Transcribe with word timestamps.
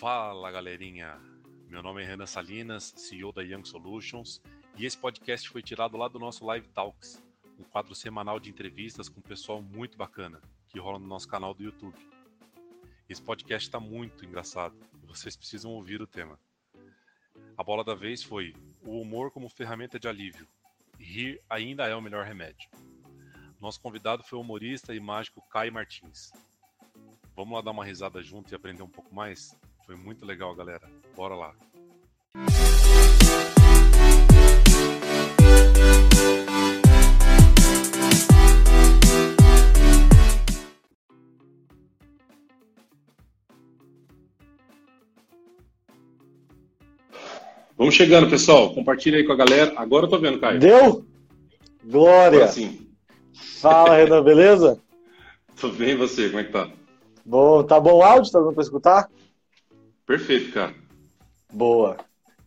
Fala 0.00 0.50
galerinha, 0.50 1.20
meu 1.68 1.82
nome 1.82 2.02
é 2.02 2.06
Renan 2.06 2.24
Salinas, 2.24 2.94
CEO 2.96 3.32
da 3.32 3.42
Young 3.42 3.66
Solutions, 3.66 4.40
e 4.74 4.86
esse 4.86 4.96
podcast 4.96 5.46
foi 5.46 5.62
tirado 5.62 5.98
lá 5.98 6.08
do 6.08 6.18
nosso 6.18 6.42
Live 6.46 6.68
Talks, 6.68 7.22
um 7.58 7.64
quadro 7.64 7.94
semanal 7.94 8.40
de 8.40 8.48
entrevistas 8.48 9.10
com 9.10 9.20
pessoal 9.20 9.60
muito 9.60 9.98
bacana 9.98 10.40
que 10.68 10.78
rola 10.78 10.98
no 10.98 11.06
nosso 11.06 11.28
canal 11.28 11.52
do 11.52 11.62
YouTube. 11.62 11.98
Esse 13.10 13.20
podcast 13.20 13.68
está 13.68 13.78
muito 13.78 14.24
engraçado 14.24 14.74
vocês 15.06 15.36
precisam 15.36 15.72
ouvir 15.72 16.00
o 16.00 16.06
tema. 16.06 16.40
A 17.54 17.62
bola 17.62 17.84
da 17.84 17.94
vez 17.94 18.22
foi 18.22 18.54
o 18.80 19.02
humor 19.02 19.30
como 19.30 19.50
ferramenta 19.50 20.00
de 20.00 20.08
alívio. 20.08 20.48
Rir 20.98 21.42
ainda 21.46 21.86
é 21.86 21.94
o 21.94 22.00
melhor 22.00 22.24
remédio. 22.24 22.70
Nosso 23.60 23.78
convidado 23.78 24.22
foi 24.22 24.38
o 24.38 24.40
humorista 24.40 24.94
e 24.94 25.00
mágico 25.00 25.46
Caio 25.50 25.74
Martins. 25.74 26.32
Vamos 27.36 27.52
lá 27.52 27.60
dar 27.60 27.72
uma 27.72 27.84
risada 27.84 28.22
junto 28.22 28.50
e 28.50 28.54
aprender 28.54 28.82
um 28.82 28.88
pouco 28.88 29.14
mais? 29.14 29.59
Foi 29.90 29.98
muito 29.98 30.24
legal, 30.24 30.54
galera. 30.54 30.82
Bora 31.16 31.34
lá. 31.34 31.52
Vamos 47.76 47.96
chegando, 47.96 48.30
pessoal. 48.30 48.72
Compartilha 48.72 49.18
aí 49.18 49.24
com 49.24 49.32
a 49.32 49.36
galera. 49.36 49.72
Agora 49.74 50.06
eu 50.06 50.08
tô 50.08 50.20
vendo, 50.20 50.38
Caio. 50.38 50.60
Deu? 50.60 51.04
Glória! 51.84 52.46
sim. 52.46 52.88
Fala, 53.60 53.96
Renan, 53.96 54.22
beleza? 54.22 54.80
Tudo 55.60 55.74
bem, 55.74 55.90
e 55.90 55.96
você? 55.96 56.28
Como 56.28 56.38
é 56.38 56.44
que 56.44 56.52
tá? 56.52 56.70
Bom, 57.26 57.64
tá 57.64 57.80
bom 57.80 57.94
o 57.94 58.02
áudio? 58.04 58.30
Tá 58.30 58.38
dando 58.38 58.52
pra 58.52 58.62
escutar? 58.62 59.10
Perfeito, 60.10 60.52
cara. 60.52 60.74
Boa. 61.52 61.96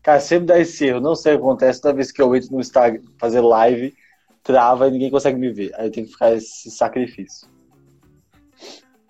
Cara, 0.01 0.19
sempre 0.19 0.47
dá 0.47 0.59
esse 0.59 0.83
erro. 0.85 0.99
Não 0.99 1.15
sei 1.15 1.35
o 1.35 1.37
que 1.37 1.43
acontece. 1.43 1.79
Toda 1.79 1.93
vez 1.93 2.11
que 2.11 2.21
eu 2.21 2.35
entro 2.35 2.51
no 2.51 2.59
Instagram 2.59 3.01
fazer 3.17 3.39
live, 3.39 3.95
trava 4.43 4.89
e 4.89 4.91
ninguém 4.91 5.09
consegue 5.09 5.39
me 5.39 5.49
ver. 5.49 5.71
Aí 5.75 5.89
tem 5.89 6.03
que 6.03 6.11
ficar 6.11 6.33
esse 6.33 6.69
sacrifício. 6.69 7.47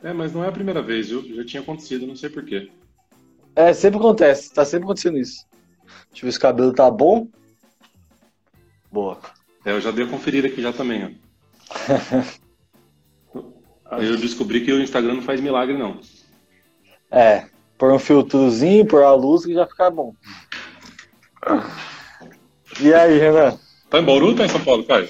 É, 0.04 0.14
mas 0.14 0.34
não 0.34 0.44
é 0.44 0.50
a 0.50 0.52
primeira 0.52 0.84
vez, 0.84 1.09
viu? 1.09 1.24
Já 1.36 1.44
tinha 1.44 1.64
acontecido, 1.64 2.06
não 2.06 2.16
sei 2.16 2.30
porquê. 2.30 2.70
É, 3.56 3.74
sempre 3.74 3.98
acontece. 3.98 4.54
Tá 4.54 4.64
sempre 4.64 4.84
acontecendo 4.84 5.18
isso. 5.18 5.48
Deixa 6.12 6.24
eu 6.24 6.28
ver 6.28 6.31
se 6.34 6.38
o 6.38 6.42
cabelo 6.42 6.74
tá 6.74 6.92
bom. 6.92 7.28
Boa. 8.92 9.20
É, 9.66 9.72
eu 9.72 9.81
já 9.81 9.90
dei 9.90 10.06
a 10.06 10.09
conferida 10.09 10.48
aqui 10.48 10.62
já 10.62 10.72
também, 10.72 11.18
ó. 13.34 13.44
Aí 13.90 14.06
eu 14.08 14.16
descobri 14.16 14.64
que 14.64 14.72
o 14.72 14.80
Instagram 14.80 15.16
não 15.16 15.24
faz 15.24 15.42
milagre, 15.42 15.76
não. 15.76 16.00
É, 17.09 17.48
por 17.84 17.92
um 17.92 18.00
filtrozinho, 18.00 18.86
por 18.86 19.03
a 19.03 19.14
luz 19.14 19.45
que 19.45 19.53
já 19.53 19.67
fica 19.67 19.92
bom. 19.92 20.16
E 22.80 22.94
aí, 22.94 23.20
Renan? 23.20 23.59
Tá 23.90 24.00
em 24.00 24.06
Bauru 24.06 24.28
ou 24.28 24.36
tá 24.38 24.45
em 24.45 24.48
São 24.48 24.64
Paulo, 24.64 24.86
Caio? 24.86 25.09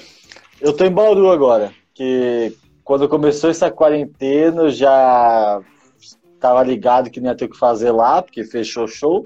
Eu 0.60 0.72
tô 0.72 0.84
em 0.84 0.90
Bauru 0.90 1.30
agora, 1.30 1.72
que 1.94 2.52
quando 2.82 3.08
começou 3.08 3.48
essa 3.48 3.70
quarentena 3.70 4.62
eu 4.62 4.70
já 4.70 5.60
tava 6.40 6.64
ligado 6.64 7.10
que 7.10 7.20
não 7.20 7.30
ia 7.30 7.36
ter 7.36 7.44
o 7.44 7.48
que 7.48 7.56
fazer 7.56 7.92
lá, 7.92 8.20
porque 8.20 8.42
fechou 8.42 8.86
o 8.86 8.88
show, 8.88 9.24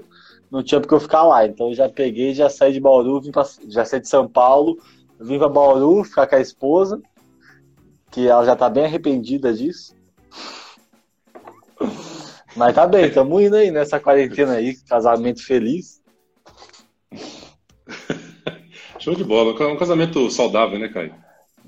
não 0.51 0.61
tinha 0.61 0.79
porque 0.79 0.93
eu 0.93 0.99
ficar 0.99 1.23
lá. 1.23 1.43
Então 1.43 1.69
eu 1.69 1.73
já 1.73 1.89
peguei, 1.89 2.35
já 2.35 2.51
saí 2.51 2.71
de 2.71 2.79
Bauru, 2.79 3.19
vim 3.19 3.31
pra, 3.31 3.43
já 3.67 3.83
saí 3.83 3.99
de 3.99 4.09
São 4.09 4.27
Paulo, 4.27 4.77
vim 5.19 5.39
pra 5.39 5.49
Bauru 5.49 6.03
ficar 6.03 6.27
com 6.27 6.35
a 6.35 6.39
esposa, 6.39 7.01
que 8.11 8.27
ela 8.27 8.45
já 8.45 8.55
tá 8.55 8.69
bem 8.69 8.85
arrependida 8.85 9.51
disso. 9.51 9.97
Mas 12.55 12.73
tá 12.73 12.87
bem, 12.87 13.11
tamo 13.11 13.39
indo 13.39 13.55
aí 13.55 13.71
nessa 13.71 13.99
quarentena 13.99 14.53
aí, 14.53 14.75
casamento 14.87 15.45
feliz. 15.45 16.01
Show 18.99 19.15
de 19.15 19.23
bola. 19.23 19.51
Um 19.67 19.77
casamento 19.77 20.29
saudável, 20.29 20.77
né, 20.77 20.89
Caio? 20.89 21.15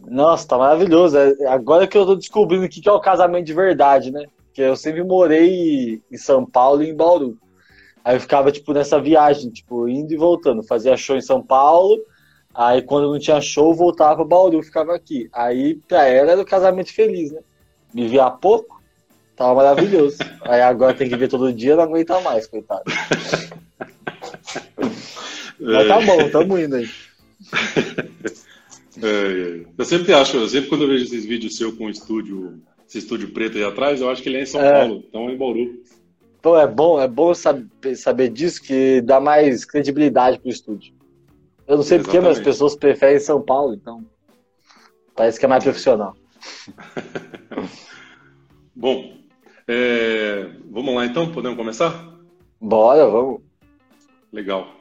Nossa, 0.07 0.47
tá 0.47 0.57
maravilhoso. 0.57 1.17
É, 1.17 1.47
Agora 1.47 1.87
que 1.87 1.97
eu 1.97 2.05
tô 2.05 2.15
descobrindo 2.15 2.65
o 2.65 2.69
que 2.69 2.81
que 2.81 2.89
é 2.89 2.91
o 2.91 2.99
casamento 2.99 3.45
de 3.45 3.53
verdade, 3.53 4.11
né? 4.11 4.25
Porque 4.45 4.61
eu 4.61 4.75
sempre 4.75 5.03
morei 5.03 6.01
em 6.11 6.17
São 6.17 6.45
Paulo 6.45 6.83
e 6.83 6.89
em 6.89 6.95
Bauru. 6.95 7.37
Aí 8.03 8.15
eu 8.15 8.19
ficava, 8.19 8.51
tipo, 8.51 8.73
nessa 8.73 8.99
viagem, 8.99 9.49
tipo, 9.49 9.87
indo 9.87 10.11
e 10.11 10.17
voltando. 10.17 10.63
Fazia 10.63 10.97
show 10.97 11.15
em 11.15 11.21
São 11.21 11.41
Paulo, 11.41 12.03
aí 12.53 12.81
quando 12.81 13.11
não 13.11 13.19
tinha 13.19 13.39
show, 13.39 13.73
voltava 13.73 14.15
pra 14.15 14.25
Bauru, 14.25 14.61
ficava 14.63 14.93
aqui. 14.95 15.29
Aí, 15.31 15.75
pra 15.87 16.05
ela, 16.07 16.31
era 16.31 16.41
o 16.41 16.45
casamento 16.45 16.93
feliz, 16.93 17.31
né? 17.31 17.39
Me 17.93 18.07
via 18.07 18.29
pouco, 18.29 18.80
tava 19.41 19.55
maravilhoso. 19.55 20.17
Aí 20.41 20.61
agora 20.61 20.93
tem 20.93 21.09
que 21.09 21.15
ver 21.15 21.27
todo 21.27 21.51
dia, 21.51 21.75
não 21.75 21.83
aguenta 21.83 22.19
mais, 22.21 22.47
coitado. 22.47 22.83
Mas 25.59 25.87
tá 25.87 26.01
bom, 26.01 26.29
tamo 26.29 26.59
indo 26.59 26.75
aí. 26.75 26.89
É, 29.01 29.07
é. 29.07 29.65
Eu 29.77 29.85
sempre 29.85 30.13
acho, 30.13 30.35
eu 30.35 30.47
sempre 30.47 30.69
quando 30.69 30.83
eu 30.83 30.89
vejo 30.89 31.05
esses 31.05 31.25
vídeos 31.25 31.55
seu 31.55 31.75
com 31.75 31.85
o 31.85 31.89
estúdio, 31.89 32.61
esse 32.87 32.97
estúdio 32.99 33.31
preto 33.31 33.57
aí 33.57 33.63
atrás, 33.63 34.01
eu 34.01 34.09
acho 34.09 34.21
que 34.21 34.27
ele 34.27 34.37
é 34.37 34.41
em 34.43 34.45
São 34.45 34.61
É. 34.61 34.79
Paulo, 34.79 35.03
então 35.07 35.29
é 35.29 35.33
em 35.33 35.37
Bauru. 35.37 35.81
Pô, 36.41 36.59
é 36.59 36.67
bom, 36.67 36.99
é 36.99 37.07
bom 37.07 37.33
saber, 37.33 37.95
saber 37.95 38.29
disso 38.29 38.61
que 38.61 39.01
dá 39.01 39.19
mais 39.19 39.63
credibilidade 39.63 40.39
pro 40.39 40.51
estúdio. 40.51 40.93
Eu 41.65 41.77
não 41.77 41.83
sei 41.83 41.99
porquê, 41.99 42.17
mas 42.17 42.31
as 42.31 42.37
Exatamente. 42.37 42.53
pessoas 42.53 42.75
preferem 42.75 43.19
São 43.19 43.41
Paulo, 43.41 43.73
então 43.73 44.05
parece 45.15 45.39
que 45.39 45.45
é 45.45 45.49
mais 45.49 45.63
profissional. 45.63 46.13
Bom, 48.75 49.20
é, 49.73 50.49
vamos 50.69 50.93
lá 50.93 51.05
então, 51.05 51.31
podemos 51.31 51.57
começar? 51.57 52.13
Bora, 52.59 53.07
vamos. 53.07 53.41
Legal. 54.29 54.75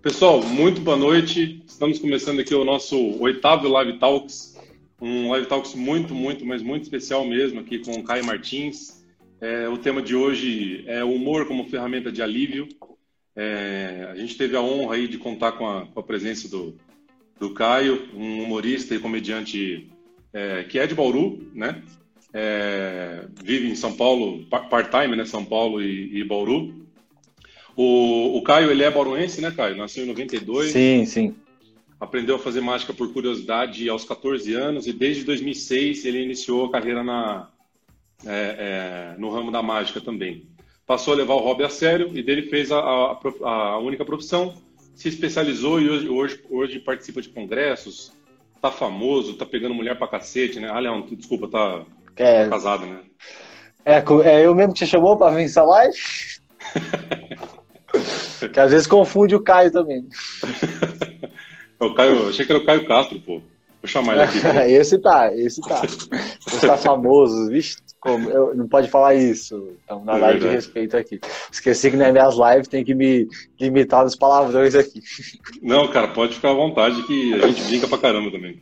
Pessoal, 0.00 0.40
muito 0.44 0.80
boa 0.80 0.96
noite. 0.96 1.60
Estamos 1.66 1.98
começando 1.98 2.38
aqui 2.38 2.54
o 2.54 2.64
nosso 2.64 2.96
oitavo 3.20 3.66
Live 3.66 3.98
Talks. 3.98 4.56
Um 5.02 5.32
Live 5.32 5.48
Talks 5.48 5.74
muito, 5.74 6.14
muito, 6.14 6.46
mas 6.46 6.62
muito 6.62 6.84
especial 6.84 7.26
mesmo 7.26 7.58
aqui 7.58 7.80
com 7.80 7.90
o 7.90 8.04
Caio 8.04 8.24
Martins. 8.24 9.04
É, 9.40 9.68
o 9.68 9.76
tema 9.76 10.00
de 10.00 10.14
hoje 10.14 10.84
é 10.86 11.02
o 11.02 11.12
humor 11.12 11.48
como 11.48 11.68
ferramenta 11.68 12.12
de 12.12 12.22
alívio. 12.22 12.68
É, 13.34 14.08
a 14.08 14.14
gente 14.14 14.36
teve 14.36 14.56
a 14.56 14.62
honra 14.62 14.94
aí 14.94 15.08
de 15.08 15.18
contar 15.18 15.52
com 15.52 15.68
a, 15.68 15.86
com 15.86 15.98
a 15.98 16.02
presença 16.04 16.48
do, 16.48 16.76
do 17.40 17.50
Caio, 17.54 18.08
um 18.14 18.44
humorista 18.44 18.94
e 18.94 19.00
comediante 19.00 19.90
é, 20.32 20.62
que 20.62 20.78
é 20.78 20.86
de 20.86 20.94
Bauru, 20.94 21.50
né? 21.52 21.82
É, 22.32 23.24
vive 23.42 23.68
em 23.68 23.74
São 23.74 23.92
Paulo, 23.96 24.44
pa- 24.46 24.60
part-time, 24.60 25.16
né? 25.16 25.24
São 25.24 25.44
Paulo 25.44 25.82
e, 25.82 26.18
e 26.20 26.24
Bauru. 26.24 26.80
O, 27.76 28.38
o 28.38 28.42
Caio, 28.42 28.70
ele 28.70 28.82
é 28.82 28.90
bauruense, 28.90 29.40
né, 29.40 29.50
Caio? 29.50 29.76
Nasceu 29.76 30.04
em 30.04 30.08
92, 30.08 30.72
Sim, 30.72 31.04
sim. 31.06 31.34
aprendeu 31.98 32.36
a 32.36 32.38
fazer 32.38 32.60
mágica 32.60 32.92
por 32.92 33.12
curiosidade 33.12 33.88
aos 33.88 34.04
14 34.04 34.54
anos 34.54 34.86
e 34.86 34.92
desde 34.92 35.24
2006 35.24 36.04
ele 36.04 36.22
iniciou 36.22 36.66
a 36.66 36.70
carreira 36.72 37.02
na, 37.02 37.48
é, 38.26 39.14
é, 39.14 39.20
no 39.20 39.30
ramo 39.30 39.50
da 39.50 39.62
mágica 39.62 40.00
também. 40.00 40.46
Passou 40.86 41.14
a 41.14 41.16
levar 41.16 41.34
o 41.34 41.40
hobby 41.40 41.64
a 41.64 41.68
sério 41.68 42.10
e 42.16 42.22
dele 42.22 42.42
fez 42.42 42.72
a, 42.72 42.78
a, 42.80 43.18
a 43.44 43.78
única 43.78 44.04
profissão, 44.04 44.54
se 44.94 45.08
especializou 45.08 45.80
e 45.80 45.88
hoje, 45.88 46.08
hoje, 46.08 46.40
hoje 46.50 46.80
participa 46.80 47.22
de 47.22 47.28
congressos, 47.28 48.12
tá 48.60 48.70
famoso, 48.70 49.34
tá 49.34 49.46
pegando 49.46 49.74
mulher 49.74 49.96
pra 49.96 50.08
cacete, 50.08 50.58
né? 50.60 50.68
Ah, 50.68 50.78
Leão, 50.80 51.02
desculpa, 51.02 51.48
tá 51.48 51.86
É, 52.20 52.48
casado, 52.48 52.86
né? 52.86 53.00
é, 53.84 54.02
é 54.24 54.46
eu 54.46 54.54
mesmo 54.54 54.72
que 54.74 54.80
te 54.80 54.86
chamou 54.86 55.16
pra 55.16 55.30
vir 55.30 55.44
essa 55.44 55.62
live? 55.62 55.96
que 58.52 58.60
às 58.60 58.70
vezes 58.70 58.86
confunde 58.86 59.34
o 59.34 59.42
Caio 59.42 59.70
também. 59.72 60.06
O 61.80 61.94
Caio, 61.94 62.28
achei 62.28 62.44
que 62.44 62.52
era 62.52 62.60
o 62.60 62.64
Caio 62.66 62.86
Castro, 62.86 63.18
pô. 63.20 63.40
Vou 63.82 63.88
chamar 63.88 64.12
ele 64.12 64.22
aqui. 64.24 64.38
pô. 64.38 64.48
esse 64.68 64.98
tá, 64.98 65.34
esse 65.34 65.62
tá. 65.62 65.82
Esse 65.82 66.66
tá 66.66 66.76
famoso, 66.76 67.48
vixe, 67.48 67.78
como, 67.98 68.28
eu, 68.28 68.54
não 68.54 68.68
pode 68.68 68.88
falar 68.90 69.14
isso. 69.14 69.72
Então, 69.82 70.04
na 70.04 70.18
É 70.18 70.20
live 70.20 70.40
de 70.40 70.44
verdade. 70.44 70.66
respeito 70.66 70.96
aqui. 70.98 71.18
Esqueci 71.50 71.90
que 71.90 71.96
nas 71.96 72.12
minhas 72.12 72.34
lives 72.36 72.68
tem 72.68 72.84
que 72.84 72.94
me 72.94 73.26
limitar 73.58 74.04
nos 74.04 74.14
palavrões 74.14 74.74
aqui. 74.74 75.00
Não, 75.62 75.88
cara, 75.88 76.08
pode 76.08 76.34
ficar 76.34 76.50
à 76.50 76.54
vontade 76.54 77.02
que 77.04 77.32
a 77.42 77.48
gente 77.48 77.62
brinca 77.64 77.88
pra 77.88 77.96
caramba 77.96 78.30
também. 78.30 78.60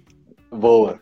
Boa. 0.52 1.00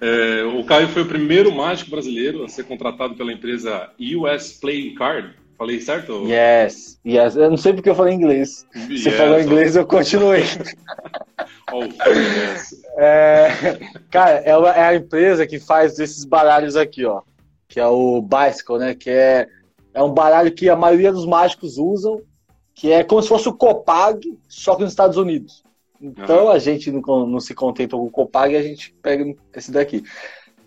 É, 0.00 0.42
o 0.44 0.64
Caio 0.64 0.88
foi 0.88 1.02
o 1.02 1.06
primeiro 1.06 1.54
mágico 1.54 1.90
brasileiro 1.90 2.42
a 2.44 2.48
ser 2.48 2.64
contratado 2.64 3.14
pela 3.14 3.32
empresa 3.32 3.90
US 4.16 4.52
Playing 4.60 4.94
Card. 4.94 5.34
Falei 5.58 5.78
certo? 5.80 6.26
Yes, 6.26 6.98
yes. 7.06 7.36
Eu 7.36 7.50
não 7.50 7.56
sei 7.58 7.74
porque 7.74 7.90
eu 7.90 7.94
falei 7.94 8.14
inglês. 8.14 8.66
Você 8.74 9.10
Yes, 9.10 9.16
falou 9.16 9.36
ó. 9.36 9.40
inglês, 9.40 9.76
eu 9.76 9.86
continuei. 9.86 10.42
Ó, 11.72 11.80
o 11.84 11.84
yes. 11.84 12.82
É, 12.98 13.78
cara, 14.10 14.30
é, 14.44 14.56
uma- 14.56 14.70
é 14.74 14.82
a 14.82 14.94
empresa 14.96 15.46
que 15.46 15.60
faz 15.60 15.98
esses 16.00 16.24
baralhos 16.24 16.76
aqui, 16.76 17.04
ó. 17.04 17.20
Que 17.68 17.78
é 17.78 17.86
o 17.86 18.20
Bicycle, 18.22 18.78
né? 18.78 18.94
Que 18.94 19.10
é, 19.10 19.46
é 19.94 20.02
um 20.02 20.12
baralho 20.12 20.50
que 20.52 20.68
a 20.68 20.74
maioria 20.74 21.12
dos 21.12 21.24
mágicos 21.26 21.78
usam, 21.78 22.20
que 22.74 22.90
é 22.90 23.04
como 23.04 23.22
se 23.22 23.28
fosse 23.28 23.48
o 23.48 23.52
Copag, 23.54 24.18
só 24.48 24.74
que 24.74 24.82
nos 24.82 24.90
Estados 24.92 25.16
Unidos. 25.16 25.62
Então 26.00 26.50
a 26.50 26.58
gente 26.58 26.90
não, 26.90 27.26
não 27.26 27.40
se 27.40 27.54
contenta 27.54 27.96
com 27.96 28.04
o 28.04 28.10
Copag 28.10 28.54
e 28.54 28.56
a 28.56 28.62
gente 28.62 28.94
pega 29.02 29.34
esse 29.54 29.70
daqui. 29.70 30.02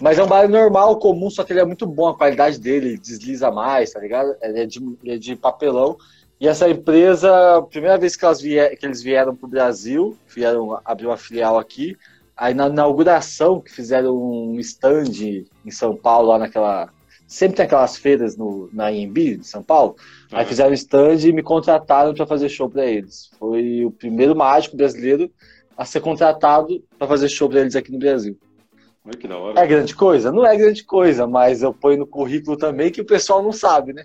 Mas 0.01 0.19
é 0.19 0.24
um 0.24 0.27
baralho 0.27 0.51
normal, 0.51 1.00
comum, 1.00 1.30
só 1.30 1.44
que 1.44 1.53
ele 1.53 1.59
é 1.59 1.65
muito 1.65 1.85
bom, 1.88 2.07
a 2.07 2.18
qualidade 2.18 2.59
dele 2.59 2.97
desliza 2.97 3.50
mais, 3.51 3.91
tá 3.91 4.00
ligado? 4.00 4.35
Ele 4.41 4.59
é 4.59 4.65
de, 4.65 4.80
ele 5.03 5.15
é 5.15 5.18
de 5.18 5.35
papelão. 5.35 5.97
E 6.39 6.47
essa 6.47 6.69
empresa, 6.69 7.62
primeira 7.69 7.97
vez 7.97 8.15
que, 8.15 8.33
vier, 8.41 8.75
que 8.77 8.85
eles 8.85 9.01
vieram 9.01 9.35
pro 9.35 9.47
Brasil, 9.47 10.18
vieram 10.27 10.80
abrir 10.83 11.06
uma 11.06 11.15
filial 11.15 11.57
aqui, 11.57 11.97
aí 12.36 12.53
na 12.53 12.68
inauguração, 12.68 13.62
que 13.62 13.71
fizeram 13.71 14.13
um 14.18 14.59
stand 14.59 15.45
em 15.65 15.71
São 15.71 15.95
Paulo, 15.95 16.29
lá 16.29 16.39
naquela. 16.39 16.89
Sempre 17.27 17.57
tem 17.57 17.65
aquelas 17.65 17.97
feiras 17.97 18.37
no, 18.37 18.69
na 18.71 18.91
IMB 18.91 19.37
de 19.37 19.47
São 19.47 19.63
Paulo. 19.63 19.95
Uhum. 20.31 20.37
Aí 20.37 20.45
fizeram 20.45 20.73
stand 20.73 21.17
e 21.25 21.33
me 21.33 21.41
contrataram 21.41 22.13
para 22.13 22.27
fazer 22.27 22.49
show 22.49 22.69
para 22.69 22.85
eles. 22.85 23.31
Foi 23.39 23.85
o 23.85 23.91
primeiro 23.91 24.35
mágico 24.35 24.77
brasileiro 24.77 25.31
a 25.77 25.85
ser 25.85 26.01
contratado 26.01 26.83
para 26.97 27.07
fazer 27.07 27.29
show 27.29 27.49
para 27.49 27.61
eles 27.61 27.75
aqui 27.75 27.91
no 27.91 27.99
Brasil. 27.99 28.37
Olha 29.05 29.17
que 29.17 29.27
da 29.27 29.37
hora. 29.37 29.59
É 29.59 29.67
grande 29.67 29.95
coisa? 29.95 30.31
Não 30.31 30.45
é 30.45 30.55
grande 30.55 30.83
coisa, 30.83 31.27
mas 31.27 31.61
eu 31.61 31.73
ponho 31.73 31.99
no 31.99 32.07
currículo 32.07 32.55
também 32.55 32.91
que 32.91 33.01
o 33.01 33.05
pessoal 33.05 33.43
não 33.43 33.51
sabe, 33.51 33.93
né? 33.93 34.03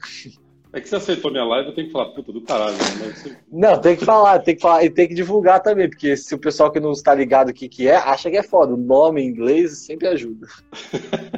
É 0.72 0.80
que 0.80 0.88
você 0.88 0.96
aceitou 0.96 1.30
minha 1.30 1.44
live, 1.44 1.68
eu 1.68 1.74
tenho 1.74 1.86
que 1.86 1.92
falar, 1.92 2.10
puta 2.10 2.30
do 2.30 2.42
caralho. 2.42 2.76
Né? 2.76 3.12
Você... 3.14 3.36
Não, 3.50 3.80
tem 3.80 3.96
que 3.96 4.04
falar, 4.04 4.38
tem 4.40 4.54
que 4.54 4.60
falar 4.60 4.84
e 4.84 4.90
tem 4.90 5.08
que 5.08 5.14
divulgar 5.14 5.62
também, 5.62 5.88
porque 5.88 6.14
se 6.14 6.34
o 6.34 6.38
pessoal 6.38 6.70
que 6.70 6.78
não 6.78 6.92
está 6.92 7.14
ligado 7.14 7.48
o 7.48 7.54
que, 7.54 7.70
que 7.70 7.88
é, 7.88 7.96
acha 7.96 8.30
que 8.30 8.36
é 8.36 8.42
foda. 8.42 8.74
O 8.74 8.76
nome 8.76 9.22
em 9.22 9.28
inglês 9.28 9.78
sempre 9.78 10.06
ajuda. 10.08 10.46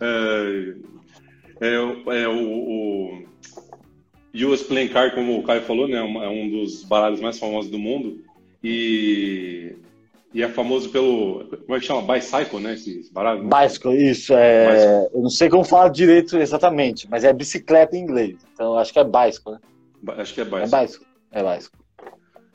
é, 0.00 0.74
é, 1.60 2.22
é, 2.22 2.28
o, 2.28 3.22
o 4.34 4.52
US 4.52 4.62
Playing 4.62 4.88
Card, 4.88 5.14
como 5.14 5.38
o 5.38 5.42
Caio 5.42 5.62
falou, 5.62 5.88
né, 5.88 5.98
é 5.98 6.28
um 6.28 6.50
dos 6.50 6.82
baralhos 6.84 7.20
mais 7.20 7.38
famosos 7.38 7.70
do 7.70 7.78
mundo. 7.78 8.22
E 8.62 9.76
e 10.36 10.42
é 10.42 10.50
famoso 10.50 10.90
pelo. 10.90 11.46
Como 11.64 11.74
é 11.74 11.80
que 11.80 11.86
chama? 11.86 12.14
Bicycle, 12.14 12.60
né? 12.60 12.74
Esse, 12.74 13.10
baralho? 13.10 13.42
Né? 13.42 13.48
Bicycle, 13.48 13.96
isso. 13.96 14.34
É... 14.34 14.70
Bicycle. 14.70 15.10
Eu 15.14 15.22
não 15.22 15.30
sei 15.30 15.48
como 15.48 15.64
falar 15.64 15.88
direito 15.88 16.36
exatamente, 16.36 17.08
mas 17.08 17.24
é 17.24 17.32
bicicleta 17.32 17.96
em 17.96 18.02
inglês. 18.02 18.36
Então 18.52 18.76
acho 18.76 18.92
que 18.92 18.98
é 18.98 19.04
bicycle, 19.04 19.52
né? 19.52 19.60
Acho 20.18 20.34
que 20.34 20.42
é 20.42 20.44
bicycle. 20.44 20.76
É 20.76 20.82
bicycle. 20.82 21.06
É 21.32 21.42
bicycle. 21.42 21.78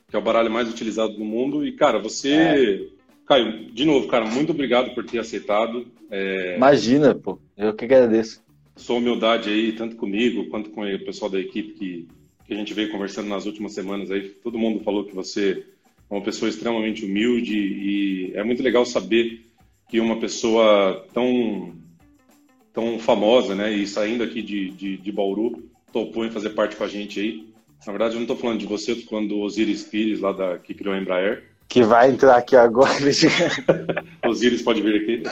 Que 0.07 0.15
é 0.15 0.19
o 0.19 0.21
baralho 0.21 0.51
mais 0.51 0.69
utilizado 0.69 1.13
do 1.13 1.25
mundo. 1.25 1.65
E, 1.65 1.71
cara, 1.75 1.97
você. 1.97 2.31
É. 2.31 3.00
Caio, 3.27 3.71
de 3.71 3.85
novo, 3.85 4.07
cara, 4.07 4.25
muito 4.25 4.51
obrigado 4.51 4.93
por 4.93 5.05
ter 5.05 5.19
aceitado. 5.19 5.87
É... 6.09 6.55
Imagina, 6.57 7.15
pô. 7.15 7.39
Eu 7.57 7.73
que 7.73 7.85
agradeço. 7.85 8.43
Sua 8.75 8.97
humildade 8.97 9.49
aí, 9.49 9.73
tanto 9.73 9.95
comigo 9.95 10.49
quanto 10.49 10.69
com 10.71 10.83
o 10.83 11.05
pessoal 11.05 11.29
da 11.29 11.39
equipe 11.39 11.73
que, 11.73 12.07
que 12.45 12.53
a 12.53 12.57
gente 12.57 12.73
veio 12.73 12.91
conversando 12.91 13.29
nas 13.29 13.45
últimas 13.45 13.73
semanas 13.73 14.11
aí. 14.11 14.29
Todo 14.29 14.57
mundo 14.57 14.83
falou 14.83 15.05
que 15.05 15.15
você 15.15 15.65
uma 16.09 16.21
pessoa 16.21 16.49
extremamente 16.49 17.05
humilde 17.05 17.57
e 17.57 18.31
é 18.35 18.43
muito 18.43 18.61
legal 18.61 18.85
saber 18.85 19.45
que 19.87 19.99
uma 19.99 20.19
pessoa 20.19 21.05
tão 21.13 21.73
tão 22.73 22.99
famosa, 22.99 23.53
né, 23.53 23.71
e 23.73 23.85
saindo 23.85 24.23
aqui 24.23 24.41
de, 24.41 24.69
de, 24.71 24.97
de 24.97 25.11
Bauru, 25.11 25.69
topou 25.91 26.25
em 26.25 26.31
fazer 26.31 26.51
parte 26.51 26.77
com 26.77 26.85
a 26.85 26.87
gente 26.87 27.19
aí. 27.19 27.51
Na 27.85 27.91
verdade, 27.91 28.13
eu 28.13 28.15
não 28.15 28.23
estou 28.23 28.37
falando 28.37 28.59
de 28.59 28.65
você, 28.65 28.93
estou 28.93 29.09
falando 29.09 29.29
do 29.29 29.39
Osiris 29.39 29.83
Pires, 29.83 30.21
lá 30.21 30.31
da, 30.31 30.57
que 30.57 30.73
criou 30.73 30.93
a 30.93 30.97
Embraer. 30.97 31.50
Que 31.71 31.83
vai 31.83 32.11
entrar 32.11 32.35
aqui 32.35 32.53
agora. 32.53 32.91
Osiris 34.27 34.61
pode 34.61 34.81
vir 34.81 35.01
aqui. 35.01 35.23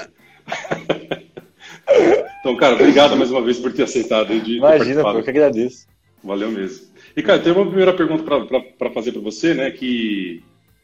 então, 2.39 2.55
cara, 2.55 2.75
obrigado 2.75 3.17
mais 3.17 3.29
uma 3.29 3.41
vez 3.41 3.59
por 3.59 3.73
ter 3.73 3.83
aceitado. 3.83 4.39
De, 4.39 4.55
Imagina, 4.55 5.01
eu 5.01 5.21
que 5.21 5.29
agradeço. 5.29 5.85
Valeu 6.23 6.49
mesmo. 6.49 6.87
E, 7.13 7.21
cara, 7.21 7.39
tem 7.39 7.51
uma 7.51 7.65
primeira 7.65 7.93
pergunta 7.93 8.23
para 8.23 8.89
fazer 8.89 9.11
para 9.11 9.21
você, 9.21 9.53
né, 9.53 9.69
que 9.69 10.41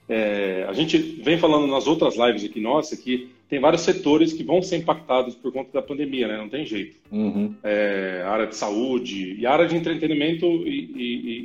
é, 0.09 0.65
a 0.67 0.73
gente 0.73 0.97
vem 0.97 1.37
falando 1.37 1.67
nas 1.67 1.87
outras 1.87 2.17
lives 2.17 2.43
aqui 2.43 2.59
nossa 2.59 2.97
que 2.97 3.29
tem 3.47 3.57
vários 3.57 3.83
setores 3.83 4.33
que 4.33 4.43
vão 4.43 4.61
ser 4.61 4.75
impactados 4.75 5.35
por 5.35 5.53
conta 5.53 5.71
da 5.71 5.81
pandemia, 5.81 6.27
né? 6.27 6.35
Não 6.35 6.49
tem 6.49 6.65
jeito. 6.65 6.97
Uhum. 7.09 7.55
É, 7.63 8.23
a 8.25 8.29
área 8.29 8.47
de 8.47 8.57
saúde 8.57 9.37
e 9.39 9.45
a 9.45 9.53
área 9.53 9.67
de 9.67 9.75
entretenimento 9.77 10.45
e, 10.45 10.91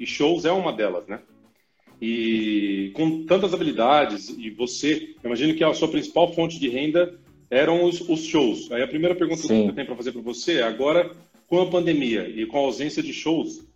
e, 0.01 0.03
e, 0.03 0.07
shows 0.07 0.45
é 0.45 0.51
uma 0.51 0.73
delas, 0.73 1.07
né? 1.07 1.21
E 2.01 2.93
com 2.95 3.25
tantas 3.25 3.53
habilidades 3.53 4.31
e 4.31 4.51
você, 4.51 5.15
imagino 5.23 5.55
que 5.55 5.63
a 5.63 5.75
sua 5.75 5.89
principal 5.89 6.33
fonte 6.33 6.59
de 6.59 6.69
renda 6.69 7.19
eram 7.51 7.85
os, 7.85 8.01
os 8.09 8.21
shows. 8.21 8.71
Aí 8.73 8.83
a 8.83 8.89
primeira 8.89 9.15
pergunta 9.15 9.43
Sim. 9.43 9.65
que 9.65 9.69
eu 9.69 9.75
tenho 9.75 9.87
para 9.87 9.97
fazer 9.97 10.13
para 10.13 10.23
você 10.23 10.59
é 10.59 10.63
agora 10.63 11.11
com 11.47 11.61
a 11.61 11.67
pandemia 11.67 12.29
e 12.29 12.47
com 12.47 12.59
a 12.59 12.61
ausência 12.61 13.03
de 13.03 13.13
shows, 13.13 13.69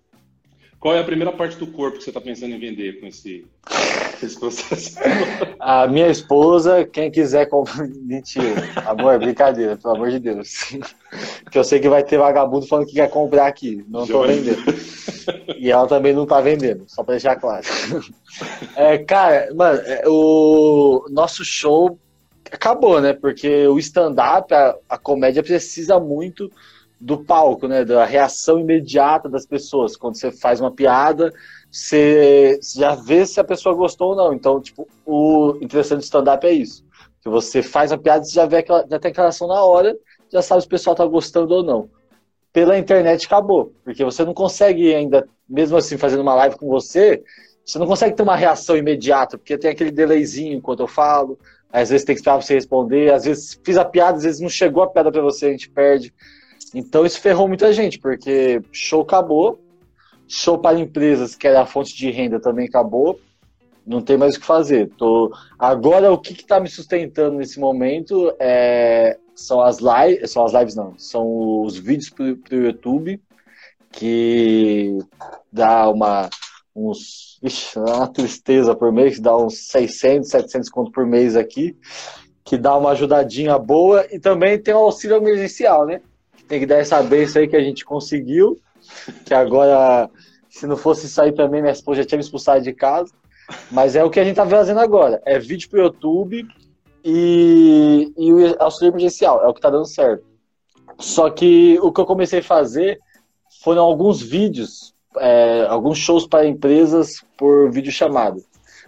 qual 0.85 0.95
é 0.95 1.01
a 1.01 1.05
primeira 1.05 1.33
parte 1.33 1.57
do 1.57 1.67
corpo 1.67 1.97
que 1.97 2.05
você 2.05 2.11
está 2.11 2.21
pensando 2.21 2.55
em 2.55 2.59
vender 2.59 3.01
com 3.01 3.07
esse, 3.07 3.47
esse 4.23 4.39
processo? 4.39 4.99
A 5.59 5.89
minha 5.89 6.09
esposa, 6.09 6.85
quem 6.85 7.11
quiser 7.11 7.47
comprar. 7.49 7.89
Mentira. 8.05 8.71
Amor, 8.85 9.19
brincadeira, 9.19 9.79
pelo 9.79 9.95
amor 9.95 10.11
de 10.11 10.19
Deus. 10.19 10.51
Que 11.51 11.59
eu 11.59 11.63
sei 11.63 11.79
que 11.79 11.89
vai 11.89 12.03
ter 12.03 12.19
vagabundo 12.19 12.67
falando 12.67 12.87
que 12.87 12.95
quer 12.95 13.09
comprar 13.09 13.47
aqui. 13.47 13.85
Não 13.89 14.03
estou 14.03 14.27
vendendo. 14.27 14.65
E 15.57 15.71
ela 15.71 15.87
também 15.87 16.13
não 16.13 16.25
está 16.25 16.41
vendendo, 16.41 16.85
só 16.87 17.03
para 17.03 17.15
deixar 17.15 17.37
claro. 17.37 17.65
É, 18.75 18.99
cara, 18.99 19.55
mano, 19.55 19.81
é, 19.85 20.03
o 20.09 21.07
nosso 21.09 21.45
show 21.45 21.97
acabou, 22.51 23.01
né? 23.01 23.13
Porque 23.13 23.67
o 23.69 23.79
stand-up, 23.79 24.53
a, 24.53 24.75
a 24.89 24.99
comédia 24.99 25.43
precisa 25.43 26.01
muito 26.01 26.51
do 27.01 27.19
palco, 27.19 27.69
né? 27.69 27.85
Da 27.85 28.05
reação 28.05 28.59
imediata 28.59 29.29
das 29.29 29.47
pessoas. 29.47 29.97
Quando 29.97 30.17
você 30.17 30.33
faz 30.33 30.61
uma 30.61 30.71
piada, 30.71 31.33
você 31.71 32.59
já 32.75 32.95
vê 32.95 33.27
se 33.27 33.39
a 33.39 33.45
pessoa 33.45 33.75
gostou 33.75 34.11
ou 34.11 34.17
não. 34.17 34.33
Então, 34.33 34.61
tipo, 34.61 34.89
o 35.05 35.57
interessante 35.61 36.01
do 36.01 36.05
stand-up 36.05 36.47
é 36.47 36.53
isso. 36.53 36.85
Que 37.21 37.29
você 37.29 37.63
faz 37.63 37.91
uma 37.91 37.99
piada 37.99 38.25
e 38.25 38.31
já 38.31 38.47
vê 38.47 38.59
aquela, 38.59 38.87
já 38.89 38.99
tem 38.99 39.11
aquela 39.11 39.29
ação 39.29 39.49
na 39.49 39.63
hora, 39.63 39.97
já 40.33 40.43
sabe 40.43 40.63
se 40.63 40.67
o 40.67 40.71
pessoal 40.71 40.97
tá 40.97 41.05
gostando 41.05 41.55
ou 41.55 41.63
não. 41.63 41.89
Pela 42.55 42.79
internet 42.79 43.27
acabou, 43.27 43.75
porque 43.85 44.03
você 44.03 44.25
não 44.25 44.33
consegue 44.33 44.95
ainda, 44.95 45.29
mesmo 45.47 45.77
assim, 45.77 45.99
fazendo 45.99 46.23
uma 46.23 46.37
live 46.37 46.57
com 46.57 46.69
você, 46.69 47.23
você 47.67 47.79
não 47.79 47.87
consegue 47.87 48.15
ter 48.15 48.23
uma 48.23 48.37
reação 48.37 48.77
imediata, 48.77 49.37
porque 49.37 49.59
tem 49.59 49.71
aquele 49.73 49.91
delayzinho 49.91 50.57
enquanto 50.57 50.81
eu 50.81 50.87
falo, 50.87 51.39
às 51.73 51.91
vezes 51.91 52.07
tem 52.07 52.15
que 52.15 52.21
esperar 52.21 52.41
você 52.41 52.55
responder, 52.55 53.13
às 53.13 53.25
vezes 53.25 53.61
fiz 53.65 53.77
a 53.77 53.85
piada, 53.85 54.19
às 54.19 54.23
vezes 54.23 54.41
não 54.41 54.49
chegou 54.49 54.85
a 54.85 54.87
piada 54.87 55.11
para 55.11 55.21
você, 55.21 55.47
a 55.47 55.51
gente 55.51 55.69
perde. 55.69 56.15
Então 56.73 57.05
isso 57.05 57.21
ferrou 57.21 57.49
muita 57.49 57.73
gente, 57.73 57.99
porque 57.99 58.63
show 58.71 59.03
acabou, 59.03 59.61
show 60.29 60.57
para 60.57 60.79
empresas, 60.79 61.35
que 61.35 61.49
era 61.49 61.63
a 61.63 61.67
fonte 61.67 61.97
de 61.97 62.09
renda, 62.11 62.39
também 62.39 62.67
acabou, 62.67 63.19
não 63.85 64.01
tem 64.01 64.17
mais 64.17 64.37
o 64.37 64.41
que 64.41 64.47
fazer. 64.47 64.91
Tô... 64.97 65.33
Agora 65.59 66.13
o 66.13 66.19
que 66.19 66.33
está 66.33 66.61
me 66.61 66.69
sustentando 66.69 67.37
nesse 67.37 67.59
momento 67.59 68.33
é... 68.39 69.19
são 69.35 69.61
as 69.61 69.79
lives, 69.79 70.31
são 70.31 70.45
as 70.45 70.53
lives 70.53 70.75
não, 70.75 70.99
são 70.99 71.63
os 71.63 71.77
vídeos 71.77 72.11
para 72.11 72.25
o 72.25 72.63
YouTube, 72.63 73.21
que 73.91 74.99
dá 75.53 75.89
uma 75.89 76.29
uns, 76.75 77.39
ixi, 77.43 77.79
uma 77.79 78.09
tristeza 78.09 78.75
por 78.75 78.93
mês, 78.93 79.21
dá 79.21 79.37
uns 79.37 79.69
600, 79.69 80.29
700 80.29 80.69
conto 80.71 80.91
por 80.91 81.07
mês 81.07 81.37
aqui, 81.37 81.77
que 82.45 82.59
dá 82.59 82.77
uma 82.77 82.91
ajudadinha 82.91 83.59
boa, 83.59 84.07
e 84.11 84.19
também 84.19 84.59
tem 84.59 84.75
o 84.75 84.79
auxílio 84.79 85.17
emergencial, 85.17 85.87
né? 85.87 86.01
tem 86.49 86.61
que 86.61 86.67
dar 86.67 86.77
essa 86.77 87.03
benção 87.03 87.43
aí 87.43 87.49
que 87.49 87.57
a 87.57 87.63
gente 87.63 87.85
conseguiu. 87.85 88.59
Que 89.25 89.35
agora, 89.35 90.11
se 90.49 90.67
não 90.67 90.77
fosse 90.77 91.21
aí 91.21 91.33
também, 91.33 91.61
minha 91.61 91.73
esposa 91.73 92.03
já 92.03 92.07
tinha 92.07 92.19
me 92.19 92.25
expulsado 92.25 92.63
de 92.63 92.73
casa. 92.73 93.13
Mas 93.71 93.97
é 93.97 94.03
o 94.03 94.11
que 94.11 94.21
a 94.21 94.25
gente 94.25 94.37
tá 94.37 94.47
fazendo 94.47 94.81
agora. 94.81 95.21
É 95.27 95.39
vídeo 95.39 95.69
pro 95.69 95.81
YouTube 95.81 96.47
e, 97.05 98.13
e 98.17 98.33
o 98.33 98.63
auxílio 98.63 98.91
emergencial. 98.91 99.45
É 99.45 99.49
o 99.49 99.55
que 99.55 99.61
tá 99.61 99.71
dando 99.71 99.87
certo. 99.87 100.25
Só 100.99 101.29
que 101.31 101.79
o 101.83 101.93
que 101.93 102.01
eu 102.01 102.07
comecei 102.07 102.41
a 102.41 102.45
fazer 102.45 102.99
foram 103.63 103.83
alguns 103.83 104.23
vídeos, 104.23 104.95
é, 105.19 105.67
alguns 105.69 105.99
shows 105.99 106.27
para 106.27 106.47
empresas 106.47 107.25
por 107.37 107.71
vídeo 107.71 107.93
chamado. 107.93 108.43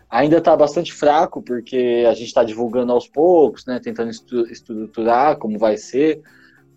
Ainda 0.09 0.39
está 0.39 0.57
bastante 0.57 0.93
fraco, 0.93 1.43
porque 1.43 2.05
a 2.09 2.15
gente 2.15 2.29
está 2.29 2.45
divulgando 2.45 2.93
aos 2.93 3.09
poucos, 3.09 3.67
né, 3.67 3.81
tentando 3.83 4.11
estruturar 4.51 5.37
como 5.37 5.59
vai 5.59 5.77
ser 5.77 6.23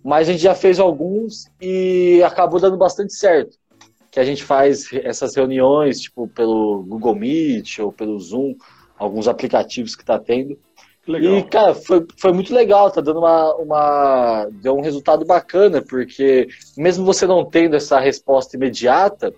mas 0.04 0.30
a 0.30 0.32
gente 0.32 0.42
já 0.42 0.56
fez 0.56 0.80
alguns 0.80 1.50
e 1.62 2.22
acabou 2.24 2.60
dando 2.60 2.78
bastante 2.78 3.14
certo. 3.14 3.58
Que 4.12 4.20
a 4.20 4.24
gente 4.24 4.44
faz 4.44 4.92
essas 4.92 5.36
reuniões, 5.36 6.02
tipo, 6.02 6.28
pelo 6.28 6.84
Google 6.84 7.16
Meet 7.16 7.80
ou 7.80 7.92
pelo 7.92 8.20
Zoom, 8.20 8.56
alguns 8.98 9.28
aplicativos 9.28 9.96
que 9.96 10.02
está 10.02 10.18
tendo. 10.18 10.58
Legal. 11.10 11.38
E, 11.38 11.44
cara, 11.44 11.74
foi, 11.74 12.06
foi 12.18 12.32
muito 12.32 12.54
legal, 12.54 12.92
tá 12.92 13.02
dando 13.02 13.18
uma, 13.20 13.56
uma. 13.56 14.48
Deu 14.62 14.78
um 14.78 14.82
resultado 14.82 15.26
bacana, 15.26 15.82
porque 15.82 16.48
mesmo 16.78 17.04
você 17.04 17.26
não 17.26 17.44
tendo 17.44 17.76
essa 17.76 18.00
resposta 18.00 18.56
imediata, 18.56 19.34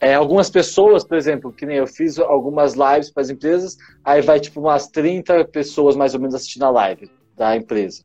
é, 0.00 0.14
algumas 0.14 0.48
pessoas, 0.48 1.04
por 1.04 1.18
exemplo, 1.18 1.52
que 1.52 1.66
nem 1.66 1.76
eu 1.76 1.86
fiz 1.86 2.18
algumas 2.18 2.72
lives 2.72 3.10
para 3.10 3.20
as 3.20 3.28
empresas, 3.28 3.76
aí 4.02 4.22
vai 4.22 4.40
tipo 4.40 4.60
umas 4.60 4.88
30 4.88 5.44
pessoas 5.48 5.94
mais 5.94 6.14
ou 6.14 6.20
menos 6.20 6.34
assistindo 6.34 6.62
a 6.62 6.70
live 6.70 7.10
da 7.36 7.54
empresa. 7.54 8.02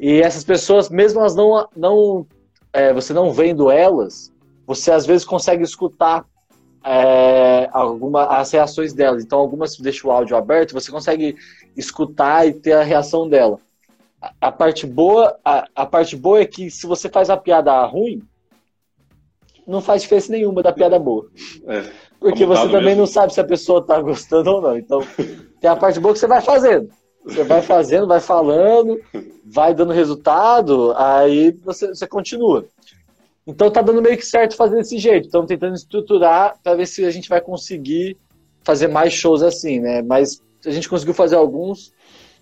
E 0.00 0.20
essas 0.20 0.42
pessoas, 0.42 0.88
mesmo 0.88 1.20
elas 1.20 1.36
não, 1.36 1.68
não 1.76 2.26
é, 2.72 2.92
você 2.92 3.12
não 3.12 3.32
vendo 3.32 3.70
elas, 3.70 4.32
você 4.66 4.90
às 4.90 5.06
vezes 5.06 5.24
consegue 5.24 5.62
escutar 5.62 6.24
é, 6.84 7.68
alguma, 7.72 8.26
as 8.26 8.50
reações 8.50 8.92
dela. 8.92 9.20
Então, 9.20 9.38
algumas 9.38 9.76
deixa 9.76 10.06
o 10.06 10.10
áudio 10.10 10.36
aberto, 10.36 10.72
você 10.72 10.90
consegue 10.90 11.36
escutar 11.76 12.46
e 12.46 12.52
ter 12.52 12.72
a 12.72 12.82
reação 12.82 13.28
dela. 13.28 13.58
A, 14.20 14.32
a 14.40 14.52
parte 14.52 14.86
boa, 14.86 15.38
a, 15.44 15.66
a, 15.74 15.86
parte 15.86 16.16
boa 16.16 16.40
é 16.40 16.46
que 16.46 16.70
se 16.70 16.86
você 16.86 17.08
faz 17.08 17.30
a 17.30 17.36
piada 17.36 17.84
ruim, 17.84 18.22
não 19.66 19.80
faz 19.80 20.02
diferença 20.02 20.32
nenhuma 20.32 20.62
da 20.62 20.72
piada 20.72 20.98
boa. 20.98 21.28
É, 21.66 21.84
Porque 22.18 22.44
você 22.44 22.62
também 22.64 22.82
mesmo. 22.86 23.00
não 23.00 23.06
sabe 23.06 23.32
se 23.32 23.40
a 23.40 23.44
pessoa 23.44 23.80
está 23.80 24.00
gostando 24.00 24.50
ou 24.50 24.60
não. 24.60 24.76
Então, 24.76 25.00
tem 25.60 25.70
a 25.70 25.76
parte 25.76 26.00
boa 26.00 26.12
que 26.12 26.20
você 26.20 26.26
vai 26.26 26.40
fazendo. 26.40 26.90
Você 27.24 27.44
vai 27.44 27.60
fazendo, 27.60 28.06
vai 28.06 28.20
falando, 28.20 28.98
vai 29.44 29.74
dando 29.74 29.92
resultado, 29.92 30.94
aí 30.96 31.52
você, 31.62 31.88
você 31.88 32.06
continua. 32.06 32.64
Então 33.46 33.70
tá 33.70 33.82
dando 33.82 34.02
meio 34.02 34.16
que 34.16 34.26
certo 34.26 34.56
fazer 34.56 34.76
desse 34.76 34.98
jeito. 34.98 35.26
Estamos 35.26 35.48
tentando 35.48 35.74
estruturar 35.74 36.58
para 36.62 36.74
ver 36.74 36.86
se 36.86 37.04
a 37.04 37.10
gente 37.10 37.28
vai 37.28 37.40
conseguir 37.40 38.16
fazer 38.62 38.88
mais 38.88 39.12
shows 39.12 39.42
assim, 39.42 39.80
né? 39.80 40.02
Mas 40.02 40.42
a 40.64 40.70
gente 40.70 40.88
conseguiu 40.88 41.14
fazer 41.14 41.36
alguns, 41.36 41.92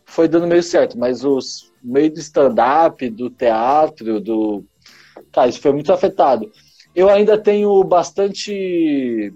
foi 0.04 0.28
dando 0.28 0.46
meio 0.46 0.62
certo. 0.62 0.98
Mas 0.98 1.24
os 1.24 1.72
meio 1.82 2.12
do 2.12 2.18
stand-up, 2.18 3.08
do 3.10 3.30
teatro, 3.30 4.20
do. 4.20 4.64
Cara, 5.32 5.48
isso 5.48 5.60
foi 5.60 5.72
muito 5.72 5.92
afetado. 5.92 6.50
Eu 6.94 7.08
ainda 7.08 7.38
tenho 7.38 7.82
bastante. 7.84 9.32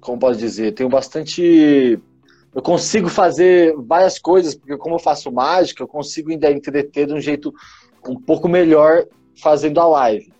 Como 0.00 0.18
posso 0.18 0.38
dizer? 0.38 0.72
Tenho 0.72 0.88
bastante. 0.88 1.98
Eu 2.54 2.60
consigo 2.60 3.08
fazer 3.08 3.74
várias 3.78 4.18
coisas, 4.18 4.54
porque 4.54 4.76
como 4.76 4.96
eu 4.96 4.98
faço 4.98 5.32
mágica, 5.32 5.82
eu 5.82 5.88
consigo 5.88 6.30
ainda 6.30 6.50
entreter 6.50 7.06
de 7.06 7.14
um 7.14 7.20
jeito 7.20 7.52
um 8.06 8.20
pouco 8.20 8.48
melhor 8.48 9.06
fazendo 9.40 9.80
a 9.80 9.86
live. 9.86 10.31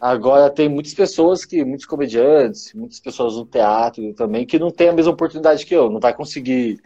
Agora 0.00 0.48
tem 0.48 0.66
muitas 0.66 0.94
pessoas 0.94 1.44
que, 1.44 1.62
muitos 1.62 1.84
comediantes, 1.84 2.72
muitas 2.72 2.98
pessoas 2.98 3.36
no 3.36 3.44
teatro 3.44 4.14
também, 4.14 4.46
que 4.46 4.58
não 4.58 4.70
têm 4.70 4.88
a 4.88 4.92
mesma 4.94 5.12
oportunidade 5.12 5.66
que 5.66 5.74
eu, 5.74 5.90
não 5.90 6.00
vai 6.00 6.14
conseguir 6.14 6.80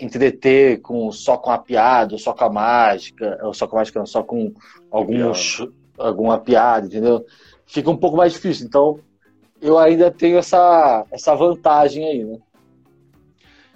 entreter 0.00 0.80
com, 0.80 1.12
só 1.12 1.36
com 1.36 1.50
a 1.50 1.58
piada, 1.58 2.14
ou 2.14 2.18
só 2.18 2.32
com 2.32 2.44
a 2.44 2.50
mágica, 2.50 3.38
ou 3.42 3.52
só 3.52 3.66
com 3.66 3.76
a 3.76 3.80
mágica, 3.80 3.98
não, 3.98 4.06
só 4.06 4.22
com 4.22 4.54
algum, 4.90 5.32
alguma 5.98 6.38
piada, 6.38 6.86
entendeu? 6.86 7.26
Fica 7.66 7.90
um 7.90 7.96
pouco 7.96 8.16
mais 8.16 8.32
difícil. 8.32 8.66
Então, 8.66 8.98
eu 9.60 9.78
ainda 9.78 10.10
tenho 10.10 10.38
essa, 10.38 11.04
essa 11.10 11.34
vantagem 11.34 12.06
aí, 12.06 12.24
né? 12.24 12.38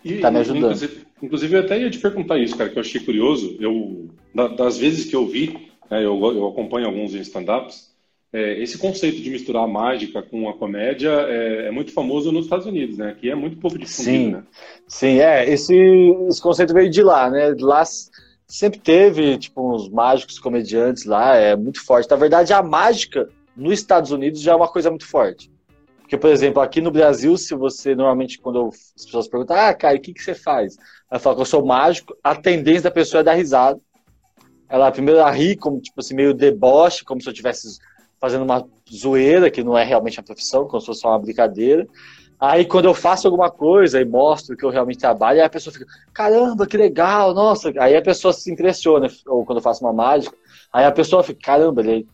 E, 0.02 0.18
tá 0.18 0.30
me 0.30 0.38
ajudando. 0.38 0.73
Inclusive, 0.73 1.07
inclusive, 1.23 1.57
eu 1.57 1.61
até 1.61 1.78
ia 1.78 1.90
te 1.90 1.99
perguntar 1.99 2.38
isso, 2.38 2.57
cara, 2.57 2.71
que 2.71 2.78
eu 2.78 2.83
achei 2.83 3.02
curioso. 3.02 3.54
Eu, 3.61 4.09
das 4.57 4.78
vezes 4.78 5.04
que 5.04 5.14
eu 5.14 5.26
vi, 5.26 5.71
né, 5.90 5.99
eu, 5.99 6.18
eu 6.18 6.47
acompanho 6.47 6.87
alguns 6.87 7.12
stand-ups, 7.12 7.95
é, 8.32 8.62
esse 8.62 8.76
conceito 8.76 9.23
de 9.23 9.30
misturar 9.30 9.64
a 9.64 9.68
mágica 9.68 10.23
com 10.23 10.49
a 10.49 10.56
comédia 10.56 11.11
é, 11.11 11.68
é, 11.68 11.70
muito 11.70 11.92
famoso 11.92 12.30
nos 12.30 12.44
Estados 12.44 12.66
Unidos, 12.66 12.99
né? 12.99 13.11
Aqui 13.11 13.30
é 13.30 13.35
muito 13.35 13.58
pouco 13.58 13.78
difundido, 13.78 14.02
sim, 14.02 14.30
né? 14.30 14.42
Sim, 14.87 15.20
é. 15.20 15.49
Esse, 15.50 15.75
esse 16.28 16.40
conceito 16.40 16.75
veio 16.75 16.90
de 16.90 17.02
lá, 17.02 17.30
né? 17.30 17.54
De 17.54 17.64
lá 17.64 17.82
sempre 18.47 18.78
teve, 18.78 19.38
tipo, 19.38 19.75
uns 19.75 19.88
mágicos 19.88 20.38
comediantes 20.38 21.04
lá, 21.04 21.37
é 21.37 21.56
muito 21.56 21.85
forte. 21.85 22.11
Na 22.11 22.16
verdade, 22.16 22.52
a 22.52 22.62
mágica 22.62 23.28
nos 23.56 23.78
Estados 23.78 24.11
Unidos 24.11 24.40
já 24.40 24.52
é 24.52 24.56
uma 24.56 24.68
coisa 24.68 24.90
muito 24.90 25.06
forte. 25.06 25.50
Porque, 26.00 26.16
por 26.16 26.30
exemplo, 26.30 26.62
aqui 26.62 26.80
no 26.80 26.90
Brasil, 26.90 27.37
se 27.37 27.54
você 27.54 27.94
normalmente, 27.94 28.38
quando 28.38 28.68
as 28.68 29.04
pessoas 29.04 29.28
perguntam, 29.28 29.56
ah, 29.56 29.75
cara, 29.75 29.97
o 29.97 30.00
que, 30.00 30.14
que 30.14 30.23
você 30.23 30.35
faz? 30.35 30.76
Ela 31.11 31.20
fala 31.20 31.37
que 31.37 31.42
eu 31.42 31.47
sou 31.47 31.64
mágico, 31.64 32.16
a 32.25 32.35
tendência 32.35 32.85
da 32.85 32.90
pessoa 32.90 33.20
é 33.20 33.25
dar 33.25 33.35
risada. 33.35 33.78
Ela 34.70 34.90
primeiro 34.90 35.20
ela 35.20 35.30
ri, 35.30 35.54
como, 35.56 35.80
tipo 35.80 36.00
assim, 36.00 36.14
meio 36.14 36.32
deboche, 36.32 37.04
como 37.04 37.20
se 37.20 37.28
eu 37.28 37.32
tivesse 37.32 37.78
fazendo 38.20 38.44
uma 38.44 38.66
zoeira, 38.92 39.50
que 39.50 39.62
não 39.62 39.76
é 39.76 39.84
realmente 39.84 40.18
a 40.18 40.22
profissão, 40.22 40.66
como 40.66 40.80
se 40.80 40.87
fosse 40.87 41.00
só 41.00 41.10
uma 41.10 41.18
brincadeira. 41.18 41.87
Aí 42.40 42.64
quando 42.64 42.84
eu 42.84 42.94
faço 42.94 43.26
alguma 43.26 43.50
coisa 43.50 44.00
e 44.00 44.04
mostro 44.04 44.56
que 44.56 44.64
eu 44.64 44.70
realmente 44.70 45.00
trabalho, 45.00 45.40
aí 45.40 45.46
a 45.46 45.50
pessoa 45.50 45.72
fica, 45.72 45.87
caramba, 46.12 46.66
que 46.66 46.76
legal, 46.76 47.34
nossa. 47.34 47.72
Aí 47.78 47.96
a 47.96 48.02
pessoa 48.02 48.32
se 48.32 48.50
impressiona, 48.50 49.08
ou 49.26 49.44
quando 49.44 49.58
eu 49.58 49.62
faço 49.62 49.84
uma 49.84 49.92
mágica, 49.92 50.37
aí 50.72 50.84
a 50.84 50.92
pessoa 50.92 51.25
fica, 51.25 51.40
caramba, 51.42 51.80
ele 51.80 52.06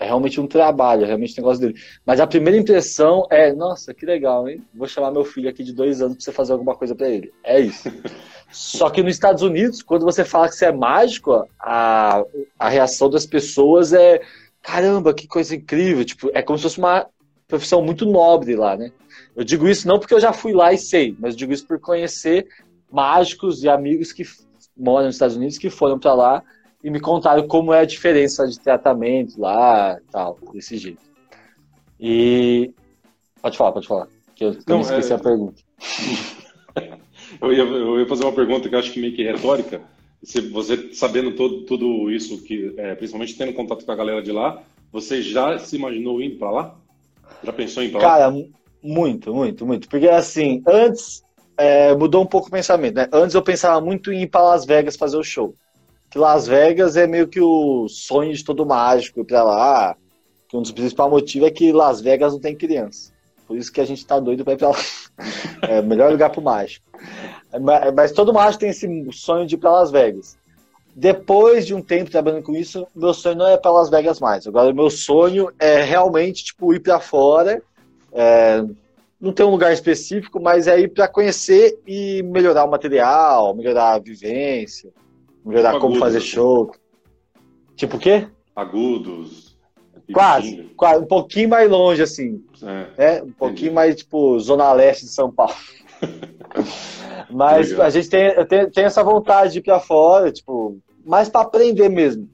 é 0.00 0.06
realmente 0.06 0.40
um 0.40 0.46
trabalho, 0.46 1.04
é 1.04 1.06
realmente 1.06 1.32
um 1.32 1.42
negócio 1.42 1.60
dele. 1.60 1.74
Mas 2.04 2.20
a 2.20 2.26
primeira 2.26 2.58
impressão 2.58 3.26
é, 3.30 3.52
nossa, 3.52 3.94
que 3.94 4.06
legal, 4.06 4.48
hein? 4.48 4.62
Vou 4.74 4.86
chamar 4.88 5.12
meu 5.12 5.24
filho 5.24 5.48
aqui 5.48 5.62
de 5.62 5.72
dois 5.72 6.00
anos 6.00 6.16
pra 6.16 6.24
você 6.24 6.32
fazer 6.32 6.52
alguma 6.52 6.74
coisa 6.74 6.94
para 6.94 7.08
ele. 7.08 7.32
É 7.44 7.60
isso. 7.60 7.88
Só 8.50 8.90
que 8.90 9.02
nos 9.02 9.12
Estados 9.12 9.42
Unidos, 9.42 9.82
quando 9.82 10.04
você 10.04 10.24
fala 10.24 10.48
que 10.48 10.54
você 10.54 10.66
é 10.66 10.72
mágico, 10.72 11.46
a, 11.60 12.24
a 12.58 12.68
reação 12.68 13.10
das 13.10 13.26
pessoas 13.26 13.92
é 13.92 14.20
caramba, 14.68 15.14
que 15.14 15.26
coisa 15.26 15.56
incrível. 15.56 16.04
Tipo, 16.04 16.30
é 16.34 16.42
como 16.42 16.58
se 16.58 16.64
fosse 16.64 16.78
uma 16.78 17.06
profissão 17.46 17.80
muito 17.82 18.04
nobre 18.04 18.54
lá, 18.54 18.76
né? 18.76 18.92
Eu 19.34 19.42
digo 19.42 19.66
isso 19.66 19.88
não 19.88 19.98
porque 19.98 20.12
eu 20.12 20.20
já 20.20 20.30
fui 20.30 20.52
lá 20.52 20.72
e 20.74 20.78
sei, 20.78 21.16
mas 21.18 21.34
digo 21.34 21.54
isso 21.54 21.66
por 21.66 21.80
conhecer 21.80 22.46
mágicos 22.92 23.62
e 23.62 23.68
amigos 23.68 24.12
que 24.12 24.24
moram 24.76 25.06
nos 25.06 25.14
Estados 25.14 25.36
Unidos 25.36 25.56
que 25.56 25.70
foram 25.70 25.98
para 25.98 26.12
lá 26.12 26.42
e 26.84 26.90
me 26.90 27.00
contaram 27.00 27.48
como 27.48 27.72
é 27.72 27.80
a 27.80 27.86
diferença 27.86 28.46
de 28.46 28.60
tratamento 28.60 29.40
lá, 29.40 29.98
tal, 30.12 30.38
desse 30.52 30.76
jeito. 30.76 31.02
E 31.98 32.70
pode 33.40 33.56
falar, 33.56 33.72
pode 33.72 33.88
falar, 33.88 34.08
que 34.34 34.44
eu 34.44 34.56
não, 34.66 34.82
esqueci 34.82 35.12
é... 35.12 35.16
a 35.16 35.18
pergunta. 35.18 35.62
eu, 37.40 37.52
ia, 37.52 37.62
eu 37.62 38.00
ia 38.00 38.06
fazer 38.06 38.24
uma 38.24 38.34
pergunta 38.34 38.68
que 38.68 38.74
eu 38.74 38.78
acho 38.78 38.92
que 38.92 39.00
meio 39.00 39.16
que 39.16 39.24
retórica 39.24 39.80
você 40.22 40.92
sabendo 40.94 41.32
todo, 41.32 41.62
tudo 41.62 42.10
isso, 42.10 42.42
que 42.42 42.74
é, 42.76 42.94
principalmente 42.94 43.36
tendo 43.36 43.52
contato 43.52 43.84
com 43.84 43.92
a 43.92 43.96
galera 43.96 44.22
de 44.22 44.32
lá, 44.32 44.62
você 44.92 45.22
já 45.22 45.58
se 45.58 45.76
imaginou 45.76 46.20
indo 46.20 46.36
para 46.36 46.50
lá? 46.50 46.76
Já 47.42 47.52
pensou 47.52 47.82
em 47.82 47.86
ir 47.86 47.90
para 47.90 48.00
lá? 48.00 48.08
Cara, 48.08 48.34
muito, 48.82 49.32
muito, 49.32 49.66
muito. 49.66 49.88
Porque 49.88 50.08
assim, 50.08 50.62
antes 50.66 51.22
é, 51.56 51.94
mudou 51.94 52.22
um 52.22 52.26
pouco 52.26 52.48
o 52.48 52.50
pensamento, 52.50 52.94
né? 52.94 53.08
Antes 53.12 53.34
eu 53.34 53.42
pensava 53.42 53.80
muito 53.80 54.12
em 54.12 54.22
ir 54.22 54.26
para 54.28 54.42
Las 54.42 54.64
Vegas 54.64 54.96
fazer 54.96 55.16
o 55.16 55.24
show. 55.24 55.54
Que 56.10 56.18
Las 56.18 56.46
Vegas 56.46 56.96
é 56.96 57.06
meio 57.06 57.28
que 57.28 57.40
o 57.40 57.86
sonho 57.88 58.32
de 58.32 58.44
todo 58.44 58.64
mágico 58.64 59.20
ir 59.20 59.24
para 59.24 59.42
lá. 59.42 59.96
Que 60.48 60.56
um 60.56 60.62
dos 60.62 60.72
principais 60.72 61.10
motivos 61.10 61.48
é 61.48 61.50
que 61.50 61.72
Las 61.72 62.00
Vegas 62.00 62.32
não 62.32 62.40
tem 62.40 62.56
criança. 62.56 63.12
Por 63.46 63.56
isso 63.56 63.72
que 63.72 63.80
a 63.80 63.84
gente 63.84 64.06
tá 64.06 64.18
doido 64.18 64.44
para 64.44 64.54
ir 64.54 64.56
para 64.56 64.68
lá. 64.68 64.78
É 65.60 65.80
o 65.80 65.84
melhor 65.84 66.12
lugar 66.12 66.30
pro 66.30 66.40
mágico. 66.40 66.86
Mas 67.58 68.12
todo 68.12 68.32
mágico 68.32 68.60
tem 68.60 68.70
esse 68.70 68.88
sonho 69.12 69.46
de 69.46 69.54
ir 69.54 69.58
para 69.58 69.72
Las 69.72 69.90
Vegas. 69.90 70.36
Depois 70.94 71.66
de 71.66 71.74
um 71.74 71.80
tempo 71.80 72.10
trabalhando 72.10 72.42
com 72.42 72.56
isso, 72.56 72.86
meu 72.94 73.14
sonho 73.14 73.36
não 73.36 73.46
é 73.46 73.56
para 73.56 73.70
Las 73.70 73.88
Vegas 73.88 74.18
mais. 74.18 74.46
Agora, 74.46 74.72
meu 74.72 74.90
sonho 74.90 75.50
é 75.58 75.82
realmente 75.82 76.44
tipo 76.44 76.74
ir 76.74 76.80
para 76.80 76.98
fora. 76.98 77.62
É, 78.12 78.64
não 79.20 79.32
tem 79.32 79.46
um 79.46 79.50
lugar 79.50 79.72
específico, 79.72 80.40
mas 80.40 80.66
é 80.66 80.80
ir 80.80 80.88
para 80.88 81.08
conhecer 81.08 81.78
e 81.86 82.22
melhorar 82.24 82.64
o 82.64 82.70
material, 82.70 83.54
melhorar 83.54 83.94
a 83.94 83.98
vivência, 83.98 84.90
melhorar 85.44 85.72
tipo 85.72 85.82
como 85.82 85.94
agudos, 85.94 86.14
fazer 86.14 86.20
show. 86.20 86.72
Tipo 87.76 87.96
o 87.96 88.00
quê? 88.00 88.26
Agudos. 88.54 89.56
Quase, 90.12 90.70
quase, 90.76 91.02
um 91.04 91.06
pouquinho 91.06 91.50
mais 91.50 91.70
longe, 91.70 92.02
assim. 92.02 92.42
É, 92.62 92.86
né? 92.96 93.22
Um 93.22 93.30
pouquinho 93.30 93.66
entendi. 93.66 93.74
mais, 93.74 93.96
tipo, 93.96 94.40
Zona 94.40 94.72
Leste 94.72 95.04
de 95.04 95.12
São 95.12 95.30
Paulo. 95.30 95.54
Mas 97.30 97.70
Legal. 97.70 97.86
a 97.86 97.90
gente 97.90 98.08
tem, 98.08 98.46
tenho, 98.46 98.70
tenho, 98.70 98.86
essa 98.86 99.02
vontade 99.02 99.52
de 99.52 99.58
ir 99.58 99.62
pra 99.62 99.80
fora, 99.80 100.32
tipo, 100.32 100.78
mais 101.04 101.28
para 101.28 101.42
aprender 101.42 101.88
mesmo. 101.88 102.28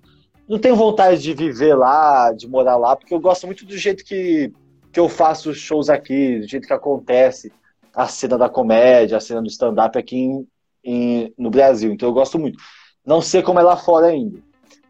Não 0.48 0.58
tenho 0.58 0.76
vontade 0.76 1.20
de 1.20 1.32
viver 1.32 1.74
lá, 1.74 2.32
de 2.32 2.46
morar 2.46 2.76
lá, 2.76 2.94
porque 2.94 3.14
eu 3.14 3.20
gosto 3.20 3.46
muito 3.46 3.64
do 3.64 3.76
jeito 3.76 4.04
que, 4.04 4.52
que 4.92 5.00
eu 5.00 5.08
faço 5.08 5.54
shows 5.54 5.88
aqui, 5.88 6.40
do 6.40 6.48
jeito 6.48 6.66
que 6.66 6.72
acontece 6.72 7.50
a 7.94 8.06
cena 8.06 8.36
da 8.36 8.48
comédia, 8.48 9.16
a 9.16 9.20
cena 9.20 9.40
do 9.40 9.48
stand-up 9.48 9.98
aqui 9.98 10.16
em, 10.16 10.48
em, 10.84 11.34
no 11.38 11.50
Brasil. 11.50 11.92
Então 11.92 12.08
eu 12.08 12.12
gosto 12.12 12.38
muito. 12.38 12.58
Não 13.04 13.20
sei 13.20 13.42
como 13.42 13.58
é 13.58 13.62
lá 13.62 13.76
fora 13.76 14.06
ainda. 14.06 14.38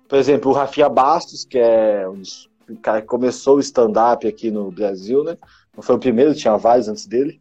Por 0.08 0.18
exemplo, 0.18 0.50
o 0.50 0.54
Rafinha 0.54 0.88
Bastos, 0.88 1.44
que 1.44 1.58
é 1.58 2.08
um 2.08 2.18
dos, 2.18 2.48
o 2.68 2.76
cara 2.76 3.00
que 3.00 3.06
começou 3.06 3.56
o 3.56 3.60
stand-up 3.60 4.26
aqui 4.26 4.50
no 4.50 4.70
Brasil, 4.70 5.22
né? 5.22 5.36
Não 5.74 5.82
foi 5.82 5.94
o 5.94 5.98
primeiro, 5.98 6.34
tinha 6.34 6.56
vários 6.56 6.88
antes 6.88 7.06
dele 7.06 7.40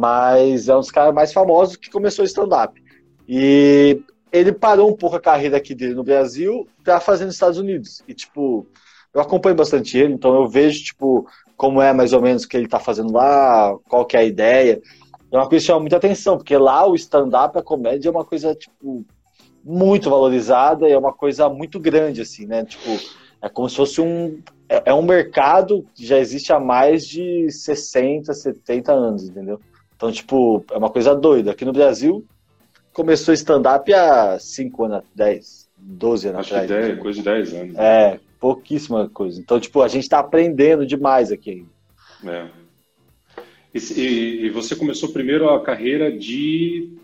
mas 0.00 0.66
é 0.66 0.74
um 0.74 0.80
dos 0.80 0.90
caras 0.90 1.12
mais 1.14 1.30
famosos 1.30 1.76
que 1.76 1.90
começou 1.90 2.24
stand-up. 2.24 2.82
E 3.28 4.02
ele 4.32 4.50
parou 4.50 4.88
um 4.88 4.96
pouco 4.96 5.16
a 5.16 5.20
carreira 5.20 5.58
aqui 5.58 5.74
dele 5.74 5.94
no 5.94 6.02
Brasil 6.02 6.66
para 6.82 6.98
fazer 7.00 7.26
nos 7.26 7.34
Estados 7.34 7.58
Unidos. 7.58 8.02
E, 8.08 8.14
tipo, 8.14 8.66
eu 9.12 9.20
acompanho 9.20 9.54
bastante 9.54 9.98
ele, 9.98 10.14
então 10.14 10.34
eu 10.34 10.48
vejo, 10.48 10.82
tipo, 10.82 11.28
como 11.54 11.82
é 11.82 11.92
mais 11.92 12.14
ou 12.14 12.22
menos 12.22 12.44
o 12.44 12.48
que 12.48 12.56
ele 12.56 12.66
tá 12.66 12.80
fazendo 12.80 13.12
lá, 13.12 13.76
qual 13.90 14.06
que 14.06 14.16
é 14.16 14.20
a 14.20 14.24
ideia. 14.24 14.80
É 15.30 15.36
uma 15.36 15.46
coisa 15.46 15.62
que 15.62 15.66
chama 15.66 15.80
muita 15.80 15.98
atenção, 15.98 16.38
porque 16.38 16.56
lá 16.56 16.88
o 16.88 16.94
stand-up, 16.94 17.58
a 17.58 17.62
comédia 17.62 18.08
é 18.08 18.10
uma 18.10 18.24
coisa, 18.24 18.54
tipo, 18.54 19.04
muito 19.62 20.08
valorizada 20.08 20.88
e 20.88 20.92
é 20.92 20.98
uma 20.98 21.12
coisa 21.12 21.46
muito 21.50 21.78
grande, 21.78 22.22
assim, 22.22 22.46
né? 22.46 22.64
Tipo, 22.64 22.98
é 23.42 23.50
como 23.50 23.68
se 23.68 23.76
fosse 23.76 24.00
um. 24.00 24.40
É, 24.66 24.84
é 24.86 24.94
um 24.94 25.02
mercado 25.02 25.84
que 25.94 26.06
já 26.06 26.18
existe 26.18 26.54
há 26.54 26.58
mais 26.58 27.06
de 27.06 27.50
60, 27.50 28.32
70 28.32 28.92
anos, 28.92 29.28
entendeu? 29.28 29.60
Então, 30.00 30.10
tipo, 30.10 30.64
é 30.70 30.78
uma 30.78 30.88
coisa 30.88 31.14
doida. 31.14 31.50
Aqui 31.50 31.62
no 31.62 31.74
Brasil, 31.74 32.24
começou 32.90 33.34
stand-up 33.34 33.92
há 33.92 34.38
5 34.38 34.84
anos, 34.84 35.04
10, 35.14 35.68
12 35.76 36.28
anos 36.28 36.40
Acho 36.40 36.54
atrás. 36.54 36.72
Acho 36.72 36.94
que 36.94 37.02
coisa 37.02 37.18
de 37.18 37.24
10 37.26 37.54
anos. 37.54 37.76
É, 37.76 38.18
pouquíssima 38.40 39.10
coisa. 39.10 39.38
Então, 39.38 39.60
tipo, 39.60 39.82
a 39.82 39.88
gente 39.88 40.04
está 40.04 40.18
aprendendo 40.18 40.86
demais 40.86 41.30
aqui 41.30 41.66
ainda. 42.24 42.34
É. 42.34 42.48
E, 43.74 44.46
e, 44.46 44.48
você 44.48 44.74
começou 44.74 45.10
primeiro 45.10 45.50
a 45.50 45.62
carreira 45.62 46.10
de, 46.10 46.96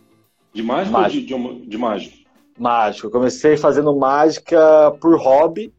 de 0.55 0.63
mágico, 0.63 0.99
mágico. 0.99 1.35
ou 1.35 1.53
de, 1.53 1.61
de, 1.61 1.67
de 1.67 1.77
mágico? 1.77 2.17
Mágico. 2.59 3.09
Eu 3.09 3.11
comecei 3.11 3.59
fazendo 3.59 3.95
mágica 3.95 4.91
por 5.03 5.19
hobby, 5.19 5.71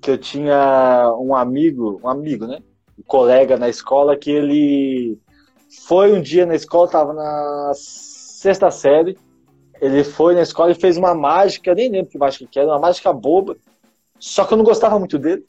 que 0.00 0.10
eu 0.10 0.18
tinha 0.18 1.08
um 1.20 1.36
amigo, 1.36 2.00
um 2.02 2.08
amigo, 2.08 2.48
né? 2.48 2.58
Um 2.98 3.02
colega 3.04 3.56
na 3.56 3.68
escola 3.68 4.16
que 4.16 4.32
ele 4.32 5.20
foi 5.68 6.12
um 6.12 6.20
dia 6.20 6.46
na 6.46 6.54
escola, 6.54 6.86
estava 6.86 7.12
na 7.12 7.72
sexta 7.74 8.70
série, 8.70 9.18
ele 9.80 10.02
foi 10.02 10.34
na 10.34 10.42
escola 10.42 10.72
e 10.72 10.74
fez 10.74 10.96
uma 10.96 11.14
mágica, 11.14 11.74
nem 11.74 11.90
lembro 11.90 12.10
que 12.10 12.18
mágica 12.18 12.46
que 12.50 12.58
era, 12.58 12.68
uma 12.68 12.78
mágica 12.78 13.12
boba, 13.12 13.56
só 14.18 14.44
que 14.44 14.52
eu 14.52 14.58
não 14.58 14.64
gostava 14.64 14.98
muito 14.98 15.18
dele. 15.18 15.44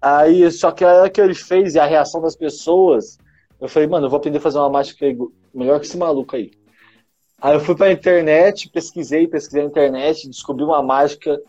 Aí, 0.00 0.50
só 0.50 0.70
que 0.70 0.84
a 0.84 0.92
hora 0.92 1.10
que 1.10 1.20
ele 1.20 1.34
fez 1.34 1.74
e 1.74 1.78
a 1.78 1.84
reação 1.84 2.22
das 2.22 2.34
pessoas, 2.34 3.18
eu 3.60 3.68
falei, 3.68 3.86
mano, 3.86 4.06
eu 4.06 4.10
vou 4.10 4.16
aprender 4.16 4.38
a 4.38 4.40
fazer 4.40 4.58
uma 4.58 4.70
mágica 4.70 5.06
melhor 5.52 5.78
que 5.78 5.86
esse 5.86 5.98
maluco 5.98 6.36
aí. 6.36 6.50
Aí 7.40 7.54
eu 7.54 7.60
fui 7.60 7.74
pra 7.74 7.92
internet, 7.92 8.70
pesquisei, 8.70 9.26
pesquisei 9.26 9.62
na 9.62 9.68
internet, 9.68 10.28
descobri 10.28 10.64
uma 10.64 10.82
mágica, 10.82 11.40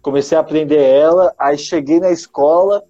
comecei 0.00 0.36
a 0.38 0.40
aprender 0.40 0.80
ela, 0.80 1.34
aí 1.38 1.58
cheguei 1.58 2.00
na 2.00 2.10
escola, 2.10 2.82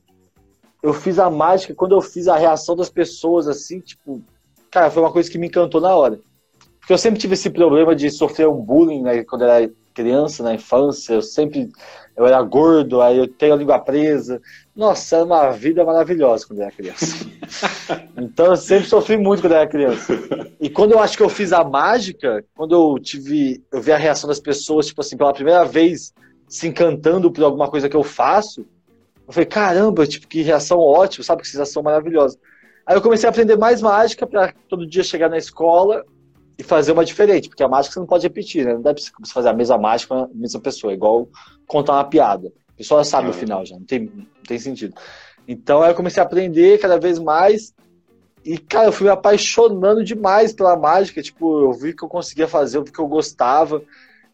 eu 0.83 0.93
fiz 0.93 1.19
a 1.19 1.29
mágica, 1.29 1.75
quando 1.75 1.93
eu 1.93 2.01
fiz 2.01 2.29
a 2.29 2.37
reação 2.37 2.77
das 2.77 2.89
pessoas, 2.89 3.49
assim, 3.49 3.81
tipo, 3.81 4.23
cara, 4.71 4.91
foi 4.91 5.03
uma 5.03 5.13
coisa 5.13 5.31
que 5.31 5.39
me 5.39 5.47
encantou 5.47 5.81
na 5.81 5.95
hora. 5.95 6.21
Porque 6.79 6.93
eu 6.93 6.99
sempre 6.99 7.21
tive 7.21 7.35
esse 7.35 7.51
problema 7.51 7.95
de 7.95 8.11
sofrer 8.11 8.49
um 8.49 8.61
bullying 8.61 9.03
né, 9.03 9.23
quando 9.25 9.43
eu 9.43 9.51
era 9.51 9.71
criança, 9.95 10.43
na 10.43 10.55
infância, 10.55 11.15
eu 11.15 11.23
sempre 11.23 11.71
eu 12.19 12.27
era 12.27 12.43
gordo, 12.43 13.01
aí 13.01 13.17
eu 13.17 13.29
tenho 13.29 13.55
a 13.55 13.57
língua 13.57 13.79
presa. 13.79 14.43
Nossa, 14.75 15.17
era 15.17 15.25
uma 15.25 15.51
vida 15.53 15.85
maravilhosa 15.85 16.45
quando 16.47 16.59
eu 16.59 16.65
era 16.65 16.75
criança. 16.75 17.07
então 18.19 18.47
eu 18.47 18.57
sempre 18.57 18.89
sofri 18.89 19.17
muito 19.17 19.41
quando 19.41 19.53
eu 19.53 19.59
era 19.59 19.69
criança. 19.69 20.19
E 20.61 20.69
quando 20.69 20.93
eu 20.93 20.99
acho 20.99 21.17
que 21.17 21.23
eu 21.23 21.29
fiz 21.29 21.53
a 21.53 21.63
mágica, 21.63 22.45
quando 22.57 22.75
eu 22.75 22.99
tive, 22.99 23.63
eu 23.71 23.81
vi 23.81 23.93
a 23.93 23.97
reação 23.97 24.27
das 24.27 24.41
pessoas, 24.41 24.87
tipo 24.87 25.01
assim, 25.01 25.17
pela 25.17 25.33
primeira 25.33 25.65
vez 25.65 26.13
se 26.49 26.67
encantando 26.67 27.31
por 27.31 27.45
alguma 27.45 27.71
coisa 27.71 27.89
que 27.89 27.97
eu 27.97 28.03
faço, 28.03 28.67
eu 29.27 29.33
falei, 29.33 29.47
caramba, 29.47 30.05
tipo, 30.05 30.27
que 30.27 30.43
reação 30.43 30.79
ótima, 30.79 31.23
sabe? 31.23 31.43
Que 31.43 31.49
sensação 31.49 31.85
maravilhosa. 31.85 32.37
Aí 32.89 32.97
eu 32.97 33.03
comecei 33.03 33.29
a 33.29 33.31
aprender 33.31 33.59
mais 33.59 33.83
mágica 33.83 34.27
para 34.27 34.55
todo 34.67 34.87
dia 34.87 35.03
chegar 35.03 35.29
na 35.29 35.37
escola 35.37 36.07
e 36.57 36.63
fazer 36.63 36.93
uma 36.93 37.05
diferente, 37.05 37.47
porque 37.47 37.63
a 37.63 37.69
mágica 37.69 37.93
você 37.93 38.01
não 38.01 38.07
pode 38.07 38.23
repetir, 38.23 38.65
né? 38.65 38.73
Não 38.73 38.81
dá 38.81 38.95
pra 38.95 39.03
você 39.03 39.11
fazer 39.31 39.51
a 39.51 39.53
mesma 39.53 39.77
mágica 39.77 40.15
com 40.15 40.23
a 40.23 40.29
mesma 40.33 40.59
pessoa, 40.59 40.95
igual 40.95 41.29
contar 41.67 41.93
uma 41.93 42.05
piada. 42.05 42.51
A 42.71 42.73
pessoa 42.79 43.05
sabe 43.05 43.29
o 43.29 43.33
final 43.35 43.67
já, 43.67 43.77
não 43.77 43.85
tem, 43.85 44.07
não 44.07 44.43
tem 44.47 44.59
sentido. 44.59 44.95
Então 45.47 45.83
aí 45.83 45.91
eu 45.91 45.95
comecei 45.95 46.23
a 46.23 46.25
aprender 46.25 46.79
cada 46.79 46.99
vez 46.99 47.19
mais 47.19 47.75
e, 48.43 48.57
cara, 48.57 48.87
eu 48.87 48.93
fui 48.93 49.05
me 49.07 49.13
apaixonando 49.13 50.03
demais 50.03 50.55
pela 50.55 50.75
mágica. 50.75 51.23
Tipo, 51.23 51.65
eu 51.65 51.73
vi 51.75 51.95
que 51.95 52.03
eu 52.03 52.09
conseguia 52.09 52.49
fazer, 52.49 52.79
eu 52.79 52.85
vi 52.85 52.91
que 52.91 52.99
eu 52.99 53.07
gostava. 53.07 53.83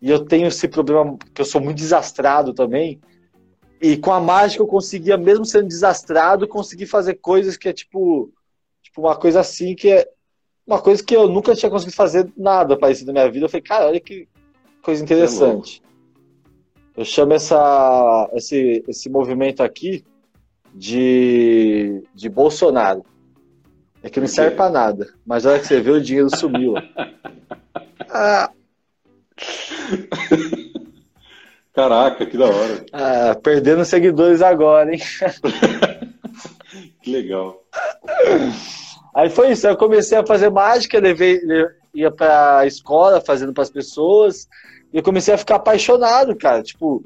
E 0.01 0.09
eu 0.09 0.25
tenho 0.25 0.47
esse 0.47 0.69
problema 0.69 1.19
que 1.35 1.41
eu 1.41 1.45
sou 1.45 1.61
muito 1.61 1.79
desastrado 1.79 2.55
também. 2.55 3.01
E 3.81 3.97
com 3.97 4.13
a 4.13 4.21
mágica 4.21 4.63
eu 4.63 4.67
conseguia, 4.69 5.17
mesmo 5.17 5.45
sendo 5.45 5.67
desastrado, 5.67 6.47
conseguir 6.47 6.87
fazer 6.87 7.15
coisas 7.15 7.57
que 7.57 7.69
é 7.69 7.73
tipo, 7.73 8.31
tipo 8.95 9.01
uma 9.01 9.17
coisa 9.17 9.41
assim 9.41 9.75
que 9.75 9.91
é 9.91 10.09
uma 10.65 10.81
coisa 10.81 11.03
que 11.03 11.15
eu 11.15 11.29
nunca 11.29 11.55
tinha 11.55 11.69
conseguido 11.69 11.97
fazer 11.97 12.33
nada 12.37 12.79
parecido 12.79 13.13
na 13.13 13.21
minha 13.21 13.31
vida. 13.31 13.45
Eu 13.45 13.51
falei, 13.51 13.63
cara, 13.63 13.89
olha 13.89 14.01
que 14.01 14.29
coisa 14.81 15.03
é 15.03 15.05
interessante. 15.05 15.83
É 16.97 17.01
eu 17.01 17.05
chamo 17.05 17.35
essa, 17.35 18.31
esse, 18.35 18.85
esse 18.87 19.11
movimento 19.11 19.63
aqui 19.63 20.05
de, 20.73 22.05
de 22.15 22.29
Bolsonaro. 22.29 23.05
É 24.03 24.09
que 24.09 24.21
não 24.21 24.29
serve 24.29 24.55
pra 24.55 24.71
nada. 24.71 25.13
Mas 25.27 25.45
olha 25.45 25.59
que 25.59 25.67
você 25.67 25.81
vê, 25.81 25.91
o 25.91 26.01
dinheiro 26.01 26.35
sumiu. 26.35 26.75
ah. 28.11 28.51
Caraca, 31.75 32.25
que 32.25 32.39
da 32.39 32.47
hora. 32.47 32.87
Ah, 32.93 33.37
perdendo 33.43 33.85
seguidores 33.85 34.41
agora, 34.41 34.95
hein? 34.95 35.01
que 37.03 37.11
legal. 37.11 37.61
Aí 39.15 39.31
foi 39.31 39.53
isso, 39.53 39.67
eu 39.67 39.77
comecei 39.77 40.19
a 40.19 40.27
fazer 40.27 40.51
mágica, 40.51 40.99
levei, 40.99 41.41
ia 41.95 42.11
pra 42.11 42.67
escola 42.67 43.21
fazendo 43.21 43.53
para 43.53 43.63
as 43.63 43.71
pessoas, 43.71 44.49
e 44.93 44.97
eu 44.97 45.03
comecei 45.03 45.33
a 45.33 45.39
ficar 45.39 45.57
apaixonado, 45.57 46.35
cara. 46.35 46.63
Tipo, 46.63 47.03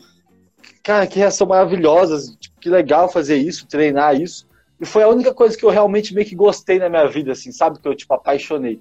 cara, 0.83 1.07
que 1.07 1.19
reação 1.19 1.47
maravilhosa, 1.47 2.35
tipo, 2.41 2.59
que 2.59 2.71
legal 2.71 3.11
fazer 3.11 3.37
isso, 3.37 3.67
treinar 3.67 4.19
isso. 4.19 4.49
E 4.81 4.87
foi 4.87 5.03
a 5.03 5.09
única 5.09 5.35
coisa 5.35 5.57
que 5.57 5.65
eu 5.65 5.71
realmente 5.71 6.15
meio 6.15 6.27
que 6.27 6.35
gostei 6.35 6.79
na 6.79 6.89
minha 6.89 7.07
vida, 7.07 7.33
assim, 7.33 7.53
sabe? 7.53 7.79
Que 7.79 7.89
eu, 7.89 7.95
tipo, 7.95 8.15
apaixonei. 8.15 8.81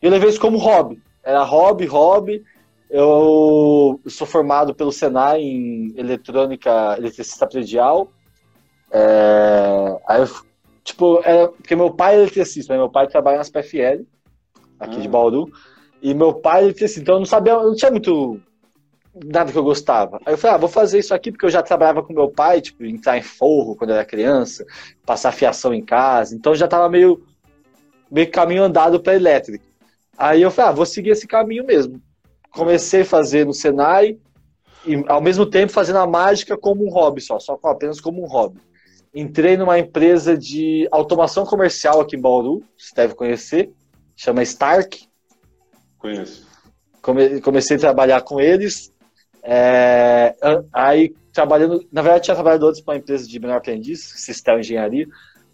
Eu 0.00 0.10
levei 0.10 0.30
isso 0.30 0.40
como 0.40 0.58
hobby. 0.58 1.02
Era 1.22 1.42
hobby, 1.42 1.86
hobby. 1.86 2.42
Eu 2.88 4.00
sou 4.06 4.26
formado 4.26 4.74
pelo 4.74 4.92
Senai 4.92 5.40
em 5.40 5.92
eletrônica, 5.96 6.94
eletricista 6.96 7.46
predial. 7.46 8.10
É... 8.90 9.98
Aí 10.06 10.20
eu 10.20 10.28
Tipo, 10.84 11.22
era, 11.24 11.48
porque 11.48 11.74
meu 11.74 11.90
pai 11.90 12.14
é 12.14 12.18
eletricista, 12.18 12.74
né? 12.74 12.78
meu 12.78 12.90
pai 12.90 13.08
trabalha 13.08 13.38
nas 13.38 13.48
PFL, 13.48 14.04
aqui 14.78 14.96
ah. 14.96 15.00
de 15.00 15.08
Bauru, 15.08 15.50
e 16.02 16.12
meu 16.12 16.34
pai 16.34 16.60
é 16.60 16.64
eletricista, 16.64 17.00
então 17.00 17.14
eu 17.14 17.20
não 17.20 17.26
sabia, 17.26 17.54
eu 17.54 17.62
não 17.62 17.74
tinha 17.74 17.90
muito 17.90 18.38
nada 19.24 19.50
que 19.50 19.56
eu 19.56 19.64
gostava. 19.64 20.20
Aí 20.26 20.34
eu 20.34 20.38
falei, 20.38 20.56
ah, 20.56 20.58
vou 20.58 20.68
fazer 20.68 20.98
isso 20.98 21.14
aqui 21.14 21.32
porque 21.32 21.46
eu 21.46 21.50
já 21.50 21.62
trabalhava 21.62 22.02
com 22.02 22.12
meu 22.12 22.28
pai, 22.28 22.60
tipo, 22.60 22.84
entrar 22.84 23.16
em 23.16 23.22
forro 23.22 23.74
quando 23.74 23.90
eu 23.90 23.96
era 23.96 24.04
criança, 24.04 24.66
passar 25.06 25.32
fiação 25.32 25.72
em 25.72 25.82
casa, 25.82 26.36
então 26.36 26.52
eu 26.52 26.56
já 26.56 26.68
tava 26.68 26.86
meio, 26.90 27.24
meio 28.10 28.30
caminho 28.30 28.62
andado 28.62 29.00
para 29.00 29.14
elétrica. 29.14 29.64
Aí 30.18 30.42
eu 30.42 30.50
falei, 30.50 30.70
ah, 30.70 30.74
vou 30.74 30.84
seguir 30.84 31.10
esse 31.10 31.26
caminho 31.26 31.64
mesmo. 31.64 32.00
Comecei 32.50 33.00
a 33.00 33.06
fazer 33.06 33.46
no 33.46 33.54
Senai, 33.54 34.18
e 34.86 35.02
ao 35.08 35.22
mesmo 35.22 35.46
tempo 35.46 35.72
fazendo 35.72 35.98
a 35.98 36.06
mágica 36.06 36.58
como 36.58 36.84
um 36.84 36.90
hobby 36.90 37.22
só, 37.22 37.38
só 37.38 37.58
apenas 37.64 38.02
como 38.02 38.22
um 38.22 38.26
hobby 38.26 38.60
entrei 39.14 39.56
numa 39.56 39.78
empresa 39.78 40.36
de 40.36 40.88
automação 40.90 41.46
comercial 41.46 42.00
aqui 42.00 42.16
em 42.16 42.20
Bauru, 42.20 42.62
você 42.76 42.94
deve 42.94 43.14
conhecer, 43.14 43.70
chama 44.16 44.42
Stark. 44.42 45.06
Conheço. 45.98 46.46
Come, 47.00 47.40
comecei 47.40 47.76
a 47.76 47.80
trabalhar 47.80 48.22
com 48.22 48.40
eles. 48.40 48.92
É, 49.42 50.34
aí 50.72 51.14
trabalhando, 51.32 51.86
na 51.92 52.00
verdade 52.00 52.24
tinha 52.24 52.34
trabalhado 52.34 52.66
antes 52.66 52.80
para 52.80 52.94
uma 52.94 52.98
empresa 52.98 53.28
de 53.28 53.38
menor 53.38 53.58
aprendiz, 53.58 54.00
Sistema 54.16 54.60
Engenharia. 54.60 55.06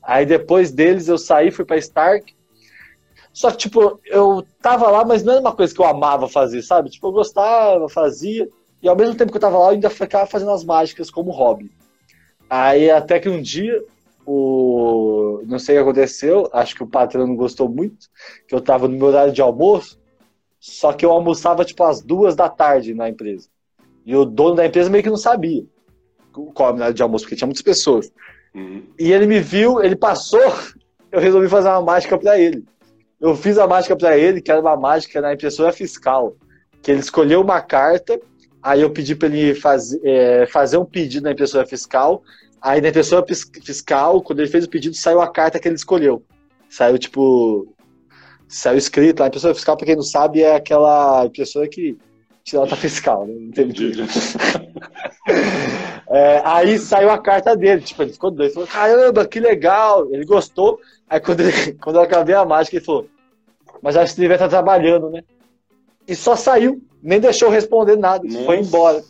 Aí 0.03 0.25
depois 0.25 0.71
deles 0.71 1.09
eu 1.09 1.19
saí, 1.19 1.51
fui 1.51 1.65
para 1.65 1.77
Stark. 1.77 2.35
Só 3.33 3.51
que, 3.51 3.59
tipo, 3.59 4.01
eu 4.07 4.45
tava 4.61 4.91
lá, 4.91 5.05
mas 5.05 5.23
não 5.23 5.35
era 5.35 5.41
uma 5.41 5.55
coisa 5.55 5.73
que 5.73 5.81
eu 5.81 5.87
amava 5.87 6.29
fazer, 6.29 6.63
sabe? 6.63 6.91
Tipo, 6.91 7.09
eu 7.09 7.13
gostava, 7.13 7.89
fazia. 7.89 8.49
E 8.83 8.89
ao 8.89 8.97
mesmo 8.97 9.15
tempo 9.15 9.31
que 9.31 9.37
eu 9.37 9.41
tava 9.41 9.59
lá, 9.59 9.67
eu 9.67 9.71
ainda 9.71 9.91
ficava 9.91 10.27
fazendo 10.27 10.51
as 10.51 10.65
mágicas 10.65 11.11
como 11.11 11.31
hobby. 11.31 11.71
Aí 12.51 12.91
até 12.91 13.21
que 13.21 13.29
um 13.29 13.41
dia, 13.41 13.81
o 14.27 15.41
não 15.47 15.59
sei 15.59 15.77
o 15.77 15.79
que 15.79 15.83
aconteceu, 15.83 16.51
acho 16.53 16.75
que 16.75 16.83
o 16.83 16.87
patrão 16.87 17.27
não 17.27 17.37
gostou 17.37 17.69
muito, 17.69 18.09
que 18.49 18.55
eu 18.55 18.61
tava 18.61 18.89
no 18.89 18.97
meu 18.97 19.07
horário 19.07 19.33
de 19.33 19.41
almoço, 19.41 20.01
só 20.59 20.93
que 20.93 21.07
eu 21.07 21.13
almoçava 21.13 21.65
tipo 21.65 21.85
às 21.85 22.03
duas 22.03 22.35
da 22.35 22.49
tarde 22.49 22.93
na 22.93 23.09
empresa. 23.09 23.49
E 24.05 24.17
o 24.17 24.25
dono 24.25 24.57
da 24.57 24.67
empresa 24.67 24.91
meio 24.91 25.05
que 25.05 25.11
não 25.11 25.17
sabia 25.17 25.65
qual 26.33 26.69
era 26.69 26.75
o 26.75 26.77
horário 26.79 26.95
de 26.95 27.03
almoço, 27.03 27.25
porque 27.25 27.37
tinha 27.37 27.47
muitas 27.47 27.63
pessoas. 27.63 28.13
Uhum. 28.55 28.83
E 28.99 29.13
ele 29.13 29.27
me 29.27 29.41
viu, 29.41 29.83
ele 29.83 29.97
passou, 29.97 30.41
eu 31.13 31.21
resolvi 31.21 31.49
fazer 31.49 31.69
uma 31.69 31.83
mágica 31.83 32.19
para 32.19 32.39
ele. 32.39 32.65
Eu 33.21 33.37
fiz 33.37 33.59
a 33.59 33.67
mágica 33.67 33.95
para 33.95 34.17
ele, 34.19 34.41
que 34.41 34.51
era 34.51 34.61
uma 34.61 34.77
mágica 34.77 35.21
na 35.21 35.35
impressora 35.35 35.73
fiscal, 35.73 36.35
que 36.83 36.91
ele 36.91 37.01
escolheu 37.01 37.43
uma 37.43 37.61
carta 37.61 38.21
Aí 38.63 38.83
eu 38.83 38.91
pedi 38.91 39.15
para 39.15 39.29
ele 39.29 39.55
faz, 39.55 39.93
é, 40.05 40.47
fazer 40.47 40.77
um 40.77 40.85
pedido 40.85 41.25
na 41.25 41.33
impressora 41.33 41.67
fiscal. 41.67 42.23
Aí 42.61 42.81
na 42.81 42.89
impressora 42.89 43.25
fiscal, 43.27 44.23
quando 44.23 44.41
ele 44.41 44.51
fez 44.51 44.65
o 44.65 44.69
pedido, 44.69 44.95
saiu 44.95 45.21
a 45.21 45.31
carta 45.31 45.59
que 45.59 45.67
ele 45.67 45.77
escolheu. 45.77 46.23
Saiu 46.69 46.99
tipo. 46.99 47.75
Saiu 48.47 48.77
escrito 48.77 49.21
lá. 49.21 49.27
A 49.27 49.29
impressora 49.29 49.55
fiscal, 49.55 49.77
para 49.77 49.87
quem 49.87 49.97
não 49.97 50.03
sabe, 50.03 50.43
é 50.43 50.57
aquela 50.57 51.25
impressora 51.25 51.69
que 51.69 51.97
tira 52.45 52.63
nota 52.63 52.77
fiscal, 52.77 53.27
né? 53.27 53.35
Entendi. 53.35 53.93
é, 56.11 56.43
aí 56.45 56.79
saiu 56.79 57.11
a 57.11 57.19
carta 57.19 57.57
dele. 57.57 57.81
Tipo, 57.81 58.03
ele 58.03 58.13
ficou 58.13 58.31
doido. 58.31 58.49
Ele 58.49 58.55
falou: 58.55 58.69
caramba, 58.69 59.27
que 59.27 59.41
legal. 59.41 60.07
Ele 60.13 60.27
gostou. 60.27 60.79
Aí 61.09 61.19
quando, 61.19 61.41
ele, 61.41 61.73
quando 61.75 61.97
eu 61.97 62.03
acabei 62.03 62.35
a 62.35 62.45
mágica, 62.45 62.77
ele 62.77 62.85
falou: 62.85 63.09
mas 63.83 63.97
acho 63.97 64.15
que 64.15 64.21
ele 64.21 64.29
vai 64.29 64.37
estar 64.37 64.49
trabalhando, 64.49 65.09
né? 65.09 65.23
E 66.07 66.15
só 66.15 66.37
saiu 66.37 66.83
nem 67.03 67.21
deixou 67.21 67.49
responder 67.49 67.97
nada, 67.97 68.25
Nossa. 68.25 68.45
foi 68.45 68.61
embora. 68.61 69.03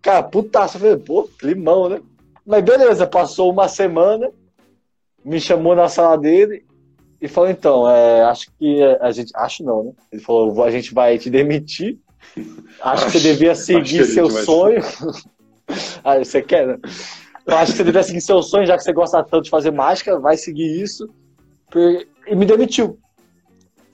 Cara, 0.00 0.22
putaço, 0.22 0.76
eu 0.76 0.80
falei, 0.80 0.96
pô, 0.96 1.28
limão, 1.42 1.88
né? 1.88 2.00
Mas 2.46 2.64
beleza, 2.64 3.06
passou 3.06 3.50
uma 3.50 3.68
semana, 3.68 4.30
me 5.24 5.40
chamou 5.40 5.74
na 5.74 5.88
sala 5.88 6.16
dele 6.16 6.64
e 7.20 7.26
falou, 7.26 7.50
então, 7.50 7.88
é, 7.88 8.22
acho 8.22 8.50
que 8.58 8.82
a 9.00 9.10
gente. 9.10 9.32
Acho 9.34 9.64
não, 9.64 9.84
né? 9.84 9.92
Ele 10.12 10.22
falou, 10.22 10.62
a 10.62 10.70
gente 10.70 10.94
vai 10.94 11.18
te 11.18 11.28
demitir. 11.28 11.98
Acho, 12.80 13.06
que 13.06 13.12
você 13.12 13.20
devia 13.20 13.54
seguir 13.54 14.04
seu 14.04 14.30
sonho. 14.30 14.80
ah, 16.04 16.18
você 16.18 16.40
quer, 16.40 16.66
né? 16.66 16.78
Eu 17.46 17.56
acho 17.56 17.72
que 17.72 17.78
você 17.78 17.84
devia 17.84 18.02
seguir 18.02 18.20
seu 18.20 18.42
sonho, 18.42 18.66
já 18.66 18.76
que 18.76 18.84
você 18.84 18.92
gosta 18.92 19.22
tanto 19.24 19.44
de 19.44 19.50
fazer 19.50 19.70
mágica, 19.70 20.18
vai 20.18 20.36
seguir 20.36 20.80
isso. 20.80 21.08
e 22.26 22.34
me 22.36 22.46
demitiu. 22.46 22.98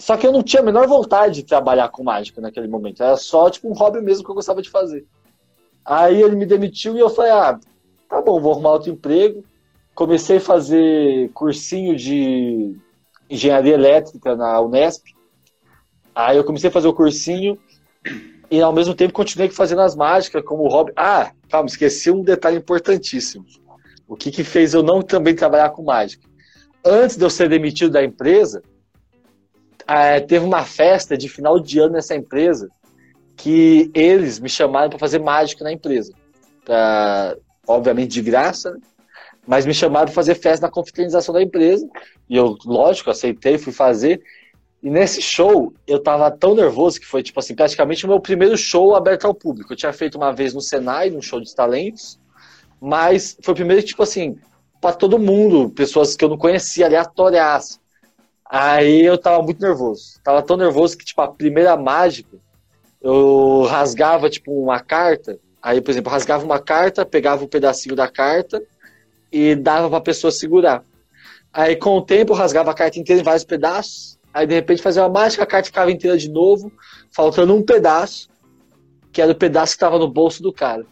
Só 0.04 0.18
que 0.18 0.26
eu 0.26 0.32
não 0.32 0.42
tinha 0.42 0.60
a 0.60 0.64
menor 0.64 0.86
vontade 0.86 1.36
de 1.36 1.44
trabalhar 1.44 1.88
com 1.88 2.04
mágica 2.04 2.38
naquele 2.38 2.68
momento. 2.68 3.02
Era 3.02 3.16
só 3.16 3.48
tipo 3.48 3.70
um 3.70 3.72
hobby 3.72 4.02
mesmo 4.02 4.22
que 4.22 4.30
eu 4.30 4.34
gostava 4.34 4.60
de 4.60 4.68
fazer. 4.68 5.06
Aí 5.82 6.20
ele 6.20 6.36
me 6.36 6.44
demitiu 6.44 6.94
e 6.94 7.00
eu 7.00 7.08
falei, 7.08 7.30
ah, 7.30 7.58
tá 8.06 8.20
bom, 8.20 8.38
vou 8.38 8.52
arrumar 8.52 8.72
outro 8.72 8.92
emprego. 8.92 9.42
Comecei 9.94 10.36
a 10.36 10.40
fazer 10.42 11.30
cursinho 11.32 11.96
de 11.96 12.76
engenharia 13.30 13.72
elétrica 13.72 14.36
na 14.36 14.60
Unesp. 14.60 15.06
Aí 16.14 16.36
eu 16.36 16.44
comecei 16.44 16.68
a 16.68 16.72
fazer 16.72 16.88
o 16.88 16.92
cursinho 16.92 17.58
e 18.50 18.60
ao 18.60 18.74
mesmo 18.74 18.94
tempo 18.94 19.14
continuei 19.14 19.48
fazendo 19.48 19.80
as 19.80 19.96
mágicas 19.96 20.44
como 20.44 20.68
hobby. 20.68 20.92
Ah, 20.96 21.32
calma, 21.48 21.66
esqueci 21.66 22.10
um 22.10 22.22
detalhe 22.22 22.58
importantíssimo. 22.58 23.46
O 24.06 24.16
que, 24.16 24.30
que 24.30 24.44
fez 24.44 24.74
eu 24.74 24.82
não 24.82 25.00
também 25.00 25.34
trabalhar 25.34 25.70
com 25.70 25.82
mágica? 25.82 26.28
Antes 26.84 27.16
de 27.16 27.24
eu 27.24 27.30
ser 27.30 27.48
demitido 27.48 27.92
da 27.92 28.04
empresa, 28.04 28.62
é, 29.86 30.20
teve 30.20 30.44
uma 30.44 30.64
festa 30.64 31.16
de 31.16 31.28
final 31.28 31.58
de 31.60 31.78
ano 31.78 31.94
nessa 31.94 32.14
empresa 32.14 32.68
que 33.36 33.90
eles 33.94 34.38
me 34.38 34.48
chamaram 34.48 34.90
para 34.90 34.98
fazer 34.98 35.18
mágica 35.18 35.64
na 35.64 35.72
empresa. 35.72 36.12
Pra, 36.64 37.36
obviamente 37.66 38.12
de 38.12 38.22
graça, 38.22 38.70
né? 38.70 38.78
mas 39.46 39.66
me 39.66 39.74
chamaram 39.74 40.06
para 40.06 40.14
fazer 40.14 40.34
festa 40.34 40.66
na 40.66 40.72
confraternização 40.72 41.34
da 41.34 41.42
empresa. 41.42 41.86
E 42.28 42.36
eu, 42.36 42.56
lógico, 42.64 43.10
aceitei, 43.10 43.58
fui 43.58 43.72
fazer. 43.72 44.22
E 44.82 44.90
nesse 44.90 45.20
show, 45.22 45.72
eu 45.86 45.98
tava 45.98 46.30
tão 46.30 46.54
nervoso 46.54 47.00
que 47.00 47.06
foi, 47.06 47.22
tipo 47.22 47.40
assim, 47.40 47.54
praticamente 47.54 48.04
o 48.04 48.08
meu 48.08 48.20
primeiro 48.20 48.56
show 48.56 48.94
aberto 48.94 49.26
ao 49.26 49.34
público. 49.34 49.72
Eu 49.72 49.76
tinha 49.76 49.92
feito 49.92 50.16
uma 50.16 50.32
vez 50.32 50.52
no 50.54 50.60
Senai, 50.60 51.10
num 51.10 51.22
show 51.22 51.40
de 51.40 51.54
talentos, 51.54 52.18
mas 52.80 53.36
foi 53.42 53.52
o 53.52 53.56
primeiro, 53.56 53.82
tipo 53.82 54.02
assim, 54.02 54.38
para 54.80 54.94
todo 54.94 55.18
mundo, 55.18 55.70
pessoas 55.70 56.14
que 56.14 56.22
eu 56.22 56.28
não 56.28 56.36
conhecia, 56.36 56.84
aleatórias. 56.84 57.80
Aí 58.56 59.04
eu 59.04 59.18
tava 59.18 59.42
muito 59.42 59.60
nervoso. 59.60 60.20
Tava 60.22 60.40
tão 60.40 60.56
nervoso 60.56 60.96
que, 60.96 61.04
tipo, 61.04 61.20
a 61.20 61.26
primeira 61.26 61.76
mágica, 61.76 62.36
eu 63.02 63.62
rasgava, 63.68 64.30
tipo, 64.30 64.52
uma 64.52 64.78
carta. 64.78 65.40
Aí, 65.60 65.80
por 65.80 65.90
exemplo, 65.90 66.12
rasgava 66.12 66.44
uma 66.44 66.60
carta, 66.60 67.04
pegava 67.04 67.42
um 67.42 67.48
pedacinho 67.48 67.96
da 67.96 68.06
carta 68.06 68.62
e 69.32 69.56
dava 69.56 69.90
pra 69.90 70.00
pessoa 70.00 70.30
segurar. 70.30 70.84
Aí, 71.52 71.74
com 71.74 71.96
o 71.96 72.02
tempo, 72.02 72.30
eu 72.32 72.36
rasgava 72.36 72.70
a 72.70 72.74
carta 72.74 72.96
inteira 72.96 73.22
em 73.22 73.24
vários 73.24 73.42
pedaços. 73.42 74.20
Aí, 74.32 74.46
de 74.46 74.54
repente, 74.54 74.82
fazia 74.82 75.02
uma 75.02 75.08
mágica, 75.08 75.42
a 75.42 75.46
carta 75.46 75.66
ficava 75.66 75.90
inteira 75.90 76.16
de 76.16 76.30
novo, 76.30 76.70
faltando 77.10 77.56
um 77.56 77.62
pedaço, 77.62 78.28
que 79.10 79.20
era 79.20 79.32
o 79.32 79.34
pedaço 79.34 79.72
que 79.72 79.78
estava 79.78 79.98
no 79.98 80.06
bolso 80.06 80.40
do 80.40 80.52
cara. 80.52 80.86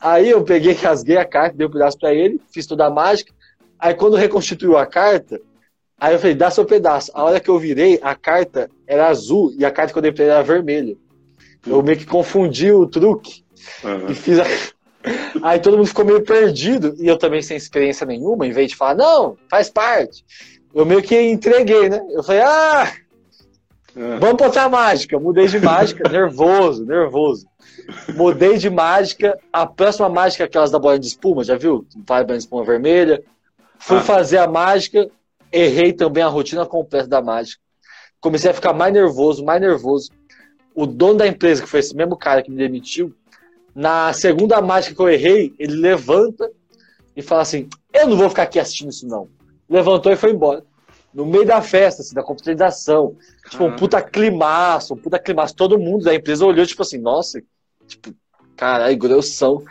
Aí 0.00 0.30
eu 0.30 0.42
peguei, 0.42 0.72
rasguei 0.82 1.16
a 1.16 1.24
carta, 1.24 1.56
dei 1.56 1.68
um 1.68 1.70
pedaço 1.70 1.96
para 1.96 2.12
ele, 2.12 2.40
fiz 2.52 2.66
toda 2.66 2.86
a 2.86 2.90
mágica. 2.90 3.32
Aí, 3.78 3.94
quando 3.94 4.16
reconstituiu 4.16 4.76
a 4.76 4.84
carta, 4.84 5.40
Aí 6.00 6.14
eu 6.14 6.18
falei, 6.18 6.34
dá 6.34 6.50
seu 6.50 6.64
pedaço. 6.64 7.12
A 7.14 7.22
hora 7.22 7.38
que 7.38 7.50
eu 7.50 7.58
virei, 7.58 8.00
a 8.02 8.14
carta 8.14 8.70
era 8.86 9.08
azul 9.08 9.52
e 9.58 9.66
a 9.66 9.70
carta 9.70 9.92
que 9.92 9.98
eu 9.98 10.02
dei 10.02 10.10
pra 10.10 10.24
ele 10.24 10.32
era 10.32 10.42
vermelha. 10.42 10.96
Eu 11.66 11.82
meio 11.82 11.98
que 11.98 12.06
confundi 12.06 12.72
o 12.72 12.86
truque 12.86 13.44
uhum. 13.84 14.06
e 14.08 14.14
fiz 14.14 14.38
a... 14.38 14.44
Aí 15.42 15.60
todo 15.60 15.76
mundo 15.76 15.86
ficou 15.86 16.04
meio 16.04 16.22
perdido 16.22 16.94
e 16.98 17.06
eu 17.06 17.18
também 17.18 17.42
sem 17.42 17.56
experiência 17.56 18.06
nenhuma, 18.06 18.46
em 18.46 18.52
vez 18.52 18.70
de 18.70 18.76
falar, 18.76 18.94
não, 18.94 19.36
faz 19.50 19.68
parte. 19.68 20.24
Eu 20.74 20.86
meio 20.86 21.02
que 21.02 21.20
entreguei, 21.20 21.88
né? 21.90 22.00
Eu 22.10 22.22
falei, 22.22 22.42
ah, 22.42 22.92
uhum. 23.94 24.18
vamos 24.18 24.36
botar 24.36 24.68
mágica. 24.70 25.18
Mudei 25.18 25.48
de 25.48 25.58
mágica, 25.60 26.08
nervoso, 26.08 26.86
nervoso. 26.86 27.46
Mudei 28.14 28.56
de 28.56 28.70
mágica. 28.70 29.38
A 29.52 29.66
próxima 29.66 30.08
mágica 30.08 30.44
é 30.44 30.46
aquelas 30.46 30.70
da 30.70 30.78
bola 30.78 30.98
de 30.98 31.06
espuma, 31.06 31.44
já 31.44 31.56
viu? 31.56 31.84
Vai 32.06 32.24
bola 32.24 32.38
de 32.38 32.44
espuma 32.44 32.64
vermelha. 32.64 33.22
Fui 33.78 33.98
ah. 33.98 34.02
fazer 34.02 34.38
a 34.38 34.46
mágica, 34.46 35.10
errei 35.52 35.92
também 35.92 36.22
a 36.22 36.28
rotina 36.28 36.66
completa 36.66 37.08
da 37.08 37.22
mágica. 37.22 37.60
Comecei 38.20 38.50
a 38.50 38.54
ficar 38.54 38.72
mais 38.72 38.92
nervoso, 38.92 39.44
mais 39.44 39.60
nervoso. 39.60 40.10
O 40.74 40.86
dono 40.86 41.18
da 41.18 41.26
empresa, 41.26 41.62
que 41.62 41.68
foi 41.68 41.80
esse 41.80 41.94
mesmo 41.96 42.16
cara 42.16 42.42
que 42.42 42.50
me 42.50 42.56
demitiu, 42.56 43.14
na 43.74 44.12
segunda 44.12 44.60
mágica 44.60 44.94
que 44.94 45.00
eu 45.00 45.08
errei, 45.08 45.54
ele 45.58 45.76
levanta 45.76 46.50
e 47.16 47.22
fala 47.22 47.42
assim: 47.42 47.68
Eu 47.92 48.06
não 48.06 48.16
vou 48.16 48.28
ficar 48.28 48.44
aqui 48.44 48.58
assistindo 48.58 48.90
isso, 48.90 49.06
não. 49.06 49.28
Levantou 49.68 50.12
e 50.12 50.16
foi 50.16 50.32
embora. 50.32 50.64
No 51.12 51.26
meio 51.26 51.44
da 51.44 51.60
festa, 51.60 52.02
assim, 52.02 52.14
da 52.14 52.22
confraternização. 52.22 53.16
Tipo, 53.48 53.64
um 53.64 53.76
puta 53.76 54.00
climaço, 54.00 54.94
um 54.94 54.96
puta 54.96 55.18
climaço. 55.18 55.54
Todo 55.54 55.78
mundo 55.78 56.04
da 56.04 56.14
empresa 56.14 56.46
olhou, 56.46 56.64
tipo 56.64 56.82
assim, 56.82 56.98
nossa, 56.98 57.42
tipo, 57.86 58.14
caralho, 58.56 58.96
grossão. 58.96 59.62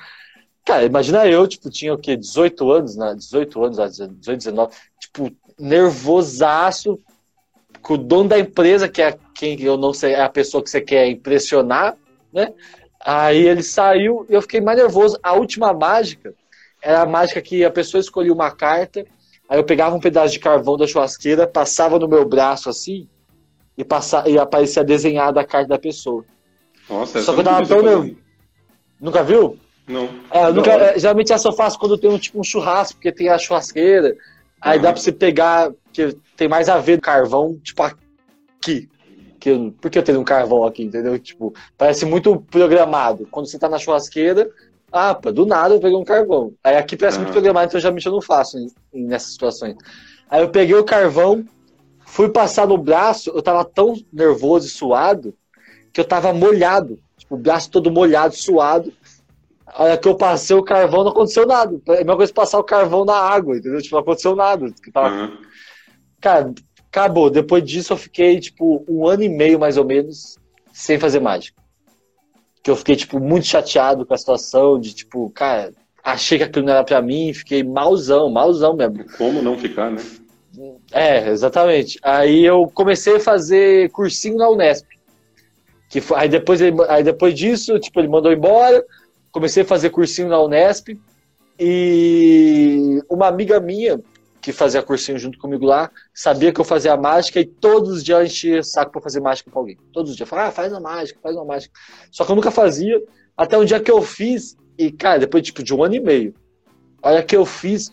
Cara, 0.66 0.86
imagina 0.86 1.26
eu, 1.28 1.48
tipo, 1.48 1.70
tinha 1.70 1.94
o 1.94 1.98
quê? 1.98 2.18
18 2.18 2.72
anos, 2.72 2.96
né? 2.96 3.16
18 3.16 3.64
anos, 3.64 3.78
18, 3.78 4.38
19. 4.38 4.76
Tipo, 5.00 5.32
nervosaço 5.60 7.00
com 7.82 7.94
o 7.94 7.98
dono 7.98 8.30
da 8.30 8.40
empresa, 8.40 8.88
que 8.88 9.02
é 9.02 9.18
quem 9.34 9.62
eu 9.62 9.78
não 9.78 9.94
sei, 9.94 10.14
é 10.14 10.22
a 10.22 10.30
pessoa 10.30 10.64
que 10.64 10.70
você 10.70 10.82
quer 10.82 11.08
impressionar, 11.08 11.96
né? 12.34 12.54
Aí 13.00 13.48
ele 13.48 13.64
saiu 13.64 14.26
e 14.30 14.34
eu 14.34 14.42
fiquei 14.42 14.60
mais 14.60 14.78
nervoso. 14.78 15.18
A 15.24 15.34
última 15.34 15.74
mágica 15.74 16.34
era 16.82 17.02
a 17.02 17.06
mágica 17.06 17.42
que 17.42 17.64
a 17.64 17.72
pessoa 17.72 18.02
escolhia 18.02 18.34
uma 18.34 18.52
carta, 18.52 19.06
aí 19.48 19.58
eu 19.58 19.64
pegava 19.64 19.96
um 19.96 20.00
pedaço 20.00 20.34
de 20.34 20.40
carvão 20.40 20.78
da 20.78 20.86
churrasqueira, 20.86 21.48
passava 21.48 21.98
no 21.98 22.08
meu 22.08 22.28
braço 22.28 22.70
assim, 22.70 23.08
e, 23.78 23.84
passava, 23.84 24.30
e 24.30 24.38
aparecia 24.38 24.84
desenhada 24.84 25.40
a 25.40 25.46
carta 25.46 25.70
da 25.70 25.80
pessoa. 25.80 26.26
Nossa, 26.90 27.22
Só 27.22 27.34
que 27.34 27.40
eu 27.40 27.44
tava 27.44 27.66
tão 27.66 27.82
nervoso. 27.82 28.18
Nunca 29.00 29.24
viu? 29.24 29.58
Não. 29.88 30.10
É, 30.30 30.52
nunca, 30.52 30.72
é, 30.72 31.00
geralmente 31.00 31.32
essa 31.32 31.48
eu 31.48 31.54
faço 31.54 31.80
quando 31.80 31.98
tem 31.98 32.10
um, 32.10 32.20
tipo 32.20 32.40
um 32.40 32.44
churrasco, 32.44 32.96
porque 32.96 33.12
tem 33.12 33.30
a 33.30 33.38
churrasqueira, 33.38 34.16
Aí 34.62 34.80
dá 34.80 34.92
pra 34.92 35.02
você 35.02 35.12
pegar, 35.12 35.72
que 35.94 36.16
tem 36.36 36.48
mais 36.48 36.70
a 36.70 36.78
ver 36.78 36.98
com 36.98 37.04
carvão, 37.04 37.58
tipo 37.64 37.82
aqui. 37.84 38.90
Que, 39.40 39.72
por 39.80 39.90
que 39.90 39.98
eu 39.98 40.04
tenho 40.04 40.20
um 40.20 40.24
carvão 40.26 40.66
aqui, 40.66 40.84
entendeu? 40.84 41.18
Tipo, 41.18 41.54
parece 41.78 42.06
muito 42.06 42.42
programado. 42.52 43.26
Quando 43.32 43.48
você 43.48 43.58
tá 43.58 43.70
na 43.70 43.78
churrasqueira, 43.78 44.50
ah, 44.92 45.16
pô, 45.16 45.32
do 45.32 45.46
nada 45.46 45.76
eu 45.76 45.80
peguei 45.80 45.98
um 45.98 46.04
carvão. 46.04 46.54
Aí 46.64 46.76
aqui 46.76 46.98
parece 46.98 47.20
muito 47.20 47.32
programado, 47.32 47.68
então 47.68 47.80
geralmente 47.80 48.06
eu 48.06 48.12
não 48.12 48.22
faço 48.22 48.58
nessas 48.94 49.32
situações. 49.32 49.78
Aí 50.30 50.42
eu 50.42 50.50
peguei 50.50 50.76
o 50.76 50.84
carvão, 50.84 51.46
fui 52.06 52.30
passar 52.30 52.68
no 52.68 52.78
braço, 52.78 53.30
eu 53.30 53.42
tava 53.42 53.64
tão 53.64 53.96
nervoso 54.12 54.68
e 54.68 54.70
suado 54.70 55.34
que 55.94 56.02
eu 56.02 56.06
tava 56.06 56.34
molhado. 56.34 57.00
Tipo, 57.18 57.36
o 57.36 57.38
braço 57.38 57.70
todo 57.70 57.92
molhado, 57.92 58.36
suado. 58.36 58.92
A 59.74 59.84
hora 59.84 59.98
que 59.98 60.08
eu 60.08 60.16
passei 60.16 60.56
o 60.56 60.64
carvão, 60.64 61.04
não 61.04 61.12
aconteceu 61.12 61.46
nada. 61.46 61.80
É 61.90 61.94
a 61.94 61.98
mesma 61.98 62.18
coisa 62.18 62.34
passar 62.34 62.60
o 62.60 62.64
carvão 62.64 63.06
na 63.06 63.16
água, 63.16 63.58
entendeu? 63.58 63.82
Tipo, 63.82 63.96
não 63.96 64.02
aconteceu 64.02 64.36
nada. 64.36 64.72
Tava... 64.92 65.10
Uhum. 65.10 65.38
Cara, 66.20 66.54
acabou. 66.90 67.30
Depois 67.30 67.64
disso, 67.64 67.94
eu 67.94 67.98
fiquei, 67.98 68.40
tipo, 68.40 68.84
um 68.88 69.08
ano 69.08 69.24
e 69.24 69.30
meio, 69.30 69.60
mais 69.60 69.78
ou 69.78 69.86
menos, 69.86 70.38
sem 70.74 71.00
fazer 71.00 71.20
mágica. 71.20 71.62
Que 72.64 72.72
eu 72.72 72.76
fiquei, 72.76 72.96
tipo, 72.96 73.20
muito 73.20 73.46
chateado 73.46 74.06
com 74.06 74.14
a 74.14 74.18
situação 74.18 74.80
de, 74.80 74.94
tipo, 74.94 75.30
cara, 75.30 75.72
achei 76.04 76.38
que 76.38 76.44
aquilo 76.44 76.66
não 76.66 76.74
era 76.74 76.84
pra 76.84 77.02
mim, 77.02 77.34
fiquei 77.34 77.64
malzão, 77.64 78.30
malzão 78.30 78.76
mesmo. 78.76 79.06
Como 79.18 79.42
não 79.42 79.58
ficar, 79.58 79.92
né? 79.92 80.02
É, 80.92 81.30
exatamente. 81.30 82.00
Aí 82.04 82.44
eu 82.44 82.70
comecei 82.74 83.16
a 83.16 83.20
fazer 83.20 83.90
cursinho 83.92 84.38
na 84.38 84.50
Unesp. 84.50 84.88
Que 85.90 86.02
foi, 86.02 86.20
aí, 86.20 86.30
depois 86.30 86.62
ele, 86.62 86.76
aí 86.88 87.04
depois 87.04 87.34
disso, 87.34 87.80
tipo, 87.80 88.00
ele 88.00 88.08
mandou 88.08 88.32
embora 88.32 88.84
comecei 89.32 89.64
a 89.64 89.66
fazer 89.66 89.90
cursinho 89.90 90.30
na 90.30 90.42
Unesp 90.42 91.00
e 91.60 93.02
uma 93.10 93.28
amiga 93.28 93.60
minha 93.60 94.02
que 94.42 94.54
fazia 94.54 94.82
cursinho 94.82 95.20
junto 95.20 95.38
comigo 95.38 95.66
lá, 95.66 95.92
sabia 96.14 96.54
que 96.54 96.62
eu 96.62 96.66
fazia 96.66 96.96
mágica 96.96 97.40
e 97.40 97.46
todos 97.46 97.90
os 97.90 98.04
dias 98.04 98.32
enchia 98.32 98.64
saco 98.64 98.92
para 98.92 99.02
fazer 99.02 99.20
mágica 99.20 99.52
para 99.52 99.60
alguém. 99.60 99.78
Todos 99.92 100.12
os 100.12 100.18
dias. 100.18 100.30
Falava, 100.30 100.50
ah, 100.50 100.52
faz 100.52 100.72
uma 100.72 100.80
mágica, 100.80 101.20
faz 101.22 101.36
uma 101.36 101.46
mágica. 101.46 101.78
Só 102.10 102.24
que 102.24 102.32
eu 102.32 102.36
nunca 102.36 102.50
fazia, 102.50 103.02
até 103.36 103.58
um 103.58 103.66
dia 103.66 103.80
que 103.80 103.92
eu 103.92 104.02
fiz, 104.02 104.56
e 104.78 104.92
cara, 104.92 105.20
depois 105.20 105.44
tipo, 105.44 105.62
de 105.62 105.74
um 105.74 105.84
ano 105.84 105.96
e 105.96 106.00
meio, 106.00 106.34
olha 107.04 107.22
que 107.22 107.36
eu 107.36 107.46
fiz 107.46 107.92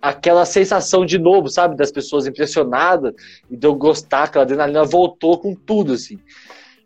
aquela 0.00 0.44
sensação 0.44 1.04
de 1.04 1.18
novo, 1.18 1.48
sabe? 1.48 1.76
Das 1.76 1.90
pessoas 1.90 2.26
impressionadas 2.26 3.12
e 3.50 3.56
de 3.56 3.66
eu 3.66 3.74
gostar, 3.74 4.24
aquela 4.24 4.44
adrenalina 4.44 4.84
voltou 4.84 5.38
com 5.38 5.54
tudo, 5.54 5.92
assim. 5.92 6.18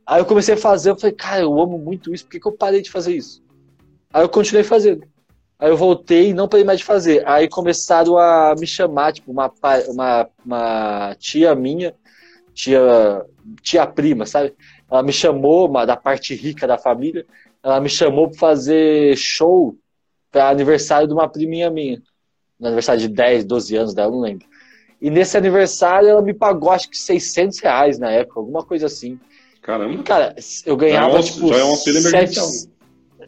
Aí 0.06 0.20
eu 0.20 0.24
comecei 0.24 0.54
a 0.54 0.58
fazer, 0.58 0.90
eu 0.90 0.98
falei, 0.98 1.14
cara, 1.14 1.42
eu 1.42 1.60
amo 1.60 1.78
muito 1.78 2.12
isso, 2.12 2.24
por 2.24 2.30
que, 2.30 2.40
que 2.40 2.48
eu 2.48 2.52
parei 2.52 2.82
de 2.82 2.90
fazer 2.90 3.14
isso? 3.14 3.42
Aí 4.12 4.22
eu 4.22 4.28
continuei 4.28 4.64
fazendo. 4.64 5.06
Aí 5.58 5.70
eu 5.70 5.76
voltei 5.76 6.30
e 6.30 6.34
não 6.34 6.48
parei 6.48 6.64
mais 6.64 6.78
de 6.78 6.84
fazer. 6.84 7.22
Aí 7.28 7.48
começaram 7.48 8.16
a 8.16 8.54
me 8.58 8.66
chamar, 8.66 9.12
tipo, 9.12 9.30
uma, 9.30 9.52
uma, 9.88 10.28
uma 10.44 11.16
tia 11.18 11.54
minha, 11.54 11.94
tia, 12.54 12.80
tia 13.62 13.86
prima, 13.86 14.26
sabe? 14.26 14.54
Ela 14.90 15.02
me 15.02 15.12
chamou, 15.12 15.68
uma, 15.68 15.84
da 15.84 15.96
parte 15.96 16.34
rica 16.34 16.66
da 16.66 16.78
família, 16.78 17.26
ela 17.62 17.80
me 17.80 17.88
chamou 17.88 18.28
para 18.28 18.38
fazer 18.38 19.16
show 19.16 19.76
para 20.32 20.48
aniversário 20.48 21.06
de 21.06 21.14
uma 21.14 21.28
priminha 21.28 21.70
minha. 21.70 22.02
No 22.58 22.66
aniversário 22.66 23.00
de 23.00 23.08
10, 23.08 23.44
12 23.44 23.76
anos 23.76 23.94
dela, 23.94 24.10
não 24.10 24.20
lembro. 24.20 24.46
E 25.00 25.10
nesse 25.10 25.36
aniversário 25.36 26.08
ela 26.08 26.22
me 26.22 26.34
pagou 26.34 26.70
acho 26.70 26.90
que 26.90 26.96
600 26.96 27.58
reais 27.60 27.98
na 27.98 28.10
época, 28.10 28.40
alguma 28.40 28.64
coisa 28.64 28.86
assim. 28.86 29.18
Caramba. 29.62 29.94
E, 29.94 30.02
cara, 30.02 30.34
eu 30.66 30.76
ganhava, 30.76 31.10
já 31.10 31.16
é 31.16 31.20
uma, 31.20 31.22
tipo, 31.22 31.48
já 31.48 31.58
é 31.58 31.64
uma 31.64 31.76
feira 31.76 31.98
emergencial. 31.98 32.48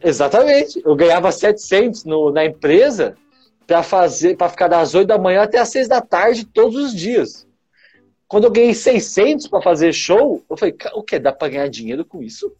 Exatamente. 0.03 0.81
Eu 0.83 0.95
ganhava 0.95 1.31
700 1.31 2.03
no, 2.03 2.31
na 2.31 2.45
empresa 2.45 3.15
para 3.65 3.81
fazer, 3.81 4.35
para 4.35 4.49
ficar 4.49 4.67
das 4.67 4.93
8 4.93 5.07
da 5.07 5.17
manhã 5.17 5.43
até 5.43 5.59
as 5.59 5.69
6 5.69 5.87
da 5.87 6.01
tarde 6.01 6.45
todos 6.45 6.75
os 6.75 6.93
dias. 6.93 7.47
Quando 8.27 8.45
eu 8.45 8.51
ganhei 8.51 8.73
600 8.73 9.47
para 9.47 9.61
fazer 9.61 9.93
show, 9.93 10.43
eu 10.49 10.57
falei, 10.57 10.75
o 10.95 11.03
que? 11.03 11.19
Dá 11.19 11.31
para 11.31 11.49
ganhar 11.49 11.67
dinheiro 11.69 12.03
com 12.03 12.21
isso? 12.21 12.51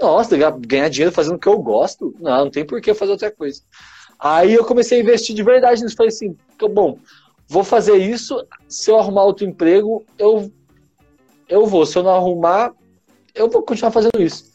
Nossa, 0.00 0.36
ganhar 0.36 0.88
dinheiro 0.88 1.12
fazendo 1.12 1.36
o 1.36 1.38
que 1.38 1.48
eu 1.48 1.58
gosto? 1.58 2.14
Não, 2.18 2.44
não 2.44 2.50
tem 2.50 2.64
por 2.64 2.80
que 2.80 2.94
fazer 2.94 3.12
outra 3.12 3.30
coisa. 3.30 3.62
Aí 4.18 4.54
eu 4.54 4.64
comecei 4.64 4.98
a 4.98 5.02
investir 5.02 5.34
de 5.34 5.42
verdade 5.42 5.82
nisso. 5.82 5.96
Falei 5.96 6.08
assim, 6.08 6.36
bom, 6.72 6.98
vou 7.46 7.62
fazer 7.62 7.96
isso. 7.96 8.44
Se 8.68 8.90
eu 8.90 8.98
arrumar 8.98 9.24
outro 9.24 9.46
emprego, 9.46 10.04
eu, 10.18 10.50
eu 11.48 11.66
vou. 11.66 11.84
Se 11.86 11.98
eu 11.98 12.02
não 12.02 12.14
arrumar, 12.14 12.72
eu 13.34 13.48
vou 13.48 13.62
continuar 13.62 13.92
fazendo 13.92 14.20
isso. 14.20 14.47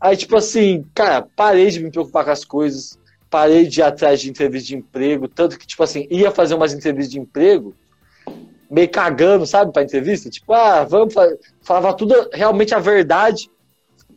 Aí, 0.00 0.16
tipo 0.16 0.36
assim, 0.36 0.84
cara, 0.94 1.26
parei 1.36 1.68
de 1.70 1.80
me 1.80 1.90
preocupar 1.90 2.24
com 2.24 2.30
as 2.30 2.44
coisas, 2.44 2.98
parei 3.28 3.66
de 3.66 3.80
ir 3.80 3.82
atrás 3.82 4.20
de 4.20 4.30
entrevista 4.30 4.68
de 4.68 4.76
emprego, 4.76 5.28
tanto 5.28 5.58
que, 5.58 5.66
tipo 5.66 5.82
assim, 5.82 6.06
ia 6.10 6.30
fazer 6.30 6.54
umas 6.54 6.72
entrevistas 6.72 7.12
de 7.12 7.20
emprego, 7.20 7.74
meio 8.70 8.88
cagando, 8.88 9.44
sabe, 9.44 9.72
pra 9.72 9.82
entrevista? 9.82 10.30
Tipo, 10.30 10.52
ah, 10.54 10.84
vamos 10.84 11.12
fazer. 11.12 11.38
Falava 11.62 11.92
tudo 11.92 12.14
realmente 12.32 12.74
a 12.74 12.78
verdade. 12.78 13.50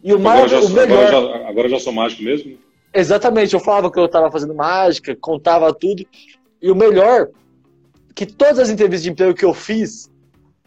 E 0.02 0.13
o 0.13 0.19
mais. 0.19 0.52
Agora, 0.52 0.65
o 0.65 0.69
melhor... 0.69 1.08
agora, 1.08 1.39
já, 1.39 1.50
agora 1.50 1.69
já 1.69 1.80
sou 1.80 1.91
mágico 1.91 2.24
mesmo? 2.24 2.58
Exatamente, 2.93 3.54
eu 3.54 3.60
falava 3.60 3.91
que 3.91 4.00
eu 4.00 4.06
estava 4.06 4.32
fazendo 4.32 4.54
mágica, 4.54 5.15
contava 5.19 5.74
tudo. 5.74 6.06
E 6.62 6.69
o 6.69 6.76
melhor, 6.76 7.30
que 8.13 8.26
todas 8.26 8.60
as 8.60 8.69
entrevistas 8.69 9.04
de 9.04 9.10
emprego 9.10 9.34
que 9.34 9.43
eu 9.43 9.54
fiz, 9.54 10.10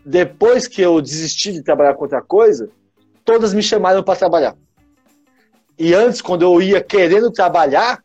depois 0.04 0.66
que 0.66 0.82
eu 0.82 1.00
desisti 1.00 1.52
de 1.52 1.62
trabalhar 1.62 1.94
com 1.94 2.02
outra 2.02 2.20
coisa, 2.20 2.68
todas 3.24 3.54
me 3.54 3.62
chamaram 3.62 4.02
para 4.02 4.18
trabalhar. 4.18 4.56
E 5.78 5.94
antes, 5.94 6.22
quando 6.22 6.42
eu 6.42 6.60
ia 6.62 6.80
querendo 6.80 7.30
trabalhar, 7.30 8.02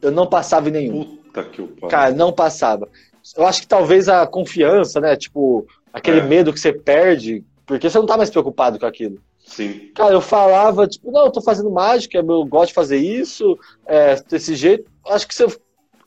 eu 0.00 0.10
não 0.10 0.26
passava 0.26 0.68
em 0.68 0.72
nenhum. 0.72 1.04
Puta 1.04 1.44
que 1.44 1.60
o 1.60 1.68
pai. 1.68 1.90
Cara, 1.90 2.14
não 2.14 2.32
passava. 2.32 2.88
Eu 3.36 3.46
acho 3.46 3.62
que 3.62 3.68
talvez 3.68 4.08
a 4.08 4.26
confiança, 4.26 5.00
né? 5.00 5.16
Tipo, 5.16 5.66
aquele 5.92 6.20
é. 6.20 6.22
medo 6.22 6.52
que 6.52 6.60
você 6.60 6.72
perde, 6.72 7.44
porque 7.66 7.90
você 7.90 7.98
não 7.98 8.06
tá 8.06 8.16
mais 8.16 8.30
preocupado 8.30 8.78
com 8.78 8.86
aquilo. 8.86 9.18
Sim. 9.46 9.90
Cara, 9.94 10.12
eu 10.12 10.20
falava, 10.20 10.86
tipo, 10.86 11.10
não, 11.10 11.26
eu 11.26 11.30
tô 11.30 11.40
fazendo 11.40 11.70
mágica, 11.70 12.18
eu 12.18 12.44
gosto 12.44 12.68
de 12.68 12.74
fazer 12.74 12.98
isso, 12.98 13.58
é, 13.86 14.16
desse 14.28 14.54
jeito. 14.54 14.90
Acho 15.06 15.26
que 15.26 15.34
você, 15.34 15.46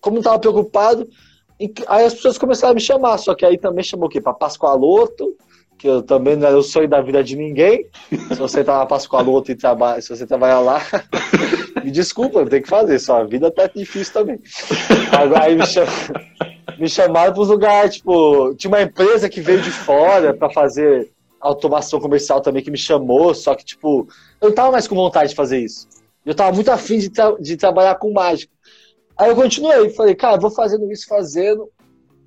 como 0.02 0.18
não 0.18 0.24
tava 0.24 0.40
preocupado, 0.40 1.08
aí 1.88 2.06
as 2.06 2.14
pessoas 2.14 2.38
começaram 2.38 2.72
a 2.72 2.76
me 2.76 2.82
chamar, 2.82 3.18
só 3.18 3.34
que 3.34 3.46
aí 3.46 3.58
também 3.58 3.84
chamou 3.84 4.08
o 4.08 4.10
quê? 4.10 4.20
Pra 4.20 4.34
Pascoaloto, 4.34 5.36
que 5.80 5.88
eu 5.88 6.04
também 6.04 6.36
não 6.36 6.46
era 6.46 6.58
o 6.58 6.62
sonho 6.62 6.90
da 6.90 7.02
vida 7.02 7.24
de 7.24 7.38
ninguém. 7.38 7.88
Se 8.10 8.36
você 8.36 8.64
tá 8.64 8.80
na 8.80 8.86
Pascoaloto 8.86 9.50
e 9.50 9.56
trabalha, 9.56 10.02
se 10.02 10.10
você 10.10 10.28
trabalhar 10.28 10.60
lá, 10.60 10.82
me 11.84 11.90
desculpa, 11.90 12.46
tem 12.46 12.62
que 12.62 12.68
fazer, 12.68 13.00
sua 13.00 13.24
vida 13.24 13.50
tá 13.50 13.66
difícil 13.68 14.14
também. 14.14 14.40
Agora 15.18 15.46
aí 15.46 15.56
me, 15.56 15.66
cham... 15.66 15.86
me 16.78 16.90
chamaram 16.90 17.34
pros 17.34 17.48
lugares, 17.48 17.96
tipo, 17.96 18.54
tinha 18.56 18.70
uma 18.70 18.82
empresa 18.82 19.30
que 19.30 19.40
veio 19.40 19.62
de 19.62 19.72
fora 19.72 20.34
para 20.34 20.50
fazer 20.50 21.10
automação 21.40 22.02
comercial 22.02 22.42
também 22.42 22.62
que 22.62 22.70
me 22.70 22.78
chamou, 22.78 23.34
só 23.34 23.56
que, 23.56 23.64
tipo, 23.64 24.06
eu 24.42 24.50
não 24.50 24.56
tava 24.56 24.74
mais 24.74 24.86
com 24.86 24.96
vontade 24.96 25.30
de 25.30 25.36
fazer 25.36 25.60
isso. 25.60 25.88
Eu 26.26 26.36
tava 26.36 26.52
muito 26.52 26.70
afim 26.70 27.00
de, 27.00 27.10
tra 27.10 27.32
de 27.40 27.56
trabalhar 27.56 27.96
com 27.96 28.12
mágica. 28.12 28.52
Aí 29.18 29.30
eu 29.30 29.36
continuei, 29.36 29.90
falei, 29.92 30.14
cara, 30.14 30.38
vou 30.38 30.52
fazendo 30.52 30.92
isso, 30.92 31.08
fazendo, 31.08 31.70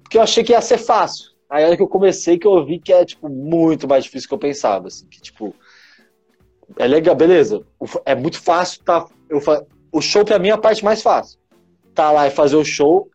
porque 0.03 0.17
eu 0.17 0.23
achei 0.23 0.43
que 0.43 0.53
ia 0.53 0.61
ser 0.63 0.79
fácil. 0.79 1.32
Aí 1.53 1.67
hora 1.67 1.77
que 1.77 1.83
eu 1.83 1.89
comecei 1.89 2.39
que 2.39 2.47
eu 2.47 2.65
vi 2.65 2.79
que 2.79 2.95
é, 2.95 3.05
tipo, 3.05 3.29
muito 3.29 3.87
mais 3.87 4.05
difícil 4.05 4.27
que 4.27 4.35
eu 4.35 4.39
pensava, 4.39 4.87
assim, 4.87 5.07
que, 5.07 5.21
tipo, 5.21 5.55
é 6.79 6.87
legal, 6.87 7.15
beleza, 7.15 7.63
é 8.07 8.15
muito 8.15 8.41
fácil, 8.41 8.83
tá, 8.83 9.07
eu, 9.29 9.39
o 9.93 10.01
show 10.01 10.25
pra 10.25 10.39
mim 10.39 10.49
é 10.49 10.53
a 10.53 10.59
parte 10.59 10.83
mais 10.83 11.03
fácil. 11.03 11.39
Tá 11.95 12.11
lá 12.11 12.27
e 12.27 12.31
fazer 12.31 12.57
o 12.57 12.65
show 12.65 13.11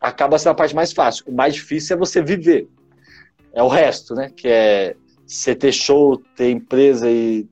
acaba 0.00 0.38
sendo 0.38 0.52
a 0.52 0.54
parte 0.54 0.76
mais 0.76 0.92
fácil. 0.92 1.24
O 1.26 1.32
mais 1.32 1.54
difícil 1.54 1.96
é 1.96 1.98
você 1.98 2.22
viver. 2.22 2.68
É 3.52 3.60
o 3.64 3.68
resto, 3.68 4.14
né, 4.14 4.30
que 4.30 4.46
é 4.46 4.94
você 5.26 5.52
ter 5.52 5.72
show, 5.72 6.16
ter 6.36 6.52
empresa 6.52 7.10
e 7.10 7.48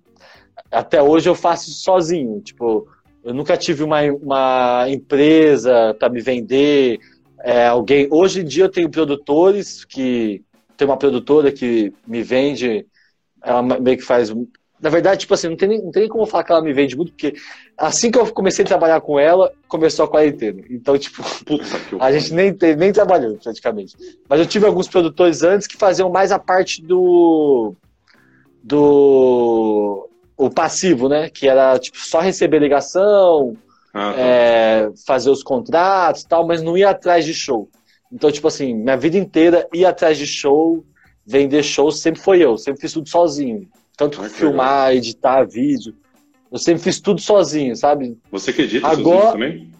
até 0.70 1.02
hoje 1.02 1.28
eu 1.28 1.34
faço 1.34 1.70
isso 1.70 1.82
sozinho. 1.82 2.40
Tipo, 2.40 2.86
eu 3.24 3.34
nunca 3.34 3.56
tive 3.56 3.82
uma, 3.82 4.00
uma 4.02 4.86
empresa 4.88 5.92
para 5.98 6.08
me 6.08 6.20
vender. 6.20 7.00
É, 7.44 7.66
alguém. 7.66 8.08
Hoje 8.10 8.40
em 8.40 8.44
dia 8.44 8.64
eu 8.64 8.70
tenho 8.70 8.88
produtores 8.88 9.84
que 9.84 10.42
tem 10.78 10.88
uma 10.88 10.96
produtora 10.96 11.52
que 11.52 11.92
me 12.06 12.22
vende, 12.22 12.86
ela 13.42 13.62
meio 13.62 13.98
que 13.98 14.02
faz 14.02 14.32
na 14.80 14.90
verdade, 14.90 15.20
tipo 15.20 15.32
assim, 15.32 15.48
não 15.48 15.56
tem, 15.56 15.68
nem, 15.68 15.82
não 15.82 15.90
tem 15.90 16.02
nem 16.02 16.10
como 16.10 16.26
falar 16.26 16.44
que 16.44 16.52
ela 16.52 16.60
me 16.60 16.72
vende 16.72 16.94
muito, 16.94 17.12
porque 17.12 17.34
assim 17.76 18.10
que 18.10 18.18
eu 18.18 18.30
comecei 18.32 18.64
a 18.64 18.68
trabalhar 18.68 19.00
com 19.00 19.18
ela, 19.18 19.50
começou 19.66 20.04
a 20.04 20.08
quarentena. 20.08 20.62
Então, 20.68 20.98
tipo, 20.98 21.22
a 21.98 22.12
gente 22.12 22.34
nem, 22.34 22.54
nem 22.76 22.92
trabalhou 22.92 23.38
praticamente. 23.42 23.96
Mas 24.28 24.40
eu 24.40 24.46
tive 24.46 24.66
alguns 24.66 24.86
produtores 24.86 25.42
antes 25.42 25.66
que 25.66 25.76
faziam 25.76 26.10
mais 26.10 26.32
a 26.32 26.38
parte 26.38 26.82
do. 26.82 27.74
do. 28.62 30.08
o 30.36 30.50
passivo, 30.50 31.08
né? 31.08 31.30
Que 31.30 31.48
era 31.48 31.78
tipo, 31.78 31.98
só 31.98 32.20
receber 32.20 32.58
ligação, 32.58 33.56
ah, 33.94 34.12
tá. 34.12 34.20
é, 34.20 34.90
fazer 35.06 35.30
os 35.30 35.42
contratos 35.42 36.24
tal, 36.24 36.46
mas 36.46 36.60
não 36.60 36.76
ia 36.76 36.90
atrás 36.90 37.24
de 37.24 37.32
show. 37.32 37.70
Então, 38.12 38.30
tipo 38.30 38.48
assim, 38.48 38.74
minha 38.74 38.96
vida 38.96 39.16
inteira 39.16 39.66
ir 39.72 39.86
atrás 39.86 40.18
de 40.18 40.26
show, 40.26 40.84
vender 41.24 41.62
show, 41.62 41.90
sempre 41.90 42.20
foi 42.20 42.40
eu, 42.40 42.58
sempre 42.58 42.80
fiz 42.80 42.92
tudo 42.92 43.08
sozinho. 43.08 43.68
Tanto 43.96 44.20
ah, 44.20 44.28
filmar, 44.28 44.88
legal. 44.88 44.96
editar 44.96 45.44
vídeo. 45.44 45.94
Eu 46.50 46.58
sempre 46.58 46.82
fiz 46.82 47.00
tudo 47.00 47.20
sozinho, 47.20 47.74
sabe? 47.76 48.18
Você 48.30 48.52
que 48.52 48.62
edita 48.62 48.86
Agora, 48.86 49.32
também? 49.32 49.70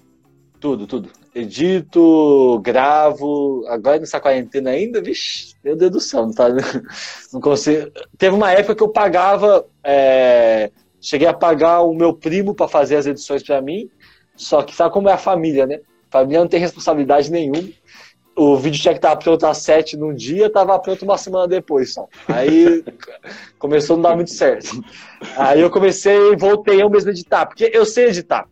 Tudo, 0.59 0.87
tudo. 0.87 1.11
Edito, 1.35 2.61
gravo. 2.62 3.64
Agora 3.68 3.98
nessa 3.98 4.20
quarentena 4.20 4.70
ainda, 4.70 5.03
vixi, 5.03 5.55
meu 5.62 5.77
Deus 5.77 5.90
do 5.90 6.00
céu, 6.00 6.27
não 6.27 6.33
tá. 6.33 6.48
Não 7.33 7.40
consigo. 7.40 7.90
Teve 8.16 8.35
uma 8.35 8.53
época 8.53 8.74
que 8.77 8.83
eu 8.83 8.88
pagava. 8.88 9.66
É, 9.83 10.70
cheguei 11.00 11.27
a 11.29 11.35
pagar 11.35 11.83
o 11.83 11.92
meu 11.92 12.14
primo 12.14 12.55
para 12.55 12.66
fazer 12.66 12.96
as 12.96 13.07
edições 13.07 13.42
para 13.42 13.61
mim. 13.61 13.90
Só 14.37 14.62
que 14.62 14.75
sabe 14.75 14.92
como 14.92 15.09
é 15.09 15.12
a 15.12 15.18
família, 15.18 15.66
né? 15.66 15.81
A 16.09 16.18
família 16.18 16.40
não 16.40 16.49
tem 16.49 16.61
responsabilidade 16.61 17.31
nenhuma 17.31 17.62
o 18.37 18.57
vídeo 18.57 18.81
tinha 18.81 18.92
que 18.92 18.99
estar 18.99 19.14
pronto 19.16 19.47
às 19.47 19.59
7 19.59 19.97
num 19.97 20.14
dia, 20.14 20.47
estava 20.47 20.79
pronto 20.79 21.03
uma 21.03 21.16
semana 21.16 21.47
depois 21.47 21.92
só. 21.92 22.09
Aí 22.29 22.85
começou 23.59 23.94
a 23.94 23.97
não 23.97 24.03
dar 24.03 24.16
muito 24.16 24.33
certo. 24.33 24.83
Aí 25.37 25.61
eu 25.61 25.70
comecei 25.70 26.33
e 26.33 26.37
voltei 26.37 26.83
eu 26.83 26.90
mesmo 26.90 27.11
editar, 27.11 27.47
porque 27.47 27.70
eu 27.73 27.87
sei 27.87 28.07
editar. 28.07 28.49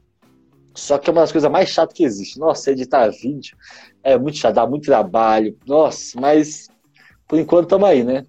Só 0.74 0.96
que 0.98 1.10
é 1.10 1.12
uma 1.12 1.22
das 1.22 1.32
coisas 1.32 1.50
mais 1.50 1.68
chatas 1.68 1.94
que 1.94 2.04
existe. 2.04 2.38
Nossa, 2.38 2.70
editar 2.70 3.10
vídeo 3.10 3.56
é 4.02 4.16
muito 4.16 4.38
chato, 4.38 4.54
dá 4.54 4.66
muito 4.66 4.84
trabalho. 4.84 5.56
Nossa, 5.66 6.18
mas 6.20 6.68
por 7.26 7.38
enquanto 7.38 7.64
estamos 7.64 7.88
aí, 7.88 8.04
né? 8.04 8.24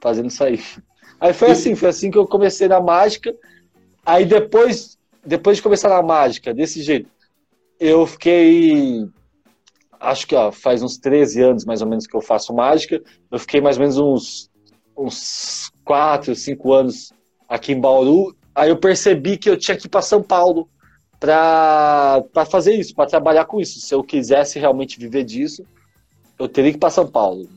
Fazendo 0.00 0.28
isso 0.28 0.42
aí. 0.42 0.60
Aí 1.20 1.32
foi 1.32 1.50
assim, 1.50 1.74
foi 1.74 1.90
assim 1.90 2.10
que 2.10 2.18
eu 2.18 2.26
comecei 2.26 2.66
na 2.66 2.80
mágica. 2.80 3.34
Aí 4.04 4.24
depois, 4.24 4.93
depois 5.24 5.56
de 5.56 5.62
começar 5.62 5.88
na 5.88 6.02
mágica, 6.02 6.52
desse 6.52 6.82
jeito, 6.82 7.08
eu 7.78 8.06
fiquei 8.06 9.08
acho 10.00 10.26
que 10.26 10.34
ó, 10.34 10.52
faz 10.52 10.82
uns 10.82 10.98
13 10.98 11.42
anos 11.42 11.64
mais 11.64 11.80
ou 11.80 11.88
menos 11.88 12.06
que 12.06 12.16
eu 12.16 12.20
faço 12.20 12.54
mágica. 12.54 13.02
Eu 13.30 13.38
fiquei 13.38 13.60
mais 13.60 13.76
ou 13.76 13.80
menos 13.80 13.98
uns, 13.98 14.50
uns 14.96 15.70
4, 15.84 16.34
5 16.34 16.72
anos 16.72 17.12
aqui 17.48 17.72
em 17.72 17.80
Bauru. 17.80 18.36
Aí 18.54 18.70
eu 18.70 18.76
percebi 18.76 19.36
que 19.36 19.48
eu 19.48 19.56
tinha 19.56 19.76
que 19.76 19.86
ir 19.86 19.90
para 19.90 20.02
São 20.02 20.22
Paulo 20.22 20.68
para 21.18 22.22
fazer 22.50 22.74
isso, 22.74 22.94
para 22.94 23.08
trabalhar 23.08 23.46
com 23.46 23.60
isso. 23.60 23.80
Se 23.80 23.94
eu 23.94 24.04
quisesse 24.04 24.58
realmente 24.58 24.98
viver 24.98 25.24
disso, 25.24 25.64
eu 26.38 26.48
teria 26.48 26.70
que 26.70 26.76
ir 26.76 26.80
para 26.80 26.90
São 26.90 27.06
Paulo. 27.06 27.48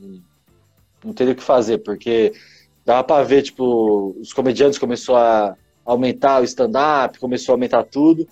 Não 1.04 1.12
teria 1.12 1.34
o 1.34 1.36
que 1.36 1.42
fazer, 1.42 1.78
porque 1.78 2.32
dava 2.84 3.04
para 3.04 3.22
ver, 3.22 3.42
tipo, 3.42 4.16
os 4.18 4.32
comediantes 4.32 4.78
começou 4.78 5.16
a 5.16 5.54
aumentar 5.88 6.42
o 6.42 6.44
stand-up, 6.44 7.18
começou 7.18 7.54
a 7.54 7.54
aumentar 7.54 7.82
tudo. 7.82 8.28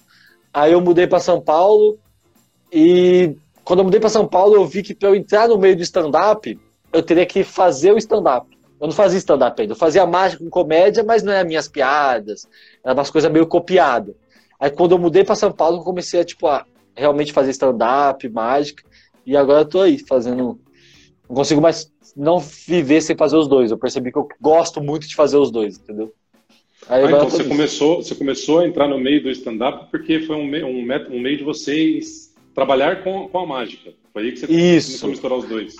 Aí 0.53 0.73
eu 0.73 0.81
mudei 0.81 1.07
para 1.07 1.21
São 1.21 1.41
Paulo 1.41 1.99
e 2.71 3.35
quando 3.65 3.79
eu 3.79 3.85
mudei 3.85 3.99
para 3.99 4.11
São 4.11 4.29
Paulo, 4.29 4.55
eu 4.55 4.67
vi 4.67 4.83
que 4.83 4.95
para 4.95 5.09
eu 5.09 5.15
entrar 5.15 5.49
no 5.49 5.57
meio 5.57 5.75
do 5.75 5.83
stand-up, 5.83 6.59
eu 6.93 7.03
teria 7.03 7.25
que 7.25 7.43
fazer 7.43 7.93
o 7.93 7.99
stand-up. 7.99 8.47
Eu 8.79 8.87
não 8.87 8.95
fazia 8.95 9.19
stand-up 9.19 9.59
ainda, 9.59 9.73
eu 9.73 9.77
fazia 9.77 10.07
mágica 10.07 10.45
com 10.45 10.51
comédia, 10.51 11.03
mas 11.03 11.23
não 11.23 11.33
eram 11.33 11.49
minhas 11.49 11.67
piadas, 11.67 12.47
eram 12.85 12.95
umas 12.95 13.09
coisas 13.09 13.33
meio 13.33 13.47
copiadas. 13.47 14.15
Aí 14.61 14.71
quando 14.71 14.93
eu 14.93 14.99
mudei 14.99 15.25
para 15.25 15.35
São 15.35 15.51
Paulo, 15.51 15.79
eu 15.79 15.83
comecei 15.83 16.21
a, 16.21 16.25
tipo, 16.25 16.47
a 16.47 16.67
realmente 16.95 17.33
fazer 17.33 17.53
stand-up, 17.53 18.29
mágica, 18.29 18.85
e 19.25 19.35
agora 19.35 19.63
eu 19.63 19.69
tô 19.69 19.81
aí 19.81 19.99
fazendo. 19.99 20.61
Não 21.27 21.35
consigo 21.35 21.61
mais 21.61 21.91
não 22.15 22.39
viver 22.39 23.01
sem 23.01 23.17
fazer 23.17 23.37
os 23.37 23.49
dois. 23.49 23.71
Eu 23.71 23.79
percebi 23.79 24.13
que 24.13 24.19
eu 24.19 24.29
gosto 24.41 24.81
muito 24.81 25.09
de 25.09 25.17
fazer 25.17 25.39
os 25.39 25.51
dois, 25.51 25.79
entendeu? 25.79 26.13
Aí 26.89 27.05
ah, 27.05 27.07
então 27.07 27.29
você 27.29 27.45
começou, 27.45 28.03
você 28.03 28.15
começou 28.15 28.61
a 28.61 28.67
entrar 28.67 28.87
no 28.87 28.99
meio 28.99 29.23
do 29.23 29.31
stand-up 29.31 29.91
porque 29.91 30.21
foi 30.21 30.37
um, 30.37 30.45
um, 30.45 30.87
um 31.11 31.21
meio 31.21 31.37
de 31.37 31.45
vocês 31.45 32.35
trabalhar 32.55 33.03
com, 33.03 33.29
com 33.29 33.39
a 33.39 33.47
mágica. 33.47 33.93
Foi 34.13 34.23
aí 34.23 34.33
que 34.33 34.39
você 34.39 34.47
Isso. 34.47 34.89
começou 34.89 35.07
a 35.07 35.11
misturar 35.11 35.39
os 35.39 35.45
dois. 35.47 35.77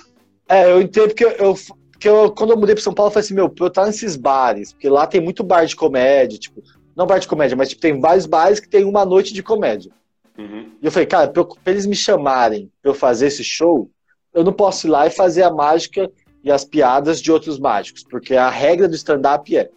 É, 0.49 0.71
eu 0.71 0.83
entendo 0.83 1.09
porque 1.09 1.25
eu, 1.25 1.31
eu, 1.31 1.55
que 1.99 2.09
eu 2.09 2.31
quando 2.33 2.51
eu 2.51 2.57
mudei 2.57 2.75
para 2.75 2.83
São 2.83 2.93
Paulo, 2.93 3.09
eu 3.09 3.13
falei 3.13 3.25
assim, 3.25 3.35
meu, 3.35 3.53
eu 3.59 3.67
estar 3.67 3.87
nesses 3.87 4.17
bares, 4.17 4.73
porque 4.73 4.89
lá 4.89 5.07
tem 5.07 5.21
muito 5.21 5.43
bar 5.43 5.65
de 5.65 5.77
comédia, 5.77 6.39
tipo, 6.39 6.63
não 6.95 7.07
bar 7.07 7.19
de 7.19 7.29
comédia, 7.29 7.57
mas 7.57 7.69
tipo, 7.69 7.81
tem 7.81 8.01
vários 8.01 8.27
bares 8.27 8.61
que 8.61 8.69
tem 8.69 8.85
uma 8.85 9.05
noite 9.05 9.33
de 9.33 9.43
comédia. 9.43 9.93
Uhum. 10.37 10.71
E 10.83 10.87
eu 10.87 10.93
falei, 10.93 11.07
cara, 11.07 11.29
pra, 11.29 11.45
pra, 11.45 11.73
eles 11.73 11.87
me 11.87 11.97
chamarem 11.97 12.71
pra 12.83 12.91
eu 12.91 12.95
fazer 12.95 13.29
esse 13.29 13.45
show, 13.45 13.91
eu 14.35 14.45
não 14.45 14.53
posso 14.53 14.87
ir 14.87 14.91
lá 14.91 15.07
e 15.07 15.11
fazer 15.11 15.43
a 15.43 15.51
mágica 15.51 16.11
e 16.45 16.51
as 16.51 16.65
piadas 16.65 17.21
de 17.21 17.33
outros 17.33 17.59
mágicos, 17.59 18.05
porque 18.05 18.35
a 18.35 18.51
regra 18.51 18.89
do 18.89 18.95
stand-up 18.95 19.57
é 19.57 19.71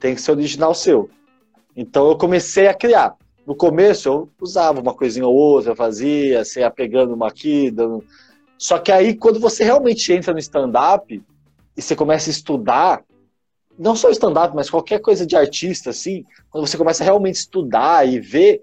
tem 0.00 0.14
que 0.14 0.22
ser 0.22 0.32
original 0.32 0.74
seu. 0.74 1.10
Então 1.76 2.08
eu 2.08 2.16
comecei 2.16 2.66
a 2.66 2.74
criar. 2.74 3.14
No 3.46 3.54
começo 3.54 4.08
eu 4.08 4.28
usava 4.40 4.80
uma 4.80 4.94
coisinha 4.94 5.26
ou 5.26 5.34
outra, 5.34 5.76
fazia, 5.76 6.44
sei, 6.44 6.68
pegando 6.70 7.14
uma 7.14 7.28
aqui, 7.28 7.70
dando... 7.70 8.02
Só 8.58 8.78
que 8.78 8.90
aí 8.90 9.14
quando 9.14 9.38
você 9.38 9.62
realmente 9.62 10.12
entra 10.12 10.32
no 10.32 10.38
stand-up 10.38 11.22
e 11.76 11.82
você 11.82 11.94
começa 11.94 12.28
a 12.28 12.32
estudar, 12.32 13.04
não 13.78 13.94
só 13.94 14.10
stand-up, 14.10 14.54
mas 14.54 14.68
qualquer 14.68 15.00
coisa 15.00 15.26
de 15.26 15.36
artista, 15.36 15.90
assim, 15.90 16.24
quando 16.50 16.66
você 16.66 16.76
começa 16.76 17.02
a 17.02 17.06
realmente 17.06 17.36
estudar 17.36 18.06
e 18.06 18.20
ver, 18.20 18.62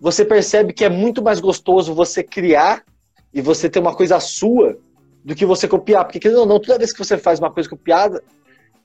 você 0.00 0.24
percebe 0.24 0.72
que 0.72 0.84
é 0.84 0.88
muito 0.88 1.22
mais 1.22 1.40
gostoso 1.40 1.94
você 1.94 2.22
criar 2.22 2.84
e 3.32 3.40
você 3.40 3.68
ter 3.68 3.78
uma 3.78 3.94
coisa 3.94 4.18
sua 4.20 4.78
do 5.24 5.34
que 5.34 5.44
você 5.44 5.68
copiar. 5.68 6.04
Porque, 6.04 6.18
querendo 6.18 6.40
ou 6.40 6.46
não, 6.46 6.58
toda 6.58 6.78
vez 6.78 6.92
que 6.92 6.98
você 6.98 7.18
faz 7.18 7.38
uma 7.38 7.50
coisa 7.50 7.68
copiada, 7.68 8.22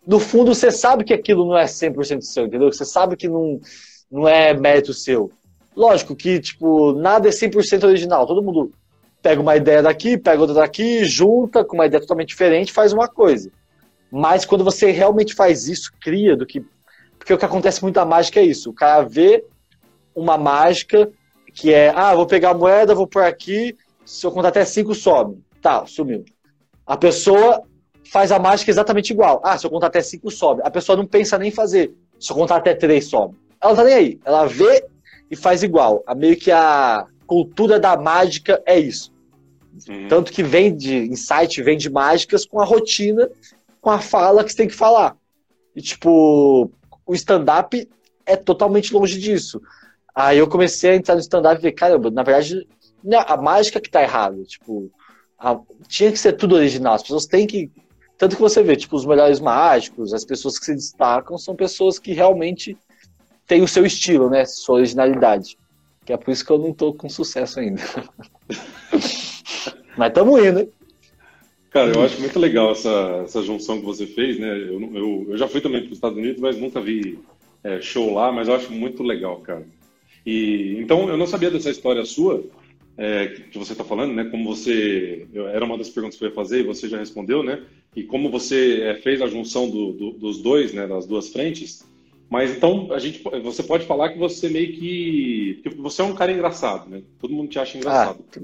no 0.06 0.20
fundo 0.20 0.54
você 0.54 0.70
sabe 0.70 1.04
que 1.04 1.14
aquilo 1.14 1.46
não 1.46 1.58
é 1.58 1.66
100% 1.66 2.22
seu, 2.22 2.46
entendeu? 2.46 2.72
Você 2.72 2.86
sabe 2.86 3.16
que 3.16 3.28
não, 3.28 3.60
não 4.12 4.28
é 4.28 4.54
mérito 4.54 4.94
seu. 4.94 5.32
Lógico 5.76 6.16
que, 6.16 6.40
tipo, 6.40 6.94
nada 6.94 7.28
é 7.28 7.32
100% 7.32 7.84
original. 7.86 8.28
Todo 8.28 8.44
mundo 8.44 8.72
pega 9.22 9.42
uma 9.42 9.56
ideia 9.56 9.82
daqui, 9.82 10.18
pega 10.18 10.42
outra 10.42 10.56
daqui, 10.56 11.06
junta 11.06 11.64
com 11.64 11.76
uma 11.76 11.86
ideia 11.86 12.02
totalmente 12.02 12.30
diferente, 12.30 12.74
faz 12.74 12.92
uma 12.92 13.08
coisa. 13.08 13.50
Mas 14.12 14.46
quando 14.46 14.64
você 14.64 14.92
realmente 14.92 15.34
faz 15.34 15.68
isso, 15.68 15.92
cria 16.00 16.36
do 16.36 16.46
que. 16.46 16.64
Porque 17.18 17.34
o 17.34 17.38
que 17.38 17.46
acontece 17.46 17.82
muito 17.82 17.96
da 17.96 18.06
mágica 18.06 18.40
é 18.40 18.44
isso. 18.44 18.70
O 18.70 18.74
cara 18.74 19.02
vê 19.04 19.44
uma 20.14 20.38
mágica 20.38 21.10
que 21.54 21.74
é, 21.74 21.90
ah, 21.96 22.14
vou 22.14 22.28
pegar 22.28 22.50
a 22.52 22.54
moeda, 22.54 22.94
vou 22.94 23.08
por 23.08 23.24
aqui, 23.24 23.76
se 24.06 24.26
eu 24.26 24.32
contar 24.32 24.50
até 24.50 24.66
cinco, 24.66 24.94
sobe. 24.94 25.42
Tá, 25.62 25.86
sumiu. 25.86 26.26
A 26.86 26.98
pessoa 26.98 27.64
faz 28.12 28.32
a 28.32 28.40
mágica 28.40 28.72
exatamente 28.72 29.12
igual. 29.12 29.42
Ah, 29.44 29.58
se 29.58 29.66
eu 29.66 29.70
contar 29.70 29.88
até 29.88 30.02
cinco, 30.02 30.30
sobe. 30.32 30.62
A 30.64 30.72
pessoa 30.72 30.98
não 30.98 31.06
pensa 31.06 31.38
nem 31.38 31.52
fazer. 31.52 31.94
Se 32.20 32.32
eu 32.32 32.36
contar 32.36 32.58
até 32.58 32.74
três, 32.74 33.06
sobe. 33.06 33.36
Ela 33.62 33.72
não 33.72 33.78
tá 33.78 33.84
nem 33.84 33.94
aí. 33.94 34.20
Ela 34.26 34.46
vê 34.46 34.86
e 35.30 35.36
faz 35.36 35.64
igual. 35.64 36.04
A 36.06 36.14
meio 36.14 36.36
que 36.36 36.52
a 36.52 37.06
cultura 37.26 37.80
da 37.80 37.98
mágica 37.98 38.62
é 38.66 38.80
isso. 38.80 39.12
Uhum. 39.90 40.08
Tanto 40.08 40.32
que 40.32 40.44
vem 40.44 40.76
de 40.76 40.96
insight, 40.96 41.62
vem 41.64 41.78
de 41.78 41.90
mágicas 41.90 42.46
com 42.46 42.60
a 42.60 42.66
rotina 42.66 43.30
com 43.84 43.90
a 43.90 44.00
fala 44.00 44.44
que 44.44 44.52
você 44.52 44.58
tem 44.58 44.68
que 44.68 44.74
falar. 44.74 45.18
E, 45.76 45.82
tipo, 45.82 46.72
o 47.06 47.14
stand-up 47.14 47.90
é 48.26 48.38
totalmente 48.38 48.94
longe 48.94 49.20
disso. 49.20 49.62
Aí 50.16 50.38
eu 50.38 50.48
comecei 50.48 50.92
a 50.92 50.96
entrar 50.96 51.16
no 51.16 51.22
stand-up 51.22 51.58
e 51.58 51.60
falei, 51.60 51.74
caramba, 51.74 52.10
na 52.10 52.24
verdade, 52.24 52.66
a 53.28 53.36
mágica 53.36 53.82
que 53.82 53.90
tá 53.90 54.02
errada. 54.02 54.42
Tipo, 54.44 54.90
a, 55.38 55.60
tinha 55.90 56.12
que 56.14 56.18
ser 56.18 56.34
tudo 56.34 56.56
original. 56.56 56.94
As 56.94 57.02
pessoas 57.02 57.26
têm 57.26 57.46
que. 57.46 57.70
Tanto 58.18 58.36
que 58.36 58.42
você 58.42 58.64
vê, 58.64 58.76
tipo, 58.76 58.96
os 58.96 59.06
melhores 59.06 59.40
mágicos, 59.40 60.14
as 60.14 60.24
pessoas 60.24 60.58
que 60.58 60.66
se 60.66 60.76
destacam, 60.76 61.38
são 61.38 61.56
pessoas 61.56 62.00
que 62.00 62.14
realmente 62.14 62.78
têm 63.48 63.62
o 63.62 63.68
seu 63.68 63.86
estilo, 63.86 64.30
né? 64.30 64.46
Sua 64.46 64.76
originalidade. 64.76 65.58
Que 66.06 66.14
é 66.14 66.18
por 66.18 66.32
isso 66.32 66.46
que 66.46 66.52
eu 66.52 66.58
não 66.58 66.74
tô 66.74 66.94
com 66.94 67.10
sucesso 67.10 67.60
ainda. 67.60 67.82
Mas 69.98 70.08
estamos 70.10 70.44
indo, 70.44 70.60
hein? 70.60 70.70
Cara, 71.70 71.92
eu 71.92 72.04
acho 72.04 72.20
muito 72.20 72.38
legal 72.38 72.72
essa, 72.72 73.22
essa 73.24 73.42
junção 73.42 73.80
que 73.80 73.86
você 73.86 74.06
fez, 74.06 74.40
né? 74.40 74.48
Eu, 74.48 74.80
eu, 74.94 75.26
eu 75.30 75.38
já 75.38 75.48
fui 75.48 75.60
também 75.60 75.82
para 75.82 75.90
os 75.90 75.98
Estados 75.98 76.18
Unidos, 76.18 76.40
mas 76.40 76.56
nunca 76.56 76.80
vi 76.80 77.20
é, 77.64 77.82
show 77.82 78.14
lá, 78.14 78.32
mas 78.32 78.48
eu 78.48 78.56
acho 78.56 78.72
muito 78.72 79.02
legal, 79.02 79.38
cara. 79.38 79.66
E 80.26 80.78
então 80.80 81.10
eu 81.10 81.18
não 81.18 81.26
sabia 81.26 81.50
dessa 81.50 81.72
história 81.72 82.06
sua 82.06 82.44
é, 82.96 83.28
que 83.28 83.58
você 83.58 83.72
está 83.72 83.84
falando, 83.84 84.14
né? 84.14 84.26
Como 84.26 84.56
você 84.56 85.28
era 85.52 85.66
uma 85.66 85.78
das 85.78 85.90
perguntas 85.90 86.18
que 86.18 86.24
eu 86.24 86.30
ia 86.30 86.36
fazer 86.36 86.60
e 86.60 86.64
você 86.64 86.88
já 86.88 86.98
respondeu, 86.98 87.42
né? 87.42 87.64
E 87.96 88.04
como 88.04 88.30
você 88.30 88.82
é, 88.82 88.96
fez 88.96 89.22
a 89.22 89.28
junção 89.28 89.70
do, 89.70 89.94
do, 89.94 90.12
dos 90.12 90.42
dois, 90.42 90.74
né? 90.74 90.88
Das 90.88 91.06
duas 91.06 91.30
frentes. 91.30 91.86
Mas 92.30 92.56
então 92.56 92.92
a 92.92 92.98
gente, 92.98 93.22
você 93.44 93.62
pode 93.62 93.86
falar 93.86 94.10
que 94.10 94.18
você 94.18 94.50
meio 94.50 94.74
que, 94.74 95.62
que 95.62 95.70
você 95.70 96.02
é 96.02 96.06
um 96.06 96.16
cara 96.16 96.32
engraçado, 96.32 96.90
né? 96.90 97.04
Todo 97.20 97.34
mundo 97.34 97.50
te 97.50 97.60
acha 97.60 97.78
engraçado. 97.78 98.24
Ah, 98.36 98.40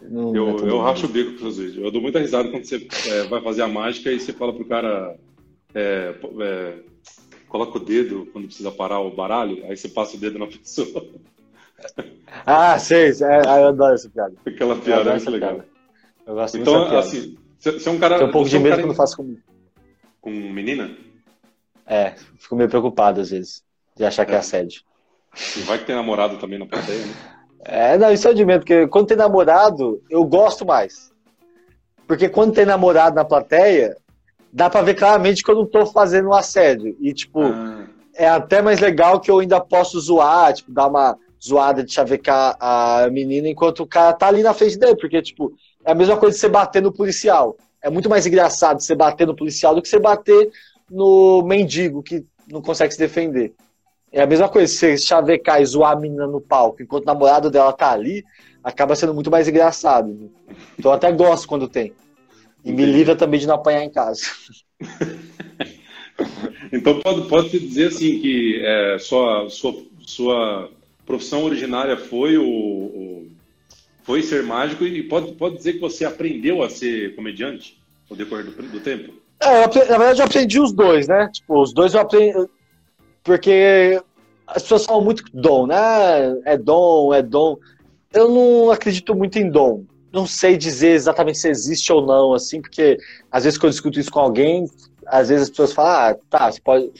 não, 0.00 0.34
eu, 0.34 0.46
não 0.56 0.66
é 0.66 0.70
eu 0.70 0.80
racho 0.80 1.06
o 1.06 1.08
bico 1.08 1.32
com 1.32 1.38
seus 1.38 1.58
vídeos. 1.58 1.84
Eu 1.84 1.90
dou 1.90 2.00
muita 2.00 2.20
risada 2.20 2.48
quando 2.48 2.64
você 2.64 2.86
é, 3.06 3.24
vai 3.24 3.42
fazer 3.42 3.62
a 3.62 3.68
mágica 3.68 4.10
e 4.10 4.18
você 4.18 4.32
fala 4.32 4.52
pro 4.52 4.64
cara. 4.64 5.16
É, 5.74 6.14
é, 6.40 6.74
coloca 7.48 7.76
o 7.76 7.84
dedo 7.84 8.26
quando 8.32 8.46
precisa 8.46 8.70
parar 8.70 9.00
o 9.00 9.10
baralho, 9.10 9.64
aí 9.66 9.76
você 9.76 9.88
passa 9.88 10.16
o 10.16 10.20
dedo 10.20 10.38
na 10.38 10.46
pessoa. 10.48 11.06
Ah, 12.46 12.78
sei, 12.78 13.10
é, 13.10 13.40
eu 13.44 13.68
adoro 13.68 13.94
essa 13.94 14.08
piada. 14.08 14.34
Aquela 14.46 14.76
piada 14.76 15.10
é 15.10 15.14
muito 15.14 15.30
legal. 15.30 15.54
Piada. 15.54 15.68
Eu 16.26 16.34
gosto 16.34 16.58
então, 16.58 16.98
assim, 16.98 17.36
você 17.58 17.88
é 17.88 17.92
um 17.92 17.98
cara. 17.98 18.18
Tem 18.18 18.26
um 18.26 18.30
pouco 18.30 18.48
de 18.48 18.56
é 18.56 18.60
medo 18.60 18.78
um 18.78 18.82
quando 18.82 18.94
faço 18.94 19.16
com. 19.16 19.36
Com 20.20 20.30
menina? 20.30 20.90
É, 21.86 22.14
fico 22.38 22.54
meio 22.54 22.68
preocupado 22.68 23.20
às 23.20 23.30
vezes, 23.30 23.64
de 23.96 24.04
achar 24.04 24.26
que 24.26 24.32
é 24.32 24.36
assédio. 24.36 24.82
E 25.56 25.60
vai 25.60 25.78
que 25.78 25.84
tem 25.84 25.96
namorado 25.96 26.36
também 26.38 26.58
na 26.58 26.66
plateia, 26.66 27.06
né? 27.06 27.14
É, 27.60 27.98
não, 27.98 28.12
isso 28.12 28.28
é 28.28 28.34
de 28.34 28.44
medo, 28.44 28.60
porque 28.60 28.86
quando 28.88 29.08
tem 29.08 29.16
namorado, 29.16 30.02
eu 30.10 30.24
gosto 30.24 30.64
mais. 30.64 31.12
Porque 32.06 32.28
quando 32.28 32.54
tem 32.54 32.64
namorado 32.64 33.16
na 33.16 33.24
plateia, 33.24 33.96
dá 34.52 34.70
pra 34.70 34.82
ver 34.82 34.94
claramente 34.94 35.42
que 35.42 35.50
eu 35.50 35.54
não 35.54 35.66
tô 35.66 35.84
fazendo 35.84 36.28
um 36.28 36.34
assédio. 36.34 36.96
E, 37.00 37.12
tipo, 37.12 37.42
ah. 37.42 37.86
é 38.14 38.28
até 38.28 38.62
mais 38.62 38.80
legal 38.80 39.20
que 39.20 39.30
eu 39.30 39.38
ainda 39.38 39.60
posso 39.60 40.00
zoar, 40.00 40.54
tipo, 40.54 40.72
dar 40.72 40.86
uma 40.86 41.18
zoada 41.42 41.84
de 41.84 41.92
chavecar 41.92 42.56
a 42.58 43.08
menina 43.10 43.48
enquanto 43.48 43.80
o 43.80 43.86
cara 43.86 44.12
tá 44.12 44.28
ali 44.28 44.42
na 44.42 44.54
frente 44.54 44.78
dele. 44.78 44.96
Porque, 44.96 45.20
tipo, 45.20 45.52
é 45.88 45.92
a 45.92 45.94
mesma 45.94 46.18
coisa 46.18 46.34
de 46.34 46.40
você 46.40 46.50
bater 46.50 46.82
no 46.82 46.92
policial. 46.92 47.56
É 47.82 47.88
muito 47.88 48.10
mais 48.10 48.26
engraçado 48.26 48.78
você 48.78 48.94
bater 48.94 49.26
no 49.26 49.34
policial 49.34 49.74
do 49.74 49.80
que 49.80 49.88
você 49.88 49.98
bater 49.98 50.50
no 50.90 51.42
mendigo 51.42 52.02
que 52.02 52.26
não 52.46 52.60
consegue 52.60 52.92
se 52.92 52.98
defender. 52.98 53.54
É 54.12 54.20
a 54.20 54.26
mesma 54.26 54.50
coisa, 54.50 54.70
você 54.70 54.98
chavecar 54.98 55.62
e 55.62 55.64
zoar 55.64 55.92
a 55.92 56.00
menina 56.00 56.26
no 56.26 56.42
palco 56.42 56.82
enquanto 56.82 57.04
o 57.04 57.06
namorado 57.06 57.50
dela 57.50 57.72
tá 57.72 57.90
ali, 57.90 58.22
acaba 58.62 58.94
sendo 58.94 59.14
muito 59.14 59.30
mais 59.30 59.48
engraçado. 59.48 60.30
Então 60.78 60.90
eu 60.90 60.94
até 60.94 61.10
gosto 61.10 61.48
quando 61.48 61.66
tem. 61.66 61.94
E 62.62 62.70
me 62.70 62.84
livra 62.84 63.16
também 63.16 63.40
de 63.40 63.46
não 63.46 63.54
apanhar 63.54 63.82
em 63.82 63.90
casa. 63.90 64.20
então 66.70 67.00
pode, 67.00 67.28
pode 67.28 67.58
dizer 67.58 67.88
assim 67.88 68.20
que 68.20 68.60
é, 68.62 68.98
sua, 68.98 69.48
sua, 69.48 69.74
sua 70.06 70.70
profissão 71.06 71.44
originária 71.44 71.96
foi 71.96 72.36
o, 72.36 72.44
o, 72.44 73.37
foi 74.08 74.22
ser 74.22 74.42
mágico 74.42 74.84
e 74.84 75.02
pode, 75.02 75.32
pode 75.32 75.58
dizer 75.58 75.74
que 75.74 75.80
você 75.80 76.06
aprendeu 76.06 76.62
a 76.62 76.70
ser 76.70 77.14
comediante 77.14 77.78
no 78.08 78.16
decorrer 78.16 78.46
do, 78.46 78.52
do 78.62 78.80
tempo? 78.80 79.12
É, 79.38 79.60
na 79.60 79.98
verdade 79.98 80.20
eu 80.22 80.24
aprendi 80.24 80.58
os 80.58 80.72
dois, 80.72 81.06
né? 81.06 81.28
Tipo, 81.30 81.60
os 81.60 81.74
dois 81.74 81.92
eu 81.92 82.00
aprendi, 82.00 82.32
porque 83.22 84.00
as 84.46 84.62
pessoas 84.62 84.86
falam 84.86 85.04
muito 85.04 85.24
dom, 85.34 85.66
né? 85.66 86.40
É 86.46 86.56
dom, 86.56 87.12
é 87.12 87.20
dom. 87.20 87.58
Eu 88.10 88.30
não 88.30 88.70
acredito 88.70 89.14
muito 89.14 89.38
em 89.38 89.50
dom. 89.50 89.84
Não 90.10 90.26
sei 90.26 90.56
dizer 90.56 90.92
exatamente 90.92 91.36
se 91.36 91.50
existe 91.50 91.92
ou 91.92 92.06
não, 92.06 92.32
assim, 92.32 92.62
porque 92.62 92.96
às 93.30 93.44
vezes 93.44 93.58
quando 93.58 93.66
eu 93.66 93.72
discuto 93.72 94.00
isso 94.00 94.10
com 94.10 94.20
alguém, 94.20 94.64
às 95.06 95.28
vezes 95.28 95.42
as 95.42 95.50
pessoas 95.50 95.74
falam, 95.74 95.92
ah, 95.92 96.16
tá, 96.30 96.50
você 96.50 96.62
pode. 96.62 96.90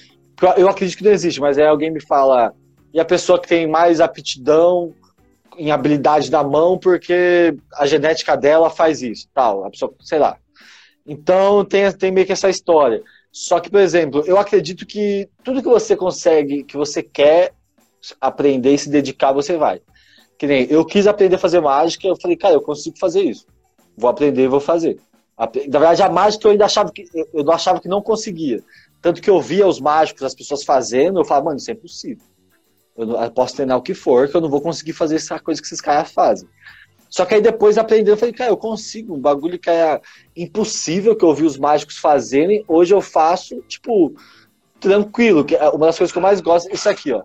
Eu 0.59 0.69
acredito 0.69 0.99
que 0.99 1.05
não 1.05 1.13
existe, 1.13 1.41
mas 1.41 1.57
aí 1.57 1.67
alguém 1.67 1.91
me 1.91 2.03
fala, 2.03 2.53
e 2.93 3.01
a 3.01 3.05
pessoa 3.05 3.41
que 3.41 3.49
tem 3.49 3.67
mais 3.67 3.99
aptidão 3.99 4.93
em 5.59 5.71
habilidade 5.71 6.31
da 6.31 6.43
mão, 6.45 6.79
porque 6.79 7.55
a 7.75 7.87
genética 7.87 8.37
dela 8.37 8.71
faz 8.71 9.03
isso, 9.03 9.29
tal, 9.35 9.65
a 9.65 9.71
pessoa, 9.71 9.93
sei 10.01 10.19
lá. 10.19 10.39
Então 11.07 11.65
tem, 11.65 11.91
tem 11.93 12.13
meio 12.13 12.27
que 12.27 12.33
essa 12.33 12.49
história. 12.49 13.03
Só 13.33 13.61
que, 13.61 13.71
por 13.71 13.81
exemplo, 13.81 14.23
eu 14.27 14.39
acredito 14.39 14.87
que 14.87 15.29
tudo 15.43 15.63
que 15.63 15.69
você 15.69 15.97
consegue, 15.97 16.65
que 16.65 16.77
você 16.77 17.03
quer 17.03 17.53
aprender 18.21 18.75
e 18.75 18.79
se 18.79 18.89
dedicar, 18.89 19.33
você 19.33 19.57
vai. 19.57 19.81
Que 20.39 20.47
nem 20.47 20.67
eu 20.71 20.85
quis 20.85 21.07
aprender 21.07 21.37
a 21.37 21.39
fazer 21.39 21.61
mágica, 21.61 22.07
eu 22.07 22.17
falei, 22.17 22.37
cara, 22.37 22.55
eu 22.55 22.63
consigo 22.63 22.97
fazer 22.99 23.23
isso. 23.23 23.47
Vou 23.97 24.09
aprender 24.09 24.45
e 24.45 24.49
vou 24.49 24.61
fazer. 24.61 24.99
Na 25.37 25.79
verdade, 25.79 26.03
a 26.03 26.11
mágica 26.11 26.47
eu 26.47 26.53
ainda 26.53 26.65
achava 26.65 26.93
que 26.93 27.05
eu 27.33 27.51
achava 27.53 27.81
que 27.81 27.89
não 27.89 28.01
conseguia. 28.01 28.63
Tanto 29.01 29.21
que 29.21 29.31
eu 29.31 29.41
via 29.41 29.67
os 29.67 29.81
mágicos, 29.81 30.23
as 30.23 30.35
pessoas 30.35 30.65
fazendo, 30.65 31.21
eu 31.21 31.25
falava, 31.25 31.47
mano, 31.47 31.59
isso 31.59 31.71
é 31.71 31.75
impossível. 31.75 32.25
Eu 32.99 33.31
posso 33.31 33.55
treinar 33.55 33.77
o 33.79 33.83
que 33.83 33.95
for, 33.95 34.29
que 34.29 34.37
eu 34.37 34.41
não 34.41 34.51
vou 34.51 34.61
conseguir 34.61 34.93
fazer 34.93 35.17
essa 35.17 35.39
coisa 35.39 35.61
que 35.61 35.67
esses 35.67 35.81
caras 35.81 36.11
fazem. 36.11 36.49
Só 37.09 37.25
que 37.25 37.35
aí 37.35 37.41
depois 37.41 37.79
aprendendo, 37.79 38.11
eu 38.11 38.17
falei, 38.17 38.35
cara, 38.35 38.51
eu 38.51 38.57
consigo. 38.57 39.15
Um 39.15 39.21
bagulho 39.21 39.59
que 39.59 39.71
é 39.71 40.01
impossível 40.37 41.17
que 41.17 41.25
eu 41.25 41.35
vi 41.35 41.45
os 41.45 41.57
mágicos 41.57 41.97
fazerem, 41.97 42.65
hoje 42.69 42.93
eu 42.93 43.01
faço, 43.01 43.63
tipo, 43.69 44.15
tranquilo. 44.81 45.45
Que 45.45 45.55
é 45.55 45.69
uma 45.71 45.87
das 45.87 45.97
coisas 45.97 46.13
que 46.13 46.19
eu 46.19 46.23
mais 46.23 46.41
gosto 46.41 46.69
é 46.69 46.75
isso 46.75 46.89
aqui, 46.89 47.13
ó. 47.13 47.23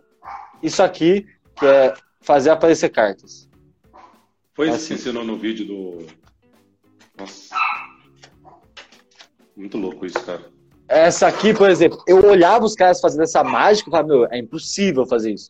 Isso 0.61 0.82
aqui, 0.82 1.26
que 1.55 1.65
é 1.65 1.93
fazer 2.21 2.51
aparecer 2.51 2.89
cartas. 2.89 3.49
Foi 4.53 4.67
isso 4.67 4.76
assim. 4.76 4.88
que 4.89 4.93
ensinou 4.93 5.26
no 5.26 5.38
vídeo 5.38 5.65
do. 5.65 6.05
Nossa. 7.17 7.55
Muito 9.55 9.78
louco 9.78 10.05
isso, 10.05 10.24
cara. 10.24 10.53
Essa 10.88 11.27
aqui, 11.27 11.53
por 11.53 11.69
exemplo, 11.69 12.03
eu 12.07 12.25
olhava 12.25 12.65
os 12.65 12.75
caras 12.75 12.99
fazendo 12.99 13.23
essa 13.23 13.43
mágica 13.43 13.89
e 13.89 13.91
falava, 13.91 14.07
meu, 14.07 14.27
é 14.29 14.38
impossível 14.38 15.05
fazer 15.05 15.31
isso. 15.31 15.49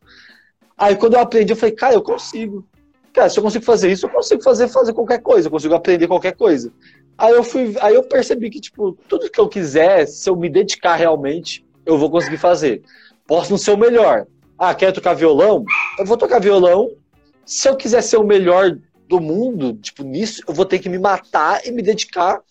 Aí 0.78 0.96
quando 0.96 1.16
eu 1.16 1.20
aprendi, 1.20 1.52
eu 1.52 1.58
falei, 1.58 1.76
cara, 1.76 1.94
eu 1.94 2.02
consigo. 2.02 2.66
cara, 3.12 3.30
se 3.30 3.40
eu 3.40 3.44
consigo 3.44 3.66
fazer 3.66 3.92
isso, 3.92 4.06
eu 4.06 4.10
consigo 4.10 4.44
fazer, 4.44 4.68
fazer 4.68 4.94
qualquer 4.94 5.22
coisa, 5.22 5.48
eu 5.48 5.52
consigo 5.52 5.74
aprender 5.74 6.08
qualquer 6.08 6.36
coisa. 6.36 6.72
Aí 7.18 7.32
eu 7.34 7.44
fui, 7.44 7.76
aí 7.80 7.94
eu 7.94 8.04
percebi 8.04 8.50
que, 8.50 8.60
tipo, 8.60 8.98
tudo 9.08 9.30
que 9.30 9.40
eu 9.40 9.48
quiser, 9.48 10.08
se 10.08 10.30
eu 10.30 10.36
me 10.36 10.50
dedicar 10.50 10.96
realmente, 10.96 11.66
eu 11.86 11.98
vou 11.98 12.10
conseguir 12.10 12.38
fazer. 12.38 12.82
Posso 13.28 13.52
não 13.52 13.58
ser 13.58 13.72
o 13.72 13.78
melhor. 13.78 14.26
Ah, 14.58 14.74
quer 14.74 14.92
tocar 14.92 15.14
violão? 15.14 15.64
Eu 16.00 16.06
vou 16.06 16.18
tocar 16.18 16.40
violão. 16.40 16.92
Se 17.46 17.68
eu 17.68 17.76
quiser 17.76 18.02
ser 18.02 18.18
o 18.18 18.24
melhor 18.24 18.78
do 19.08 19.20
mundo, 19.20 19.74
tipo, 19.76 20.04
nisso, 20.04 20.42
eu 20.48 20.54
vou 20.54 20.66
ter 20.66 20.80
que 20.80 20.90
me 20.90 20.98
matar 20.98 21.66
e 21.66 21.72
me 21.72 21.82
dedicar 21.82 22.42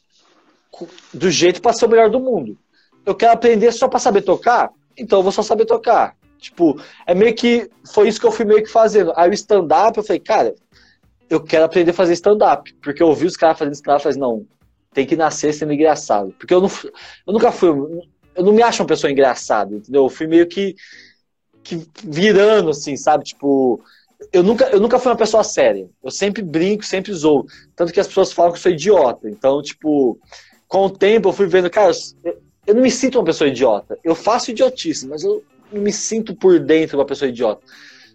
do 1.13 1.31
jeito 1.31 1.61
para 1.61 1.73
ser 1.73 1.87
o 1.87 1.89
melhor 1.89 2.11
do 2.11 2.21
mundo. 2.21 2.57
Eu 3.05 3.15
quero 3.15 3.33
aprender 3.33 3.73
só 3.73 3.89
para 3.89 3.99
saber 3.99 4.23
tocar, 4.23 4.71
então 4.97 5.19
eu 5.19 5.23
vou 5.23 5.33
só 5.33 5.43
saber 5.43 5.67
tocar. 5.67 6.17
Tipo, 6.39 6.81
é 7.07 7.15
meio 7.15 7.35
que 7.35 7.71
foi 7.93 8.09
isso 8.09 8.21
que 8.21 8.27
eu 8.27 8.33
fui 8.33 8.45
meio 8.45 8.63
que 8.63 8.69
fazendo. 8.69 9.13
Aí 9.17 9.31
o 9.31 9.35
stand-up, 9.35 9.97
eu 9.97 10.03
falei, 10.03 10.19
cara, 10.19 10.55
eu 11.31 11.41
quero 11.41 11.65
aprender 11.65 11.93
a 11.93 11.95
fazer 11.95 12.15
stand-up. 12.15 12.75
Porque 12.83 13.03
eu 13.03 13.07
ouvi 13.07 13.27
os 13.27 13.37
caras 13.37 13.59
fazendo 13.59 13.75
stand-up 13.75 14.03
falei, 14.03 14.19
não, 14.19 14.45
tem 14.93 15.07
que 15.07 15.17
nascer 15.17 15.55
sendo 15.55 15.73
engraçado. 15.73 16.35
Porque 16.39 16.53
eu, 16.53 16.61
não, 16.61 16.69
eu 17.27 17.33
nunca 17.33 17.53
fui. 17.53 17.69
Eu 18.35 18.45
não 18.45 18.53
me 18.53 18.63
acho 18.63 18.83
uma 18.83 18.89
pessoa 18.89 19.11
engraçada, 19.11 19.77
entendeu? 19.77 20.05
Eu 20.05 20.09
fui 20.09 20.27
meio 20.27 20.47
que, 20.49 20.75
que 21.63 21.87
virando, 22.03 22.71
assim, 22.71 22.97
sabe? 22.97 23.25
Tipo, 23.25 23.81
eu 24.33 24.43
nunca, 24.43 24.65
eu 24.67 24.81
nunca 24.81 24.99
fui 24.99 25.11
uma 25.11 25.19
pessoa 25.19 25.45
séria. 25.45 25.89
Eu 26.03 26.11
sempre 26.11 26.43
brinco, 26.43 26.85
sempre 26.85 27.13
zoo. 27.13 27.47
Tanto 27.77 27.93
que 27.93 28.01
as 28.01 28.09
pessoas 28.09 28.33
falam 28.33 28.53
que 28.53 28.59
eu 28.59 28.63
sou 28.63 28.73
idiota. 28.73 29.29
Então, 29.31 29.63
tipo, 29.63 30.19
com 30.67 30.87
o 30.87 30.91
tempo 30.91 31.29
eu 31.29 31.33
fui 31.33 31.47
vendo, 31.47 31.71
cara, 31.71 31.93
não 32.69 32.83
me 32.83 32.91
sinto 32.91 33.19
uma 33.19 33.25
pessoa 33.25 33.49
idiota. 33.49 33.99
Eu 34.05 34.15
faço 34.15 34.51
idiotice, 34.51 35.07
mas 35.07 35.25
eu 35.25 35.45
não 35.73 35.83
me 35.83 35.93
sinto 35.93 36.35
por 36.35 36.61
dentro 36.61 36.99
uma 36.99 37.05
pessoa 37.05 37.29
idiota. 37.29 37.63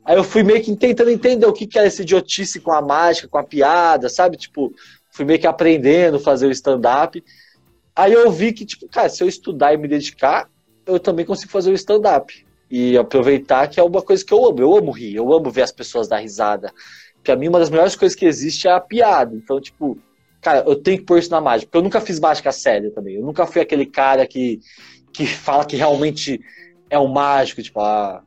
Aí 0.06 0.16
eu 0.16 0.24
fui 0.24 0.42
meio 0.42 0.64
que 0.64 0.74
tentando 0.76 1.10
entender 1.10 1.46
o 1.46 1.52
que, 1.52 1.68
que 1.68 1.78
era 1.78 1.88
esse 1.88 2.02
idiotice 2.02 2.62
com 2.62 2.72
a 2.72 2.82
mágica, 2.82 3.28
com 3.28 3.38
a 3.38 3.44
piada, 3.44 4.08
sabe? 4.08 4.38
Tipo, 4.38 4.74
fui 5.12 5.26
meio 5.26 5.38
que 5.38 5.48
aprendendo 5.48 6.16
a 6.16 6.20
fazer 6.20 6.48
o 6.48 6.52
stand-up. 6.52 7.22
Aí 7.94 8.14
eu 8.14 8.32
vi 8.32 8.54
que, 8.54 8.66
tipo, 8.66 8.88
cara, 8.88 9.10
se 9.10 9.22
eu 9.22 9.28
estudar 9.28 9.74
e 9.74 9.78
me 9.78 9.88
dedicar, 9.88 10.50
eu 10.86 10.98
também 10.98 11.26
consigo 11.26 11.52
fazer 11.52 11.72
o 11.72 11.74
stand-up. 11.74 12.46
E 12.72 12.98
aproveitar 12.98 13.68
que 13.68 13.82
é 13.82 13.84
uma 13.84 14.02
coisa 14.02 14.24
que 14.24 14.34
eu 14.34 14.46
amo. 14.46 14.62
Eu 14.62 14.78
amo 14.78 14.92
rir, 14.92 15.16
eu 15.16 15.34
amo 15.34 15.52
ver 15.52 15.64
as 15.64 15.74
pessoas 15.74 16.08
dar 16.08 16.20
risada. 16.20 16.72
Pra 17.22 17.36
mim, 17.36 17.50
uma 17.50 17.60
das 17.60 17.70
melhores 17.70 17.96
coisas 17.98 18.16
que 18.16 18.26
existe 18.26 18.66
é 18.68 18.72
a 18.72 18.80
piada. 18.80 19.36
Então, 19.36 19.60
tipo, 19.60 19.98
cara, 20.42 20.64
eu 20.66 20.76
tenho 20.76 21.00
que 21.00 21.06
pôr 21.06 21.20
isso 21.20 21.32
na 21.32 21.42
mágica. 21.42 21.68
Porque 21.68 21.78
eu 21.78 21.84
nunca 21.84 22.02
fiz 22.02 22.20
mágica 22.20 22.52
séria 22.52 22.92
também. 22.92 23.16
Eu 23.16 23.24
nunca 23.24 23.46
fui 23.46 23.62
aquele 23.62 23.86
cara 23.86 24.26
que, 24.28 24.60
que 25.12 25.26
fala 25.26 25.66
que 25.66 25.76
realmente 25.76 26.40
é 26.90 26.98
um 26.98 27.08
mágico, 27.08 27.62
tipo, 27.62 27.80
ah, 27.80 28.24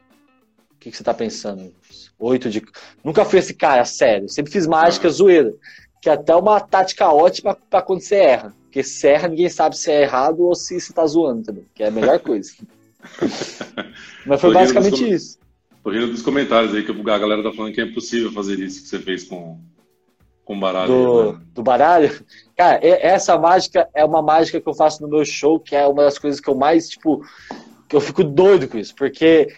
o 0.73 0.79
que, 0.79 0.91
que 0.91 0.97
você 0.97 1.05
tá 1.05 1.15
pensando? 1.15 1.73
Oito 2.19 2.51
de. 2.51 2.63
Nunca 3.03 3.25
fui 3.25 3.39
esse 3.39 3.55
cara, 3.55 3.85
sério. 3.85 4.29
Sempre 4.29 4.53
fiz 4.53 4.67
mágica 4.67 5.09
uhum. 5.09 5.15
zoeira. 5.15 5.55
Que 6.03 6.09
é 6.09 6.13
até 6.13 6.35
uma 6.35 6.59
tática 6.61 7.11
ótima 7.11 7.57
para 7.69 7.83
quando 7.83 8.01
você 8.01 8.17
erra. 8.17 8.55
Porque 8.65 8.83
se 8.83 9.07
erra, 9.09 9.29
ninguém 9.29 9.49
sabe 9.49 9.77
se 9.77 9.91
é 9.91 10.03
errado 10.03 10.41
ou 10.41 10.55
se 10.55 10.81
você 10.81 10.93
tá 10.93 11.07
zoando 11.07 11.43
também. 11.43 11.67
Que 11.75 11.83
é 11.83 11.89
a 11.89 11.91
melhor 11.91 12.21
coisa. 12.21 12.53
Mas 14.27 14.41
foi 14.41 14.53
basicamente 14.53 15.03
dos, 15.03 15.13
isso. 15.13 15.39
Tô 15.83 15.91
rindo 15.91 16.09
dos 16.09 16.23
comentários 16.23 16.75
aí 16.75 16.85
que 16.85 16.91
a 16.91 17.19
galera 17.19 17.43
tá 17.43 17.53
falando 17.53 17.73
que 17.73 17.81
é 17.81 17.85
impossível 17.85 18.31
fazer 18.33 18.59
isso 18.59 18.83
que 18.83 18.89
você 18.89 18.99
fez 18.99 19.25
com, 19.25 19.59
com 20.51 20.59
baralho. 20.59 20.93
Do, 20.93 21.33
né? 21.33 21.41
do 21.55 21.63
baralho? 21.63 22.25
Cara, 22.59 22.81
essa 22.83 23.39
mágica 23.39 23.89
é 23.95 24.05
uma 24.05 24.21
mágica 24.21 24.61
que 24.61 24.69
eu 24.69 24.75
faço 24.75 25.01
no 25.01 25.09
meu 25.09 25.25
show, 25.25 25.61
que 25.61 25.77
é 25.77 25.87
uma 25.87 26.03
das 26.03 26.19
coisas 26.19 26.41
que 26.41 26.51
eu 26.51 26.57
mais, 26.57 26.89
tipo, 26.89 27.25
que 27.89 27.95
eu 27.95 28.01
fico 28.01 28.25
doido 28.25 28.67
com 28.67 28.77
isso, 28.77 28.93
porque 28.97 29.55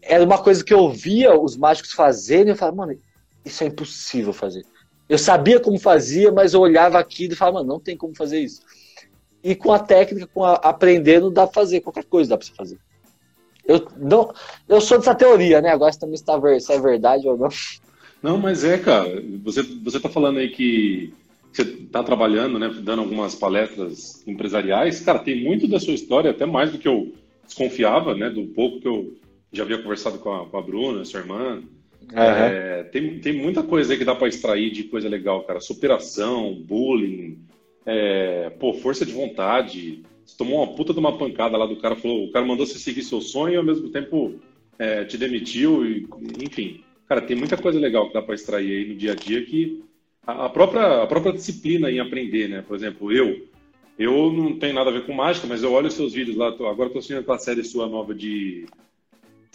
era 0.00 0.24
uma 0.24 0.42
coisa 0.42 0.64
que 0.64 0.72
eu 0.72 0.88
via 0.88 1.38
os 1.38 1.58
mágicos 1.58 1.92
fazerem 1.92 2.46
e 2.46 2.50
eu 2.50 2.56
falava, 2.56 2.78
mano, 2.78 2.98
isso 3.44 3.62
é 3.62 3.66
impossível 3.66 4.32
fazer. 4.32 4.64
Eu 5.10 5.18
sabia 5.18 5.60
como 5.60 5.78
fazia, 5.78 6.32
mas 6.32 6.54
eu 6.54 6.60
olhava 6.62 6.98
aqui 6.98 7.26
e 7.26 7.34
falava, 7.34 7.58
mano, 7.58 7.68
não 7.68 7.78
tem 7.78 7.94
como 7.94 8.16
fazer 8.16 8.40
isso. 8.40 8.62
E 9.42 9.54
com 9.54 9.72
a 9.72 9.78
técnica, 9.78 10.26
com 10.26 10.42
a, 10.42 10.54
aprendendo, 10.54 11.30
dá 11.30 11.46
pra 11.46 11.52
fazer, 11.52 11.82
qualquer 11.82 12.04
coisa 12.04 12.30
dá 12.30 12.38
pra 12.38 12.46
você 12.46 12.54
fazer. 12.54 12.78
Eu, 13.66 13.86
não, 13.98 14.32
eu 14.66 14.80
sou 14.80 14.96
dessa 14.96 15.14
teoria, 15.14 15.60
né? 15.60 15.68
Agora 15.68 15.92
se 15.92 15.98
também 15.98 16.14
está 16.14 16.40
se 16.58 16.72
é 16.72 16.80
verdade 16.80 17.28
ou 17.28 17.36
não. 17.36 17.48
Não, 18.24 18.38
mas 18.38 18.64
é, 18.64 18.78
cara. 18.78 19.22
Você, 19.42 19.62
você 19.62 20.00
tá 20.00 20.08
falando 20.08 20.38
aí 20.38 20.48
que 20.48 21.12
você 21.52 21.62
tá 21.92 22.02
trabalhando, 22.02 22.58
né? 22.58 22.74
Dando 22.82 23.02
algumas 23.02 23.34
palestras 23.34 24.26
empresariais. 24.26 24.98
Cara, 25.02 25.18
tem 25.18 25.44
muito 25.44 25.68
da 25.68 25.78
sua 25.78 25.92
história, 25.92 26.30
até 26.30 26.46
mais 26.46 26.72
do 26.72 26.78
que 26.78 26.88
eu 26.88 27.12
desconfiava, 27.44 28.14
né, 28.14 28.30
do 28.30 28.46
pouco 28.46 28.80
que 28.80 28.88
eu 28.88 29.14
já 29.52 29.62
havia 29.62 29.76
conversado 29.76 30.18
com 30.20 30.32
a, 30.32 30.46
com 30.46 30.56
a 30.56 30.62
Bruna, 30.62 31.04
sua 31.04 31.20
irmã. 31.20 31.62
Uhum. 32.10 32.18
É, 32.18 32.84
tem, 32.84 33.20
tem 33.20 33.34
muita 33.34 33.62
coisa 33.62 33.92
aí 33.92 33.98
que 33.98 34.06
dá 34.06 34.14
para 34.14 34.28
extrair 34.28 34.70
de 34.70 34.84
coisa 34.84 35.06
legal, 35.06 35.42
cara. 35.44 35.60
Superação, 35.60 36.54
bullying, 36.54 37.38
é, 37.84 38.48
pô, 38.58 38.72
força 38.72 39.04
de 39.04 39.12
vontade. 39.12 40.02
Você 40.24 40.34
tomou 40.38 40.64
uma 40.64 40.74
puta 40.74 40.94
de 40.94 40.98
uma 40.98 41.18
pancada 41.18 41.58
lá 41.58 41.66
do 41.66 41.76
cara, 41.76 41.94
falou, 41.94 42.24
o 42.24 42.32
cara 42.32 42.46
mandou 42.46 42.64
você 42.64 42.78
seguir 42.78 43.02
seu 43.02 43.20
sonho 43.20 43.52
e 43.52 43.58
ao 43.58 43.62
mesmo 43.62 43.90
tempo 43.90 44.40
é, 44.78 45.04
te 45.04 45.18
demitiu, 45.18 45.84
e, 45.84 46.08
enfim. 46.42 46.82
Cara, 47.14 47.26
tem 47.26 47.36
muita 47.36 47.56
coisa 47.56 47.78
legal 47.78 48.08
que 48.08 48.14
dá 48.14 48.20
para 48.20 48.34
extrair 48.34 48.72
aí 48.72 48.88
no 48.88 48.96
dia 48.96 49.12
a 49.12 49.14
dia 49.14 49.44
que 49.46 49.84
a, 50.26 50.46
a, 50.46 50.48
própria, 50.48 51.04
a 51.04 51.06
própria 51.06 51.32
disciplina 51.32 51.88
em 51.88 52.00
aprender, 52.00 52.48
né? 52.48 52.64
Por 52.66 52.74
exemplo, 52.74 53.12
eu, 53.12 53.46
eu 53.96 54.32
não 54.32 54.58
tenho 54.58 54.74
nada 54.74 54.90
a 54.90 54.92
ver 54.92 55.06
com 55.06 55.12
mágica, 55.12 55.46
mas 55.46 55.62
eu 55.62 55.72
olho 55.72 55.86
os 55.86 55.94
seus 55.94 56.12
vídeos 56.12 56.36
lá. 56.36 56.50
Tô, 56.50 56.66
agora 56.66 56.88
estou 56.88 56.98
assistindo 56.98 57.20
aquela 57.20 57.38
série 57.38 57.62
sua 57.62 57.86
nova 57.86 58.12
de. 58.12 58.66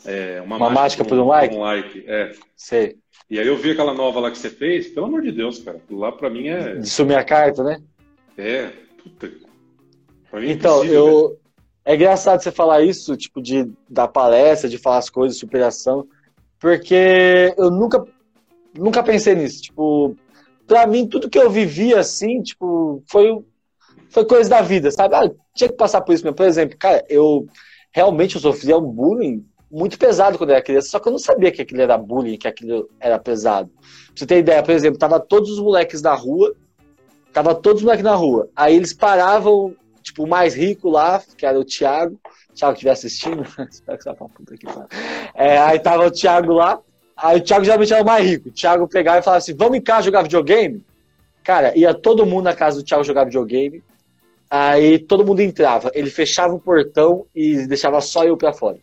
É, 0.06 0.40
uma, 0.40 0.56
uma 0.56 0.70
mágica, 0.70 1.04
mágica 1.04 1.06
por 1.06 1.18
um 1.18 1.28
like? 1.28 1.54
Um 1.54 1.60
like, 1.60 2.04
é. 2.08 2.32
Sei. 2.56 2.96
E 3.30 3.38
aí 3.38 3.46
eu 3.46 3.58
vi 3.58 3.72
aquela 3.72 3.94
nova 3.94 4.22
lá 4.22 4.32
que 4.32 4.38
você 4.38 4.50
fez, 4.50 4.88
pelo 4.88 5.08
amor 5.08 5.22
de 5.22 5.34
Deus, 5.34 5.60
cara. 5.60 5.82
Lá 5.92 6.14
pra 6.14 6.30
mim 6.30 6.48
é. 6.48 6.76
De 6.76 6.90
sumir 6.90 7.18
a 7.18 7.26
carta, 7.26 7.62
né? 7.62 7.82
É, 8.38 8.70
puta. 9.04 9.30
Pra 10.32 10.40
mim 10.40 10.48
é 10.48 10.52
então, 10.52 10.86
eu. 10.86 11.32
Né? 11.32 11.36
É 11.92 11.96
engraçado 11.96 12.42
você 12.42 12.54
falar 12.54 12.84
isso, 12.84 13.18
tipo, 13.18 13.42
de 13.42 13.70
dar 13.90 14.08
palestra, 14.08 14.70
de 14.70 14.78
falar 14.78 15.00
as 15.00 15.10
coisas, 15.10 15.38
superação, 15.38 16.08
porque 16.60 17.54
eu 17.58 17.72
nunca, 17.72 18.04
nunca 18.78 19.04
pensei 19.04 19.36
nisso. 19.36 19.62
Tipo, 19.62 20.16
pra 20.68 20.86
mim, 20.86 21.08
tudo 21.08 21.30
que 21.30 21.40
eu 21.40 21.50
vivi 21.50 21.94
assim, 21.94 22.42
tipo, 22.42 23.04
foi 23.08 23.44
foi 24.10 24.26
coisa 24.26 24.50
da 24.50 24.62
vida, 24.62 24.92
sabe? 24.92 25.16
Ah, 25.16 25.30
tinha 25.54 25.70
que 25.70 25.76
passar 25.76 26.02
por 26.02 26.14
isso 26.14 26.24
mesmo. 26.24 26.36
Por 26.36 26.46
exemplo, 26.46 26.78
cara, 26.78 27.06
eu 27.08 27.46
realmente 27.92 28.36
eu 28.36 28.42
sofria 28.42 28.78
um 28.78 28.92
bullying 28.92 29.46
muito 29.72 30.00
pesado 30.00 30.38
quando 30.38 30.50
eu 30.50 30.56
era 30.56 30.66
criança, 30.66 30.90
só 30.90 31.00
que 31.00 31.08
eu 31.08 31.12
não 31.12 31.20
sabia 31.20 31.52
que 31.52 31.62
aquilo 31.62 31.82
era 31.82 31.98
bullying, 31.98 32.38
que 32.38 32.48
aquilo 32.48 32.90
era 33.00 33.20
pesado. 33.20 33.70
Pra 33.70 34.14
você 34.16 34.26
ter 34.26 34.40
ideia, 34.40 34.64
por 34.64 34.72
exemplo, 34.72 34.98
tava 34.98 35.20
todos 35.20 35.52
os 35.52 35.60
moleques 35.60 36.02
na 36.02 36.14
rua, 36.16 36.56
tava 37.32 37.54
todos 37.54 37.82
os 37.82 37.86
moleques 37.86 38.04
na 38.04 38.16
rua. 38.16 38.50
Aí 38.56 38.76
eles 38.76 38.94
paravam, 38.94 39.76
tipo, 40.02 40.24
o 40.24 40.28
mais 40.28 40.56
rico 40.56 40.90
lá, 40.90 41.22
que 41.38 41.46
era 41.46 41.60
o 41.60 41.64
Thiago, 41.64 42.20
Thiago 42.60 42.74
estiver 42.74 42.92
assistindo, 42.92 43.44
espero 43.70 43.98
que 43.98 44.04
você 44.04 44.10
uma 44.10 44.30
puta 44.30 44.54
aqui, 44.54 44.66
é, 45.34 45.58
Aí 45.58 45.80
tava 45.80 46.06
o 46.06 46.12
Thiago 46.12 46.54
lá, 46.54 46.80
aí 47.16 47.38
o 47.38 47.44
Thiago 47.44 47.64
geralmente 47.64 47.94
era 47.94 48.04
o 48.04 48.06
mais 48.06 48.26
rico. 48.26 48.50
O 48.50 48.52
Thiago 48.52 48.88
pegava 48.88 49.20
e 49.20 49.22
falava 49.22 49.38
assim: 49.38 49.56
vamos 49.56 49.78
em 49.78 49.82
casa 49.82 50.04
jogar 50.04 50.24
videogame? 50.24 50.86
Cara, 51.44 51.78
ia 51.78 51.94
todo 51.94 52.26
mundo 52.26 52.44
na 52.44 52.54
casa 52.54 52.78
do 52.78 52.84
Thiago 52.84 53.04
jogar 53.04 53.24
videogame. 53.24 53.82
Aí 54.50 54.98
todo 54.98 55.26
mundo 55.26 55.42
entrava, 55.42 55.92
ele 55.94 56.10
fechava 56.10 56.54
o 56.54 56.60
portão 56.60 57.26
e 57.36 57.68
deixava 57.68 58.02
só 58.02 58.26
eu 58.26 58.36
pra 58.36 58.52
fora. 58.52 58.78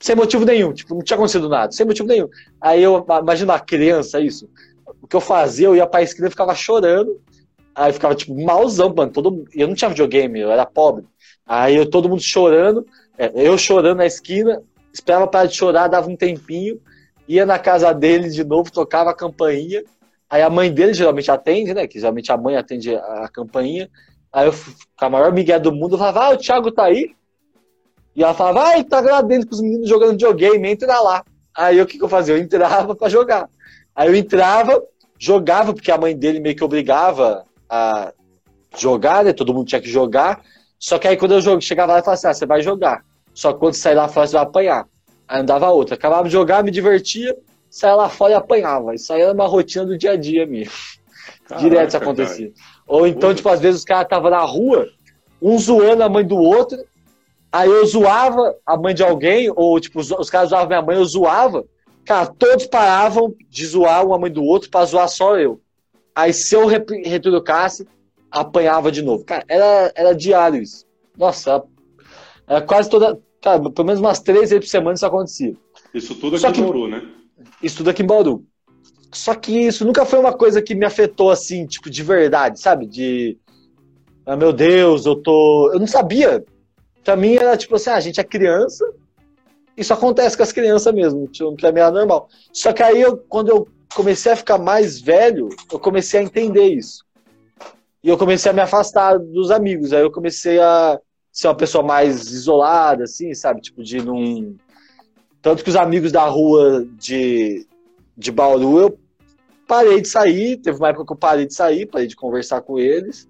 Sem 0.00 0.16
motivo 0.16 0.44
nenhum, 0.44 0.72
tipo, 0.72 0.94
não 0.94 1.02
tinha 1.02 1.16
acontecido 1.16 1.48
nada, 1.48 1.72
sem 1.72 1.84
motivo 1.84 2.08
nenhum. 2.08 2.28
Aí 2.60 2.82
eu, 2.82 3.04
imagina 3.20 3.52
uma 3.52 3.60
criança, 3.60 4.20
isso. 4.20 4.48
O 5.02 5.06
que 5.06 5.14
eu 5.14 5.20
fazia, 5.20 5.66
eu 5.66 5.76
ia 5.76 5.86
pra 5.86 6.02
esquina 6.02 6.28
e 6.28 6.30
ficava 6.30 6.54
chorando. 6.54 7.20
Aí 7.74 7.92
ficava, 7.92 8.14
tipo, 8.14 8.34
malzão, 8.34 8.92
mano. 8.94 9.12
Todo, 9.12 9.44
eu 9.54 9.68
não 9.68 9.74
tinha 9.74 9.90
videogame, 9.90 10.40
eu 10.40 10.50
era 10.50 10.64
pobre. 10.64 11.04
Aí 11.48 11.76
eu, 11.76 11.88
todo 11.88 12.08
mundo 12.08 12.22
chorando, 12.22 12.86
é, 13.16 13.32
eu 13.34 13.56
chorando 13.56 13.98
na 13.98 14.06
esquina, 14.06 14.62
esperava 14.92 15.26
parar 15.26 15.46
de 15.46 15.56
chorar, 15.56 15.88
dava 15.88 16.08
um 16.08 16.16
tempinho, 16.16 16.78
ia 17.26 17.46
na 17.46 17.58
casa 17.58 17.92
dele 17.92 18.28
de 18.28 18.44
novo, 18.44 18.70
tocava 18.70 19.10
a 19.10 19.14
campainha, 19.14 19.82
Aí 20.30 20.42
a 20.42 20.50
mãe 20.50 20.72
dele 20.72 20.92
geralmente 20.92 21.30
atende, 21.30 21.72
né? 21.72 21.86
Que 21.86 21.98
geralmente 21.98 22.30
a 22.30 22.36
mãe 22.36 22.56
atende 22.56 22.94
a 22.94 23.28
campainha. 23.32 23.88
Aí 24.30 24.46
eu, 24.46 24.52
com 24.52 25.04
a 25.04 25.10
maior 25.10 25.32
migué 25.32 25.58
do 25.58 25.72
mundo, 25.72 25.96
falava, 25.96 26.26
ah, 26.26 26.30
o 26.30 26.36
Thiago 26.36 26.70
tá 26.70 26.84
aí. 26.84 27.14
E 28.14 28.22
ela 28.22 28.34
falava, 28.34 28.68
ah, 28.68 28.74
ele 28.74 28.84
tá 28.84 29.00
lá 29.00 29.22
dentro 29.22 29.48
com 29.48 29.54
os 29.54 29.62
meninos 29.62 29.88
jogando 29.88 30.10
videogame, 30.10 30.68
entra 30.68 31.00
lá. 31.00 31.24
Aí 31.56 31.80
o 31.80 31.86
que, 31.86 31.96
que 31.96 32.04
eu 32.04 32.08
fazia? 32.08 32.34
Eu 32.34 32.38
entrava 32.38 32.94
para 32.94 33.08
jogar. 33.08 33.48
Aí 33.96 34.08
eu 34.08 34.14
entrava, 34.14 34.82
jogava, 35.18 35.72
porque 35.72 35.90
a 35.90 35.96
mãe 35.96 36.14
dele 36.14 36.40
meio 36.40 36.54
que 36.54 36.64
obrigava 36.64 37.46
a 37.68 38.12
jogar, 38.76 39.24
né? 39.24 39.32
Todo 39.32 39.54
mundo 39.54 39.66
tinha 39.68 39.80
que 39.80 39.88
jogar. 39.88 40.42
Só 40.78 40.98
que 40.98 41.08
aí 41.08 41.16
quando 41.16 41.34
eu 41.34 41.60
chegava 41.60 41.92
lá, 41.92 41.98
eu 41.98 42.04
falava 42.04 42.14
assim, 42.14 42.26
ah, 42.28 42.34
você 42.34 42.46
vai 42.46 42.62
jogar. 42.62 43.04
Só 43.34 43.52
que 43.52 43.58
quando 43.58 43.74
sair 43.74 43.94
lá 43.94 44.08
fora, 44.08 44.26
você 44.26 44.34
vai 44.34 44.42
apanhar. 44.42 44.86
Aí 45.26 45.40
andava 45.40 45.70
outra. 45.70 45.94
Acabava 45.94 46.24
de 46.24 46.32
jogar, 46.32 46.62
me 46.62 46.70
divertia 46.70 47.36
saia 47.70 47.94
lá 47.94 48.08
fora 48.08 48.32
e 48.32 48.36
apanhava. 48.36 48.94
Isso 48.94 49.12
aí 49.12 49.20
era 49.20 49.32
uma 49.32 49.46
rotina 49.46 49.84
do 49.84 49.96
dia 49.96 50.12
a 50.12 50.16
dia 50.16 50.46
mesmo. 50.46 50.72
Caraca, 51.46 51.68
Direto 51.68 51.88
isso 51.88 51.96
acontecia. 51.96 52.50
Cara. 52.50 52.76
Ou 52.86 53.06
então, 53.06 53.34
tipo, 53.34 53.48
às 53.48 53.60
vezes 53.60 53.80
os 53.80 53.84
caras 53.84 54.04
estavam 54.04 54.30
na 54.30 54.40
rua, 54.40 54.88
um 55.40 55.58
zoando 55.58 56.02
a 56.02 56.08
mãe 56.08 56.26
do 56.26 56.36
outro, 56.36 56.78
aí 57.52 57.68
eu 57.68 57.84
zoava 57.86 58.54
a 58.66 58.76
mãe 58.76 58.94
de 58.94 59.02
alguém, 59.02 59.52
ou 59.54 59.78
tipo, 59.78 60.00
os, 60.00 60.10
os 60.10 60.30
caras 60.30 60.50
zoavam 60.50 60.68
minha 60.68 60.82
mãe, 60.82 60.96
eu 60.96 61.04
zoava, 61.04 61.64
Cara, 62.04 62.24
todos 62.26 62.66
paravam 62.66 63.34
de 63.50 63.66
zoar 63.66 64.06
uma 64.06 64.18
mãe 64.18 64.32
do 64.32 64.42
outro 64.42 64.70
pra 64.70 64.82
zoar 64.86 65.06
só 65.10 65.38
eu. 65.38 65.60
Aí 66.14 66.32
se 66.32 66.54
eu 66.54 66.66
retrucasse, 66.66 67.86
apanhava 68.30 68.90
de 68.90 69.02
novo. 69.02 69.24
Cara, 69.24 69.44
era, 69.48 69.92
era 69.94 70.14
diário 70.14 70.62
isso. 70.62 70.86
Nossa, 71.16 71.50
era, 71.50 71.64
era 72.46 72.62
quase 72.62 72.88
toda. 72.88 73.20
Cara, 73.40 73.58
pelo 73.70 73.86
menos 73.86 74.00
umas 74.00 74.20
três 74.20 74.50
vezes 74.50 74.64
por 74.64 74.70
semana 74.70 74.94
isso 74.94 75.06
acontecia. 75.06 75.54
Isso 75.94 76.14
tudo 76.14 76.36
aqui 76.36 76.42
Só 76.42 76.48
em 76.50 76.62
Bauru, 76.62 76.88
né? 76.88 77.02
Isso 77.62 77.76
tudo 77.78 77.90
aqui 77.90 78.02
em 78.02 78.06
Bauru. 78.06 78.44
Só 79.12 79.34
que 79.34 79.66
isso 79.66 79.84
nunca 79.84 80.04
foi 80.04 80.18
uma 80.18 80.32
coisa 80.32 80.60
que 80.60 80.74
me 80.74 80.84
afetou 80.84 81.30
assim, 81.30 81.66
tipo, 81.66 81.88
de 81.88 82.02
verdade, 82.02 82.60
sabe? 82.60 82.86
De. 82.86 83.38
Ah, 84.26 84.36
meu 84.36 84.52
Deus, 84.52 85.06
eu 85.06 85.16
tô. 85.16 85.70
Eu 85.72 85.78
não 85.78 85.86
sabia. 85.86 86.44
Pra 87.02 87.16
mim 87.16 87.36
era 87.36 87.56
tipo 87.56 87.74
assim, 87.76 87.88
ah, 87.90 87.96
a 87.96 88.00
gente 88.00 88.20
é 88.20 88.24
criança, 88.24 88.84
isso 89.78 89.94
acontece 89.94 90.36
com 90.36 90.42
as 90.42 90.52
crianças 90.52 90.92
mesmo, 90.92 91.26
tipo, 91.28 91.54
pra 91.56 91.72
mim 91.72 91.78
era 91.78 91.90
normal. 91.90 92.28
Só 92.52 92.72
que 92.72 92.82
aí, 92.82 93.00
eu, 93.00 93.16
quando 93.16 93.48
eu 93.48 93.68
comecei 93.94 94.32
a 94.32 94.36
ficar 94.36 94.58
mais 94.58 95.00
velho, 95.00 95.48
eu 95.72 95.78
comecei 95.78 96.20
a 96.20 96.22
entender 96.22 96.66
isso. 96.66 97.06
E 98.02 98.08
eu 98.08 98.16
comecei 98.16 98.50
a 98.50 98.54
me 98.54 98.60
afastar 98.60 99.18
dos 99.18 99.50
amigos. 99.50 99.92
Aí 99.92 100.00
eu 100.00 100.10
comecei 100.10 100.60
a 100.60 100.98
ser 101.32 101.48
uma 101.48 101.56
pessoa 101.56 101.84
mais 101.84 102.30
isolada, 102.30 103.04
assim, 103.04 103.34
sabe? 103.34 103.60
Tipo, 103.60 103.82
de 103.82 104.02
não. 104.02 104.54
Tanto 105.40 105.62
que 105.62 105.70
os 105.70 105.76
amigos 105.76 106.12
da 106.12 106.24
rua 106.24 106.86
de, 106.98 107.66
de 108.16 108.32
Bauru, 108.32 108.78
eu 108.80 108.98
parei 109.66 110.00
de 110.00 110.08
sair. 110.08 110.56
Teve 110.56 110.78
uma 110.78 110.88
época 110.88 111.06
que 111.06 111.12
eu 111.12 111.16
parei 111.16 111.46
de 111.46 111.54
sair, 111.54 111.86
parei 111.86 112.06
de 112.06 112.16
conversar 112.16 112.60
com 112.62 112.78
eles. 112.78 113.28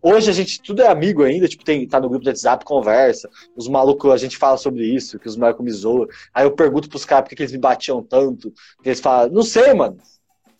Hoje 0.00 0.30
a 0.30 0.32
gente 0.32 0.62
tudo 0.62 0.82
é 0.82 0.86
amigo 0.86 1.24
ainda, 1.24 1.48
tipo, 1.48 1.64
tem, 1.64 1.86
tá 1.86 2.00
no 2.00 2.08
grupo 2.08 2.22
de 2.22 2.30
WhatsApp, 2.30 2.64
conversa. 2.64 3.28
Os 3.56 3.66
malucos, 3.66 4.12
a 4.12 4.16
gente 4.16 4.36
fala 4.36 4.56
sobre 4.56 4.84
isso, 4.84 5.18
que 5.18 5.26
os 5.26 5.36
malucos 5.36 5.64
me 5.64 5.72
zoam. 5.72 6.06
Aí 6.32 6.44
eu 6.44 6.52
pergunto 6.52 6.88
pros 6.88 7.04
caras 7.04 7.28
por 7.28 7.34
que 7.34 7.42
eles 7.42 7.52
me 7.52 7.58
batiam 7.58 8.02
tanto. 8.02 8.52
Eles 8.84 9.00
falam, 9.00 9.30
não 9.30 9.42
sei, 9.42 9.74
mano. 9.74 9.98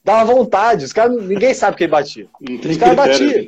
Dava 0.09 0.33
vontade. 0.33 0.87
Os 0.87 0.93
caras, 0.95 1.23
ninguém 1.23 1.53
sabe 1.53 1.77
quem 1.77 1.87
batia. 1.87 2.27
Os 2.41 2.77
caras 2.79 2.97
batiam. 2.97 3.47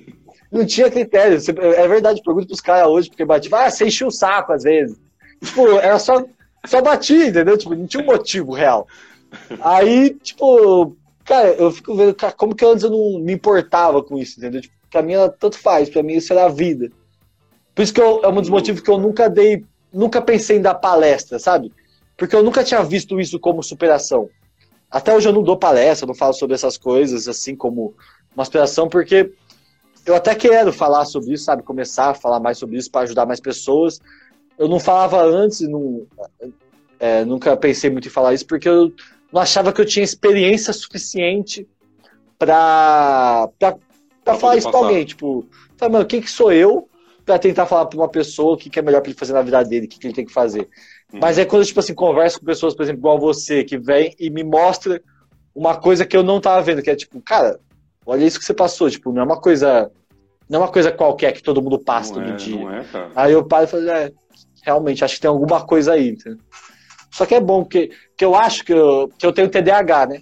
Não 0.52 0.66
tinha 0.66 0.90
critério. 0.90 1.38
É 1.74 1.88
verdade, 1.88 2.20
pergunto 2.22 2.48
pros 2.48 2.60
caras 2.60 2.86
hoje 2.86 3.08
porque 3.08 3.24
batia. 3.24 3.50
Ah, 3.56 3.70
você 3.70 3.86
enchia 3.86 4.06
o 4.06 4.10
saco 4.10 4.52
às 4.52 4.64
vezes. 4.64 5.00
Tipo, 5.42 5.66
era 5.78 5.98
só, 5.98 6.22
só 6.66 6.82
batia, 6.82 7.28
entendeu? 7.28 7.56
Tipo, 7.56 7.74
não 7.74 7.86
tinha 7.86 8.02
um 8.02 8.06
motivo 8.06 8.52
real. 8.52 8.86
Aí, 9.62 10.10
tipo, 10.22 10.94
cara, 11.24 11.48
eu 11.48 11.70
fico 11.70 11.96
vendo, 11.96 12.14
cara, 12.14 12.34
como 12.34 12.54
que 12.54 12.66
antes 12.66 12.84
eu 12.84 12.90
não 12.90 13.18
me 13.20 13.32
importava 13.32 14.02
com 14.02 14.18
isso, 14.18 14.38
entendeu? 14.38 14.60
Tipo, 14.60 14.74
pra 14.90 15.00
mim, 15.00 15.14
ela 15.14 15.30
tanto 15.30 15.56
faz, 15.56 15.88
pra 15.88 16.02
mim 16.02 16.12
isso 16.12 16.30
era 16.30 16.44
a 16.44 16.50
vida. 16.50 16.90
Por 17.74 17.80
isso 17.80 17.94
que 17.94 18.02
eu, 18.02 18.20
é 18.22 18.28
um 18.28 18.34
dos 18.34 18.50
motivos 18.50 18.82
que 18.82 18.90
eu 18.90 18.98
nunca 18.98 19.30
dei, 19.30 19.64
nunca 19.90 20.20
pensei 20.20 20.58
em 20.58 20.62
dar 20.62 20.74
palestra, 20.74 21.38
sabe? 21.38 21.72
Porque 22.18 22.36
eu 22.36 22.42
nunca 22.42 22.62
tinha 22.62 22.82
visto 22.82 23.18
isso 23.18 23.40
como 23.40 23.62
superação. 23.62 24.28
Até 24.90 25.14
hoje 25.14 25.28
eu 25.28 25.32
não 25.32 25.42
dou 25.42 25.56
palestra, 25.56 26.06
não 26.06 26.14
falo 26.14 26.32
sobre 26.32 26.54
essas 26.54 26.76
coisas 26.76 27.28
assim 27.28 27.54
como 27.54 27.94
uma 28.34 28.44
superação, 28.44 28.88
porque 28.88 29.32
eu 30.04 30.14
até 30.14 30.34
quero 30.34 30.72
falar 30.72 31.04
sobre 31.04 31.34
isso, 31.34 31.44
sabe? 31.44 31.62
Começar 31.62 32.10
a 32.10 32.14
falar 32.14 32.40
mais 32.40 32.58
sobre 32.58 32.76
isso 32.76 32.90
para 32.90 33.02
ajudar 33.02 33.26
mais 33.26 33.40
pessoas. 33.40 34.00
Eu 34.58 34.68
não 34.68 34.80
falava 34.80 35.22
antes, 35.22 35.60
não, 35.60 36.06
é, 36.98 37.24
nunca 37.24 37.56
pensei 37.56 37.90
muito 37.90 38.08
em 38.08 38.10
falar 38.10 38.34
isso, 38.34 38.46
porque 38.46 38.68
eu 38.68 38.92
não 39.32 39.40
achava 39.40 39.72
que 39.72 39.80
eu 39.80 39.86
tinha 39.86 40.04
experiência 40.04 40.72
suficiente 40.72 41.66
para 42.38 43.48
falar 44.38 44.56
isso 44.56 44.70
para 44.70 44.80
alguém, 44.80 45.04
tipo, 45.04 45.46
tá, 45.76 45.88
mano, 45.88 46.06
quem 46.06 46.20
que 46.20 46.30
sou 46.30 46.52
eu 46.52 46.88
para 47.24 47.38
tentar 47.38 47.66
falar 47.66 47.86
para 47.86 47.98
uma 47.98 48.08
pessoa 48.08 48.54
o 48.54 48.56
que, 48.56 48.68
que 48.68 48.78
é 48.78 48.82
melhor 48.82 49.00
para 49.00 49.10
ele 49.10 49.18
fazer 49.18 49.32
na 49.32 49.42
vida 49.42 49.62
dele, 49.62 49.86
o 49.86 49.88
que, 49.88 49.98
que 49.98 50.06
ele 50.06 50.14
tem 50.14 50.24
que 50.24 50.32
fazer. 50.32 50.68
Mas 51.12 51.38
é 51.38 51.44
quando, 51.44 51.64
tipo 51.64 51.80
assim, 51.80 51.94
converso 51.94 52.38
com 52.38 52.46
pessoas, 52.46 52.74
por 52.74 52.82
exemplo, 52.82 53.00
igual 53.00 53.18
você, 53.18 53.64
que 53.64 53.76
vem 53.78 54.14
e 54.18 54.30
me 54.30 54.44
mostra 54.44 55.02
uma 55.54 55.76
coisa 55.76 56.04
que 56.04 56.16
eu 56.16 56.22
não 56.22 56.40
tava 56.40 56.62
vendo, 56.62 56.82
que 56.82 56.90
é 56.90 56.96
tipo, 56.96 57.20
cara, 57.20 57.58
olha 58.06 58.24
isso 58.24 58.38
que 58.38 58.44
você 58.44 58.54
passou, 58.54 58.88
tipo, 58.88 59.12
não 59.12 59.22
é 59.22 59.24
uma 59.24 59.40
coisa. 59.40 59.90
Não 60.48 60.60
é 60.60 60.62
uma 60.64 60.72
coisa 60.72 60.90
qualquer 60.90 61.32
que 61.32 61.42
todo 61.42 61.62
mundo 61.62 61.78
passa 61.78 62.12
não 62.14 62.22
todo 62.22 62.32
é, 62.32 62.36
dia. 62.36 62.68
É, 62.68 63.08
aí 63.14 63.32
eu 63.32 63.44
paro 63.44 63.64
e 63.64 63.68
falo, 63.68 63.88
é, 63.88 64.10
realmente, 64.62 65.04
acho 65.04 65.14
que 65.14 65.20
tem 65.20 65.30
alguma 65.30 65.64
coisa 65.64 65.92
aí, 65.92 66.10
entendeu? 66.10 66.38
Só 67.10 67.26
que 67.26 67.34
é 67.34 67.40
bom, 67.40 67.62
porque, 67.62 67.90
porque 68.10 68.24
eu 68.24 68.34
acho 68.34 68.64
que 68.64 68.72
eu, 68.72 69.08
que 69.18 69.26
eu 69.26 69.32
tenho 69.32 69.48
TDAH, 69.48 70.06
né? 70.06 70.20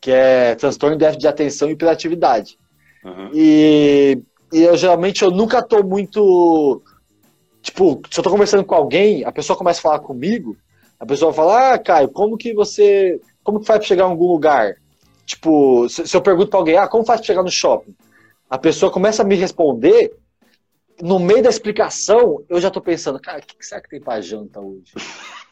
Que 0.00 0.10
é 0.10 0.54
transtorno 0.54 0.96
de 0.96 1.00
déficit 1.00 1.20
de 1.20 1.28
atenção 1.28 1.68
e 1.68 1.72
hiperatividade. 1.72 2.58
Uhum. 3.04 3.30
E, 3.32 4.20
e 4.52 4.62
eu 4.62 4.76
geralmente 4.76 5.22
eu 5.22 5.30
nunca 5.30 5.62
tô 5.62 5.82
muito. 5.82 6.82
Tipo, 7.62 8.02
se 8.10 8.18
eu 8.18 8.24
tô 8.24 8.30
conversando 8.30 8.64
com 8.64 8.74
alguém, 8.74 9.24
a 9.24 9.30
pessoa 9.30 9.56
começa 9.56 9.78
a 9.78 9.82
falar 9.82 10.00
comigo, 10.00 10.56
a 10.98 11.06
pessoa 11.06 11.32
fala, 11.32 11.74
ah, 11.74 11.78
Caio, 11.78 12.08
como 12.08 12.36
que 12.36 12.52
você. 12.52 13.20
Como 13.42 13.60
que 13.60 13.66
faz 13.66 13.78
pra 13.78 13.88
chegar 13.88 14.04
em 14.04 14.10
algum 14.10 14.26
lugar? 14.26 14.76
Tipo, 15.24 15.88
se, 15.88 16.06
se 16.06 16.16
eu 16.16 16.20
pergunto 16.20 16.50
pra 16.50 16.58
alguém, 16.58 16.76
ah, 16.76 16.88
como 16.88 17.04
faz 17.04 17.20
pra 17.20 17.26
chegar 17.26 17.42
no 17.42 17.50
shopping? 17.50 17.94
A 18.50 18.58
pessoa 18.58 18.92
começa 18.92 19.22
a 19.22 19.24
me 19.24 19.36
responder, 19.36 20.12
no 21.00 21.18
meio 21.18 21.42
da 21.42 21.48
explicação, 21.48 22.44
eu 22.48 22.60
já 22.60 22.70
tô 22.70 22.80
pensando, 22.80 23.20
cara, 23.20 23.38
o 23.38 23.42
que, 23.42 23.56
que 23.56 23.64
será 23.64 23.80
que 23.80 23.88
tem 23.88 24.00
pra 24.00 24.20
janta 24.20 24.60
hoje? 24.60 24.92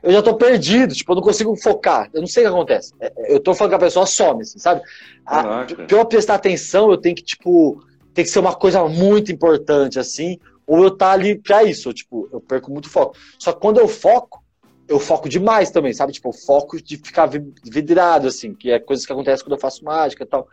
Eu 0.00 0.12
já 0.12 0.22
tô 0.22 0.36
perdido, 0.36 0.94
tipo, 0.94 1.10
eu 1.10 1.16
não 1.16 1.22
consigo 1.22 1.56
focar. 1.56 2.08
Eu 2.14 2.20
não 2.20 2.28
sei 2.28 2.44
o 2.44 2.46
que 2.46 2.54
acontece. 2.54 2.94
É, 3.00 3.12
é, 3.16 3.34
eu 3.34 3.40
tô 3.40 3.52
falando 3.54 3.70
que 3.70 3.74
a 3.74 3.80
pessoa 3.80 4.06
some, 4.06 4.42
assim, 4.42 4.56
sabe? 4.56 4.82
A, 5.26 5.64
pra 5.64 5.98
eu 5.98 6.06
prestar 6.06 6.36
atenção, 6.36 6.92
eu 6.92 6.96
tenho 6.96 7.16
que, 7.16 7.24
tipo, 7.24 7.84
tem 8.14 8.24
que 8.24 8.30
ser 8.30 8.38
uma 8.38 8.54
coisa 8.54 8.86
muito 8.88 9.32
importante, 9.32 9.98
assim, 9.98 10.38
ou 10.66 10.82
eu 10.82 10.90
tá 10.90 11.12
ali 11.12 11.38
pra 11.38 11.64
isso, 11.64 11.88
eu, 11.88 11.92
tipo, 11.92 12.28
eu 12.32 12.40
perco 12.40 12.70
muito 12.70 12.88
foco. 12.88 13.16
Só 13.38 13.52
que 13.52 13.60
quando 13.60 13.78
eu 13.78 13.88
foco, 13.88 14.42
eu 14.88 14.98
foco 15.00 15.28
demais 15.28 15.70
também, 15.70 15.92
sabe? 15.92 16.12
Tipo, 16.12 16.28
eu 16.28 16.32
foco 16.32 16.80
de 16.80 16.96
ficar 16.96 17.26
vidrado, 17.64 18.28
assim, 18.28 18.54
que 18.54 18.70
é 18.70 18.78
coisas 18.78 19.06
que 19.06 19.12
acontecem 19.12 19.44
quando 19.44 19.54
eu 19.54 19.60
faço 19.60 19.84
mágica 19.84 20.24
e 20.24 20.26
tal. 20.26 20.48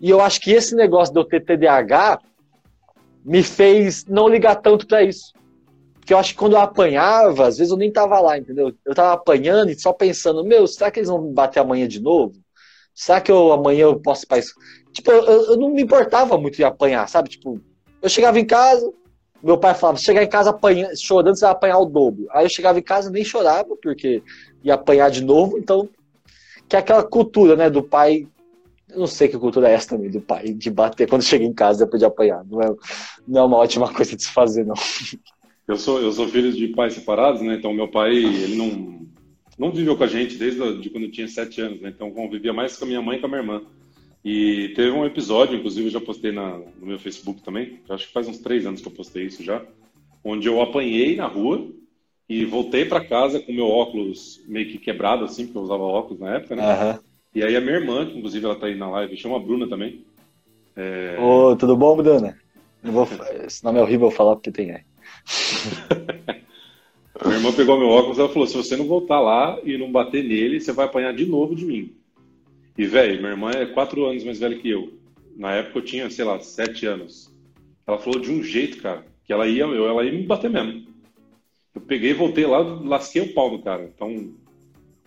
E 0.00 0.10
eu 0.10 0.20
acho 0.20 0.40
que 0.40 0.52
esse 0.52 0.74
negócio 0.74 1.24
ter 1.24 1.44
TDAH 1.44 2.20
me 3.24 3.42
fez 3.42 4.04
não 4.06 4.28
ligar 4.28 4.56
tanto 4.56 4.86
para 4.86 5.02
isso. 5.02 5.32
Porque 5.94 6.14
eu 6.14 6.18
acho 6.18 6.34
que 6.34 6.38
quando 6.38 6.52
eu 6.52 6.60
apanhava, 6.60 7.48
às 7.48 7.58
vezes 7.58 7.72
eu 7.72 7.76
nem 7.76 7.90
tava 7.90 8.20
lá, 8.20 8.38
entendeu? 8.38 8.72
Eu 8.84 8.94
tava 8.94 9.12
apanhando 9.14 9.70
e 9.70 9.80
só 9.80 9.92
pensando, 9.92 10.44
meu, 10.44 10.66
será 10.66 10.90
que 10.90 11.00
eles 11.00 11.08
vão 11.08 11.20
me 11.20 11.32
bater 11.32 11.58
amanhã 11.58 11.88
de 11.88 12.00
novo? 12.00 12.34
Será 12.94 13.20
que 13.20 13.30
eu, 13.32 13.52
amanhã 13.52 13.82
eu 13.82 13.98
posso 14.00 14.24
ir 14.24 14.28
pra 14.28 14.38
isso? 14.38 14.54
Tipo, 14.92 15.10
eu, 15.10 15.24
eu 15.24 15.56
não 15.56 15.70
me 15.70 15.82
importava 15.82 16.38
muito 16.38 16.60
em 16.60 16.64
apanhar, 16.64 17.08
sabe? 17.08 17.28
Tipo, 17.30 17.60
eu 18.00 18.08
chegava 18.08 18.38
em 18.38 18.46
casa, 18.46 18.88
meu 19.46 19.58
pai 19.58 19.74
falava, 19.74 19.98
chegar 19.98 20.22
em 20.22 20.28
casa 20.28 20.50
apanhando, 20.50 20.96
chorando, 20.98 21.36
você 21.36 21.44
vai 21.44 21.52
apanhar 21.52 21.78
o 21.78 21.86
dobro. 21.86 22.26
Aí 22.32 22.44
eu 22.44 22.50
chegava 22.50 22.78
em 22.78 22.82
casa 22.82 23.10
nem 23.10 23.24
chorava, 23.24 23.76
porque 23.80 24.22
ia 24.64 24.74
apanhar 24.74 25.10
de 25.10 25.22
novo, 25.22 25.56
então. 25.56 25.88
Que 26.68 26.74
é 26.74 26.80
aquela 26.80 27.04
cultura, 27.04 27.54
né, 27.54 27.70
do 27.70 27.80
pai. 27.80 28.26
Eu 28.90 29.00
não 29.00 29.06
sei 29.06 29.28
que 29.28 29.38
cultura 29.38 29.68
é 29.68 29.74
essa 29.74 29.90
também, 29.90 30.10
do 30.10 30.20
pai, 30.20 30.52
de 30.52 30.68
bater 30.70 31.08
quando 31.08 31.22
chega 31.22 31.44
em 31.44 31.52
casa 31.52 31.84
depois 31.84 32.00
de 32.00 32.06
apanhar. 32.06 32.44
Não 32.44 32.60
é, 32.60 32.74
não 33.26 33.40
é 33.42 33.44
uma 33.44 33.56
ótima 33.58 33.90
coisa 33.94 34.16
de 34.16 34.22
se 34.24 34.30
fazer, 34.30 34.66
não. 34.66 34.74
Eu 35.68 35.76
sou, 35.76 36.00
eu 36.00 36.10
sou 36.10 36.28
filho 36.28 36.52
de 36.52 36.68
pais 36.68 36.94
separados, 36.94 37.40
né? 37.40 37.54
Então 37.54 37.72
meu 37.72 37.88
pai, 37.88 38.16
ele 38.16 38.56
não, 38.56 39.06
não 39.58 39.72
viveu 39.72 39.96
com 39.96 40.04
a 40.04 40.08
gente 40.08 40.36
desde 40.36 40.80
de 40.80 40.90
quando 40.90 41.04
eu 41.04 41.10
tinha 41.10 41.28
sete 41.28 41.60
anos, 41.60 41.80
né? 41.80 41.92
Então 41.94 42.10
convivia 42.10 42.52
mais 42.52 42.76
com 42.76 42.84
a 42.84 42.88
minha 42.88 43.02
mãe 43.02 43.18
e 43.18 43.20
com 43.20 43.26
a 43.26 43.28
minha 43.28 43.42
irmã. 43.42 43.62
E 44.28 44.70
teve 44.70 44.90
um 44.90 45.04
episódio, 45.04 45.56
inclusive 45.56 45.86
eu 45.86 45.92
já 45.92 46.00
postei 46.00 46.32
na, 46.32 46.58
no 46.80 46.84
meu 46.84 46.98
Facebook 46.98 47.40
também, 47.42 47.78
acho 47.88 48.08
que 48.08 48.12
faz 48.12 48.26
uns 48.26 48.38
três 48.38 48.66
anos 48.66 48.80
que 48.80 48.88
eu 48.88 48.92
postei 48.92 49.26
isso 49.26 49.40
já, 49.44 49.62
onde 50.24 50.48
eu 50.48 50.60
apanhei 50.60 51.14
na 51.14 51.28
rua 51.28 51.64
e 52.28 52.44
voltei 52.44 52.84
para 52.84 53.04
casa 53.04 53.38
com 53.38 53.52
meu 53.52 53.68
óculos 53.68 54.42
meio 54.48 54.68
que 54.68 54.78
quebrado, 54.78 55.24
assim, 55.24 55.44
porque 55.44 55.56
eu 55.56 55.62
usava 55.62 55.84
óculos 55.84 56.18
na 56.18 56.34
época, 56.34 56.56
né? 56.56 56.64
Uhum. 56.64 56.98
E 57.36 57.44
aí 57.44 57.54
a 57.54 57.60
minha 57.60 57.76
irmã, 57.76 58.04
que 58.04 58.18
inclusive 58.18 58.44
ela 58.44 58.56
tá 58.56 58.66
aí 58.66 58.74
na 58.74 58.90
live, 58.90 59.16
chama 59.16 59.38
Bruna 59.38 59.68
também. 59.68 60.04
É... 60.74 61.16
Ô, 61.20 61.54
tudo 61.54 61.76
bom, 61.76 61.96
Bruna? 61.96 62.36
Não 62.82 62.92
vou... 62.92 63.08
Esse 63.46 63.62
nome 63.64 63.78
é 63.78 63.82
horrível 63.82 64.10
falar 64.10 64.34
porque 64.34 64.50
tem 64.50 64.72
aí. 64.72 64.82
Minha 67.24 67.36
irmã 67.36 67.52
pegou 67.52 67.78
meu 67.78 67.90
óculos 67.90 68.18
e 68.18 68.20
ela 68.20 68.28
falou: 68.28 68.48
se 68.48 68.56
você 68.56 68.76
não 68.76 68.88
voltar 68.88 69.20
lá 69.20 69.56
e 69.62 69.78
não 69.78 69.92
bater 69.92 70.24
nele, 70.24 70.60
você 70.60 70.72
vai 70.72 70.86
apanhar 70.86 71.14
de 71.14 71.26
novo 71.26 71.54
de 71.54 71.64
mim. 71.64 71.94
E, 72.76 72.86
velho, 72.86 73.18
minha 73.18 73.30
irmã 73.30 73.50
é 73.50 73.66
quatro 73.66 74.04
anos 74.04 74.24
mais 74.24 74.38
velha 74.38 74.58
que 74.58 74.68
eu. 74.68 74.92
Na 75.36 75.52
época 75.52 75.78
eu 75.78 75.84
tinha, 75.84 76.10
sei 76.10 76.24
lá, 76.24 76.38
sete 76.40 76.86
anos. 76.86 77.32
Ela 77.86 77.98
falou 77.98 78.20
de 78.20 78.30
um 78.30 78.42
jeito, 78.42 78.82
cara, 78.82 79.04
que 79.24 79.32
ela 79.32 79.46
ia, 79.46 79.64
eu, 79.64 79.86
ela 79.86 80.04
ia 80.04 80.12
me 80.12 80.24
bater 80.24 80.50
mesmo. 80.50 80.86
Eu 81.74 81.80
peguei 81.80 82.14
voltei 82.14 82.46
lá, 82.46 82.58
lasquei 82.58 83.22
o 83.22 83.34
pau 83.34 83.50
do 83.50 83.62
cara. 83.62 83.84
Então, 83.84 84.32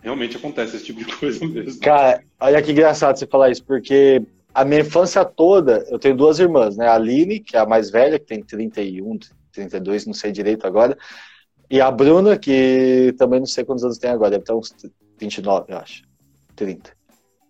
realmente 0.00 0.36
acontece 0.36 0.76
esse 0.76 0.86
tipo 0.86 1.00
de 1.04 1.06
coisa 1.16 1.46
mesmo. 1.46 1.80
Cara, 1.80 2.22
olha 2.40 2.62
que 2.62 2.72
engraçado 2.72 3.16
você 3.16 3.26
falar 3.26 3.50
isso, 3.50 3.64
porque 3.64 4.22
a 4.54 4.64
minha 4.64 4.80
infância 4.80 5.24
toda, 5.24 5.84
eu 5.90 5.98
tenho 5.98 6.16
duas 6.16 6.38
irmãs, 6.38 6.76
né? 6.76 6.86
A 6.86 6.94
Aline, 6.94 7.40
que 7.40 7.56
é 7.56 7.60
a 7.60 7.66
mais 7.66 7.90
velha, 7.90 8.18
que 8.18 8.26
tem 8.26 8.42
31, 8.42 9.18
32, 9.52 10.06
não 10.06 10.14
sei 10.14 10.32
direito 10.32 10.66
agora. 10.66 10.96
E 11.70 11.80
a 11.80 11.90
Bruna, 11.90 12.36
que 12.36 13.14
também 13.16 13.38
não 13.38 13.46
sei 13.46 13.64
quantos 13.64 13.84
anos 13.84 13.98
tem 13.98 14.10
agora, 14.10 14.32
deve 14.32 14.44
ter 14.44 14.52
uns 14.52 14.74
29, 15.18 15.72
eu 15.72 15.78
acho. 15.78 16.02
30. 16.56 16.99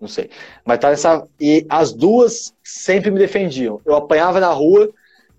Não 0.01 0.09
sei. 0.09 0.31
Mas 0.65 0.79
tá 0.79 0.91
nessa. 0.91 1.27
E 1.39 1.67
as 1.69 1.93
duas 1.93 2.55
sempre 2.65 3.11
me 3.11 3.19
defendiam. 3.19 3.81
Eu 3.85 3.95
apanhava 3.95 4.41
na 4.41 4.51
rua, 4.51 4.91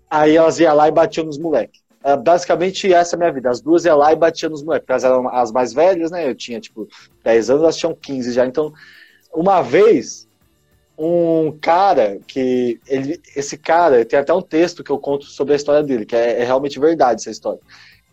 aí 0.08 0.36
elas 0.36 0.60
iam 0.60 0.74
lá 0.74 0.88
e 0.88 0.92
batiam 0.92 1.26
nos 1.26 1.38
moleques. 1.38 1.80
é, 2.04 2.16
basicamente 2.16 2.92
essa 2.92 3.14
é 3.14 3.16
a 3.16 3.18
minha 3.18 3.32
vida. 3.32 3.50
As 3.50 3.60
duas 3.60 3.84
ia 3.84 3.94
lá 3.94 4.12
e 4.12 4.16
batia 4.16 4.48
nos 4.48 4.62
moleques, 4.62 4.88
elas 4.88 5.04
eram 5.04 5.28
as 5.28 5.50
mais 5.50 5.72
velhas, 5.72 6.10
né? 6.10 6.28
Eu 6.28 6.34
tinha, 6.34 6.60
tipo, 6.60 6.88
10 7.24 7.50
anos, 7.50 7.62
elas 7.62 7.76
tinham 7.76 7.94
15 7.94 8.32
já. 8.32 8.46
Então, 8.46 8.72
uma 9.34 9.62
vez, 9.62 10.28
um 10.96 11.56
cara 11.60 12.20
que. 12.26 12.80
Ele, 12.86 13.20
esse 13.34 13.56
cara, 13.58 14.04
tem 14.04 14.18
até 14.18 14.32
um 14.32 14.42
texto 14.42 14.84
que 14.84 14.90
eu 14.90 14.98
conto 14.98 15.24
sobre 15.24 15.54
a 15.54 15.56
história 15.56 15.82
dele, 15.82 16.06
que 16.06 16.14
é, 16.14 16.40
é 16.40 16.44
realmente 16.44 16.78
verdade 16.78 17.20
essa 17.22 17.30
história. 17.30 17.60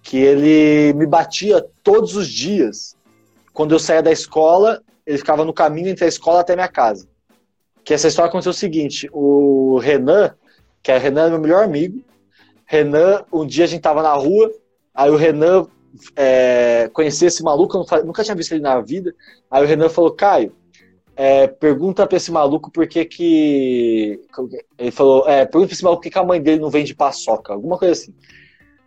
Que 0.01 0.17
ele 0.17 0.93
me 0.93 1.05
batia 1.05 1.63
todos 1.83 2.15
os 2.15 2.27
dias. 2.27 2.97
Quando 3.53 3.73
eu 3.75 3.79
saía 3.79 4.01
da 4.01 4.11
escola, 4.11 4.81
ele 5.09 5.17
ficava 5.17 5.43
no 5.43 5.51
caminho 5.51 5.87
entre 5.87 6.05
a 6.05 6.07
escola 6.07 6.41
até 6.41 6.53
minha 6.53 6.67
casa. 6.67 7.09
Que 7.83 7.95
essa 7.95 8.07
história 8.07 8.29
aconteceu 8.29 8.51
o 8.51 8.53
seguinte: 8.53 9.09
o 9.11 9.79
Renan, 9.79 10.35
que 10.83 10.91
é 10.91 10.97
o 10.97 10.99
Renan 10.99 11.25
é 11.25 11.29
meu 11.31 11.39
melhor 11.39 11.63
amigo, 11.63 12.03
Renan, 12.63 13.25
um 13.33 13.43
dia 13.43 13.63
a 13.63 13.67
gente 13.67 13.81
tava 13.81 14.03
na 14.03 14.13
rua, 14.13 14.51
aí 14.93 15.09
o 15.09 15.15
Renan 15.15 15.65
é, 16.15 16.91
conhecia 16.93 17.27
esse 17.27 17.41
maluco, 17.41 17.75
eu 17.91 18.05
nunca 18.05 18.23
tinha 18.23 18.35
visto 18.35 18.51
ele 18.51 18.61
na 18.61 18.79
vida. 18.81 19.15
Aí 19.49 19.63
o 19.63 19.67
Renan 19.67 19.89
falou: 19.89 20.11
Caio, 20.11 20.55
é, 21.15 21.47
pergunta 21.47 22.05
pra 22.05 22.17
esse 22.17 22.31
maluco 22.31 22.69
por 22.69 22.87
que 22.87 23.03
que. 23.03 24.21
Ele 24.77 24.91
falou: 24.91 25.27
é, 25.27 25.43
pergunta 25.43 25.69
pra 25.69 25.73
esse 25.73 25.83
maluco 25.83 26.01
por 26.01 26.03
que, 26.03 26.11
que 26.11 26.19
a 26.19 26.23
mãe 26.23 26.39
dele 26.39 26.61
não 26.61 26.69
vende 26.69 26.93
paçoca, 26.93 27.51
alguma 27.51 27.79
coisa 27.79 27.93
assim. 27.93 28.13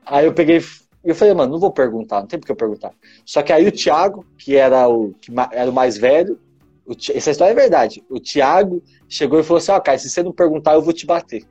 Aí 0.07 0.27
eu 0.27 0.33
peguei 0.33 0.61
eu 1.05 1.15
falei, 1.15 1.35
mano, 1.35 1.53
não 1.53 1.59
vou 1.61 1.73
perguntar, 1.73 2.21
não 2.21 2.27
tem 2.27 2.39
porque 2.39 2.53
eu 2.53 2.57
perguntar. 2.57 2.93
Só 3.25 3.43
que 3.43 3.53
aí 3.53 3.67
o 3.67 3.73
Thiago, 3.73 4.25
que 4.39 4.57
era 4.57 4.89
o, 4.89 5.13
que 5.21 5.33
era 5.53 5.71
o 5.71 5.75
mais 5.75 5.97
velho, 5.97 6.39
o, 6.87 6.93
essa 6.93 7.31
história 7.31 7.53
é 7.53 7.57
verdade. 7.57 8.03
O 8.09 8.21
Thiago 8.21 8.83
chegou 9.09 9.41
e 9.41 9.43
falou 9.43 9.59
assim: 9.59 9.73
Ó, 9.73 9.77
oh, 9.77 9.81
Caio, 9.81 9.99
se 9.99 10.09
você 10.09 10.23
não 10.23 10.33
perguntar, 10.33 10.75
eu 10.75 10.83
vou 10.83 10.93
te 10.93 11.07
bater. 11.07 11.45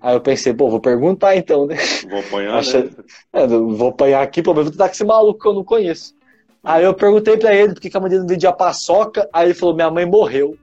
Aí 0.00 0.16
eu 0.16 0.20
pensei, 0.20 0.52
pô, 0.52 0.68
vou 0.68 0.80
perguntar 0.80 1.36
então, 1.36 1.64
né? 1.64 1.76
Vou 2.10 2.18
apanhar, 2.18 2.58
Acha... 2.58 2.82
né? 2.82 2.90
É, 3.32 3.46
vou 3.46 3.88
apanhar 3.88 4.20
aqui, 4.20 4.42
pelo 4.42 4.56
menos 4.56 4.66
vou 4.66 4.72
tentar 4.72 4.88
com 4.88 4.94
esse 4.94 5.04
maluco 5.04 5.40
que 5.40 5.46
eu 5.46 5.54
não 5.54 5.62
conheço. 5.62 6.12
Aí 6.62 6.84
eu 6.84 6.92
perguntei 6.92 7.36
pra 7.36 7.54
ele 7.54 7.74
por 7.74 7.80
que 7.80 7.96
a 7.96 8.00
mãe 8.00 8.10
dele 8.10 8.22
não 8.22 8.28
vendia 8.28 8.52
paçoca, 8.52 9.28
aí 9.32 9.46
ele 9.46 9.54
falou, 9.54 9.76
minha 9.76 9.90
mãe 9.90 10.04
morreu. 10.04 10.56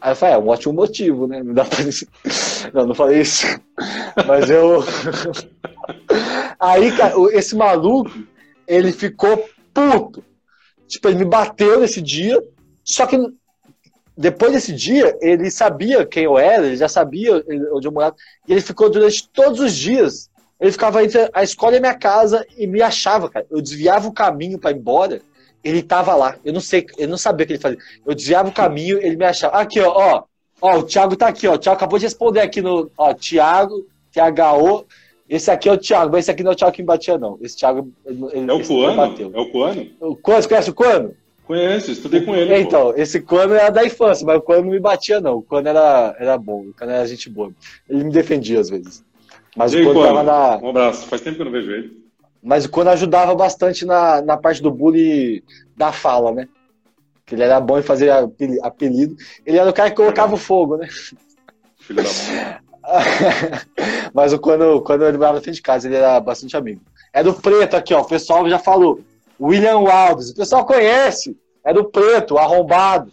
Aí 0.00 0.12
eu 0.12 0.16
falei, 0.16 0.34
é 0.34 0.38
um 0.38 0.48
ótimo 0.48 0.74
motivo, 0.74 1.26
né? 1.26 1.42
Não 1.42 1.54
dá 1.54 1.64
pra 1.64 1.78
Não, 2.72 2.86
não 2.86 2.94
falei 2.94 3.20
isso. 3.20 3.46
Mas 4.26 4.48
eu. 4.48 4.84
Aí, 6.58 6.96
cara, 6.96 7.14
esse 7.32 7.56
maluco, 7.56 8.10
ele 8.66 8.92
ficou 8.92 9.48
puto. 9.72 10.24
Tipo, 10.86 11.08
ele 11.08 11.18
me 11.18 11.24
bateu 11.24 11.80
nesse 11.80 12.00
dia, 12.00 12.42
só 12.82 13.06
que 13.06 13.18
depois 14.16 14.52
desse 14.52 14.72
dia, 14.72 15.16
ele 15.20 15.48
sabia 15.50 16.04
quem 16.04 16.24
eu 16.24 16.36
era, 16.36 16.66
ele 16.66 16.76
já 16.76 16.88
sabia 16.88 17.36
onde 17.72 17.86
eu 17.86 17.92
morava, 17.92 18.16
e 18.48 18.52
ele 18.52 18.60
ficou 18.60 18.90
durante 18.90 19.28
todos 19.28 19.60
os 19.60 19.72
dias. 19.74 20.28
Ele 20.60 20.72
ficava 20.72 21.04
entre 21.04 21.30
a 21.32 21.42
escola 21.44 21.74
e 21.74 21.76
a 21.76 21.80
minha 21.80 21.94
casa 21.94 22.44
e 22.56 22.66
me 22.66 22.82
achava, 22.82 23.30
cara. 23.30 23.46
Eu 23.48 23.60
desviava 23.60 24.08
o 24.08 24.12
caminho 24.12 24.58
para 24.58 24.72
ir 24.72 24.76
embora, 24.76 25.22
ele 25.62 25.82
tava 25.82 26.14
lá. 26.14 26.36
Eu 26.44 26.52
não 26.52 26.60
sei, 26.60 26.86
eu 26.96 27.08
não 27.08 27.18
sabia 27.18 27.44
o 27.44 27.46
que 27.46 27.52
ele 27.54 27.62
fazia. 27.62 27.78
Eu 28.06 28.14
desviava 28.14 28.48
o 28.48 28.52
caminho, 28.52 28.98
ele 28.98 29.16
me 29.16 29.24
achava. 29.24 29.56
Aqui, 29.58 29.80
ó, 29.80 29.90
ó, 29.90 30.22
ó, 30.60 30.78
o 30.78 30.82
Thiago 30.82 31.16
tá 31.16 31.28
aqui, 31.28 31.46
ó. 31.46 31.54
O 31.54 31.58
Thiago 31.58 31.76
acabou 31.76 31.98
de 31.98 32.04
responder 32.04 32.40
aqui 32.40 32.60
no, 32.60 32.90
ó, 32.96 33.12
Thiago, 33.14 33.86
THO. 34.12 34.86
Esse 35.28 35.50
aqui 35.50 35.68
é 35.68 35.72
o 35.72 35.78
Thiago, 35.78 36.10
mas 36.10 36.24
esse 36.24 36.30
aqui 36.30 36.42
não 36.42 36.52
é 36.52 36.54
o 36.54 36.56
Thiago 36.56 36.74
que 36.74 36.82
me 36.82 36.86
batia, 36.86 37.18
não. 37.18 37.38
Esse 37.42 37.56
Thiago. 37.56 37.92
Ele, 38.06 38.50
é 38.50 38.52
o 38.52 38.66
Coano? 38.66 39.02
É 39.34 39.40
o 39.40 39.50
Coano? 39.50 39.86
O 40.00 40.16
Coano, 40.16 40.42
você 40.42 40.48
conhece 40.48 40.70
o 40.70 40.74
Coano? 40.74 41.14
Conheço, 41.44 41.90
estudei 41.90 42.20
com 42.20 42.36
ele. 42.36 42.54
Então, 42.60 42.92
pô. 42.92 42.94
esse 42.94 43.20
Quano 43.20 43.54
era 43.54 43.70
da 43.70 43.84
infância, 43.84 44.26
mas 44.26 44.36
o 44.36 44.42
Quano 44.42 44.64
não 44.64 44.70
me 44.70 44.78
batia, 44.78 45.18
não. 45.18 45.36
O 45.36 45.42
Quano 45.42 45.66
era, 45.66 46.14
era 46.18 46.36
bom, 46.36 46.60
o 46.60 46.74
Quano 46.74 46.92
era 46.92 47.06
gente 47.06 47.30
boa. 47.30 47.50
Ele 47.88 48.04
me 48.04 48.10
defendia 48.10 48.60
às 48.60 48.68
vezes. 48.68 49.02
Mas 49.56 49.74
o 49.74 49.82
Quano 49.82 50.02
tava 50.02 50.22
na. 50.22 50.58
Um 50.58 50.68
abraço, 50.68 51.06
faz 51.06 51.22
tempo 51.22 51.36
que 51.36 51.42
eu 51.42 51.46
não 51.46 51.52
vejo 51.52 51.70
ele. 51.70 52.07
Mas 52.48 52.64
o 52.64 52.70
Quano 52.70 52.88
ajudava 52.88 53.34
bastante 53.34 53.84
na, 53.84 54.22
na 54.22 54.34
parte 54.34 54.62
do 54.62 54.70
bullying 54.70 55.42
da 55.76 55.92
fala, 55.92 56.32
né? 56.32 56.48
Que 57.26 57.34
ele 57.34 57.42
era 57.42 57.60
bom 57.60 57.78
em 57.78 57.82
fazer 57.82 58.10
apelido. 58.62 59.14
Ele 59.44 59.58
era 59.58 59.68
o 59.68 59.72
cara 59.74 59.90
que 59.90 59.96
colocava 59.96 60.32
o 60.32 60.38
fogo, 60.38 60.78
né? 60.78 60.88
Filho 61.78 62.02
da 62.02 62.08
mãe. 62.08 62.56
Mas 64.14 64.32
o 64.32 64.38
quando, 64.38 64.80
quando 64.80 65.04
ele 65.04 65.18
morava 65.18 65.34
na 65.34 65.42
frente 65.42 65.56
de 65.56 65.62
casa, 65.62 65.86
ele 65.86 65.96
era 65.96 66.18
bastante 66.20 66.56
amigo. 66.56 66.80
É 67.12 67.22
do 67.22 67.34
preto 67.34 67.76
aqui, 67.76 67.92
ó. 67.92 68.00
O 68.00 68.08
pessoal 68.08 68.48
já 68.48 68.58
falou. 68.58 69.02
William 69.38 69.80
Waldes. 69.80 70.30
O 70.30 70.34
pessoal 70.34 70.64
conhece. 70.64 71.36
É 71.62 71.74
do 71.74 71.84
preto, 71.84 72.38
arrombado. 72.38 73.12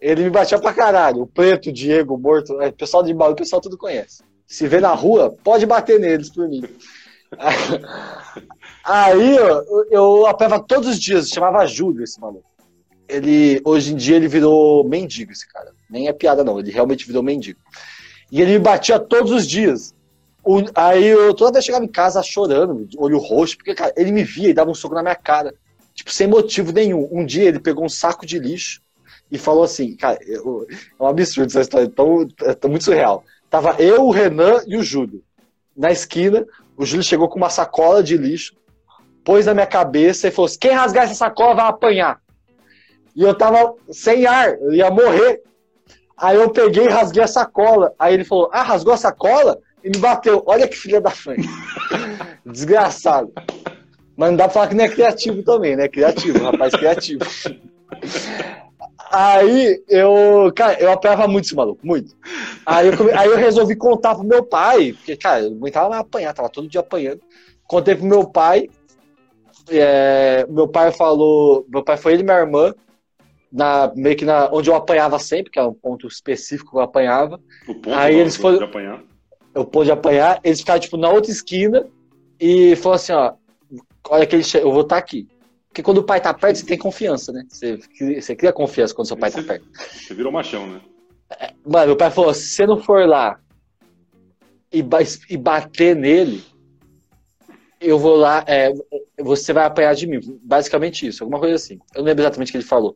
Ele 0.00 0.22
me 0.22 0.30
batia 0.30 0.60
pra 0.60 0.72
caralho. 0.72 1.22
O 1.22 1.26
preto, 1.26 1.72
Diego, 1.72 2.16
morto. 2.16 2.54
O 2.54 2.62
é, 2.62 2.70
pessoal 2.70 3.02
de 3.02 3.12
Baú, 3.12 3.32
o 3.32 3.36
pessoal 3.36 3.60
tudo 3.60 3.76
conhece. 3.76 4.22
Se 4.46 4.68
vê 4.68 4.78
na 4.78 4.94
rua, 4.94 5.34
pode 5.42 5.66
bater 5.66 5.98
neles 5.98 6.30
por 6.30 6.48
mim. 6.48 6.62
Aí 8.84 9.36
eu, 9.36 9.86
eu 9.90 10.26
apanhava 10.26 10.62
todos 10.62 10.88
os 10.88 10.98
dias, 10.98 11.28
chamava 11.28 11.66
Júlio 11.66 12.04
esse 12.04 12.20
maluco. 12.20 12.48
Ele, 13.08 13.60
hoje 13.64 13.92
em 13.92 13.96
dia 13.96 14.16
ele 14.16 14.28
virou 14.28 14.84
mendigo, 14.84 15.32
esse 15.32 15.46
cara. 15.46 15.72
Nem 15.88 16.08
é 16.08 16.12
piada, 16.12 16.44
não. 16.44 16.58
Ele 16.58 16.70
realmente 16.70 17.06
virou 17.06 17.22
mendigo. 17.22 17.58
E 18.30 18.40
ele 18.40 18.52
me 18.52 18.58
batia 18.60 18.98
todos 18.98 19.32
os 19.32 19.46
dias. 19.46 19.94
O, 20.44 20.62
aí 20.74 21.06
eu 21.06 21.34
toda 21.34 21.52
vez 21.52 21.64
chegava 21.64 21.84
em 21.84 21.88
casa 21.88 22.22
chorando, 22.22 22.88
olho 22.96 23.18
roxo, 23.18 23.56
porque, 23.56 23.74
cara, 23.74 23.92
ele 23.96 24.12
me 24.12 24.24
via 24.24 24.48
e 24.48 24.54
dava 24.54 24.70
um 24.70 24.74
soco 24.74 24.94
na 24.94 25.02
minha 25.02 25.16
cara. 25.16 25.54
Tipo, 25.92 26.12
sem 26.12 26.26
motivo 26.26 26.72
nenhum. 26.72 27.08
Um 27.10 27.26
dia 27.26 27.44
ele 27.44 27.58
pegou 27.58 27.84
um 27.84 27.88
saco 27.88 28.24
de 28.24 28.38
lixo 28.38 28.80
e 29.30 29.36
falou 29.36 29.64
assim, 29.64 29.94
cara, 29.96 30.18
eu, 30.26 30.66
é 30.70 31.02
um 31.02 31.06
absurdo 31.06 31.48
essa 31.50 31.60
história, 31.60 31.86
é 31.86 31.88
tão, 31.88 32.28
é 32.42 32.54
tão 32.54 32.70
muito 32.70 32.84
surreal. 32.84 33.24
Tava 33.50 33.76
eu, 33.78 34.06
o 34.06 34.10
Renan 34.10 34.62
e 34.66 34.76
o 34.76 34.82
Júlio. 34.82 35.22
Na 35.76 35.90
esquina, 35.90 36.46
o 36.76 36.86
Júlio 36.86 37.04
chegou 37.04 37.28
com 37.28 37.36
uma 37.36 37.50
sacola 37.50 38.02
de 38.02 38.16
lixo, 38.16 38.54
pôs 39.24 39.46
na 39.46 39.54
minha 39.54 39.66
cabeça 39.66 40.28
e 40.28 40.30
falou 40.30 40.46
assim, 40.46 40.58
quem 40.60 40.72
rasgar 40.72 41.04
essa 41.04 41.14
sacola 41.14 41.54
vai 41.54 41.66
apanhar. 41.66 42.20
E 43.14 43.22
eu 43.22 43.34
tava 43.34 43.74
sem 43.90 44.26
ar, 44.26 44.54
eu 44.60 44.72
ia 44.72 44.90
morrer. 44.90 45.42
Aí 46.16 46.36
eu 46.36 46.50
peguei 46.50 46.84
e 46.84 46.88
rasguei 46.88 47.22
a 47.22 47.26
sacola. 47.26 47.92
Aí 47.98 48.14
ele 48.14 48.24
falou, 48.24 48.50
ah, 48.52 48.62
rasgou 48.62 48.92
a 48.92 48.96
sacola? 48.96 49.58
e 49.82 49.90
me 49.90 49.98
bateu. 49.98 50.42
Olha 50.46 50.68
que 50.68 50.76
filha 50.76 51.00
da 51.00 51.10
frente. 51.10 51.48
Desgraçado. 52.44 53.32
Mas 54.16 54.30
não 54.30 54.36
dá 54.36 54.44
pra 54.44 54.52
falar 54.52 54.68
que 54.68 54.74
não 54.74 54.84
é 54.84 54.88
criativo 54.88 55.42
também, 55.42 55.76
né? 55.76 55.88
Criativo, 55.88 56.42
rapaz 56.44 56.74
criativo. 56.74 57.24
Aí 59.10 59.82
eu, 59.88 60.52
cara, 60.54 60.78
eu 60.78 60.92
apanhava 60.92 61.26
muito 61.26 61.46
esse 61.46 61.54
maluco, 61.54 61.84
muito. 61.84 62.14
Aí 62.66 62.88
eu, 62.88 63.18
aí 63.18 63.28
eu 63.28 63.36
resolvi 63.36 63.74
contar 63.74 64.14
pro 64.14 64.24
meu 64.24 64.44
pai, 64.44 64.92
porque, 64.92 65.16
cara, 65.16 65.42
eu 65.42 65.52
aguentava 65.52 65.96
apanhar, 65.96 66.34
tava 66.34 66.50
todo 66.50 66.68
dia 66.68 66.80
apanhando. 66.80 67.20
Contei 67.66 67.94
pro 67.94 68.04
meu 68.04 68.26
pai, 68.26 68.68
é, 69.70 70.46
meu 70.48 70.68
pai 70.68 70.92
falou, 70.92 71.66
meu 71.68 71.82
pai 71.82 71.96
foi 71.96 72.12
ele 72.12 72.22
e 72.22 72.24
minha 72.24 72.38
irmã, 72.38 72.74
na, 73.52 73.92
meio 73.94 74.16
que 74.16 74.24
na, 74.24 74.48
onde 74.52 74.70
eu 74.70 74.74
apanhava 74.74 75.18
sempre, 75.18 75.50
que 75.50 75.58
é 75.58 75.62
um 75.62 75.74
ponto 75.74 76.06
específico 76.06 76.70
que 76.70 76.76
eu 76.76 76.80
apanhava. 76.80 77.40
O 77.66 77.74
ponto 77.74 77.94
aí 77.94 78.16
eles 78.16 78.36
foram, 78.36 78.64
apanhar? 78.64 79.02
eu 79.54 79.64
pude 79.64 79.90
apanhar, 79.90 80.40
eles 80.44 80.60
ficaram, 80.60 80.80
tipo, 80.80 80.96
na 80.96 81.10
outra 81.10 81.30
esquina 81.30 81.86
e 82.38 82.76
falou 82.76 82.96
assim, 82.96 83.12
ó, 83.12 83.34
olha 84.08 84.26
que 84.26 84.36
ele 84.36 84.44
eu 84.54 84.72
vou 84.72 84.82
estar 84.82 84.96
tá 84.96 84.98
aqui. 84.98 85.28
Porque 85.68 85.82
quando 85.82 85.98
o 85.98 86.04
pai 86.04 86.20
tá 86.20 86.34
perto, 86.34 86.56
você 86.56 86.66
tem 86.66 86.78
confiança, 86.78 87.32
né? 87.32 87.44
Você, 87.48 87.78
você 88.20 88.34
cria 88.34 88.52
confiança 88.52 88.92
quando 88.92 89.06
seu 89.06 89.16
pai 89.16 89.30
você, 89.30 89.40
tá 89.40 89.46
perto. 89.46 89.66
Você 89.72 90.14
virou 90.14 90.32
machão, 90.32 90.66
né? 90.66 90.80
É, 91.38 91.52
mano, 91.64 91.86
meu 91.86 91.96
pai 91.96 92.10
falou, 92.10 92.34
se 92.34 92.42
você 92.42 92.66
não 92.66 92.82
for 92.82 93.06
lá 93.06 93.38
e, 94.72 94.84
e 95.28 95.36
bater 95.36 95.94
nele, 95.94 96.42
eu 97.80 97.98
vou 97.98 98.16
lá, 98.16 98.44
é, 98.46 98.72
você 99.18 99.52
vai 99.52 99.64
apanhar 99.64 99.94
de 99.94 100.06
mim. 100.06 100.20
Basicamente 100.42 101.06
isso, 101.06 101.22
alguma 101.22 101.40
coisa 101.40 101.54
assim. 101.54 101.78
Eu 101.94 102.00
não 102.00 102.04
lembro 102.04 102.22
exatamente 102.22 102.48
o 102.48 102.52
que 102.52 102.58
ele 102.58 102.64
falou. 102.64 102.94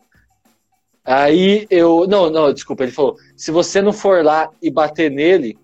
Aí 1.04 1.66
eu. 1.70 2.06
Não, 2.06 2.30
não, 2.30 2.52
desculpa, 2.52 2.82
ele 2.82 2.92
falou: 2.92 3.16
se 3.36 3.50
você 3.50 3.80
não 3.82 3.92
for 3.92 4.24
lá 4.24 4.50
e 4.62 4.70
bater 4.70 5.10
nele, 5.10 5.58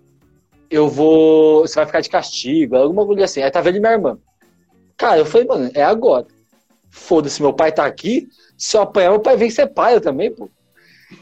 eu 0.69 0.87
vou. 0.87 1.61
Você 1.61 1.75
vai 1.75 1.85
ficar 1.85 2.01
de 2.01 2.09
castigo, 2.09 2.75
alguma 2.75 3.05
coisa 3.05 3.25
assim. 3.25 3.41
Aí 3.41 3.51
tá 3.51 3.61
vendo 3.61 3.79
minha 3.79 3.91
irmã. 3.91 4.17
Cara, 4.97 5.19
eu 5.19 5.25
falei, 5.25 5.47
mano, 5.47 5.71
é 5.73 5.83
agora. 5.83 6.27
Foda-se, 6.89 7.41
meu 7.41 7.53
pai 7.53 7.71
tá 7.71 7.85
aqui. 7.85 8.27
Se 8.57 8.77
eu 8.77 8.81
apanhar, 8.81 9.11
meu 9.11 9.19
pai 9.19 9.35
vem 9.35 9.49
ser 9.49 9.67
pai 9.67 9.99
também, 9.99 10.31
pô. 10.31 10.49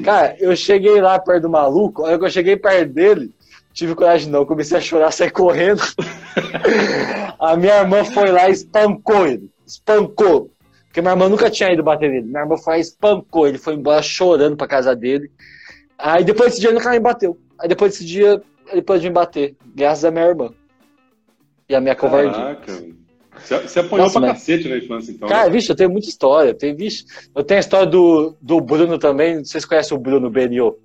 Cara, 0.04 0.36
eu 0.40 0.56
cheguei 0.56 1.00
lá 1.02 1.18
perto 1.18 1.44
do 1.44 1.50
maluco, 1.50 2.06
aí 2.06 2.18
que 2.18 2.26
eu 2.26 2.30
cheguei 2.30 2.56
perto 2.56 2.94
dele, 2.94 3.34
tive 3.74 3.96
coragem 3.96 4.30
não, 4.30 4.46
comecei 4.46 4.78
a 4.78 4.82
chorar, 4.82 5.12
saí 5.12 5.30
correndo. 5.30 5.82
a 7.40 7.56
minha 7.56 7.80
irmã 7.80 8.04
foi 8.04 8.32
lá 8.32 8.50
e 8.50 8.54
espancou 8.54 9.28
ele. 9.28 9.50
Espancou. 9.66 10.52
Porque 10.86 11.02
minha 11.02 11.14
irmã 11.14 11.30
nunca 11.30 11.50
tinha 11.50 11.72
ido 11.72 11.84
bater 11.84 12.10
nele. 12.10 12.26
Minha 12.26 12.42
irmã 12.42 12.58
foi 12.58 12.74
lá 12.74 12.78
e 12.78 12.82
espancou. 12.82 13.48
Ele 13.48 13.58
foi 13.58 13.76
embora 13.76 14.02
chorando 14.02 14.58
pra 14.58 14.68
casa 14.68 14.96
dele. 14.96 15.32
Aí 15.98 16.24
depois 16.24 16.52
desse 16.52 16.62
dia 16.62 16.70
ele 16.70 16.80
nunca 16.80 16.92
me 16.92 17.00
bateu. 17.00 17.38
Aí 17.60 17.68
depois 17.68 17.92
desse 17.92 18.06
dia 18.06 18.42
ele 18.72 18.82
pode 18.82 19.04
me 19.04 19.14
bater, 19.14 19.56
graças 19.76 20.06
à 20.06 20.12
minha 20.12 20.26
irmã. 20.26 20.54
E 21.68 21.76
a 21.76 21.82
minha 21.82 21.96
covardia. 21.96 22.32
Caraca, 22.32 22.84
você 23.40 23.80
apanhou 23.80 24.06
Nossa, 24.06 24.20
pra 24.20 24.30
mas... 24.30 24.40
cacete 24.40 24.68
na 24.68 24.78
infância, 24.78 25.12
então. 25.12 25.28
Cara, 25.30 25.46
né? 25.46 25.52
vixe, 25.52 25.72
eu 25.72 25.76
tenho 25.76 25.90
muita 25.90 26.10
história. 26.10 26.50
Eu 26.50 26.56
tenho, 26.56 26.76
vixe, 26.76 27.06
eu 27.34 27.44
tenho 27.44 27.60
a 27.60 27.62
história 27.62 27.86
do, 27.86 28.36
do 28.42 28.60
Bruno 28.60 28.98
também. 28.98 29.44
Vocês 29.44 29.66
conhecem 29.66 29.96
o 29.96 30.00
Bruno 30.00 30.30
Benio? 30.30 30.78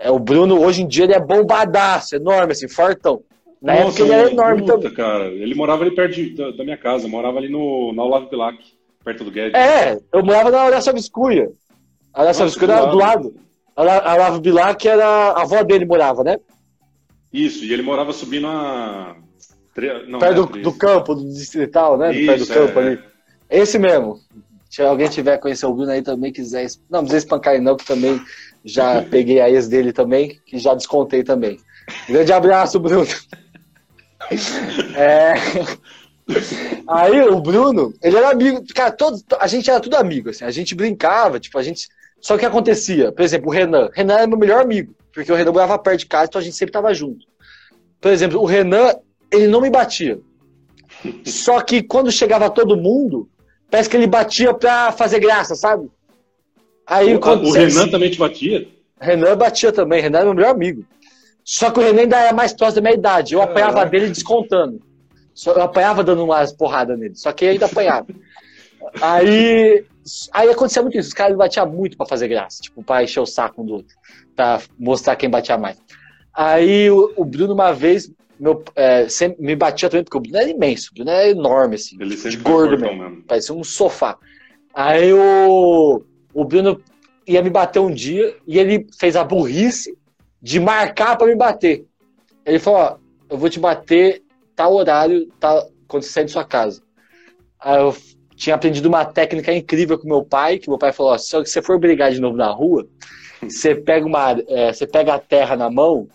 É, 0.00 0.10
o 0.10 0.18
Bruno, 0.18 0.58
hoje 0.58 0.82
em 0.82 0.88
dia, 0.88 1.04
ele 1.04 1.12
é 1.12 1.20
bombadaço, 1.20 2.16
enorme, 2.16 2.52
assim, 2.52 2.66
fortão. 2.66 3.22
Na 3.60 3.74
Nossa, 3.74 3.88
época 3.88 4.02
ele 4.02 4.12
era 4.12 4.30
enorme 4.30 4.62
puta, 4.62 4.72
também. 4.74 4.94
cara. 4.94 5.26
Ele 5.26 5.54
morava 5.54 5.84
ali 5.84 5.94
perto 5.94 6.14
de, 6.14 6.30
da, 6.30 6.50
da, 6.52 6.64
minha 6.64 6.78
casa, 6.78 7.06
morava 7.06 7.36
ali 7.36 7.50
no, 7.50 7.92
na 7.92 8.02
Olavo 8.02 8.30
Bilac, 8.30 8.56
perto 9.04 9.24
do 9.24 9.30
Guedes. 9.30 9.52
É, 9.54 10.00
eu 10.10 10.24
morava 10.24 10.50
na 10.50 10.64
Horácio 10.64 10.94
Viscuia. 10.94 11.52
A 12.14 12.22
Horácio 12.22 12.46
Viscuia 12.46 12.72
era 12.72 12.86
do 12.86 12.96
lado. 12.96 13.34
A 13.76 14.14
Olavo 14.14 14.40
Bilac 14.40 14.88
era. 14.88 15.04
A 15.04 15.42
avó 15.42 15.62
dele 15.62 15.84
morava, 15.84 16.24
né? 16.24 16.38
Isso, 17.30 17.64
e 17.64 17.72
ele 17.72 17.82
morava 17.82 18.14
subindo 18.14 18.46
a. 18.46 19.16
Não, 20.08 20.18
perto 20.18 20.46
do, 20.46 20.62
do, 20.62 20.72
campo, 20.72 21.14
do 21.14 21.24
distrital, 21.24 21.98
né? 21.98 22.14
Isso, 22.14 22.26
perto 22.26 22.46
do 22.46 22.54
campo 22.54 22.80
é, 22.80 22.86
ali. 22.86 22.98
Esse 23.48 23.78
mesmo. 23.78 24.18
Se 24.70 24.82
alguém 24.82 25.08
tiver 25.08 25.36
conhecer 25.38 25.66
o 25.66 25.74
Bruno 25.74 25.90
aí 25.90 26.00
também 26.00 26.32
quiser. 26.32 26.66
Não, 26.88 27.00
não 27.00 27.00
precisa 27.00 27.18
espancar 27.18 27.54
ele, 27.54 27.62
não, 27.62 27.76
que 27.76 27.84
também 27.84 28.20
já 28.64 29.02
peguei 29.10 29.40
a 29.40 29.50
ex 29.50 29.68
dele 29.68 29.92
também, 29.92 30.40
que 30.46 30.58
já 30.58 30.74
descontei 30.74 31.22
também. 31.22 31.58
Grande 32.08 32.32
abraço, 32.32 32.78
Bruno. 32.78 33.06
É... 34.94 35.34
Aí 36.86 37.20
o 37.22 37.40
Bruno, 37.40 37.92
ele 38.02 38.16
era 38.16 38.30
amigo, 38.30 38.62
cara, 38.74 38.92
todos, 38.92 39.24
a 39.38 39.46
gente 39.46 39.68
era 39.68 39.80
tudo 39.80 39.96
amigo, 39.96 40.30
assim, 40.30 40.44
a 40.44 40.50
gente 40.50 40.74
brincava, 40.74 41.40
tipo, 41.40 41.58
a 41.58 41.62
gente. 41.62 41.88
Só 42.20 42.36
que 42.36 42.44
acontecia? 42.44 43.10
Por 43.10 43.22
exemplo, 43.22 43.48
o 43.48 43.52
Renan. 43.52 43.88
Renan 43.92 44.14
era 44.14 44.26
meu 44.26 44.38
melhor 44.38 44.60
amigo, 44.60 44.94
porque 45.12 45.32
o 45.32 45.34
Renan 45.34 45.52
morava 45.52 45.78
perto 45.78 46.00
de 46.00 46.06
casa, 46.06 46.26
então 46.26 46.40
a 46.40 46.44
gente 46.44 46.56
sempre 46.56 46.72
tava 46.72 46.92
junto. 46.94 47.26
Por 48.00 48.12
exemplo, 48.12 48.40
o 48.40 48.44
Renan, 48.44 48.94
ele 49.32 49.46
não 49.46 49.60
me 49.60 49.70
batia. 49.70 50.20
Só 51.24 51.60
que 51.60 51.82
quando 51.82 52.12
chegava 52.12 52.50
todo 52.50 52.76
mundo, 52.76 53.28
parece 53.70 53.88
que 53.88 53.96
ele 53.96 54.06
batia 54.06 54.52
pra 54.52 54.92
fazer 54.92 55.18
graça, 55.18 55.54
sabe? 55.54 55.90
Aí, 56.90 57.14
o, 57.14 57.20
quando, 57.20 57.46
o 57.46 57.52
Renan 57.52 57.82
assim, 57.82 57.90
também 57.92 58.10
te 58.10 58.18
batia? 58.18 58.66
Renan 59.00 59.36
batia 59.36 59.70
também, 59.70 60.02
Renan 60.02 60.18
era 60.18 60.26
meu 60.26 60.34
melhor 60.34 60.50
amigo. 60.50 60.84
Só 61.44 61.70
que 61.70 61.78
o 61.78 61.82
Renan 61.82 62.02
ainda 62.02 62.18
era 62.18 62.32
mais 62.32 62.52
próximo 62.52 62.82
da 62.82 62.88
minha 62.88 62.98
idade. 62.98 63.32
Eu 63.32 63.40
apanhava 63.40 63.86
dele 63.86 64.08
descontando. 64.08 64.80
Eu 65.46 65.62
apanhava 65.62 66.02
dando 66.02 66.24
umas 66.24 66.52
porradas 66.52 66.98
nele. 66.98 67.14
Só 67.14 67.30
que 67.30 67.44
ele 67.44 67.52
ainda 67.52 67.66
apanhava. 67.66 68.08
aí, 69.00 69.84
aí 70.32 70.50
acontecia 70.50 70.82
muito 70.82 70.98
isso. 70.98 71.08
Os 71.08 71.14
caras 71.14 71.36
batiam 71.36 71.68
muito 71.68 71.96
pra 71.96 72.06
fazer 72.06 72.26
graça. 72.26 72.60
Tipo, 72.60 72.82
pra 72.82 73.04
encher 73.04 73.20
o 73.20 73.26
saco 73.26 73.62
um 73.62 73.64
do 73.64 73.74
outro. 73.74 73.94
Pra 74.34 74.60
mostrar 74.76 75.14
quem 75.14 75.30
batia 75.30 75.56
mais. 75.56 75.78
Aí 76.34 76.90
o, 76.90 77.12
o 77.16 77.24
Bruno, 77.24 77.54
uma 77.54 77.72
vez, 77.72 78.10
meu, 78.38 78.64
é, 78.74 79.08
sempre 79.08 79.40
me 79.40 79.54
batia 79.54 79.88
também, 79.88 80.02
porque 80.02 80.18
o 80.18 80.20
Bruno 80.20 80.38
era 80.38 80.50
imenso. 80.50 80.90
O 80.90 80.94
Bruno 80.94 81.10
era 81.10 81.28
enorme, 81.30 81.76
assim. 81.76 81.96
Ele 82.00 82.16
de 82.16 82.36
gordo 82.36 82.76
mesmo. 82.76 82.98
mesmo. 82.98 83.22
Parecia 83.22 83.54
um 83.54 83.62
sofá. 83.62 84.18
Aí 84.74 85.12
o, 85.12 86.02
o 86.32 86.44
Bruno 86.44 86.80
ia 87.26 87.42
me 87.42 87.50
bater 87.50 87.80
um 87.80 87.90
dia 87.90 88.36
e 88.46 88.58
ele 88.58 88.86
fez 88.98 89.16
a 89.16 89.24
burrice 89.24 89.96
de 90.40 90.58
marcar 90.58 91.16
para 91.16 91.26
me 91.26 91.36
bater. 91.36 91.84
Ele 92.44 92.58
falou: 92.58 92.80
ó, 92.80 92.96
eu 93.28 93.38
vou 93.38 93.48
te 93.48 93.60
bater 93.60 94.22
tal 94.56 94.74
horário, 94.74 95.28
tal, 95.38 95.70
quando 95.86 96.02
você 96.02 96.10
sair 96.10 96.24
de 96.24 96.32
sua 96.32 96.44
casa. 96.44 96.82
Aí 97.58 97.78
eu 97.78 97.94
tinha 98.34 98.56
aprendido 98.56 98.88
uma 98.88 99.04
técnica 99.04 99.52
incrível 99.52 99.98
com 99.98 100.08
meu 100.08 100.24
pai, 100.24 100.58
que 100.58 100.68
meu 100.68 100.78
pai 100.78 100.92
falou: 100.92 101.12
ó, 101.12 101.18
se 101.18 101.36
você 101.36 101.62
for 101.62 101.78
brigar 101.78 102.10
de 102.10 102.20
novo 102.20 102.36
na 102.36 102.50
rua, 102.50 102.88
você 103.42 103.74
pega 103.74 104.06
uma, 104.06 104.32
é, 104.48 104.72
você 104.72 104.86
pega 104.86 105.14
a 105.14 105.18
terra 105.18 105.56
na 105.56 105.70
mão, 105.70 106.08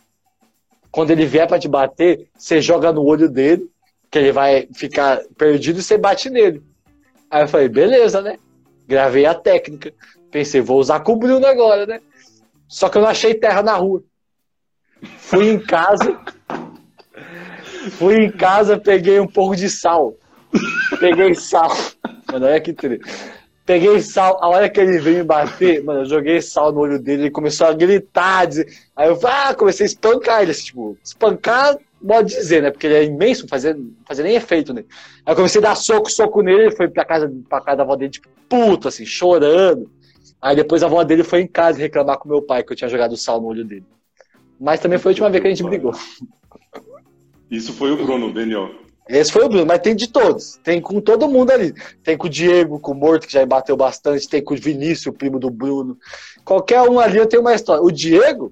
quando 0.92 1.12
ele 1.12 1.26
vier 1.26 1.48
para 1.48 1.60
te 1.60 1.68
bater, 1.68 2.28
você 2.38 2.62
joga 2.62 2.92
no 2.92 3.04
olho 3.04 3.30
dele, 3.30 3.70
que 4.10 4.18
ele 4.18 4.32
vai 4.32 4.68
ficar 4.74 5.22
perdido 5.38 5.80
e 5.80 5.84
você 5.84 5.98
bate 5.98 6.30
nele. 6.30 6.64
Aí 7.30 7.44
eu 7.44 7.48
falei: 7.48 7.70
beleza, 7.70 8.22
né? 8.22 8.38
Gravei 8.88 9.26
a 9.26 9.34
técnica. 9.34 9.94
Pensei, 10.32 10.62
vou 10.62 10.80
usar 10.80 11.00
com 11.00 11.14
o 11.14 11.18
Bruno 11.18 11.46
agora, 11.46 11.86
né? 11.86 12.02
Só 12.68 12.90
que 12.90 12.98
eu 12.98 13.02
não 13.02 13.10
achei 13.10 13.34
terra 13.34 13.64
na 13.64 13.74
rua. 13.74 14.04
Fui 15.18 15.50
em 15.50 15.60
casa. 15.60 16.20
fui 17.92 18.26
em 18.26 18.32
casa, 18.32 18.78
peguei 18.78 19.20
um 19.20 19.28
pouco 19.28 19.56
de 19.56 19.70
sal. 19.70 20.16
Peguei 21.00 21.34
sal. 21.36 21.72
Mano, 22.32 22.46
olha 22.46 22.60
que 22.60 22.74
triste. 22.74 23.06
Peguei 23.66 24.00
sal, 24.00 24.38
a 24.44 24.48
hora 24.48 24.70
que 24.70 24.80
ele 24.80 25.00
veio 25.00 25.18
me 25.18 25.24
bater, 25.24 25.84
mano, 25.84 26.02
eu 26.02 26.06
joguei 26.06 26.40
sal 26.40 26.72
no 26.72 26.82
olho 26.82 27.00
dele, 27.00 27.24
ele 27.24 27.32
começou 27.32 27.66
a 27.66 27.74
gritar, 27.74 28.46
dizer, 28.46 28.68
aí 28.96 29.10
eu 29.10 29.20
ah, 29.24 29.56
comecei 29.56 29.86
a 29.86 29.88
espancar 29.88 30.44
ele, 30.44 30.52
assim, 30.52 30.66
tipo, 30.66 30.96
espancar, 31.04 31.76
pode 32.06 32.30
dizer, 32.30 32.62
né, 32.62 32.72
porque 32.72 32.88
ele 32.88 32.96
é 32.96 33.04
imenso, 33.04 33.44
não 33.44 33.50
fazia, 33.50 33.78
fazia 34.08 34.24
nem 34.24 34.36
efeito 34.36 34.74
nele. 34.74 34.88
Aí 35.26 35.32
eu 35.32 35.36
comecei 35.36 35.60
a 35.60 35.64
dar 35.64 35.76
soco, 35.76 36.12
soco 36.12 36.42
nele, 36.42 36.64
ele 36.64 36.76
foi 36.76 36.88
pra 36.88 37.06
casa, 37.06 37.32
pra 37.50 37.62
casa 37.62 37.78
da 37.78 37.84
avó 37.84 37.96
dele, 37.96 38.12
tipo, 38.12 38.30
puto, 38.48 38.88
assim, 38.88 39.06
chorando. 39.06 39.90
Aí 40.42 40.56
depois 40.56 40.84
a 40.84 40.86
avó 40.86 41.04
dele 41.04 41.24
foi 41.24 41.42
em 41.42 41.48
casa 41.48 41.80
reclamar 41.80 42.18
com 42.18 42.30
meu 42.30 42.42
pai 42.42 42.64
que 42.64 42.72
eu 42.72 42.78
tinha 42.78 42.90
jogado 42.90 43.18
sal 43.18 43.42
no 43.42 43.48
olho 43.48 43.66
dele. 43.66 43.86
Mas 44.60 44.80
também 44.80 45.00
foi 45.00 45.10
a 45.10 45.14
última 45.14 45.30
vez 45.30 45.42
que 45.42 45.48
a 45.48 45.50
gente 45.52 45.64
brigou. 45.64 45.94
Isso 47.50 47.74
foi 47.74 47.92
o 47.92 47.98
Bruno, 47.98 48.34
Daniel. 48.34 48.70
Esse 49.08 49.32
foi 49.32 49.46
o 49.46 49.50
Bruno, 49.50 49.66
mas 49.68 49.80
tem 49.80 49.96
de 49.96 50.08
todos. 50.08 50.60
Tem 50.64 50.82
com 50.82 51.00
todo 51.00 51.28
mundo 51.28 51.52
ali. 51.52 51.74
Tem 52.04 52.18
com 52.18 52.26
o 52.26 52.30
Diego, 52.30 52.80
com 52.80 52.92
o 52.92 52.96
Morto, 52.96 53.28
que 53.28 53.34
já 53.34 53.46
bateu 53.46 53.78
bastante. 53.78 54.28
Tem 54.28 54.44
com 54.44 54.56
o 54.56 54.58
Vinícius, 54.58 55.08
o 55.08 55.14
primo 55.14 55.38
do 55.38 55.52
Bruno. 55.52 55.98
Qualquer 56.44 56.82
um 56.82 57.00
ali 57.00 57.18
eu 57.18 57.28
tenho 57.28 57.44
uma 57.44 57.54
história. 57.54 57.84
O 57.84 57.92
Diego, 57.92 58.52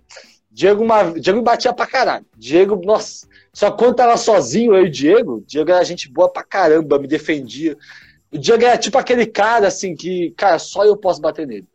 Diego, 0.53 0.83
uma, 0.83 1.11
Diego 1.19 1.39
me 1.39 1.43
batia 1.43 1.73
pra 1.73 1.87
caralho. 1.87 2.25
Diego, 2.37 2.79
nossa. 2.85 3.27
Só 3.51 3.71
quando 3.71 3.95
tava 3.95 4.15
sozinho, 4.17 4.75
eu 4.75 4.85
e 4.85 4.87
o 4.87 4.91
Diego, 4.91 5.43
Diego 5.47 5.71
era 5.71 5.83
gente 5.83 6.11
boa 6.11 6.29
pra 6.29 6.43
caramba, 6.43 6.99
me 6.99 7.07
defendia. 7.07 7.75
O 8.31 8.37
Diego 8.37 8.63
era 8.63 8.77
tipo 8.77 8.97
aquele 8.97 9.25
cara, 9.25 9.67
assim, 9.67 9.95
que, 9.95 10.31
cara, 10.37 10.59
só 10.59 10.85
eu 10.85 10.95
posso 10.95 11.21
bater 11.21 11.47
nele 11.47 11.67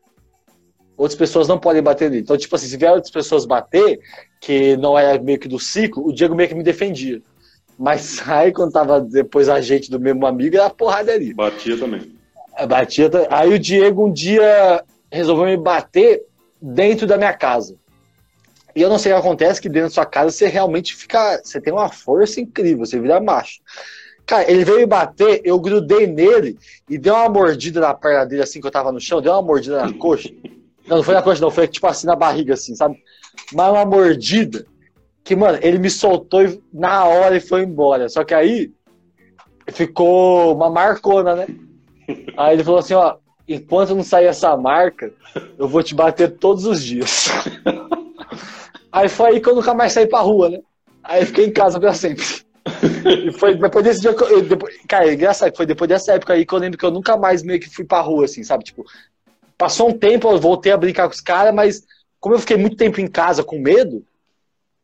outras 0.99 1.17
pessoas 1.17 1.47
não 1.47 1.59
podem 1.59 1.81
bater 1.81 2.11
nele. 2.11 2.23
Então, 2.23 2.37
tipo 2.37 2.55
assim, 2.57 2.67
se 2.67 2.77
vier 2.77 2.91
outras 2.91 3.13
pessoas 3.13 3.47
bater, 3.47 4.01
que 4.41 4.77
não 4.77 4.99
é 4.99 5.17
meio 5.19 5.39
que 5.39 5.47
do 5.47 5.59
ciclo, 5.59 6.07
o 6.07 6.13
Diego 6.13 6.35
meio 6.35 6.49
que 6.49 6.55
me 6.57 6.65
defendia. 6.65 7.23
Mas 7.79 8.21
aí, 8.29 8.53
quando 8.53 8.73
tava 8.73 9.01
depois 9.01 9.49
a 9.49 9.61
gente 9.61 9.91
do 9.91 10.01
mesmo 10.01 10.27
amigo, 10.27 10.57
era 10.57 10.69
porrada 10.69 11.13
ali. 11.13 11.33
Batia 11.33 11.79
também. 11.79 12.13
É, 12.57 12.67
batia 12.67 13.09
Aí 13.31 13.55
o 13.55 13.59
Diego 13.59 14.05
um 14.05 14.13
dia 14.13 14.85
resolveu 15.11 15.47
me 15.47 15.57
bater 15.57 16.25
dentro 16.61 17.07
da 17.07 17.17
minha 17.17 17.33
casa. 17.33 17.77
E 18.75 18.83
eu 18.83 18.89
não 18.89 18.99
sei 18.99 19.13
o 19.13 19.17
que 19.17 19.21
acontece, 19.21 19.61
que 19.61 19.69
dentro 19.69 19.89
da 19.89 19.95
sua 19.95 20.07
casa 20.07 20.31
você 20.31 20.47
realmente 20.47 20.95
fica. 20.95 21.41
Você 21.43 21.61
tem 21.61 21.73
uma 21.73 21.89
força 21.89 22.41
incrível, 22.41 22.85
você 22.85 23.01
vira 23.01 23.21
macho. 23.21 23.61
Cara, 24.27 24.51
ele 24.51 24.63
veio 24.63 24.79
me 24.79 24.87
bater, 24.87 25.41
eu 25.43 25.59
grudei 25.59 26.07
nele 26.07 26.59
e 26.89 26.99
dei 26.99 27.11
uma 27.11 27.31
mordida 27.31 27.81
na 27.81 27.95
perna 27.95 28.27
dele 28.27 28.43
assim 28.43 28.61
que 28.61 28.67
eu 28.67 28.71
tava 28.71 28.93
no 28.93 29.01
chão, 29.01 29.23
deu 29.23 29.33
uma 29.33 29.41
mordida 29.41 29.83
na 29.83 29.93
coxa. 29.95 30.29
Não, 30.87 30.99
não 30.99 31.03
foi 31.03 31.15
na 31.15 31.23
coxa, 31.23 31.41
não, 31.41 31.51
foi 31.51 31.67
tipo 31.67 31.87
assim 31.87 32.07
na 32.07 32.15
barriga, 32.15 32.53
assim, 32.53 32.75
sabe? 32.75 33.03
Mas 33.55 33.73
uma 33.73 33.87
mordida 33.87 34.67
que, 35.25 35.35
mano, 35.35 35.59
ele 35.63 35.79
me 35.79 35.89
soltou 35.89 36.41
na 36.73 37.07
hora 37.07 37.37
e 37.37 37.41
foi 37.41 37.63
embora. 37.63 38.09
Só 38.11 38.23
que 38.23 38.35
aí 38.35 38.71
ficou 39.69 40.55
uma 40.55 40.69
marcona, 40.69 41.35
né? 41.35 41.47
Aí 42.37 42.55
ele 42.55 42.65
falou 42.65 42.81
assim, 42.81 42.95
ó, 42.95 43.17
enquanto 43.49 43.95
não 43.95 44.03
sair 44.03 44.27
essa 44.27 44.55
marca, 44.57 45.11
eu 45.59 45.67
vou 45.67 45.83
te 45.83 45.95
bater 45.95 46.37
todos 46.37 46.67
os 46.67 46.85
dias. 46.85 47.29
aí 48.99 49.09
foi 49.09 49.31
aí 49.31 49.41
que 49.41 49.49
eu 49.49 49.55
nunca 49.55 49.75
mais 49.75 49.93
saí 49.93 50.07
pra 50.07 50.21
rua, 50.21 50.51
né? 50.51 50.61
Aí 51.03 51.25
fiquei 51.25 51.47
em 51.47 51.53
casa 51.53 51.79
pra 51.81 51.93
sempre. 51.93 52.25
E 53.07 53.33
foi 53.33 53.57
depois 53.57 53.83
desse 53.83 54.03
dia 54.03 54.13
que 54.13 54.23
eu, 54.23 54.43
depois, 54.43 54.77
cara, 54.87 55.09
é 55.09 55.15
engraçado, 55.15 55.57
foi 55.57 55.65
depois 55.65 55.89
dessa 55.89 56.13
época 56.13 56.35
aí 56.35 56.45
que 56.45 56.53
eu 56.53 56.59
lembro 56.59 56.79
que 56.79 56.85
eu 56.85 56.91
nunca 56.91 57.17
mais 57.17 57.43
meio 57.43 57.59
que 57.59 57.69
fui 57.71 57.83
pra 57.83 58.03
rua, 58.03 58.27
assim, 58.27 58.45
sabe? 58.45 58.63
Tipo, 58.63 58.85
Passou 59.59 59.89
um 59.89 59.99
tempo, 59.99 60.31
eu 60.31 60.39
voltei 60.39 60.71
a 60.71 60.77
brincar 60.77 61.09
com 61.09 61.15
os 61.15 61.21
caras, 61.21 61.53
mas 61.53 61.85
como 62.21 62.37
eu 62.37 62.39
fiquei 62.39 62.57
muito 62.57 62.77
tempo 62.77 63.01
em 63.01 63.09
casa 63.09 63.43
com 63.43 63.59
medo, 63.59 64.07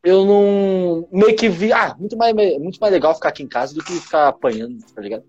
eu 0.02 0.24
não. 0.26 1.08
meio 1.12 1.36
que 1.36 1.48
vi. 1.48 1.72
Ah, 1.72 1.94
muito 1.96 2.16
mais, 2.16 2.34
muito 2.34 2.80
mais 2.80 2.92
legal 2.92 3.14
ficar 3.14 3.28
aqui 3.28 3.44
em 3.44 3.48
casa 3.48 3.72
do 3.72 3.84
que 3.84 3.92
ficar 3.92 4.26
apanhando, 4.26 4.84
tá 4.92 5.00
ligado? 5.00 5.22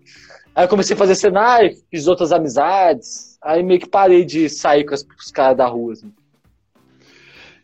Aí 0.52 0.64
eu 0.64 0.68
comecei 0.68 0.94
a 0.96 0.98
fazer 0.98 1.14
cenário, 1.14 1.76
fiz 1.88 2.08
outras 2.08 2.32
amizades, 2.32 3.38
aí 3.40 3.62
meio 3.62 3.78
que 3.78 3.88
parei 3.88 4.24
de 4.24 4.48
sair 4.50 4.84
com 4.84 4.94
os, 4.94 5.06
os 5.16 5.30
caras 5.30 5.56
da 5.56 5.66
rua. 5.66 5.92
Assim. 5.92 6.12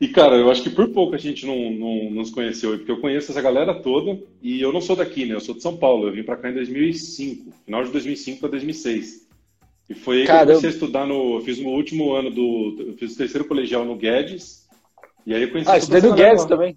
E, 0.02 0.08
cara, 0.08 0.34
eu 0.34 0.50
acho 0.50 0.64
que 0.64 0.70
por 0.70 0.88
pouco 0.88 1.14
a 1.14 1.18
gente 1.18 1.46
não, 1.46 1.70
não, 1.70 2.10
nos 2.10 2.28
conheceu, 2.28 2.76
porque 2.76 2.90
eu 2.90 3.00
conheço 3.00 3.30
essa 3.30 3.40
galera 3.40 3.72
toda 3.72 4.20
e 4.42 4.60
eu 4.60 4.72
não 4.72 4.80
sou 4.80 4.96
daqui, 4.96 5.24
né? 5.24 5.36
Eu 5.36 5.40
sou 5.40 5.54
de 5.54 5.62
São 5.62 5.76
Paulo. 5.76 6.08
Eu 6.08 6.12
vim 6.12 6.24
pra 6.24 6.36
cá 6.36 6.50
em 6.50 6.54
2005, 6.54 7.52
final 7.64 7.84
de 7.84 7.92
2005 7.92 8.40
para 8.40 8.48
2006. 8.48 9.28
E 9.88 9.94
foi 9.94 10.22
aí 10.22 10.26
que 10.26 10.32
eu 10.32 10.38
comecei 10.40 10.70
a 10.70 10.72
estudar 10.72 11.06
no. 11.06 11.36
Eu 11.36 11.40
fiz 11.42 11.60
o 11.60 11.68
último 11.68 12.14
ano 12.14 12.32
do. 12.32 12.76
Eu 12.80 12.94
fiz 12.94 13.14
o 13.14 13.16
terceiro 13.16 13.46
colegial 13.46 13.84
no 13.84 13.94
Guedes. 13.94 14.66
E 15.24 15.32
aí 15.36 15.42
eu 15.44 15.52
conheci. 15.52 15.70
Ah, 15.70 15.78
estudei 15.78 16.00
no 16.00 16.16
Guedes 16.16 16.42
lá. 16.42 16.48
também. 16.48 16.76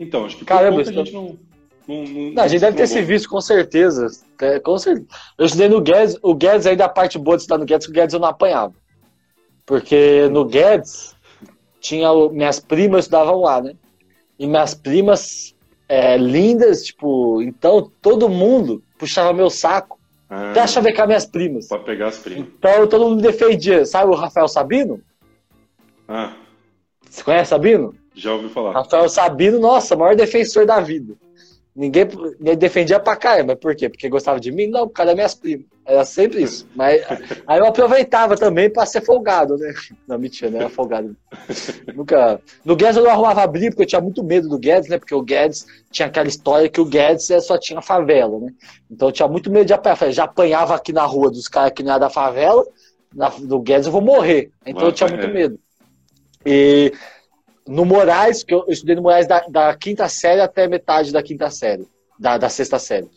Então, 0.00 0.24
acho 0.24 0.38
que 0.38 0.42
por 0.42 0.48
Caramba, 0.48 0.80
a 0.80 0.84
gente 0.84 1.12
não. 1.12 1.38
Não, 1.86 2.04
não, 2.04 2.30
não, 2.30 2.42
a 2.44 2.48
gente 2.48 2.62
deve 2.62 2.78
ter 2.78 2.86
se 2.86 3.02
visto, 3.02 3.28
com 3.28 3.42
certeza. 3.42 4.06
É, 4.40 4.58
com 4.58 4.78
certeza. 4.78 5.06
Eu 5.36 5.44
estudei 5.44 5.68
no 5.68 5.82
Guedes, 5.82 6.16
o 6.22 6.34
Guedes 6.34 6.66
ainda 6.66 6.86
a 6.86 6.88
parte 6.88 7.18
boa 7.18 7.36
de 7.36 7.42
estudar 7.42 7.58
no 7.58 7.66
Guedes, 7.66 7.86
o 7.88 7.92
Guedes 7.92 8.14
eu 8.14 8.20
não 8.20 8.28
apanhava. 8.28 8.72
Porque 9.66 10.30
no 10.30 10.46
Guedes 10.46 11.11
tinha 11.82 12.08
minhas 12.30 12.60
primas 12.60 13.04
estudavam 13.04 13.40
lá, 13.40 13.60
né? 13.60 13.74
E 14.38 14.46
minhas 14.46 14.72
primas 14.72 15.54
é, 15.88 16.16
lindas, 16.16 16.84
tipo, 16.84 17.42
então 17.42 17.90
todo 18.00 18.28
mundo 18.28 18.82
puxava 18.96 19.32
meu 19.32 19.50
saco 19.50 19.98
ah, 20.30 20.52
até 20.52 20.66
chavecar 20.66 21.06
minhas 21.08 21.26
primas. 21.26 21.68
Pra 21.68 21.80
pegar 21.80 22.08
as 22.08 22.18
primas. 22.18 22.48
Então 22.48 22.86
todo 22.86 23.10
mundo 23.10 23.20
defendia. 23.20 23.84
Sabe 23.84 24.10
o 24.12 24.14
Rafael 24.14 24.48
Sabino? 24.48 25.02
Ah. 26.08 26.32
Você 27.10 27.22
conhece 27.22 27.50
Sabino? 27.50 27.94
Já 28.14 28.32
ouvi 28.32 28.48
falar. 28.48 28.72
Rafael 28.72 29.08
Sabino, 29.08 29.58
nossa, 29.58 29.96
maior 29.96 30.14
defensor 30.14 30.64
da 30.64 30.80
vida. 30.80 31.14
Ninguém 31.74 32.06
me 32.38 32.54
defendia 32.54 33.00
pra 33.00 33.16
caramba. 33.16 33.56
Por 33.56 33.74
quê? 33.74 33.88
Porque 33.88 34.08
gostava 34.08 34.38
de 34.38 34.52
mim? 34.52 34.66
Não, 34.66 34.86
por 34.86 34.92
causa 34.92 35.08
das 35.08 35.16
minhas 35.16 35.34
primas. 35.34 35.66
Era 35.86 36.04
sempre 36.04 36.42
isso. 36.42 36.68
Mas 36.76 37.02
aí 37.46 37.58
eu 37.58 37.66
aproveitava 37.66 38.36
também 38.36 38.70
pra 38.70 38.84
ser 38.84 39.00
folgado, 39.00 39.56
né? 39.56 39.72
Não, 40.06 40.18
mentira, 40.18 40.50
não 40.50 40.60
era 40.60 40.68
folgado. 40.68 41.16
Nunca. 41.94 42.40
No 42.62 42.76
Guedes 42.76 42.98
eu 42.98 43.04
não 43.04 43.10
arrumava 43.10 43.46
briga, 43.46 43.70
porque 43.70 43.84
eu 43.84 43.86
tinha 43.86 44.00
muito 44.02 44.22
medo 44.22 44.50
do 44.50 44.58
Guedes, 44.58 44.90
né? 44.90 44.98
Porque 44.98 45.14
o 45.14 45.22
Guedes 45.22 45.66
tinha 45.90 46.08
aquela 46.08 46.28
história 46.28 46.68
que 46.68 46.80
o 46.80 46.84
Guedes 46.84 47.30
é, 47.30 47.40
só 47.40 47.58
tinha 47.58 47.80
favela, 47.80 48.38
né? 48.38 48.52
Então 48.90 49.08
eu 49.08 49.12
tinha 49.12 49.26
muito 49.26 49.50
medo 49.50 49.64
de 49.64 49.72
apanhar. 49.72 50.12
Já 50.12 50.24
apanhava 50.24 50.74
aqui 50.74 50.92
na 50.92 51.04
rua 51.04 51.30
dos 51.30 51.48
caras 51.48 51.72
que 51.72 51.82
não 51.82 51.92
era 51.92 52.00
da 52.00 52.10
favela. 52.10 52.62
Na, 53.14 53.30
do 53.30 53.60
Guedes 53.60 53.86
eu 53.86 53.92
vou 53.92 54.02
morrer. 54.02 54.50
Então 54.66 54.84
eu 54.84 54.92
tinha 54.92 55.08
muito 55.08 55.28
medo. 55.28 55.58
E 56.44 56.92
no 57.66 57.84
Moraes, 57.84 58.42
que 58.42 58.52
eu, 58.52 58.64
eu 58.66 58.72
estudei 58.72 58.96
no 58.96 59.02
Moraes 59.02 59.26
da, 59.26 59.40
da, 59.48 59.74
quinta 59.74 60.08
série 60.08 60.40
até 60.40 60.66
metade 60.66 61.12
da 61.12 61.22
quinta 61.22 61.50
série, 61.50 61.86
da, 62.18 62.36
da 62.38 62.48
sexta 62.48 62.78
série. 62.78 63.08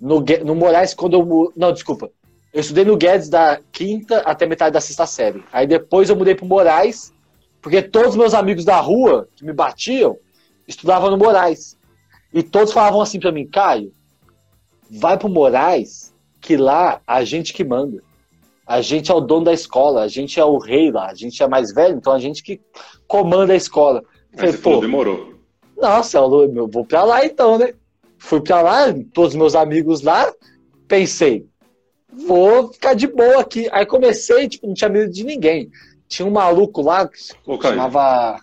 No, 0.00 0.20
no 0.44 0.54
Moraes, 0.54 0.94
quando 0.94 1.14
eu. 1.14 1.52
Não, 1.56 1.72
desculpa. 1.72 2.10
Eu 2.52 2.60
estudei 2.60 2.84
no 2.84 2.96
Guedes 2.96 3.28
da 3.28 3.60
quinta 3.72 4.20
até 4.20 4.46
metade 4.46 4.72
da 4.72 4.80
sexta 4.80 5.06
série. 5.06 5.42
Aí 5.52 5.66
depois 5.66 6.08
eu 6.08 6.16
mudei 6.16 6.34
pro 6.34 6.46
Moraes, 6.46 7.12
porque 7.60 7.82
todos 7.82 8.10
os 8.10 8.16
meus 8.16 8.32
amigos 8.32 8.64
da 8.64 8.78
rua 8.78 9.28
que 9.34 9.44
me 9.44 9.52
batiam 9.52 10.16
estudavam 10.66 11.10
no 11.10 11.18
Moraes. 11.18 11.76
E 12.32 12.42
todos 12.42 12.72
falavam 12.72 13.00
assim 13.00 13.18
para 13.18 13.32
mim, 13.32 13.46
Caio, 13.46 13.92
vai 14.90 15.18
pro 15.18 15.28
Moraes, 15.28 16.14
que 16.40 16.56
lá 16.56 17.00
a 17.06 17.24
gente 17.24 17.52
que 17.52 17.64
manda. 17.64 18.02
A 18.66 18.80
gente 18.80 19.10
é 19.10 19.14
o 19.14 19.20
dono 19.20 19.44
da 19.44 19.52
escola, 19.52 20.02
a 20.02 20.08
gente 20.08 20.40
é 20.40 20.44
o 20.44 20.58
rei 20.58 20.90
lá, 20.90 21.10
a 21.10 21.14
gente 21.14 21.42
é 21.42 21.48
mais 21.48 21.72
velho, 21.72 21.96
então 21.96 22.12
a 22.12 22.18
gente 22.18 22.42
que 22.42 22.60
comanda 23.06 23.52
a 23.52 23.56
escola. 23.56 24.02
Falei, 24.34 24.52
você 24.52 24.58
pô, 24.58 24.80
demorou. 24.80 25.34
Nossa, 25.76 26.18
eu, 26.18 26.68
vou 26.68 26.84
pra 26.84 27.04
lá 27.04 27.24
então, 27.24 27.58
né? 27.58 27.74
Fui 28.18 28.40
pra 28.40 28.62
lá, 28.62 28.92
todos 29.12 29.30
os 29.30 29.36
meus 29.36 29.54
amigos 29.54 30.00
lá, 30.00 30.32
pensei, 30.88 31.44
vou 32.26 32.72
ficar 32.72 32.94
de 32.94 33.06
boa 33.06 33.40
aqui. 33.40 33.68
Aí 33.70 33.84
comecei, 33.84 34.48
tipo, 34.48 34.66
não 34.66 34.74
tinha 34.74 34.88
medo 34.88 35.12
de 35.12 35.24
ninguém. 35.24 35.70
Tinha 36.08 36.26
um 36.26 36.30
maluco 36.30 36.80
lá 36.80 37.06
que 37.06 37.18
Ô, 37.46 37.58
Caio, 37.58 37.74
chamava. 37.74 38.40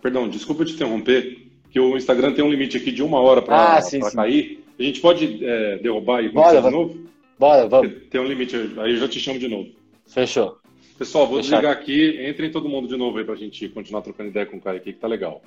Perdão, 0.00 0.28
desculpa 0.28 0.64
te 0.64 0.74
interromper, 0.74 1.48
que 1.70 1.80
o 1.80 1.96
Instagram 1.96 2.32
tem 2.34 2.44
um 2.44 2.50
limite 2.50 2.76
aqui 2.76 2.92
de 2.92 3.02
uma 3.02 3.18
hora 3.20 3.42
para 3.42 3.78
ah, 3.78 3.82
cair. 4.14 4.64
A 4.78 4.82
gente 4.82 5.00
pode 5.00 5.44
é, 5.44 5.78
derrubar 5.78 6.22
e 6.22 6.30
começar 6.30 6.60
de 6.60 6.70
novo? 6.70 7.06
Bora, 7.38 7.68
vamos. 7.68 8.08
Tem 8.08 8.20
um 8.20 8.24
limite, 8.24 8.56
aí 8.56 8.92
eu 8.92 8.96
já 8.96 9.08
te 9.08 9.20
chamo 9.20 9.38
de 9.38 9.48
novo. 9.48 9.70
Fechou. 10.06 10.58
Pessoal, 10.98 11.26
vou 11.26 11.42
Fechado. 11.42 11.60
desligar 11.62 11.72
aqui. 11.82 12.28
Entrem 12.28 12.50
todo 12.50 12.68
mundo 12.68 12.88
de 12.88 12.96
novo 12.96 13.18
aí 13.18 13.24
pra 13.24 13.34
gente 13.34 13.68
continuar 13.68 14.00
trocando 14.02 14.30
ideia 14.30 14.46
com 14.46 14.56
o 14.56 14.60
Caio 14.60 14.78
aqui, 14.78 14.92
que 14.92 14.98
tá 14.98 15.06
legal. 15.06 15.42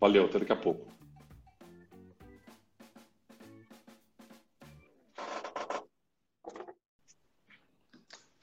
Valeu, 0.00 0.24
até 0.24 0.38
daqui 0.38 0.52
a 0.52 0.56
pouco. 0.56 0.86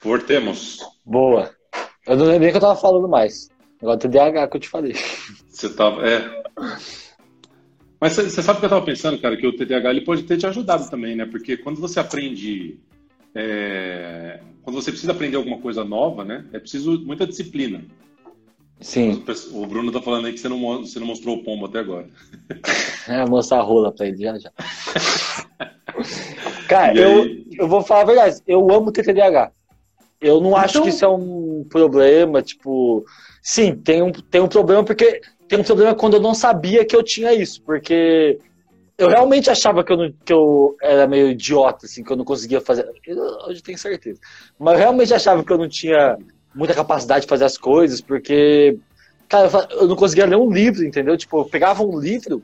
Voltemos. 0.01 0.79
Boa. 1.05 1.53
Eu 2.07 2.15
não 2.17 2.25
lembrei 2.25 2.51
que 2.51 2.57
eu 2.57 2.61
tava 2.61 2.79
falando 2.79 3.07
mais. 3.07 3.49
Agora 3.81 3.97
TDAH 3.97 4.47
que 4.47 4.57
eu 4.57 4.61
te 4.61 4.69
falei. 4.69 4.93
Você 5.49 5.73
tava. 5.73 6.07
É. 6.07 6.43
Mas 7.99 8.13
você 8.13 8.41
sabe 8.41 8.57
o 8.57 8.59
que 8.59 8.65
eu 8.65 8.69
estava 8.69 8.85
pensando, 8.85 9.19
cara, 9.19 9.35
que 9.35 9.45
o 9.45 9.55
TDAH 9.55 9.89
ele 9.89 10.01
pode 10.01 10.23
ter 10.23 10.37
te 10.37 10.47
ajudado 10.47 10.89
também, 10.89 11.15
né? 11.15 11.25
Porque 11.25 11.57
quando 11.57 11.81
você 11.81 11.99
aprende. 11.99 12.79
É... 13.35 14.39
Quando 14.63 14.81
você 14.81 14.91
precisa 14.91 15.11
aprender 15.11 15.35
alguma 15.35 15.59
coisa 15.59 15.83
nova, 15.83 16.23
né? 16.23 16.45
É 16.53 16.59
preciso 16.59 17.03
muita 17.05 17.27
disciplina. 17.27 17.83
Sim. 18.79 19.21
O 19.51 19.65
Bruno 19.65 19.91
tá 19.91 20.01
falando 20.01 20.27
aí 20.27 20.33
que 20.33 20.39
você 20.39 20.47
não, 20.47 20.79
você 20.79 20.99
não 20.99 21.07
mostrou 21.07 21.35
o 21.35 21.43
pombo 21.43 21.65
até 21.65 21.79
agora. 21.79 22.07
É, 23.07 23.25
mostrar 23.25 23.57
a 23.57 23.63
rola 23.63 23.91
pra 23.91 24.05
ele 24.05 24.17
já 24.17 24.37
já. 24.37 24.51
Cara, 26.69 26.95
eu, 26.95 27.25
eu 27.57 27.67
vou 27.67 27.81
falar 27.81 28.01
a 28.01 28.05
verdade, 28.05 28.35
eu 28.45 28.71
amo 28.71 28.91
TDAH. 28.91 29.51
Eu 30.21 30.39
não 30.39 30.49
então... 30.49 30.59
acho 30.59 30.81
que 30.83 30.89
isso 30.89 31.03
é 31.03 31.07
um 31.07 31.65
problema, 31.67 32.43
tipo. 32.43 33.03
Sim, 33.41 33.75
tem 33.75 34.03
um, 34.03 34.11
tem 34.11 34.41
um 34.41 34.47
problema 34.47 34.83
porque 34.83 35.21
tem 35.49 35.59
um 35.59 35.63
problema 35.63 35.95
quando 35.95 36.13
eu 36.13 36.21
não 36.21 36.35
sabia 36.35 36.85
que 36.85 36.95
eu 36.95 37.01
tinha 37.01 37.33
isso, 37.33 37.61
porque 37.63 38.39
eu 38.95 39.09
realmente 39.09 39.49
achava 39.49 39.83
que 39.83 39.91
eu, 39.91 39.97
não, 39.97 40.13
que 40.23 40.31
eu 40.31 40.77
era 40.79 41.07
meio 41.07 41.29
idiota, 41.29 41.87
assim, 41.87 42.03
que 42.03 42.11
eu 42.11 42.15
não 42.15 42.23
conseguia 42.23 42.61
fazer. 42.61 42.87
Hoje 43.47 43.63
tenho 43.63 43.77
certeza. 43.77 44.19
Mas 44.59 44.73
eu 44.73 44.79
realmente 44.79 45.13
achava 45.13 45.43
que 45.43 45.51
eu 45.51 45.57
não 45.57 45.67
tinha 45.67 46.17
muita 46.53 46.75
capacidade 46.75 47.21
de 47.21 47.27
fazer 47.27 47.45
as 47.45 47.57
coisas, 47.57 47.99
porque, 47.99 48.77
cara, 49.27 49.49
eu 49.71 49.87
não 49.87 49.95
conseguia 49.95 50.27
ler 50.27 50.35
um 50.35 50.51
livro, 50.51 50.85
entendeu? 50.85 51.17
Tipo, 51.17 51.39
eu 51.39 51.45
pegava 51.45 51.83
um 51.83 51.99
livro, 51.99 52.43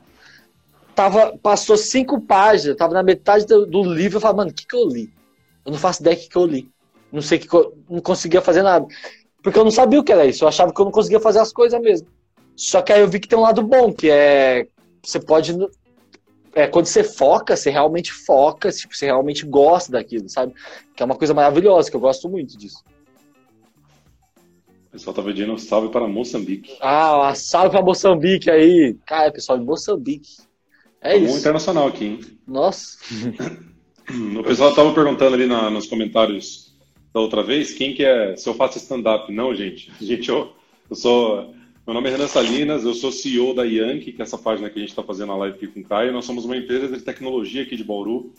tava, 0.92 1.38
passou 1.40 1.76
cinco 1.76 2.20
páginas, 2.20 2.76
tava 2.76 2.92
na 2.92 3.04
metade 3.04 3.46
do, 3.46 3.66
do 3.66 3.84
livro, 3.84 4.16
eu 4.16 4.20
falava, 4.20 4.38
mano, 4.38 4.50
o 4.50 4.54
que, 4.54 4.66
que 4.66 4.74
eu 4.74 4.88
li? 4.88 5.12
Eu 5.64 5.70
não 5.70 5.78
faço 5.78 6.02
ideia 6.02 6.16
do 6.16 6.22
que, 6.22 6.28
que 6.28 6.36
eu 6.36 6.46
li. 6.46 6.68
Não 7.12 7.22
sei 7.22 7.38
que, 7.38 7.54
eu 7.54 7.78
não 7.88 8.00
conseguia 8.00 8.40
fazer 8.40 8.62
nada. 8.62 8.84
Porque 9.42 9.58
eu 9.58 9.64
não 9.64 9.70
sabia 9.70 10.00
o 10.00 10.04
que 10.04 10.10
era 10.10 10.26
isso, 10.26 10.42
eu 10.42 10.48
achava 10.48 10.74
que 10.74 10.80
eu 10.80 10.86
não 10.86 10.92
conseguia 10.92 11.20
fazer 11.20 11.38
as 11.38 11.52
coisas 11.52 11.80
mesmo. 11.80 12.08
Só 12.56 12.80
que 12.80 12.92
aí 12.92 13.00
eu 13.00 13.08
vi 13.08 13.20
que 13.20 13.28
tem 13.28 13.38
um 13.38 13.42
lado 13.42 13.62
bom, 13.62 13.92
que 13.92 14.10
é. 14.10 14.66
Você 15.02 15.20
pode. 15.20 15.54
É, 16.54 16.66
quando 16.66 16.86
você 16.86 17.04
foca, 17.04 17.54
você 17.54 17.68
realmente 17.68 18.10
foca, 18.10 18.72
tipo, 18.72 18.96
você 18.96 19.04
realmente 19.04 19.44
gosta 19.44 19.92
daquilo, 19.92 20.26
sabe? 20.26 20.54
Que 20.96 21.02
é 21.02 21.06
uma 21.06 21.14
coisa 21.14 21.34
maravilhosa, 21.34 21.90
que 21.90 21.96
eu 21.96 22.00
gosto 22.00 22.30
muito 22.30 22.56
disso. 22.56 22.82
O 24.88 24.90
pessoal 24.92 25.12
tá 25.12 25.22
pedindo 25.22 25.52
um 25.52 25.58
salve 25.58 25.90
para 25.90 26.08
Moçambique. 26.08 26.78
Ah, 26.80 27.34
salve 27.36 27.68
para 27.68 27.82
Moçambique 27.82 28.50
aí. 28.50 28.96
Cara, 29.04 29.30
pessoal 29.30 29.58
de 29.58 29.64
Moçambique. 29.64 30.38
É 31.02 31.10
tá 31.10 31.16
isso. 31.16 31.38
internacional 31.38 31.88
aqui, 31.88 32.04
hein? 32.06 32.20
Nossa. 32.46 32.96
o 34.38 34.42
pessoal 34.42 34.74
tava 34.74 34.94
perguntando 34.94 35.34
ali 35.34 35.46
na, 35.46 35.68
nos 35.68 35.86
comentários 35.86 36.74
da 37.12 37.20
outra 37.20 37.42
vez 37.42 37.74
quem 37.74 37.94
que 37.94 38.02
é. 38.02 38.34
Se 38.34 38.48
eu 38.48 38.54
faço 38.54 38.78
stand-up. 38.78 39.30
Não, 39.30 39.54
gente. 39.54 39.92
Gente, 40.00 40.30
eu, 40.30 40.52
eu 40.88 40.96
sou 40.96 41.54
meu 41.86 41.94
nome 41.94 42.08
é 42.08 42.12
Renan 42.12 42.26
Salinas, 42.26 42.84
eu 42.84 42.92
sou 42.94 43.12
CEO 43.12 43.54
da 43.54 43.62
Yankee, 43.62 44.10
que 44.10 44.20
é 44.20 44.24
essa 44.24 44.36
página 44.36 44.68
que 44.68 44.76
a 44.76 44.80
gente 44.80 44.88
está 44.88 45.04
fazendo 45.04 45.30
a 45.30 45.36
live 45.36 45.54
aqui 45.54 45.68
com 45.68 45.78
o 45.78 45.84
Caio. 45.84 46.12
Nós 46.12 46.24
somos 46.24 46.44
uma 46.44 46.56
empresa 46.56 46.88
de 46.88 47.00
tecnologia 47.00 47.62
aqui 47.62 47.76
de 47.76 47.84
Bauru 47.84 48.32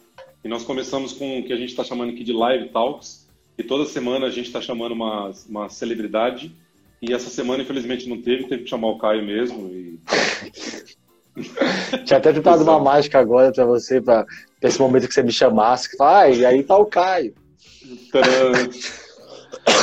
e 0.43 0.49
nós 0.49 0.65
começamos 0.65 1.13
com 1.13 1.39
o 1.39 1.43
que 1.45 1.53
a 1.53 1.55
gente 1.55 1.69
está 1.69 1.81
chamando 1.81 2.11
aqui 2.11 2.25
de 2.25 2.33
Live 2.33 2.67
Talks. 2.69 3.25
E 3.57 3.63
toda 3.63 3.85
semana 3.85 4.27
a 4.27 4.29
gente 4.29 4.47
está 4.47 4.59
chamando 4.59 4.91
uma, 4.91 5.31
uma 5.47 5.69
celebridade. 5.69 6.53
E 7.01 7.13
essa 7.13 7.29
semana, 7.29 7.63
infelizmente, 7.63 8.09
não 8.09 8.21
teve, 8.21 8.49
teve 8.49 8.63
que 8.63 8.69
chamar 8.69 8.89
o 8.89 8.97
Caio 8.97 9.25
mesmo. 9.25 9.69
E... 9.69 9.97
Tinha 12.03 12.17
até 12.17 12.33
tentado 12.33 12.63
uma 12.63 12.79
mágica 12.79 13.17
agora 13.17 13.53
para 13.53 13.65
você, 13.65 14.01
para 14.01 14.25
esse 14.61 14.77
momento 14.77 15.07
que 15.07 15.13
você 15.13 15.23
me 15.23 15.31
chamasse. 15.31 15.95
Fala, 15.95 16.23
ah, 16.23 16.29
e 16.29 16.45
aí 16.45 16.63
tá 16.63 16.77
o 16.77 16.85
Caio. 16.85 17.33
Tadã. 18.11 18.51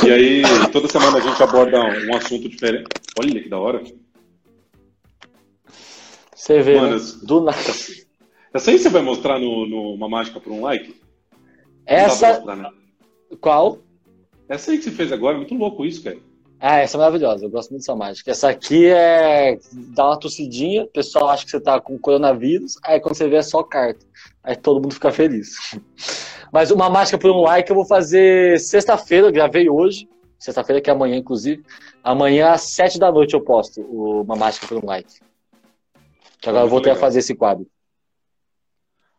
E 0.04 0.10
aí, 0.10 0.42
toda 0.72 0.88
semana 0.88 1.18
a 1.18 1.20
gente 1.20 1.42
aborda 1.42 1.80
um 1.80 2.16
assunto 2.16 2.48
diferente. 2.48 2.88
Olha 3.18 3.42
que 3.42 3.48
da 3.48 3.58
hora. 3.58 3.82
Você 6.34 6.60
vê, 6.62 6.80
Mano, 6.80 6.96
né? 6.96 7.02
do 7.22 7.40
nada. 7.40 7.58
Essa 8.52 8.70
aí 8.70 8.78
você 8.78 8.88
vai 8.88 9.02
mostrar 9.02 9.38
no, 9.38 9.66
no 9.66 9.94
uma 9.94 10.08
mágica 10.08 10.40
por 10.40 10.52
um 10.52 10.62
like? 10.62 10.94
Essa. 11.86 12.34
Mostrar, 12.34 12.56
né? 12.56 12.70
Qual? 13.40 13.78
Essa 14.48 14.70
aí 14.70 14.78
que 14.78 14.84
você 14.84 14.90
fez 14.90 15.10
agora, 15.10 15.36
é 15.36 15.38
muito 15.38 15.54
louco 15.54 15.84
isso, 15.84 16.02
cara. 16.02 16.18
Ah, 16.60 16.78
essa 16.78 16.96
é 16.96 16.98
maravilhosa, 16.98 17.44
eu 17.44 17.50
gosto 17.50 17.70
muito 17.70 17.82
dessa 17.82 17.96
mágica. 17.96 18.30
Essa 18.30 18.48
aqui 18.48 18.86
é. 18.86 19.58
dá 19.94 20.06
uma 20.06 20.18
tossidinha, 20.18 20.84
o 20.84 20.88
pessoal 20.88 21.28
acha 21.28 21.44
que 21.44 21.50
você 21.50 21.60
tá 21.60 21.80
com 21.80 21.98
coronavírus, 21.98 22.78
aí 22.82 23.00
quando 23.00 23.16
você 23.16 23.28
vê 23.28 23.36
é 23.36 23.42
só 23.42 23.62
carta. 23.62 24.04
Aí 24.42 24.56
todo 24.56 24.80
mundo 24.80 24.94
fica 24.94 25.10
feliz. 25.10 25.78
Mas 26.54 26.70
uma 26.70 26.88
mágica 26.88 27.18
por 27.18 27.32
um 27.32 27.40
like 27.40 27.68
eu 27.68 27.74
vou 27.74 27.84
fazer 27.84 28.60
sexta-feira, 28.60 29.28
gravei 29.28 29.68
hoje. 29.68 30.08
Sexta-feira, 30.38 30.80
que 30.80 30.88
é 30.88 30.92
amanhã, 30.92 31.16
inclusive. 31.16 31.64
Amanhã, 32.00 32.52
às 32.52 32.60
sete 32.60 32.96
da 32.96 33.10
noite, 33.10 33.34
eu 33.34 33.40
posto 33.40 33.80
uma 33.80 34.36
mágica 34.36 34.64
por 34.68 34.78
um 34.78 34.86
like. 34.86 35.14
Que 36.40 36.48
agora 36.48 36.64
eu 36.64 36.68
voltei 36.68 36.92
a 36.92 36.94
fazer 36.94 37.18
esse 37.18 37.34
quadro. 37.34 37.66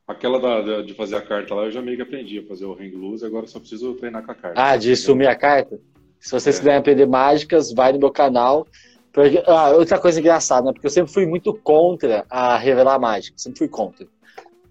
Aquela 0.08 0.40
da, 0.40 0.82
de 0.82 0.94
fazer 0.94 1.18
a 1.18 1.22
carta 1.22 1.54
lá, 1.54 1.64
eu 1.64 1.72
já 1.72 1.82
meio 1.82 1.98
que 1.98 2.04
aprendi 2.04 2.40
a 2.40 2.48
fazer 2.48 2.64
o 2.64 2.72
hang 2.72 2.96
loose, 2.96 3.26
agora 3.26 3.48
só 3.48 3.60
preciso 3.60 3.96
treinar 3.96 4.26
com 4.26 4.32
a 4.32 4.36
carta. 4.36 4.62
Ah, 4.62 4.78
de 4.78 4.96
sumir 4.96 5.28
a 5.28 5.36
carta? 5.36 5.78
Se 6.22 6.32
vocês 6.32 6.56
é. 6.56 6.60
quiserem 6.60 6.80
aprender 6.80 7.06
mágicas, 7.06 7.74
vai 7.74 7.92
no 7.92 8.00
meu 8.00 8.12
canal. 8.12 8.66
Porque, 9.12 9.44
ah, 9.46 9.72
outra 9.72 10.00
coisa 10.00 10.22
engraçada, 10.22 10.68
né? 10.68 10.72
Porque 10.72 10.88
eu 10.88 10.92
sempre 10.92 11.12
fui 11.12 11.26
muito 11.26 11.54
contra 11.54 12.26
a 12.30 12.56
revelar 12.56 12.98
mágica. 12.98 13.38
Sempre 13.38 13.58
fui 13.60 13.68
contra. 13.68 14.08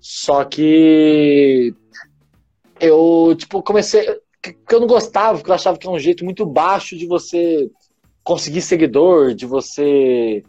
Só 0.01 0.45
que 0.45 1.75
eu, 2.81 3.35
tipo, 3.37 3.63
comecei. 3.63 4.21
Que 4.43 4.75
eu 4.75 4.81
não 4.81 4.87
gostava, 4.87 5.39
porque 5.39 5.51
eu 5.51 5.55
achava 5.55 5.79
que 5.79 5.87
é 5.87 5.91
um 5.91 5.99
jeito 5.99 6.25
muito 6.25 6.45
baixo 6.45 6.97
de 6.97 7.07
você 7.07 7.71
conseguir 8.23 8.61
seguidor, 8.61 9.35
de 9.35 9.47
você. 9.47 10.43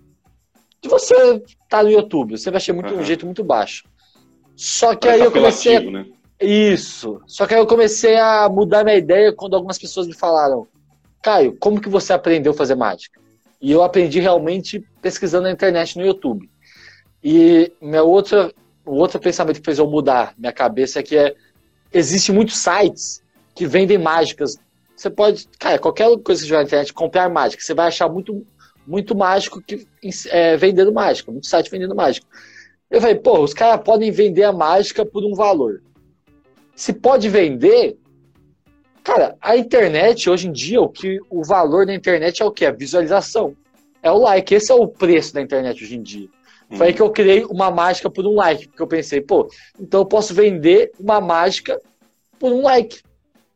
De 0.81 0.89
você 0.89 1.13
estar 1.15 1.45
tá 1.69 1.83
no 1.83 1.89
YouTube. 1.89 2.33
Eu 2.33 2.37
sempre 2.37 2.57
achei 2.57 2.73
muito, 2.73 2.93
uhum. 2.93 2.99
um 2.99 3.05
jeito 3.05 3.25
muito 3.25 3.43
baixo. 3.43 3.87
Só 4.55 4.95
que 4.95 5.07
Parece 5.07 5.21
aí 5.21 5.27
eu 5.27 5.31
comecei. 5.31 5.91
Né? 5.91 6.05
Isso. 6.41 7.21
Só 7.25 7.47
que 7.47 7.53
aí 7.53 7.59
eu 7.59 7.67
comecei 7.67 8.17
a 8.17 8.49
mudar 8.49 8.83
minha 8.83 8.97
ideia 8.97 9.33
quando 9.33 9.55
algumas 9.55 9.77
pessoas 9.77 10.07
me 10.07 10.13
falaram: 10.13 10.67
Caio, 11.23 11.55
como 11.59 11.79
que 11.79 11.89
você 11.89 12.11
aprendeu 12.11 12.51
a 12.51 12.55
fazer 12.55 12.75
mágica? 12.75 13.19
E 13.61 13.71
eu 13.71 13.81
aprendi 13.81 14.19
realmente 14.19 14.83
pesquisando 15.01 15.43
na 15.43 15.51
internet 15.51 15.97
no 15.97 16.05
YouTube. 16.05 16.49
E 17.23 17.71
minha 17.81 18.03
outra 18.03 18.53
o 18.85 18.95
outro 18.95 19.19
pensamento 19.19 19.59
que 19.59 19.65
fez 19.65 19.79
eu 19.79 19.89
mudar 19.89 20.33
minha 20.37 20.53
cabeça 20.53 20.99
é 20.99 21.03
que 21.03 21.17
é, 21.17 21.35
existe 21.91 22.31
muitos 22.31 22.57
sites 22.57 23.23
que 23.53 23.65
vendem 23.65 23.97
mágicas. 23.97 24.57
Você 24.95 25.09
pode, 25.09 25.47
cara, 25.59 25.79
qualquer 25.79 26.05
coisa 26.19 26.41
que 26.41 26.47
você 26.47 26.53
vai 26.53 26.63
na 26.63 26.67
internet, 26.67 26.93
comprar 26.93 27.29
mágica, 27.29 27.61
você 27.61 27.73
vai 27.73 27.87
achar 27.87 28.09
muito, 28.09 28.45
muito 28.85 29.15
mágico 29.15 29.61
que 29.61 29.87
é, 30.29 30.55
vendendo 30.55 30.93
mágica, 30.93 31.31
muito 31.31 31.47
site 31.47 31.69
vendendo 31.69 31.95
mágica. 31.95 32.25
Eu 32.89 33.01
falei, 33.01 33.15
pô, 33.15 33.39
os 33.41 33.53
caras 33.53 33.83
podem 33.83 34.11
vender 34.11 34.43
a 34.43 34.53
mágica 34.53 35.05
por 35.05 35.23
um 35.25 35.33
valor. 35.33 35.81
Se 36.75 36.93
pode 36.93 37.29
vender, 37.29 37.97
cara, 39.03 39.35
a 39.41 39.57
internet 39.57 40.29
hoje 40.29 40.47
em 40.47 40.51
dia, 40.51 40.81
o 40.81 40.89
que 40.89 41.19
o 41.29 41.43
valor 41.43 41.85
da 41.85 41.93
internet 41.93 42.41
é 42.41 42.45
o 42.45 42.51
que? 42.51 42.65
A 42.65 42.71
visualização. 42.71 43.55
É 44.03 44.11
o 44.11 44.17
like. 44.17 44.53
Esse 44.53 44.71
é 44.71 44.75
o 44.75 44.87
preço 44.87 45.33
da 45.33 45.41
internet 45.41 45.83
hoje 45.83 45.95
em 45.95 46.03
dia. 46.03 46.29
Foi 46.75 46.87
aí 46.87 46.93
que 46.93 47.01
eu 47.01 47.09
criei 47.09 47.45
uma 47.45 47.71
mágica 47.71 48.09
por 48.09 48.25
um 48.25 48.35
like, 48.35 48.67
porque 48.67 48.81
eu 48.81 48.87
pensei, 48.87 49.21
pô, 49.21 49.49
então 49.79 50.01
eu 50.01 50.05
posso 50.05 50.33
vender 50.33 50.91
uma 50.99 51.21
mágica 51.21 51.79
por 52.37 52.51
um 52.51 52.63
like. 52.63 53.01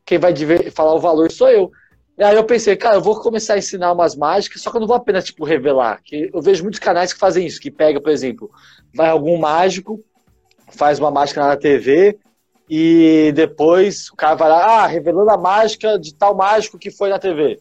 Quem 0.05 0.17
vai 0.17 0.33
falar 0.71 0.95
o 0.95 0.99
valor 0.99 1.31
sou 1.31 1.49
eu. 1.49 1.71
E 2.17 2.23
aí 2.23 2.35
eu 2.35 2.43
pensei, 2.43 2.75
cara, 2.75 2.95
eu 2.95 3.01
vou 3.01 3.19
começar 3.19 3.53
a 3.53 3.57
ensinar 3.57 3.93
umas 3.93 4.15
mágicas, 4.15 4.61
só 4.61 4.71
que 4.71 4.77
eu 4.77 4.81
não 4.81 4.87
vou 4.87 4.95
apenas, 4.95 5.23
tipo, 5.23 5.45
revelar. 5.45 6.01
Que 6.03 6.29
eu 6.33 6.41
vejo 6.41 6.63
muitos 6.63 6.79
canais 6.79 7.13
que 7.13 7.19
fazem 7.19 7.45
isso, 7.45 7.61
que 7.61 7.71
pega, 7.71 8.01
por 8.01 8.11
exemplo, 8.11 8.51
vai 8.93 9.09
algum 9.09 9.37
mágico, 9.37 10.03
faz 10.67 10.99
uma 10.99 11.11
mágica 11.11 11.45
na 11.45 11.55
TV, 11.55 12.17
e 12.69 13.31
depois 13.33 14.09
o 14.09 14.15
cara 14.15 14.35
vai 14.35 14.49
lá, 14.49 14.83
ah, 14.83 14.87
revelando 14.87 15.29
a 15.29 15.37
mágica 15.37 15.97
de 15.97 16.13
tal 16.13 16.35
mágico 16.35 16.77
que 16.77 16.91
foi 16.91 17.09
na 17.09 17.17
TV. 17.17 17.59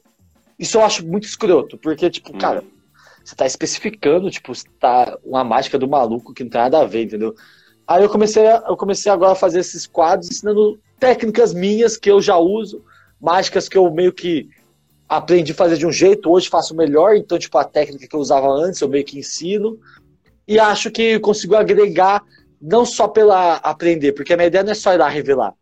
Isso 0.59 0.77
eu 0.77 0.83
acho 0.83 1.07
muito 1.07 1.25
escroto, 1.25 1.79
porque, 1.79 2.11
tipo, 2.11 2.35
hum. 2.35 2.39
cara, 2.39 2.65
você 3.29 3.37
tá 3.37 3.45
especificando, 3.45 4.31
tipo, 4.31 4.53
tá 4.81 5.19
uma 5.23 5.45
mágica 5.45 5.79
do 5.79 5.87
maluco 5.87 6.33
que 6.33 6.43
não 6.43 6.51
tem 6.51 6.63
nada 6.63 6.81
a 6.81 6.87
ver, 6.87 7.05
entendeu? 7.05 7.35
Aí 7.87 8.03
eu 8.03 8.09
comecei, 8.09 8.43
eu 8.47 8.75
comecei 8.75 9.13
agora 9.13 9.33
a 9.33 9.37
fazer 9.37 9.61
esses 9.61 9.87
quadros 9.87 10.31
ensinando 10.31 10.81
técnicas 10.99 11.53
minhas 11.53 11.99
que 11.99 12.11
eu 12.11 12.23
já 12.23 12.39
uso, 12.39 12.83
mágicas 13.21 13.69
que 13.69 13.77
eu 13.77 13.91
meio 13.91 14.15
que 14.15 14.49
aprendi 15.07 15.53
a 15.53 15.55
fazer 15.55 15.77
de 15.77 15.87
um 15.87 15.93
jeito, 15.93 16.31
hoje 16.31 16.49
faço 16.49 16.75
melhor, 16.75 17.17
então, 17.17 17.39
tipo, 17.39 17.59
a 17.59 17.65
técnica 17.65 18.09
que 18.09 18.17
eu 18.17 18.21
usava 18.21 18.49
antes 18.49 18.81
eu 18.81 18.89
meio 18.89 19.05
que 19.05 19.19
ensino. 19.19 19.79
E 20.47 20.59
acho 20.59 20.91
que 20.91 21.19
consigo 21.21 21.55
agregar, 21.55 22.23
não 22.61 22.87
só 22.87 23.07
pela 23.09 23.57
aprender, 23.57 24.13
porque 24.13 24.33
a 24.33 24.37
minha 24.39 24.47
ideia 24.47 24.65
não 24.65 24.73
é 24.73 24.75
só 24.75 24.95
ir 24.95 24.99
lá 24.99 25.09
revelar. 25.09 25.53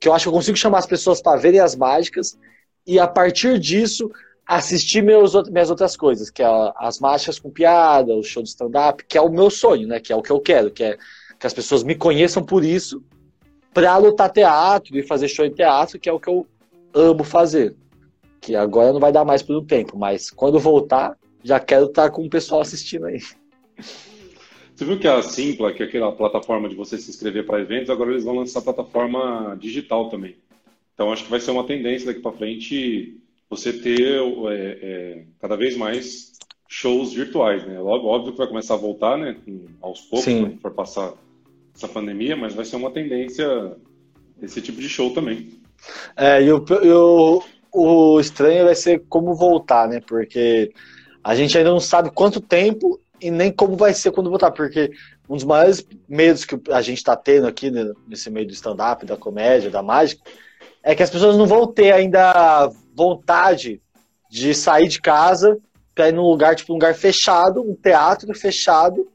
Que 0.00 0.08
eu 0.08 0.12
acho 0.12 0.24
que 0.24 0.28
eu 0.28 0.32
consigo 0.32 0.56
chamar 0.56 0.78
as 0.78 0.86
pessoas 0.86 1.22
para 1.22 1.38
verem 1.38 1.60
as 1.60 1.76
mágicas 1.76 2.36
e 2.84 2.98
a 2.98 3.06
partir 3.06 3.60
disso 3.60 4.10
assistir 4.56 5.02
meus, 5.02 5.34
minhas 5.50 5.70
outras 5.70 5.96
coisas, 5.96 6.28
que 6.28 6.42
é 6.42 6.46
as 6.76 7.00
marchas 7.00 7.38
com 7.38 7.50
piada, 7.50 8.14
o 8.14 8.22
show 8.22 8.42
de 8.42 8.50
stand-up, 8.50 9.04
que 9.08 9.16
é 9.16 9.20
o 9.20 9.30
meu 9.30 9.48
sonho, 9.48 9.88
né? 9.88 9.98
Que 9.98 10.12
é 10.12 10.16
o 10.16 10.22
que 10.22 10.30
eu 10.30 10.40
quero, 10.40 10.70
que 10.70 10.84
é 10.84 10.98
que 11.38 11.46
as 11.46 11.54
pessoas 11.54 11.82
me 11.82 11.96
conheçam 11.96 12.44
por 12.44 12.62
isso, 12.62 13.02
para 13.74 13.96
lutar 13.96 14.30
teatro 14.30 14.96
e 14.96 15.02
fazer 15.02 15.26
show 15.26 15.44
em 15.44 15.52
teatro, 15.52 15.98
que 15.98 16.08
é 16.08 16.12
o 16.12 16.20
que 16.20 16.28
eu 16.28 16.46
amo 16.94 17.24
fazer. 17.24 17.74
Que 18.40 18.54
agora 18.54 18.92
não 18.92 19.00
vai 19.00 19.10
dar 19.10 19.24
mais 19.24 19.42
por 19.42 19.56
um 19.56 19.64
tempo, 19.64 19.98
mas 19.98 20.30
quando 20.30 20.60
voltar, 20.60 21.18
já 21.42 21.58
quero 21.58 21.86
estar 21.86 22.10
com 22.10 22.24
o 22.24 22.30
pessoal 22.30 22.60
assistindo 22.60 23.06
aí. 23.06 23.18
Você 24.74 24.84
viu 24.84 24.98
que 24.98 25.08
a 25.08 25.20
Simpla, 25.22 25.72
que 25.72 25.82
é 25.82 25.86
aquela 25.86 26.12
plataforma 26.12 26.68
de 26.68 26.76
você 26.76 26.96
se 26.96 27.10
inscrever 27.10 27.44
para 27.44 27.60
eventos, 27.60 27.90
agora 27.90 28.10
eles 28.10 28.24
vão 28.24 28.36
lançar 28.36 28.60
a 28.60 28.62
plataforma 28.62 29.56
digital 29.58 30.08
também. 30.08 30.36
Então 30.94 31.12
acho 31.12 31.24
que 31.24 31.30
vai 31.30 31.40
ser 31.40 31.50
uma 31.50 31.66
tendência 31.66 32.06
daqui 32.06 32.20
para 32.20 32.32
frente 32.32 33.20
você 33.52 33.70
ter 33.70 34.00
é, 34.00 34.78
é, 34.82 35.24
cada 35.38 35.56
vez 35.56 35.76
mais 35.76 36.32
shows 36.66 37.12
virtuais, 37.12 37.66
né? 37.66 37.78
Óbvio 37.78 38.32
que 38.32 38.38
vai 38.38 38.46
começar 38.46 38.74
a 38.74 38.78
voltar, 38.78 39.18
né? 39.18 39.36
Aos 39.82 40.00
poucos, 40.00 40.24
Sim. 40.24 40.40
quando 40.40 40.60
for 40.60 40.70
passar 40.70 41.12
essa 41.74 41.86
pandemia, 41.86 42.34
mas 42.34 42.54
vai 42.54 42.64
ser 42.64 42.76
uma 42.76 42.90
tendência 42.90 43.76
esse 44.40 44.62
tipo 44.62 44.80
de 44.80 44.88
show 44.88 45.12
também. 45.12 45.60
É, 46.16 46.42
e 46.42 46.50
o, 46.50 46.64
o, 47.74 48.14
o 48.14 48.20
estranho 48.20 48.64
vai 48.64 48.74
ser 48.74 49.04
como 49.06 49.34
voltar, 49.34 49.86
né? 49.86 50.00
Porque 50.00 50.72
a 51.22 51.34
gente 51.34 51.56
ainda 51.58 51.70
não 51.70 51.80
sabe 51.80 52.10
quanto 52.10 52.40
tempo 52.40 52.98
e 53.20 53.30
nem 53.30 53.52
como 53.52 53.76
vai 53.76 53.92
ser 53.92 54.12
quando 54.12 54.30
voltar, 54.30 54.50
porque 54.50 54.90
um 55.28 55.34
dos 55.36 55.44
maiores 55.44 55.86
medos 56.08 56.46
que 56.46 56.58
a 56.70 56.80
gente 56.80 56.98
está 56.98 57.14
tendo 57.14 57.46
aqui 57.46 57.70
né, 57.70 57.92
nesse 58.08 58.30
meio 58.30 58.46
do 58.46 58.52
stand-up, 58.54 59.04
da 59.04 59.16
comédia, 59.16 59.70
da 59.70 59.82
mágica, 59.82 60.22
é 60.82 60.94
que 60.94 61.02
as 61.02 61.10
pessoas 61.10 61.36
não 61.36 61.46
vão 61.46 61.66
ter 61.66 61.92
ainda 61.92 62.72
vontade 62.94 63.80
de 64.30 64.54
sair 64.54 64.88
de 64.88 65.00
casa 65.00 65.58
para 65.94 66.08
ir 66.08 66.12
num 66.12 66.22
lugar, 66.22 66.54
tipo, 66.54 66.72
um 66.72 66.76
lugar 66.76 66.94
fechado, 66.94 67.62
um 67.62 67.74
teatro 67.74 68.34
fechado, 68.34 69.06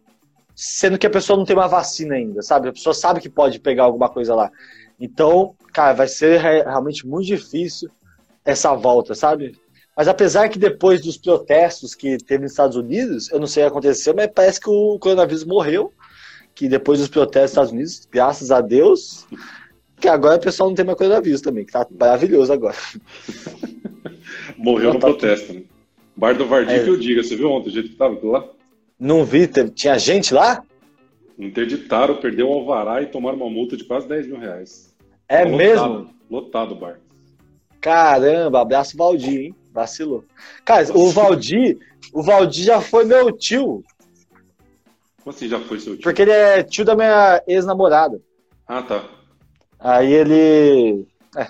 sendo 0.55 0.97
que 0.97 1.07
a 1.07 1.09
pessoa 1.09 1.37
não 1.37 1.45
tem 1.45 1.55
uma 1.55 1.67
vacina 1.67 2.15
ainda, 2.15 2.41
sabe? 2.41 2.69
A 2.69 2.73
pessoa 2.73 2.93
sabe 2.93 3.19
que 3.19 3.29
pode 3.29 3.59
pegar 3.59 3.83
alguma 3.83 4.09
coisa 4.09 4.35
lá. 4.35 4.51
Então, 4.99 5.55
cara, 5.73 5.93
vai 5.93 6.07
ser 6.07 6.39
realmente 6.39 7.05
muito 7.05 7.27
difícil 7.27 7.89
essa 8.43 8.73
volta, 8.73 9.13
sabe? 9.13 9.55
Mas 9.95 10.07
apesar 10.07 10.47
que 10.49 10.59
depois 10.59 11.01
dos 11.01 11.17
protestos 11.17 11.95
que 11.95 12.17
teve 12.17 12.43
nos 12.43 12.51
Estados 12.51 12.77
Unidos, 12.77 13.31
eu 13.31 13.39
não 13.39 13.47
sei 13.47 13.63
o 13.63 13.65
que 13.65 13.71
aconteceu, 13.71 14.13
mas 14.15 14.29
parece 14.33 14.59
que 14.59 14.69
o 14.69 14.99
coronavírus 14.99 15.43
morreu. 15.43 15.91
Que 16.53 16.67
depois 16.67 16.99
dos 16.99 17.07
protestos 17.07 17.41
nos 17.41 17.51
Estados 17.51 17.71
Unidos, 17.71 18.07
graças 18.11 18.51
a 18.51 18.61
Deus, 18.61 19.27
que 19.99 20.07
agora 20.07 20.37
o 20.37 20.41
pessoal 20.41 20.69
não 20.69 20.75
tem 20.75 20.85
mais 20.85 20.97
coronavírus 20.97 21.41
também, 21.41 21.65
que 21.65 21.71
tá 21.71 21.85
maravilhoso 21.99 22.53
agora. 22.53 22.75
Morreu 24.57 24.93
no 24.93 24.99
tá 24.99 25.07
protesto, 25.07 25.53
né? 25.53 25.63
Bar 26.15 26.35
do 26.35 26.47
Vardy 26.47 26.73
é. 26.73 26.83
que 26.83 26.89
eu 26.89 26.97
diga, 26.97 27.23
você 27.23 27.35
viu 27.35 27.51
ontem 27.51 27.69
o 27.69 27.71
jeito 27.71 27.89
que 27.89 27.95
tava 27.95 28.15
aquilo 28.15 28.31
lá? 28.31 28.47
Não 28.99 29.23
vi, 29.23 29.47
tinha 29.75 29.97
gente 29.99 30.33
lá? 30.33 30.63
Interditaram, 31.37 32.15
perdeu 32.15 32.49
o 32.49 32.53
alvará 32.53 33.01
e 33.01 33.05
tomaram 33.05 33.37
uma 33.37 33.49
multa 33.49 33.77
de 33.77 33.83
quase 33.83 34.07
10 34.07 34.27
mil 34.27 34.39
reais. 34.39 34.95
É 35.29 35.43
lotado, 35.43 35.57
mesmo? 35.57 36.09
Lotado 36.29 36.71
o 36.71 36.75
bar. 36.75 36.99
Caramba, 37.79 38.61
abraço 38.61 38.97
Valdir, 38.97 39.45
hein? 39.45 39.55
Vacilou. 39.71 40.23
Cara, 40.65 40.87
o 40.97 41.11
Valdir, 41.11 41.77
o 42.11 42.23
Valdir 42.23 42.65
já 42.65 42.81
foi 42.81 43.05
meu 43.05 43.31
tio. 43.31 43.83
Como 45.23 45.35
assim 45.35 45.47
já 45.47 45.59
foi 45.59 45.79
seu 45.79 45.93
tio? 45.93 46.01
Porque 46.01 46.23
ele 46.23 46.31
é 46.31 46.63
tio 46.63 46.83
da 46.83 46.95
minha 46.95 47.43
ex-namorada. 47.47 48.19
Ah, 48.67 48.81
tá. 48.81 49.16
Aí 49.79 50.13
ele. 50.13 51.05
É, 51.35 51.47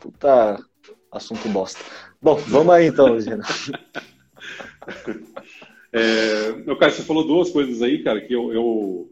puta 0.00 0.58
assunto 1.12 1.48
bosta. 1.48 1.80
Bom, 2.22 2.36
vamos 2.36 2.74
aí 2.74 2.86
então, 2.86 3.20
Gina. 3.20 3.42
é, 5.92 6.52
meu 6.64 6.76
cara, 6.76 6.92
você 6.92 7.02
falou 7.02 7.26
duas 7.26 7.50
coisas 7.50 7.82
aí, 7.82 8.02
cara, 8.02 8.20
que 8.20 8.32
eu, 8.32 8.52
eu 8.52 9.10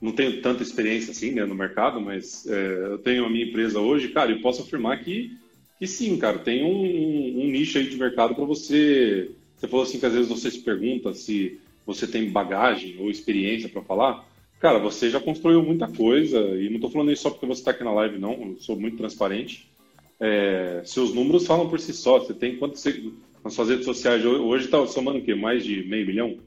não 0.00 0.12
tenho 0.12 0.40
tanta 0.42 0.62
experiência 0.62 1.12
assim 1.12 1.32
né, 1.32 1.44
no 1.44 1.54
mercado, 1.54 2.00
mas 2.00 2.46
é, 2.46 2.92
eu 2.92 2.98
tenho 2.98 3.24
a 3.24 3.30
minha 3.30 3.46
empresa 3.46 3.80
hoje, 3.80 4.08
cara, 4.08 4.30
e 4.30 4.42
posso 4.42 4.62
afirmar 4.62 5.02
que, 5.02 5.36
que 5.78 5.86
sim, 5.86 6.16
cara, 6.18 6.38
tem 6.38 6.62
um, 6.62 7.42
um 7.42 7.50
nicho 7.50 7.78
aí 7.78 7.88
de 7.88 7.96
mercado 7.96 8.34
para 8.34 8.44
você. 8.44 9.30
Você 9.56 9.66
falou 9.66 9.84
assim 9.84 9.98
que 9.98 10.06
às 10.06 10.12
vezes 10.12 10.28
você 10.28 10.50
se 10.50 10.60
pergunta 10.60 11.14
se 11.14 11.58
você 11.86 12.06
tem 12.06 12.30
bagagem 12.30 12.96
ou 12.98 13.10
experiência 13.10 13.68
para 13.68 13.82
falar. 13.82 14.26
Cara, 14.64 14.78
você 14.78 15.10
já 15.10 15.20
construiu 15.20 15.62
muita 15.62 15.86
coisa, 15.86 16.38
e 16.38 16.70
não 16.70 16.76
estou 16.76 16.90
falando 16.90 17.12
isso 17.12 17.24
só 17.24 17.28
porque 17.28 17.44
você 17.44 17.60
está 17.60 17.72
aqui 17.72 17.84
na 17.84 17.92
live, 17.92 18.18
não, 18.18 18.32
eu 18.32 18.56
sou 18.56 18.80
muito 18.80 18.96
transparente. 18.96 19.70
É, 20.18 20.80
seus 20.86 21.12
números 21.12 21.46
falam 21.46 21.68
por 21.68 21.78
si 21.78 21.92
só. 21.92 22.18
Você 22.18 22.32
tem 22.32 22.56
quanto 22.56 22.78
você, 22.78 23.12
nas 23.44 23.52
suas 23.52 23.68
redes 23.68 23.84
sociais 23.84 24.24
hoje 24.24 24.64
está 24.64 24.86
somando 24.86 25.18
o 25.18 25.22
quê? 25.22 25.34
Mais 25.34 25.62
de 25.62 25.86
meio 25.86 26.06
milhão? 26.06 26.38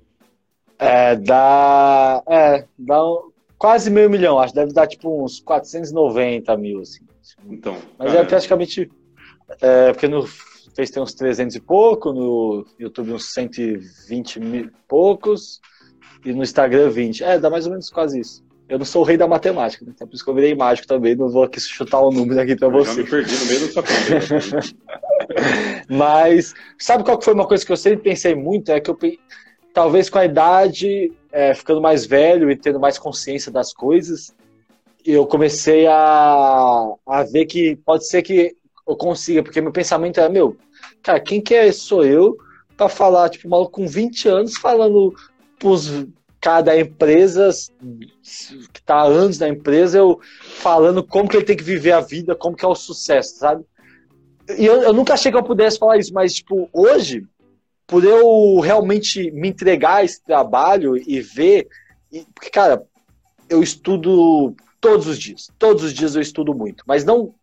É, 0.80 1.16
dá. 1.16 2.24
É, 2.28 2.66
dá 2.76 3.00
quase 3.56 3.92
meio 3.92 4.10
milhão, 4.10 4.40
acho. 4.40 4.56
Deve 4.56 4.74
dar 4.74 4.88
tipo 4.88 5.24
uns 5.24 5.40
490 5.40 6.58
mil, 6.58 6.80
assim. 6.82 7.06
Então. 7.48 7.78
Mas 8.00 8.14
cara... 8.14 8.22
é 8.22 8.26
praticamente. 8.26 8.92
É, 9.62 9.94
porque 9.94 10.08
no 10.08 10.26
Face 10.76 10.92
tem 10.92 11.04
uns 11.04 11.14
300 11.14 11.56
e 11.56 11.60
pouco, 11.60 12.12
no 12.12 12.66
YouTube 12.80 13.14
uns 13.14 13.32
120 13.32 14.40
mil 14.40 14.72
poucos 14.88 15.62
e 16.26 16.34
no 16.34 16.44
Instagram 16.44 16.90
20. 16.90 17.24
É, 17.24 17.40
dá 17.40 17.50
mais 17.50 17.66
ou 17.66 17.72
menos 17.72 17.90
quase 17.90 18.20
isso. 18.20 18.44
Eu 18.70 18.78
não 18.78 18.86
sou 18.86 19.02
o 19.02 19.06
rei 19.06 19.16
da 19.16 19.28
matemática, 19.28 19.86
né? 19.86 19.94
Então 19.96 20.08
por 20.08 20.16
isso 20.16 20.24
que 20.24 20.30
eu 20.30 20.36
virei 20.36 20.54
mágico 20.54 20.88
também, 20.88 21.16
não 21.16 21.30
vou 21.30 21.44
aqui 21.44 21.60
chutar 21.60 22.00
o 22.02 22.10
um 22.10 22.12
número 22.12 22.40
aqui 22.40 22.56
pra 22.56 22.68
você. 22.68 22.92
Eu 22.92 22.96
já 22.96 23.02
me 23.04 23.10
perdi 23.10 23.36
no 23.40 23.46
meio 23.46 23.60
da 23.62 23.68
sua. 23.72 23.84
Mas, 25.90 26.54
sabe 26.78 27.04
qual 27.04 27.18
que 27.18 27.26
foi 27.26 27.34
uma 27.34 27.48
coisa 27.48 27.66
que 27.66 27.72
eu 27.72 27.78
sempre 27.78 28.04
pensei 28.04 28.36
muito? 28.36 28.72
É 28.72 28.80
que 28.80 28.90
eu 28.90 28.98
talvez 29.74 30.10
com 30.10 30.18
a 30.18 30.26
idade, 30.26 31.14
é, 31.32 31.54
ficando 31.54 31.80
mais 31.80 32.06
velho 32.06 32.50
e 32.52 32.58
tendo 32.58 32.80
mais 32.80 32.98
consciência 32.98 33.52
das 33.52 33.72
coisas, 33.72 34.34
eu 35.06 35.26
comecei 35.26 35.88
a, 35.88 36.94
a 37.06 37.24
ver 37.24 37.46
que 37.46 37.76
pode 37.86 38.08
ser 38.08 38.22
que 38.22 38.56
eu 38.88 38.96
consiga, 38.96 39.44
porque 39.44 39.62
meu 39.62 39.72
pensamento 39.72 40.20
era, 40.20 40.30
meu, 40.30 40.58
cara, 41.04 41.20
quem 41.20 41.40
que 41.40 41.54
é 41.54 41.72
sou 41.72 42.04
eu 42.04 42.36
para 42.76 42.90
falar, 42.90 43.30
tipo, 43.30 43.48
maluco 43.48 43.72
com 43.72 43.88
20 43.88 44.28
anos 44.28 44.58
falando 44.58 45.14
pros 45.60 46.08
cada 46.40 46.80
empresa 46.80 47.50
que 48.72 48.82
há 48.88 49.04
anos 49.04 49.40
na 49.40 49.50
empresa, 49.50 49.98
eu 49.98 50.20
falando 50.60 51.04
como 51.04 51.28
que 51.28 51.36
ele 51.36 51.46
tem 51.46 51.58
que 51.58 51.64
viver 51.64 51.92
a 51.92 52.00
vida, 52.00 52.36
como 52.36 52.56
que 52.56 52.64
é 52.64 52.68
o 52.68 52.76
sucesso, 52.76 53.38
sabe? 53.40 53.66
E 54.58 54.66
eu, 54.66 54.82
eu 54.82 54.94
nunca 54.94 55.14
achei 55.14 55.32
que 55.32 55.38
eu 55.38 55.44
pudesse 55.44 55.78
falar 55.78 55.98
isso, 55.98 56.14
mas, 56.14 56.36
tipo, 56.36 56.70
hoje, 56.72 57.26
por 57.86 58.04
eu 58.04 58.60
realmente 58.60 59.30
me 59.32 59.50
entregar 59.50 59.96
a 59.96 60.04
esse 60.04 60.24
trabalho 60.24 60.96
e 60.96 61.20
ver. 61.20 61.68
E, 62.12 62.26
porque, 62.34 62.50
cara, 62.50 62.86
eu 63.50 63.62
estudo 63.62 64.56
todos 64.80 65.08
os 65.08 65.18
dias. 65.18 65.50
Todos 65.58 65.84
os 65.84 65.94
dias 65.94 66.16
eu 66.16 66.22
estudo 66.22 66.54
muito. 66.54 66.84
Mas 66.88 67.04
não. 67.04 67.22
O 67.24 67.34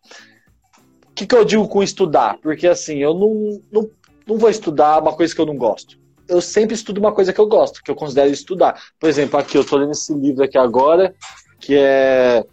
que, 1.15 1.25
que 1.25 1.35
eu 1.35 1.45
digo 1.45 1.67
com 1.67 1.83
estudar? 1.83 2.37
Porque 2.41 2.67
assim, 2.67 2.97
eu 2.97 3.13
não, 3.13 3.61
não, 3.71 3.89
não 4.27 4.37
vou 4.37 4.49
estudar 4.49 5.01
uma 5.01 5.13
coisa 5.13 5.33
que 5.33 5.39
eu 5.39 5.45
não 5.45 5.55
gosto. 5.55 5.97
Eu 6.27 6.41
sempre 6.41 6.75
estudo 6.75 6.99
uma 6.99 7.11
coisa 7.11 7.31
que 7.31 7.39
eu 7.39 7.47
gosto, 7.47 7.83
que 7.83 7.91
eu 7.91 7.95
considero 7.95 8.29
estudar. 8.29 8.81
Por 8.99 9.09
exemplo, 9.09 9.39
aqui 9.39 9.57
eu 9.57 9.61
estou 9.61 9.79
lendo 9.79 9.91
esse 9.91 10.13
livro 10.13 10.43
aqui 10.43 10.57
agora, 10.57 11.13
que 11.59 11.75
é 11.77 12.45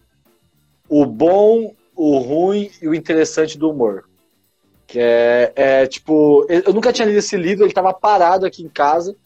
O 0.88 1.06
Bom, 1.06 1.74
o 1.94 2.18
Ruim 2.18 2.70
e 2.80 2.88
o 2.88 2.94
Interessante 2.94 3.56
do 3.58 3.70
Humor. 3.70 4.04
Que 4.86 4.98
é, 5.00 5.52
é 5.54 5.86
tipo. 5.86 6.46
Eu 6.48 6.72
nunca 6.74 6.92
tinha 6.92 7.06
lido 7.06 7.18
esse 7.18 7.36
livro, 7.36 7.64
ele 7.64 7.70
estava 7.70 7.94
parado 7.94 8.44
aqui 8.44 8.62
em 8.62 8.68
casa, 8.68 9.16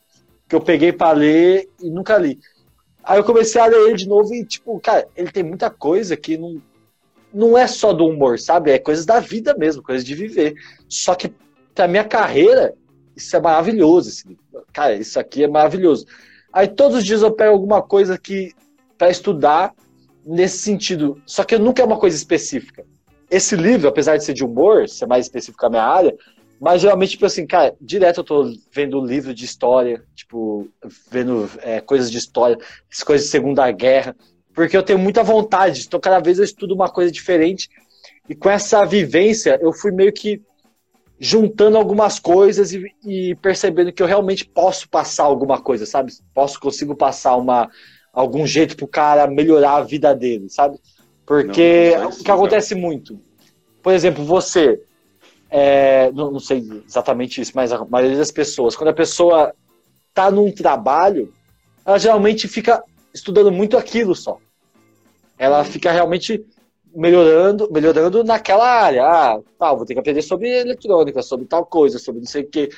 que 0.48 0.54
eu 0.54 0.60
peguei 0.60 0.92
para 0.92 1.12
ler 1.12 1.68
e 1.80 1.90
nunca 1.90 2.16
li. 2.16 2.38
Aí 3.02 3.18
eu 3.18 3.24
comecei 3.24 3.60
a 3.60 3.66
ler 3.66 3.88
ele 3.88 3.96
de 3.96 4.08
novo 4.08 4.34
e, 4.34 4.44
tipo, 4.44 4.78
cara, 4.80 5.06
ele 5.16 5.30
tem 5.30 5.44
muita 5.44 5.70
coisa 5.70 6.16
que 6.16 6.36
não, 6.36 6.60
não 7.32 7.56
é 7.56 7.66
só 7.68 7.92
do 7.92 8.04
humor, 8.04 8.38
sabe? 8.38 8.72
É 8.72 8.78
coisas 8.80 9.06
da 9.06 9.20
vida 9.20 9.54
mesmo, 9.56 9.82
coisas 9.82 10.04
de 10.04 10.12
viver. 10.12 10.54
Só 10.88 11.14
que 11.14 11.32
pra 11.72 11.86
minha 11.86 12.02
carreira, 12.02 12.74
isso 13.16 13.34
é 13.36 13.40
maravilhoso. 13.40 14.10
Assim. 14.10 14.36
Cara, 14.72 14.94
isso 14.94 15.18
aqui 15.18 15.44
é 15.44 15.48
maravilhoso. 15.48 16.06
Aí 16.52 16.68
todos 16.68 16.98
os 16.98 17.04
dias 17.04 17.22
eu 17.22 17.32
pego 17.32 17.52
alguma 17.52 17.82
coisa 17.82 18.18
que 18.18 18.52
para 18.96 19.10
estudar 19.10 19.74
nesse 20.24 20.58
sentido. 20.58 21.20
Só 21.26 21.44
que 21.44 21.58
nunca 21.58 21.82
é 21.82 21.84
uma 21.84 21.98
coisa 21.98 22.16
específica. 22.16 22.84
Esse 23.30 23.56
livro, 23.56 23.88
apesar 23.88 24.16
de 24.16 24.24
ser 24.24 24.34
de 24.34 24.44
humor, 24.44 24.88
ser 24.88 25.06
mais 25.06 25.26
específico 25.26 25.64
a 25.66 25.70
minha 25.70 25.82
área, 25.82 26.16
mas 26.60 26.80
geralmente, 26.80 27.10
tipo 27.10 27.26
assim, 27.26 27.46
cara, 27.46 27.74
direto 27.80 28.20
eu 28.20 28.24
tô 28.24 28.52
vendo 28.72 29.04
livro 29.04 29.34
de 29.34 29.44
história, 29.44 30.02
tipo, 30.14 30.68
vendo 31.10 31.50
é, 31.58 31.80
coisas 31.80 32.10
de 32.10 32.16
história, 32.16 32.58
coisas 33.04 33.26
de 33.26 33.32
Segunda 33.32 33.70
Guerra, 33.70 34.16
porque 34.54 34.76
eu 34.76 34.82
tenho 34.82 34.98
muita 34.98 35.22
vontade, 35.22 35.84
então 35.86 36.00
cada 36.00 36.18
vez 36.18 36.38
eu 36.38 36.44
estudo 36.44 36.74
uma 36.74 36.88
coisa 36.88 37.12
diferente, 37.12 37.68
e 38.28 38.34
com 38.34 38.48
essa 38.48 38.84
vivência 38.86 39.58
eu 39.60 39.72
fui 39.72 39.92
meio 39.92 40.12
que 40.12 40.40
juntando 41.18 41.76
algumas 41.76 42.18
coisas 42.18 42.72
e, 42.72 42.92
e 43.04 43.34
percebendo 43.36 43.92
que 43.92 44.02
eu 44.02 44.06
realmente 44.06 44.44
posso 44.44 44.88
passar 44.88 45.24
alguma 45.24 45.60
coisa, 45.60 45.86
sabe? 45.86 46.12
Posso, 46.34 46.60
consigo 46.60 46.94
passar 46.94 47.36
uma, 47.36 47.70
algum 48.12 48.46
jeito 48.46 48.76
pro 48.76 48.86
cara 48.86 49.26
melhorar 49.26 49.76
a 49.76 49.82
vida 49.82 50.14
dele, 50.14 50.48
sabe? 50.48 50.78
Porque 51.24 51.92
não, 51.94 52.04
não 52.04 52.10
o 52.10 52.24
que 52.24 52.30
acontece 52.30 52.74
muito, 52.74 53.18
por 53.86 53.92
exemplo, 53.92 54.24
você, 54.24 54.82
é, 55.48 56.10
não, 56.10 56.32
não, 56.32 56.40
sei 56.40 56.60
exatamente 56.84 57.40
isso, 57.40 57.52
mas 57.54 57.72
a 57.72 57.84
maioria 57.84 58.16
das 58.16 58.32
pessoas, 58.32 58.74
quando 58.74 58.88
a 58.88 58.92
pessoa 58.92 59.54
está 60.08 60.28
num 60.28 60.50
trabalho, 60.50 61.32
ela 61.84 61.96
geralmente 61.96 62.48
fica 62.48 62.82
estudando 63.14 63.52
muito 63.52 63.78
aquilo 63.78 64.12
só. 64.12 64.38
Ela 65.38 65.62
fica 65.62 65.92
realmente 65.92 66.44
melhorando, 66.96 67.68
melhorando 67.70 68.24
naquela 68.24 68.66
área. 68.66 69.04
Ah, 69.04 69.40
tá, 69.58 69.74
vou 69.74 69.84
ter 69.84 69.94
que 69.94 70.00
aprender 70.00 70.22
sobre 70.22 70.48
eletrônica, 70.48 71.22
sobre 71.22 71.44
tal 71.44 71.66
coisa, 71.66 71.98
sobre 71.98 72.20
não 72.20 72.26
sei 72.26 72.42
o 72.42 72.48
quê. 72.48 72.70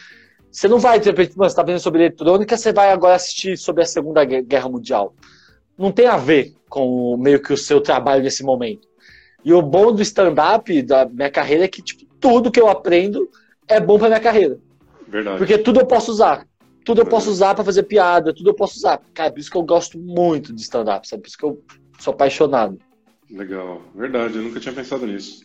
Você 0.51 0.67
não 0.67 0.79
vai, 0.79 0.99
de 0.99 1.09
repente, 1.09 1.35
você 1.37 1.47
está 1.47 1.63
aprendendo 1.63 1.83
sobre 1.83 2.01
eletrônica, 2.01 2.57
você 2.57 2.73
vai 2.73 2.91
agora 2.91 3.15
assistir 3.15 3.57
sobre 3.57 3.83
a 3.83 3.87
Segunda 3.87 4.25
Guerra 4.25 4.69
Mundial. 4.69 5.15
Não 5.77 5.93
tem 5.93 6.07
a 6.07 6.17
ver 6.17 6.55
com 6.69 7.17
meio 7.17 7.41
que 7.41 7.53
o 7.53 7.57
seu 7.57 7.81
trabalho 7.81 8.23
nesse 8.23 8.43
momento. 8.43 8.89
E 9.45 9.53
o 9.53 9.63
bom 9.63 9.93
do 9.93 10.03
stand-up, 10.03 10.83
da 10.83 11.07
minha 11.07 11.31
carreira, 11.31 11.65
é 11.65 11.69
que 11.69 11.81
tipo, 11.81 12.05
tudo 12.19 12.51
que 12.51 12.61
eu 12.61 12.69
aprendo 12.69 13.31
é 13.69 13.79
bom 13.79 13.99
para 13.99 14.09
minha 14.09 14.21
carreira. 14.21 14.59
Verdade. 15.07 15.39
Porque 15.39 15.57
tudo 15.59 15.81
eu 15.81 15.87
posso 15.87 16.11
usar. 16.11 16.47
Tudo 16.85 17.03
eu 17.03 17.07
posso 17.07 17.31
usar 17.31 17.55
para 17.55 17.65
fazer 17.65 17.85
piada, 17.85 18.35
tudo 18.35 18.51
eu 18.51 18.55
posso 18.55 18.77
usar. 18.79 19.01
Cara, 19.15 19.31
por 19.31 19.39
isso 19.39 19.51
que 19.51 19.57
eu 19.57 19.63
gosto 19.63 19.99
muito 19.99 20.53
de 20.53 20.63
stand-up, 20.63 21.07
sabe? 21.07 21.23
Por 21.23 21.29
isso 21.29 21.39
que 21.39 21.45
eu 21.45 21.63
sou 22.01 22.13
apaixonado. 22.15 22.79
Legal, 23.31 23.83
verdade, 23.95 24.37
eu 24.37 24.43
nunca 24.43 24.61
tinha 24.61 24.75
pensado 24.75 25.07
nisso. 25.07 25.45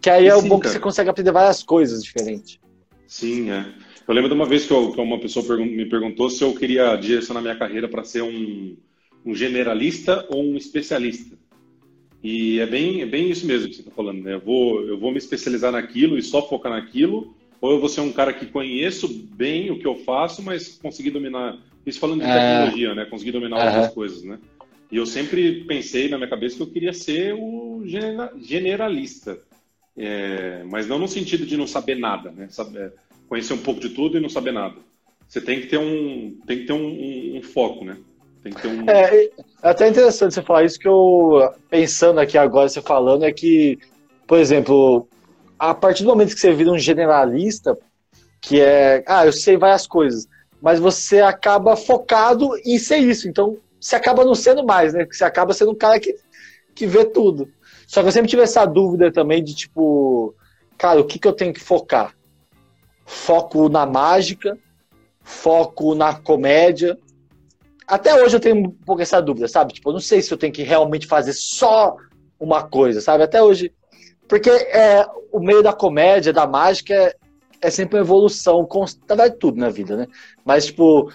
Que 0.00 0.10
aí 0.10 0.24
e 0.24 0.28
é 0.28 0.34
sim, 0.34 0.38
o 0.38 0.42
bom 0.42 0.58
cara. 0.58 0.60
que 0.60 0.68
você 0.68 0.80
consegue 0.80 1.10
aprender 1.10 1.32
várias 1.32 1.62
coisas 1.62 2.02
diferentes. 2.02 2.58
Sim, 3.06 3.50
é. 3.50 3.66
Eu 4.06 4.14
lembro 4.14 4.28
de 4.28 4.34
uma 4.34 4.46
vez 4.46 4.66
que, 4.66 4.72
eu, 4.72 4.92
que 4.92 5.00
uma 5.00 5.20
pessoa 5.20 5.56
me 5.58 5.86
perguntou 5.86 6.30
se 6.30 6.42
eu 6.42 6.54
queria 6.54 6.96
direcionar 6.96 7.40
minha 7.40 7.56
carreira 7.56 7.88
para 7.88 8.04
ser 8.04 8.22
um, 8.22 8.76
um 9.24 9.34
generalista 9.34 10.26
ou 10.28 10.42
um 10.42 10.56
especialista. 10.56 11.38
E 12.22 12.60
é 12.60 12.66
bem, 12.66 13.02
é 13.02 13.06
bem 13.06 13.30
isso 13.30 13.46
mesmo 13.46 13.68
que 13.68 13.74
você 13.74 13.80
está 13.80 13.92
falando, 13.92 14.22
né? 14.22 14.34
Eu 14.34 14.40
vou, 14.40 14.82
eu 14.86 14.98
vou 14.98 15.10
me 15.10 15.18
especializar 15.18 15.72
naquilo 15.72 16.18
e 16.18 16.22
só 16.22 16.46
focar 16.46 16.72
naquilo, 16.72 17.34
ou 17.60 17.72
eu 17.72 17.80
vou 17.80 17.88
ser 17.88 18.00
um 18.00 18.12
cara 18.12 18.32
que 18.32 18.46
conheço 18.46 19.08
bem 19.08 19.70
o 19.70 19.78
que 19.78 19.86
eu 19.86 19.96
faço, 19.96 20.42
mas 20.42 20.78
conseguir 20.82 21.10
dominar. 21.10 21.58
Isso 21.84 21.98
falando 21.98 22.20
de 22.20 22.26
é... 22.26 22.32
tecnologia, 22.32 22.94
né? 22.94 23.04
Conseguir 23.06 23.32
dominar 23.32 23.58
uhum. 23.58 23.66
outras 23.66 23.94
coisas, 23.94 24.22
né? 24.22 24.38
E 24.90 24.96
eu 24.96 25.06
sempre 25.06 25.64
pensei 25.64 26.08
na 26.08 26.16
minha 26.16 26.28
cabeça 26.28 26.56
que 26.56 26.62
eu 26.62 26.70
queria 26.70 26.92
ser 26.92 27.34
o 27.34 27.82
generalista, 28.38 29.38
é, 29.96 30.64
mas 30.64 30.86
não 30.88 30.98
no 30.98 31.06
sentido 31.06 31.46
de 31.46 31.56
não 31.56 31.66
saber 31.66 31.96
nada, 31.96 32.30
né? 32.30 32.48
Saber, 32.50 32.92
conhecer 33.28 33.52
um 33.52 33.62
pouco 33.62 33.80
de 33.80 33.90
tudo 33.90 34.18
e 34.18 34.20
não 34.20 34.28
saber 34.28 34.52
nada. 34.52 34.76
Você 35.28 35.40
tem 35.40 35.60
que 35.60 35.68
ter 35.68 35.78
um, 35.78 36.36
tem 36.44 36.58
que 36.58 36.64
ter 36.64 36.72
um, 36.72 36.86
um, 36.86 37.38
um 37.38 37.42
foco, 37.42 37.84
né? 37.84 37.96
Tem 38.42 38.52
que 38.52 38.60
ter 38.60 38.68
um. 38.68 38.90
É, 38.90 39.26
é 39.26 39.30
até 39.62 39.88
interessante 39.88 40.34
você 40.34 40.42
falar 40.42 40.64
isso 40.64 40.78
que 40.78 40.88
eu, 40.88 41.52
pensando 41.68 42.18
aqui 42.18 42.36
agora, 42.36 42.68
você 42.68 42.82
falando, 42.82 43.24
é 43.24 43.32
que, 43.32 43.78
por 44.26 44.38
exemplo, 44.38 45.06
a 45.56 45.72
partir 45.72 46.02
do 46.02 46.08
momento 46.08 46.34
que 46.34 46.40
você 46.40 46.52
vira 46.52 46.72
um 46.72 46.78
generalista, 46.78 47.78
que 48.40 48.60
é, 48.60 49.04
ah, 49.06 49.26
eu 49.26 49.32
sei 49.32 49.56
várias 49.56 49.86
coisas, 49.86 50.26
mas 50.60 50.80
você 50.80 51.20
acaba 51.20 51.76
focado 51.76 52.50
em 52.64 52.78
ser 52.78 52.98
isso. 52.98 53.28
Então, 53.28 53.56
você 53.80 53.96
acaba 53.96 54.24
não 54.24 54.34
sendo 54.34 54.64
mais, 54.64 54.92
né? 54.92 55.06
Você 55.10 55.24
acaba 55.24 55.52
sendo 55.54 55.72
um 55.72 55.76
cara 55.76 55.98
que, 55.98 56.14
que 56.74 56.86
vê 56.86 57.04
tudo. 57.04 57.50
Só 57.86 58.02
que 58.02 58.08
eu 58.08 58.12
sempre 58.12 58.28
tive 58.30 58.42
essa 58.42 58.64
dúvida 58.64 59.10
também 59.10 59.42
de 59.42 59.54
tipo, 59.54 60.34
cara, 60.78 61.00
o 61.00 61.04
que, 61.04 61.18
que 61.18 61.26
eu 61.26 61.32
tenho 61.32 61.52
que 61.52 61.60
focar? 61.60 62.14
Foco 63.04 63.68
na 63.68 63.86
mágica, 63.86 64.56
foco 65.22 65.94
na 65.94 66.14
comédia, 66.14 66.96
até 67.90 68.14
hoje 68.22 68.36
eu 68.36 68.40
tenho 68.40 68.56
um 68.56 68.70
pouco 68.70 69.02
essa 69.02 69.20
dúvida, 69.20 69.48
sabe? 69.48 69.72
Tipo, 69.72 69.88
eu 69.88 69.94
não 69.94 70.00
sei 70.00 70.22
se 70.22 70.32
eu 70.32 70.38
tenho 70.38 70.52
que 70.52 70.62
realmente 70.62 71.08
fazer 71.08 71.32
só 71.32 71.96
uma 72.38 72.62
coisa, 72.62 73.00
sabe? 73.00 73.24
Até 73.24 73.42
hoje. 73.42 73.72
Porque 74.28 74.48
é, 74.48 75.04
o 75.32 75.40
meio 75.40 75.60
da 75.60 75.72
comédia, 75.72 76.32
da 76.32 76.46
mágica, 76.46 76.94
é, 76.94 77.16
é 77.60 77.68
sempre 77.68 77.96
uma 77.96 78.04
evolução 78.04 78.64
constante 78.64 79.30
de 79.30 79.36
tudo 79.36 79.58
na 79.58 79.68
vida, 79.70 79.96
né? 79.96 80.06
Mas, 80.44 80.66
tipo, 80.66 81.12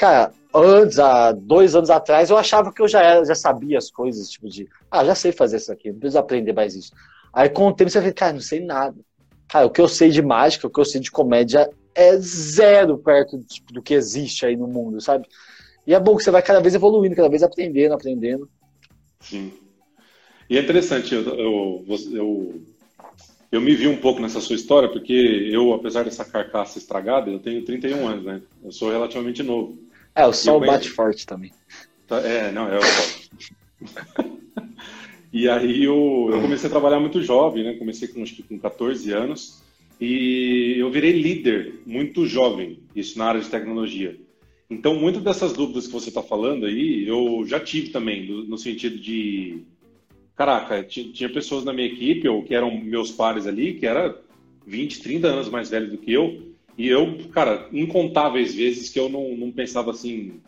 cara, 0.00 0.32
antes, 0.54 0.98
há 0.98 1.30
dois 1.30 1.74
anos 1.74 1.90
atrás, 1.90 2.30
eu 2.30 2.38
achava 2.38 2.72
que 2.72 2.80
eu 2.80 2.88
já, 2.88 3.02
era, 3.02 3.22
já 3.22 3.34
sabia 3.34 3.76
as 3.76 3.90
coisas, 3.90 4.30
tipo, 4.30 4.48
de, 4.48 4.66
ah, 4.90 5.04
já 5.04 5.14
sei 5.14 5.30
fazer 5.30 5.58
isso 5.58 5.70
aqui, 5.70 5.92
não 5.92 5.98
preciso 5.98 6.18
aprender 6.18 6.54
mais 6.54 6.74
isso. 6.74 6.90
Aí 7.30 7.50
com 7.50 7.68
o 7.68 7.74
tempo 7.74 7.90
você 7.90 8.00
fica, 8.00 8.14
cara, 8.14 8.32
não 8.32 8.40
sei 8.40 8.64
nada. 8.64 8.96
Cara, 9.46 9.66
o 9.66 9.70
que 9.70 9.80
eu 9.80 9.86
sei 9.86 10.08
de 10.08 10.22
mágica, 10.22 10.66
o 10.66 10.70
que 10.70 10.80
eu 10.80 10.86
sei 10.86 11.02
de 11.02 11.10
comédia 11.10 11.68
é 11.94 12.16
zero 12.16 12.96
perto 12.96 13.38
tipo, 13.44 13.74
do 13.74 13.82
que 13.82 13.92
existe 13.92 14.46
aí 14.46 14.56
no 14.56 14.66
mundo, 14.66 15.02
sabe? 15.02 15.28
E 15.86 15.92
é 15.92 16.00
bom 16.00 16.16
que 16.16 16.24
você 16.24 16.30
vai 16.30 16.40
cada 16.40 16.60
vez 16.60 16.74
evoluindo, 16.74 17.14
cada 17.14 17.28
vez 17.28 17.42
aprendendo, 17.42 17.92
aprendendo. 17.92 18.48
Sim. 19.20 19.52
E 20.48 20.56
é 20.56 20.62
interessante, 20.62 21.14
eu, 21.14 21.22
eu, 21.22 21.84
eu, 22.12 22.62
eu 23.52 23.60
me 23.60 23.74
vi 23.74 23.86
um 23.86 24.00
pouco 24.00 24.20
nessa 24.20 24.40
sua 24.40 24.56
história, 24.56 24.88
porque 24.88 25.12
eu, 25.52 25.74
apesar 25.74 26.04
dessa 26.04 26.24
carcaça 26.24 26.78
estragada, 26.78 27.30
eu 27.30 27.38
tenho 27.38 27.64
31 27.66 28.08
anos, 28.08 28.24
né? 28.24 28.40
Eu 28.64 28.72
sou 28.72 28.90
relativamente 28.90 29.42
novo. 29.42 29.89
É, 30.14 30.26
o 30.26 30.32
sol 30.32 30.60
bate 30.60 30.90
forte 30.90 31.26
também. 31.26 31.52
Tá, 32.06 32.18
é, 32.20 32.50
não, 32.50 32.68
é 32.68 32.78
o 32.78 32.82
sol. 32.82 33.20
e 35.32 35.48
aí 35.48 35.84
eu, 35.84 36.28
eu, 36.32 36.40
comecei 36.40 36.68
a 36.68 36.70
trabalhar 36.70 37.00
muito 37.00 37.22
jovem, 37.22 37.64
né? 37.64 37.74
Comecei 37.74 38.08
com, 38.08 38.22
acho 38.22 38.34
que 38.34 38.42
com 38.42 38.58
14 38.58 39.12
anos. 39.12 39.62
E 40.00 40.76
eu 40.78 40.90
virei 40.90 41.12
líder 41.12 41.80
muito 41.84 42.26
jovem, 42.26 42.80
isso 42.96 43.18
na 43.18 43.26
área 43.26 43.40
de 43.40 43.50
tecnologia. 43.50 44.18
Então, 44.70 44.94
muitas 44.94 45.22
dessas 45.22 45.52
dúvidas 45.52 45.86
que 45.86 45.92
você 45.92 46.08
está 46.08 46.22
falando 46.22 46.64
aí, 46.64 47.06
eu 47.06 47.44
já 47.44 47.58
tive 47.60 47.90
também, 47.90 48.26
no, 48.26 48.44
no 48.44 48.56
sentido 48.56 48.98
de. 48.98 49.62
Caraca, 50.36 50.82
tinha 50.84 51.28
pessoas 51.28 51.64
na 51.64 51.72
minha 51.72 51.88
equipe, 51.88 52.26
ou 52.26 52.42
que 52.42 52.54
eram 52.54 52.80
meus 52.80 53.10
pares 53.10 53.46
ali, 53.46 53.74
que 53.74 53.86
era 53.86 54.18
20, 54.66 55.02
30 55.02 55.26
anos 55.26 55.48
mais 55.50 55.68
velho 55.68 55.90
do 55.90 55.98
que 55.98 56.12
eu, 56.12 56.49
e 56.80 56.88
eu, 56.88 57.28
cara, 57.30 57.68
incontáveis 57.70 58.54
vezes 58.54 58.88
que 58.88 58.98
eu 58.98 59.10
não, 59.10 59.36
não 59.36 59.52
pensava 59.52 59.90
assim, 59.90 60.40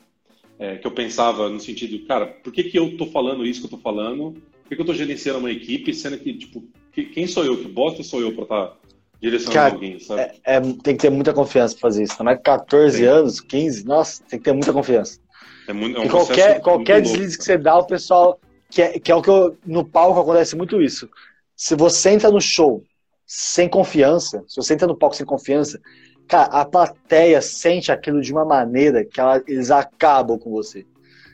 é, 0.59 0.77
que 0.77 0.87
eu 0.87 0.91
pensava 0.91 1.51
no 1.51 1.61
sentido, 1.61 2.07
cara, 2.07 2.27
por 2.27 2.51
que, 2.51 2.65
que 2.65 2.79
eu 2.79 2.97
tô 2.97 3.05
falando 3.05 3.45
isso 3.45 3.61
que 3.61 3.67
eu 3.67 3.77
tô 3.77 3.77
falando? 3.77 4.33
Por 4.63 4.69
que, 4.71 4.77
que 4.77 4.81
eu 4.81 4.87
tô 4.87 4.95
gerenciando 4.95 5.41
uma 5.41 5.53
equipe, 5.53 5.93
sendo 5.93 6.17
que, 6.17 6.33
tipo, 6.33 6.65
que, 6.91 7.05
quem 7.05 7.27
sou 7.27 7.45
eu? 7.45 7.59
Que 7.59 7.69
bosta 7.69 8.03
sou 8.03 8.23
eu 8.23 8.33
para 8.33 8.45
estar 8.45 8.67
tá 8.67 8.77
direcionando 9.21 9.55
Cara, 9.55 9.75
alguém, 9.75 9.99
sabe? 9.99 10.23
É, 10.23 10.57
é, 10.57 10.61
tem 10.61 10.97
que 10.97 11.03
ter 11.03 11.11
muita 11.11 11.35
confiança 11.35 11.75
pra 11.75 11.83
fazer 11.83 12.03
isso. 12.03 12.25
Não 12.25 12.33
é 12.33 12.37
14 12.39 12.97
tem. 12.97 13.07
anos, 13.07 13.39
15, 13.39 13.85
nossa, 13.85 14.23
tem 14.25 14.39
que 14.39 14.45
ter 14.47 14.55
muita 14.55 14.73
confiança. 14.73 15.21
É 15.69 15.75
muito, 15.75 15.99
é 15.99 16.01
um 16.01 16.09
qualquer 16.09 16.63
qualquer 16.63 17.03
deslize 17.03 17.37
que 17.37 17.45
você 17.45 17.59
dá, 17.59 17.77
o 17.77 17.87
pessoal. 17.87 18.41
Que 18.71 18.81
é, 18.81 18.99
que 18.99 19.13
é 19.13 19.15
o 19.15 19.21
que 19.21 19.29
eu, 19.29 19.55
no 19.67 19.85
palco 19.85 20.19
acontece 20.19 20.57
muito 20.57 20.81
isso. 20.81 21.11
Se 21.55 21.77
você 21.77 22.09
entra 22.09 22.31
no 22.31 22.41
show 22.41 22.83
sem 23.27 23.69
confiança, 23.69 24.43
se 24.49 24.57
você 24.57 24.73
entra 24.73 24.87
no 24.87 24.97
palco 24.97 25.15
sem 25.15 25.27
confiança, 25.27 25.79
cara, 26.29 26.45
a 26.45 26.65
plateia 26.65 27.41
sente 27.41 27.93
aquilo 27.93 28.21
de 28.21 28.33
uma 28.33 28.45
maneira 28.45 29.05
que 29.05 29.21
ela, 29.21 29.43
eles 29.47 29.71
acabam 29.71 30.39
com 30.39 30.51
você. 30.51 30.87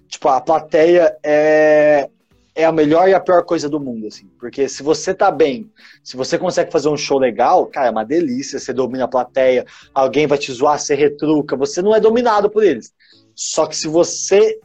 tipo, 0.09 0.29
a 0.29 0.41
plateia 0.41 1.17
é, 1.23 2.09
é 2.55 2.65
a 2.65 2.73
melhor 2.73 3.09
e 3.09 3.15
a 3.15 3.21
pior 3.21 3.45
coisa 3.45 3.69
do 3.69 3.79
mundo, 3.79 4.07
assim. 4.07 4.29
Porque 4.39 4.69
se 4.69 4.83
você 4.83 5.15
tá 5.15 5.31
bem, 5.31 5.71
se 6.03 6.17
você 6.17 6.37
consegue 6.39 6.73
fazer 6.73 6.89
um 6.89 6.97
show 6.97 7.19
legal, 7.19 7.67
cara, 7.67 7.89
é 7.89 7.91
uma 7.91 8.05
delícia, 8.05 8.59
você 8.59 8.73
domina 8.73 9.05
a 9.05 9.09
plateia, 9.09 9.65
alguém 9.95 10.27
vai 10.27 10.39
te 10.39 10.53
zoar, 10.53 10.79
você 10.79 10.95
retruca, 10.95 11.57
você 11.57 11.81
não 11.81 11.95
é 11.95 12.01
dominado 12.01 12.51
por 12.51 12.65
eles. 12.65 12.93
Só 13.35 13.67
que 13.67 13.77
se 13.77 13.87
você 13.87 14.59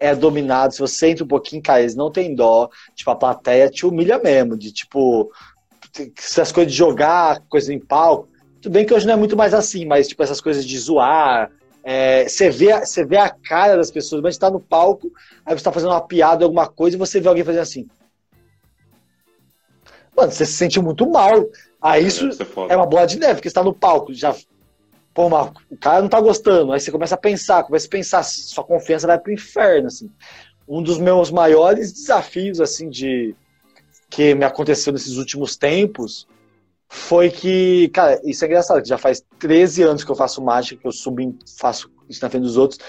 é 0.00 0.14
dominado, 0.14 0.74
se 0.74 0.80
você 0.80 1.08
entra 1.08 1.24
um 1.24 1.28
pouquinho, 1.28 1.62
cara, 1.62 1.80
eles 1.80 1.94
não 1.94 2.10
tem 2.10 2.34
dó, 2.34 2.68
tipo, 2.94 3.10
a 3.10 3.16
plateia 3.16 3.70
te 3.70 3.86
humilha 3.86 4.18
mesmo, 4.18 4.56
de 4.56 4.72
tipo, 4.72 5.30
essas 6.16 6.52
coisas 6.52 6.72
de 6.72 6.78
jogar, 6.78 7.40
coisa 7.48 7.72
em 7.72 7.78
palco, 7.78 8.27
tudo 8.60 8.72
bem 8.72 8.84
que 8.84 8.92
hoje 8.92 9.06
não 9.06 9.14
é 9.14 9.16
muito 9.16 9.36
mais 9.36 9.54
assim, 9.54 9.84
mas 9.84 10.08
tipo, 10.08 10.22
essas 10.22 10.40
coisas 10.40 10.64
de 10.64 10.78
zoar, 10.78 11.50
é, 11.82 12.28
você, 12.28 12.50
vê, 12.50 12.78
você 12.80 13.04
vê 13.04 13.16
a 13.16 13.30
cara 13.30 13.76
das 13.76 13.90
pessoas, 13.90 14.20
mas 14.20 14.34
está 14.34 14.50
no 14.50 14.60
palco, 14.60 15.10
aí 15.44 15.54
você 15.54 15.60
está 15.60 15.72
fazendo 15.72 15.90
uma 15.90 16.06
piada, 16.06 16.44
alguma 16.44 16.66
coisa, 16.66 16.96
e 16.96 16.98
você 16.98 17.20
vê 17.20 17.28
alguém 17.28 17.44
fazendo 17.44 17.62
assim. 17.62 17.88
Mano, 20.16 20.32
você 20.32 20.44
se 20.44 20.54
sente 20.54 20.80
muito 20.80 21.08
mal. 21.08 21.46
Aí 21.80 22.06
isso 22.06 22.28
é 22.68 22.76
uma 22.76 22.86
bola 22.86 23.06
de 23.06 23.18
neve, 23.18 23.34
porque 23.34 23.48
você 23.48 23.52
está 23.52 23.62
no 23.62 23.72
palco, 23.72 24.12
já. 24.12 24.34
Pô, 25.14 25.28
mas 25.28 25.52
o 25.70 25.76
cara 25.76 26.02
não 26.02 26.08
tá 26.08 26.20
gostando. 26.20 26.72
Aí 26.72 26.80
você 26.80 26.90
começa 26.90 27.14
a 27.14 27.18
pensar, 27.18 27.62
começa 27.62 27.86
a 27.86 27.90
pensar, 27.90 28.24
sua 28.24 28.64
confiança 28.64 29.06
vai 29.06 29.18
pro 29.18 29.32
inferno, 29.32 29.86
assim. 29.86 30.10
Um 30.68 30.82
dos 30.82 30.98
meus 30.98 31.30
maiores 31.30 31.92
desafios, 31.92 32.60
assim, 32.60 32.90
de 32.90 33.34
que 34.10 34.34
me 34.34 34.44
aconteceu 34.44 34.92
nesses 34.92 35.16
últimos 35.16 35.56
tempos 35.56 36.26
foi 36.88 37.30
que, 37.30 37.88
cara, 37.90 38.20
isso 38.24 38.44
é 38.44 38.48
engraçado, 38.48 38.86
já 38.86 38.96
faz 38.96 39.22
13 39.38 39.82
anos 39.82 40.04
que 40.04 40.10
eu 40.10 40.16
faço 40.16 40.42
mágica, 40.42 40.80
que 40.80 40.86
eu 40.86 40.92
subo, 40.92 41.36
faço 41.58 41.90
isso 42.08 42.22
na 42.22 42.30
frente 42.30 42.44
dos 42.44 42.56
outros. 42.56 42.80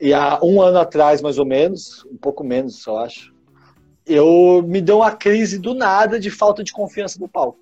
E 0.00 0.12
há 0.12 0.40
um 0.42 0.60
ano 0.60 0.78
atrás, 0.78 1.22
mais 1.22 1.38
ou 1.38 1.46
menos, 1.46 2.04
um 2.10 2.16
pouco 2.16 2.42
menos, 2.42 2.84
eu 2.86 2.98
acho, 2.98 3.32
eu 4.04 4.62
me 4.66 4.80
deu 4.80 4.98
uma 4.98 5.12
crise 5.12 5.58
do 5.58 5.72
nada 5.72 6.18
de 6.18 6.30
falta 6.30 6.64
de 6.64 6.72
confiança 6.72 7.18
no 7.18 7.28
palco. 7.28 7.60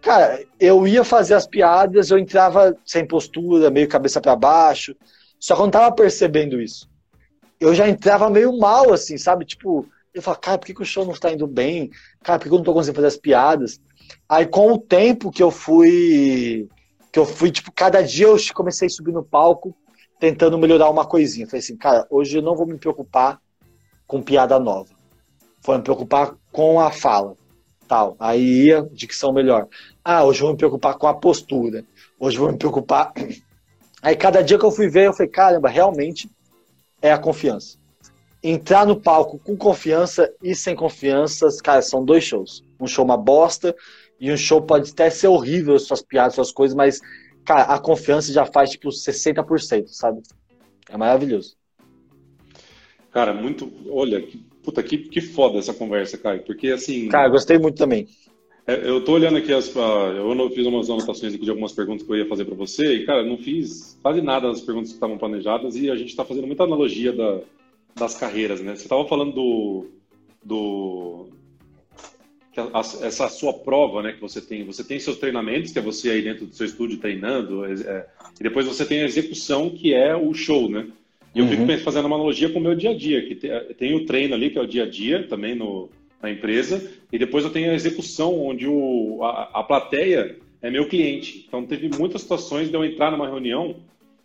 Cara, 0.00 0.44
eu 0.60 0.86
ia 0.86 1.04
fazer 1.04 1.34
as 1.34 1.46
piadas, 1.46 2.10
eu 2.10 2.18
entrava 2.18 2.76
sem 2.84 3.06
postura, 3.06 3.70
meio 3.70 3.88
cabeça 3.88 4.20
para 4.20 4.36
baixo, 4.36 4.94
só 5.38 5.54
que 5.54 5.60
eu 5.60 5.64
não 5.64 5.70
tava 5.70 5.94
percebendo 5.94 6.60
isso. 6.60 6.88
Eu 7.60 7.74
já 7.74 7.88
entrava 7.88 8.30
meio 8.30 8.56
mal, 8.58 8.92
assim, 8.92 9.16
sabe? 9.18 9.44
Tipo, 9.44 9.86
eu 10.14 10.22
falava, 10.22 10.40
cara, 10.40 10.58
por 10.58 10.66
que, 10.66 10.74
que 10.74 10.82
o 10.82 10.86
show 10.86 11.04
não 11.04 11.12
está 11.12 11.32
indo 11.32 11.46
bem? 11.46 11.90
Cara, 12.22 12.38
por 12.38 12.48
que 12.48 12.54
eu 12.54 12.58
não 12.58 12.64
tô 12.64 12.72
conseguindo 12.72 12.96
fazer 12.96 13.08
as 13.08 13.16
piadas? 13.16 13.80
Aí 14.28 14.46
com 14.46 14.72
o 14.72 14.78
tempo 14.78 15.30
que 15.30 15.42
eu 15.42 15.50
fui, 15.50 16.68
que 17.12 17.18
eu 17.18 17.24
fui, 17.24 17.50
tipo, 17.50 17.72
cada 17.72 18.02
dia 18.02 18.26
eu 18.26 18.36
comecei 18.54 18.86
a 18.86 18.90
subir 18.90 19.12
no 19.12 19.24
palco, 19.24 19.74
tentando 20.18 20.58
melhorar 20.58 20.90
uma 20.90 21.06
coisinha. 21.06 21.46
Falei 21.46 21.60
assim, 21.60 21.76
cara, 21.76 22.06
hoje 22.10 22.38
eu 22.38 22.42
não 22.42 22.56
vou 22.56 22.66
me 22.66 22.78
preocupar 22.78 23.40
com 24.06 24.22
piada 24.22 24.58
nova. 24.58 24.90
Vou 25.62 25.76
me 25.76 25.82
preocupar 25.82 26.34
com 26.52 26.80
a 26.80 26.90
fala. 26.90 27.36
Tal. 27.86 28.16
Aí 28.20 28.66
ia, 28.66 28.82
dicção 28.92 29.32
melhor. 29.32 29.66
Ah, 30.04 30.24
hoje 30.24 30.40
eu 30.40 30.46
vou 30.46 30.52
me 30.52 30.58
preocupar 30.58 30.96
com 30.98 31.06
a 31.06 31.14
postura. 31.14 31.84
Hoje 32.20 32.36
eu 32.36 32.42
vou 32.42 32.52
me 32.52 32.58
preocupar. 32.58 33.12
Aí 34.02 34.14
cada 34.14 34.42
dia 34.42 34.58
que 34.58 34.64
eu 34.64 34.70
fui 34.70 34.88
ver, 34.88 35.06
eu 35.06 35.12
falei, 35.12 35.30
caramba, 35.30 35.68
realmente 35.68 36.30
é 37.00 37.10
a 37.10 37.18
confiança. 37.18 37.77
Entrar 38.42 38.86
no 38.86 39.00
palco 39.00 39.38
com 39.38 39.56
confiança 39.56 40.32
e 40.42 40.54
sem 40.54 40.76
confiança, 40.76 41.48
cara, 41.62 41.82
são 41.82 42.04
dois 42.04 42.22
shows. 42.22 42.62
Um 42.80 42.86
show 42.86 43.04
uma 43.04 43.16
bosta 43.16 43.74
e 44.20 44.32
um 44.32 44.36
show 44.36 44.62
pode 44.62 44.90
até 44.90 45.10
ser 45.10 45.28
horrível, 45.28 45.78
suas 45.78 46.02
piadas, 46.02 46.34
suas 46.34 46.52
coisas, 46.52 46.76
mas, 46.76 47.00
cara, 47.44 47.62
a 47.62 47.78
confiança 47.78 48.32
já 48.32 48.44
faz, 48.44 48.70
tipo, 48.70 48.88
60%, 48.88 49.88
sabe? 49.88 50.22
É 50.88 50.96
maravilhoso. 50.96 51.56
Cara, 53.10 53.32
muito. 53.32 53.70
Olha, 53.90 54.24
puta, 54.62 54.82
que, 54.82 54.98
que 54.98 55.20
foda 55.20 55.58
essa 55.58 55.74
conversa, 55.74 56.18
Caio. 56.18 56.42
Porque, 56.44 56.68
assim. 56.68 57.08
Cara, 57.08 57.28
gostei 57.28 57.58
muito 57.58 57.76
também. 57.76 58.06
É, 58.66 58.88
eu 58.88 59.02
tô 59.02 59.12
olhando 59.12 59.38
aqui 59.38 59.52
as. 59.52 59.74
Eu 59.74 60.50
fiz 60.50 60.66
umas 60.66 60.90
anotações 60.90 61.34
aqui 61.34 61.44
de 61.44 61.50
algumas 61.50 61.72
perguntas 61.72 62.06
que 62.06 62.12
eu 62.12 62.16
ia 62.16 62.28
fazer 62.28 62.44
para 62.44 62.54
você, 62.54 62.96
e, 62.96 63.06
cara, 63.06 63.24
não 63.24 63.38
fiz 63.38 63.98
quase 64.02 64.20
nada 64.20 64.48
das 64.48 64.60
perguntas 64.60 64.90
que 64.90 64.96
estavam 64.96 65.16
planejadas, 65.16 65.74
e 65.74 65.90
a 65.90 65.96
gente 65.96 66.14
tá 66.14 66.24
fazendo 66.24 66.46
muita 66.46 66.64
analogia 66.64 67.12
da, 67.12 67.40
das 67.98 68.14
carreiras, 68.14 68.60
né? 68.60 68.76
Você 68.76 68.88
tava 68.88 69.06
falando 69.06 69.32
do. 69.32 69.86
do 70.42 71.28
a, 72.56 72.80
essa 73.06 73.28
sua 73.28 73.52
prova, 73.52 74.02
né, 74.02 74.12
que 74.12 74.20
você 74.20 74.40
tem, 74.40 74.64
você 74.64 74.82
tem 74.82 74.98
seus 74.98 75.16
treinamentos, 75.16 75.70
que 75.70 75.78
é 75.78 75.82
você 75.82 76.10
aí 76.10 76.22
dentro 76.22 76.46
do 76.46 76.54
seu 76.54 76.66
estúdio 76.66 76.98
treinando, 76.98 77.64
é, 77.64 77.72
é 77.72 78.06
e 78.38 78.42
depois 78.42 78.66
você 78.66 78.84
tem 78.84 79.00
a 79.00 79.04
execução, 79.04 79.70
que 79.70 79.94
é 79.94 80.16
o 80.16 80.34
show, 80.34 80.68
né? 80.68 80.88
E 81.34 81.40
eu 81.40 81.44
uhum. 81.44 81.66
fico 81.66 81.84
fazendo 81.84 82.06
uma 82.06 82.16
analogia 82.16 82.48
com 82.48 82.58
o 82.58 82.62
meu 82.62 82.74
dia 82.74 82.90
a 82.90 82.96
dia, 82.96 83.24
que 83.26 83.34
tem, 83.34 83.50
tem, 83.76 83.94
o 83.94 84.06
treino 84.06 84.34
ali, 84.34 84.50
que 84.50 84.58
é 84.58 84.62
o 84.62 84.66
dia 84.66 84.84
a 84.84 84.88
dia, 84.88 85.26
também 85.28 85.54
no, 85.54 85.88
na 86.22 86.30
empresa, 86.30 86.90
e 87.12 87.18
depois 87.18 87.44
eu 87.44 87.50
tenho 87.50 87.70
a 87.70 87.74
execução, 87.74 88.40
onde 88.40 88.66
o, 88.66 89.22
a, 89.22 89.50
a 89.60 89.62
plateia 89.62 90.36
é 90.60 90.70
meu 90.70 90.88
cliente. 90.88 91.44
Então 91.46 91.64
teve 91.64 91.88
muitas 91.96 92.22
situações 92.22 92.68
de 92.68 92.74
eu 92.74 92.84
entrar 92.84 93.10
numa 93.10 93.28
reunião 93.28 93.76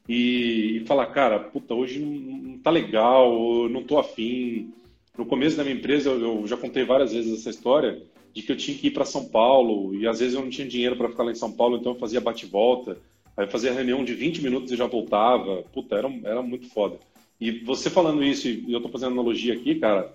e, 0.07 0.77
e 0.77 0.85
falar, 0.85 1.07
cara, 1.07 1.39
puta, 1.39 1.73
hoje 1.73 1.99
não, 1.99 2.57
tá 2.59 2.69
legal, 2.69 3.69
não 3.69 3.83
tô 3.83 3.97
afim. 3.97 4.73
No 5.17 5.25
começo 5.25 5.55
da 5.55 5.63
minha 5.63 5.75
empresa, 5.75 6.09
eu, 6.09 6.45
já 6.47 6.57
contei 6.57 6.83
várias 6.83 7.13
vezes 7.13 7.39
essa 7.39 7.49
história, 7.49 8.01
de 8.33 8.41
que 8.41 8.51
eu 8.51 8.57
tinha 8.57 8.77
que 8.77 8.87
ir 8.87 8.91
para 8.91 9.05
São 9.05 9.25
Paulo 9.25 9.93
e 9.95 10.07
às 10.07 10.19
vezes 10.19 10.33
eu 10.33 10.41
não 10.41 10.49
tinha 10.49 10.67
dinheiro 10.67 10.95
para 10.95 11.09
ficar 11.09 11.23
lá 11.23 11.31
em 11.31 11.35
São 11.35 11.51
Paulo, 11.51 11.77
então 11.77 11.93
eu 11.93 11.99
fazia 11.99 12.19
bate-volta. 12.19 12.97
Aí 13.35 13.47
fazia 13.47 13.73
reunião 13.73 14.03
de 14.03 14.13
20 14.13 14.41
minutos 14.43 14.71
e 14.71 14.75
já 14.75 14.85
voltava. 14.85 15.63
Puta, 15.73 15.95
era, 15.95 16.11
era 16.23 16.41
muito 16.41 16.67
foda. 16.69 16.97
E 17.39 17.51
você 17.51 17.89
falando 17.89 18.23
isso, 18.23 18.47
e 18.47 18.71
eu 18.71 18.81
tô 18.81 18.89
fazendo 18.89 19.13
analogia 19.13 19.53
aqui, 19.53 19.75
cara, 19.75 20.13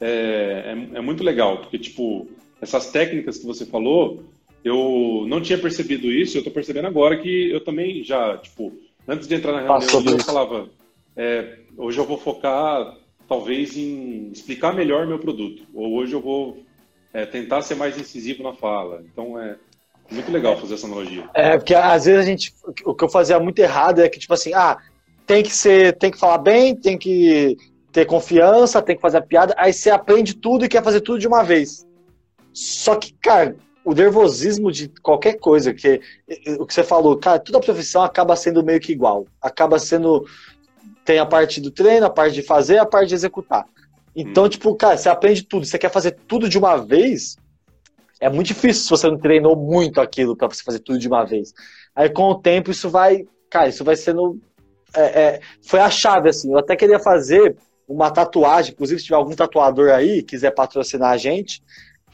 é, 0.00 0.74
é, 0.74 0.98
é, 0.98 1.00
muito 1.00 1.22
legal, 1.22 1.58
porque, 1.58 1.78
tipo, 1.78 2.26
essas 2.60 2.90
técnicas 2.90 3.38
que 3.38 3.46
você 3.46 3.64
falou, 3.64 4.24
eu 4.64 5.24
não 5.28 5.40
tinha 5.40 5.58
percebido 5.58 6.10
isso, 6.10 6.36
eu 6.36 6.42
tô 6.42 6.50
percebendo 6.50 6.86
agora 6.88 7.18
que 7.18 7.50
eu 7.50 7.60
também 7.62 8.02
já, 8.02 8.36
tipo, 8.38 8.72
antes 9.06 9.28
de 9.28 9.34
entrar 9.34 9.52
na 9.52 9.60
reunião, 9.60 10.12
eu 10.12 10.24
falava, 10.24 10.68
é, 11.16 11.58
hoje 11.76 11.98
eu 11.98 12.04
vou 12.04 12.18
focar, 12.18 12.96
talvez, 13.28 13.76
em 13.76 14.30
explicar 14.32 14.74
melhor 14.74 15.06
meu 15.06 15.18
produto, 15.18 15.62
ou 15.74 15.94
hoje 15.96 16.12
eu 16.12 16.20
vou 16.20 16.58
é, 17.12 17.24
tentar 17.24 17.62
ser 17.62 17.74
mais 17.74 17.98
incisivo 17.98 18.42
na 18.42 18.52
fala. 18.52 19.02
Então 19.10 19.38
é 19.40 19.56
muito 20.10 20.30
legal 20.30 20.56
fazer 20.58 20.74
essa 20.74 20.86
analogia. 20.86 21.28
É, 21.34 21.56
porque 21.56 21.74
às 21.74 22.04
vezes 22.04 22.20
a 22.20 22.24
gente. 22.24 22.54
O 22.84 22.94
que 22.94 23.04
eu 23.04 23.08
fazia 23.08 23.40
muito 23.40 23.58
errado 23.58 24.00
é 24.00 24.08
que, 24.08 24.18
tipo 24.18 24.34
assim, 24.34 24.52
ah, 24.54 24.78
tem 25.26 25.42
que 25.42 25.54
ser, 25.54 25.96
tem 25.98 26.10
que 26.10 26.18
falar 26.18 26.38
bem, 26.38 26.76
tem 26.76 26.96
que 26.96 27.56
ter 27.90 28.04
confiança, 28.04 28.82
tem 28.82 28.94
que 28.94 29.02
fazer 29.02 29.16
a 29.16 29.22
piada, 29.22 29.54
aí 29.56 29.72
você 29.72 29.90
aprende 29.90 30.34
tudo 30.34 30.64
e 30.64 30.68
quer 30.68 30.84
fazer 30.84 31.00
tudo 31.00 31.18
de 31.18 31.26
uma 31.26 31.42
vez. 31.42 31.86
Só 32.52 32.94
que, 32.94 33.14
cara, 33.14 33.56
o 33.86 33.94
nervosismo 33.94 34.72
de 34.72 34.88
qualquer 35.00 35.34
coisa, 35.34 35.72
que 35.72 36.00
o 36.58 36.66
que 36.66 36.74
você 36.74 36.82
falou, 36.82 37.16
cara, 37.16 37.38
toda 37.38 37.60
profissão 37.60 38.02
acaba 38.02 38.34
sendo 38.34 38.64
meio 38.64 38.80
que 38.80 38.90
igual. 38.90 39.26
Acaba 39.40 39.78
sendo. 39.78 40.26
Tem 41.04 41.20
a 41.20 41.24
parte 41.24 41.60
do 41.60 41.70
treino, 41.70 42.04
a 42.04 42.10
parte 42.10 42.34
de 42.34 42.42
fazer, 42.42 42.78
a 42.78 42.84
parte 42.84 43.10
de 43.10 43.14
executar. 43.14 43.64
Então, 44.14 44.46
hum. 44.46 44.48
tipo, 44.48 44.74
cara, 44.74 44.96
você 44.96 45.08
aprende 45.08 45.44
tudo, 45.44 45.64
você 45.64 45.78
quer 45.78 45.92
fazer 45.92 46.16
tudo 46.26 46.48
de 46.48 46.58
uma 46.58 46.76
vez, 46.78 47.36
é 48.18 48.28
muito 48.28 48.48
difícil 48.48 48.82
se 48.82 48.90
você 48.90 49.08
não 49.08 49.18
treinou 49.18 49.54
muito 49.54 50.00
aquilo 50.00 50.34
para 50.34 50.48
você 50.48 50.64
fazer 50.64 50.80
tudo 50.80 50.98
de 50.98 51.06
uma 51.06 51.24
vez. 51.24 51.54
Aí 51.94 52.10
com 52.10 52.24
o 52.24 52.34
tempo 52.34 52.72
isso 52.72 52.90
vai, 52.90 53.24
cara, 53.48 53.68
isso 53.68 53.84
vai 53.84 53.94
sendo. 53.94 54.40
É, 54.96 55.22
é, 55.22 55.40
foi 55.62 55.78
a 55.78 55.88
chave, 55.88 56.28
assim. 56.28 56.50
Eu 56.50 56.58
até 56.58 56.74
queria 56.74 56.98
fazer 56.98 57.56
uma 57.86 58.10
tatuagem, 58.10 58.72
inclusive 58.72 58.98
se 58.98 59.06
tiver 59.06 59.16
algum 59.16 59.36
tatuador 59.36 59.90
aí, 59.90 60.24
quiser 60.24 60.50
patrocinar 60.50 61.12
a 61.12 61.16
gente, 61.16 61.62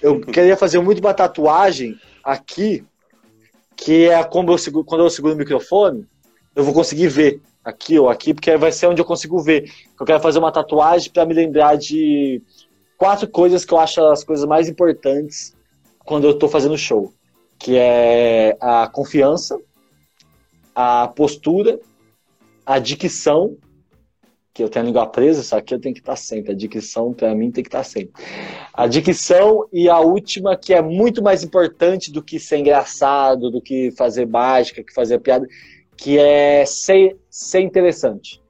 eu 0.03 0.21
queria 0.21 0.57
fazer 0.57 0.81
muito 0.81 0.99
uma 0.99 1.15
tatuagem 1.15 1.97
aqui, 2.25 2.85
que 3.77 4.09
é 4.09 4.23
como 4.25 4.51
eu 4.51 4.59
seguro, 4.59 4.85
quando 4.85 5.05
eu 5.05 5.11
seguro 5.11 5.35
o 5.35 5.39
microfone, 5.39 6.07
eu 6.55 6.65
vou 6.65 6.75
conseguir 6.75 7.09
ver 7.09 7.41
aqui 7.65 7.99
ou 7.99 8.11
aqui, 8.11 8.35
porque 8.35 8.57
vai 8.57 8.73
ser 8.73 8.89
onde 8.89 9.01
eu 9.01 9.05
consigo 9.05 9.41
ver. 9.41 9.71
Eu 9.99 10.05
quero 10.05 10.21
fazer 10.21 10.41
uma 10.41 10.51
tatuagem 10.51 11.11
para 11.13 11.25
me 11.25 11.33
lembrar 11.33 11.77
de 11.77 12.43
quatro 12.99 13.29
coisas 13.29 13.65
que 13.65 13.73
eu 13.73 13.79
acho 13.79 14.05
as 14.07 14.25
coisas 14.25 14.45
mais 14.45 14.69
importantes 14.69 15.57
quando 16.01 16.25
eu 16.25 16.33
estou 16.33 16.49
fazendo 16.49 16.77
show, 16.77 17.13
que 17.59 17.77
é 17.77 18.57
a 18.61 18.89
confiança, 18.89 19.57
a 20.75 21.07
postura, 21.09 21.79
a 22.67 22.79
dicção, 22.81 23.57
que 24.55 24.63
eu 24.63 24.69
tenho 24.69 24.85
a 24.85 24.87
língua 24.87 25.07
presa, 25.07 25.41
isso 25.41 25.57
aqui 25.57 25.75
eu 25.75 25.81
tenho 25.81 25.95
que 25.95 26.01
estar 26.01 26.17
sempre. 26.17 26.53
A 26.53 26.55
dicção, 26.55 27.13
para 27.13 27.35
mim, 27.35 27.51
tem 27.51 27.65
que 27.65 27.69
estar 27.69 27.85
sempre. 27.85 28.13
A 28.73 28.87
dicção 28.87 29.67
e 29.73 29.89
a 29.89 29.99
última, 29.99 30.57
que 30.57 30.75
é 30.75 30.83
muito 30.83 31.23
mais 31.23 31.43
importante 31.43 32.13
do 32.13 32.23
que 32.23 32.39
ser 32.39 32.59
engraçado, 32.59 33.51
do 33.51 33.63
que 33.63 33.91
fazer 33.93 34.27
mágica, 34.27 34.83
que 34.83 34.93
fazer 34.93 35.19
piada, 35.21 35.47
que 35.97 36.19
é 36.19 36.67
ser, 36.67 37.17
ser 37.31 37.61
interessante. 37.61 38.43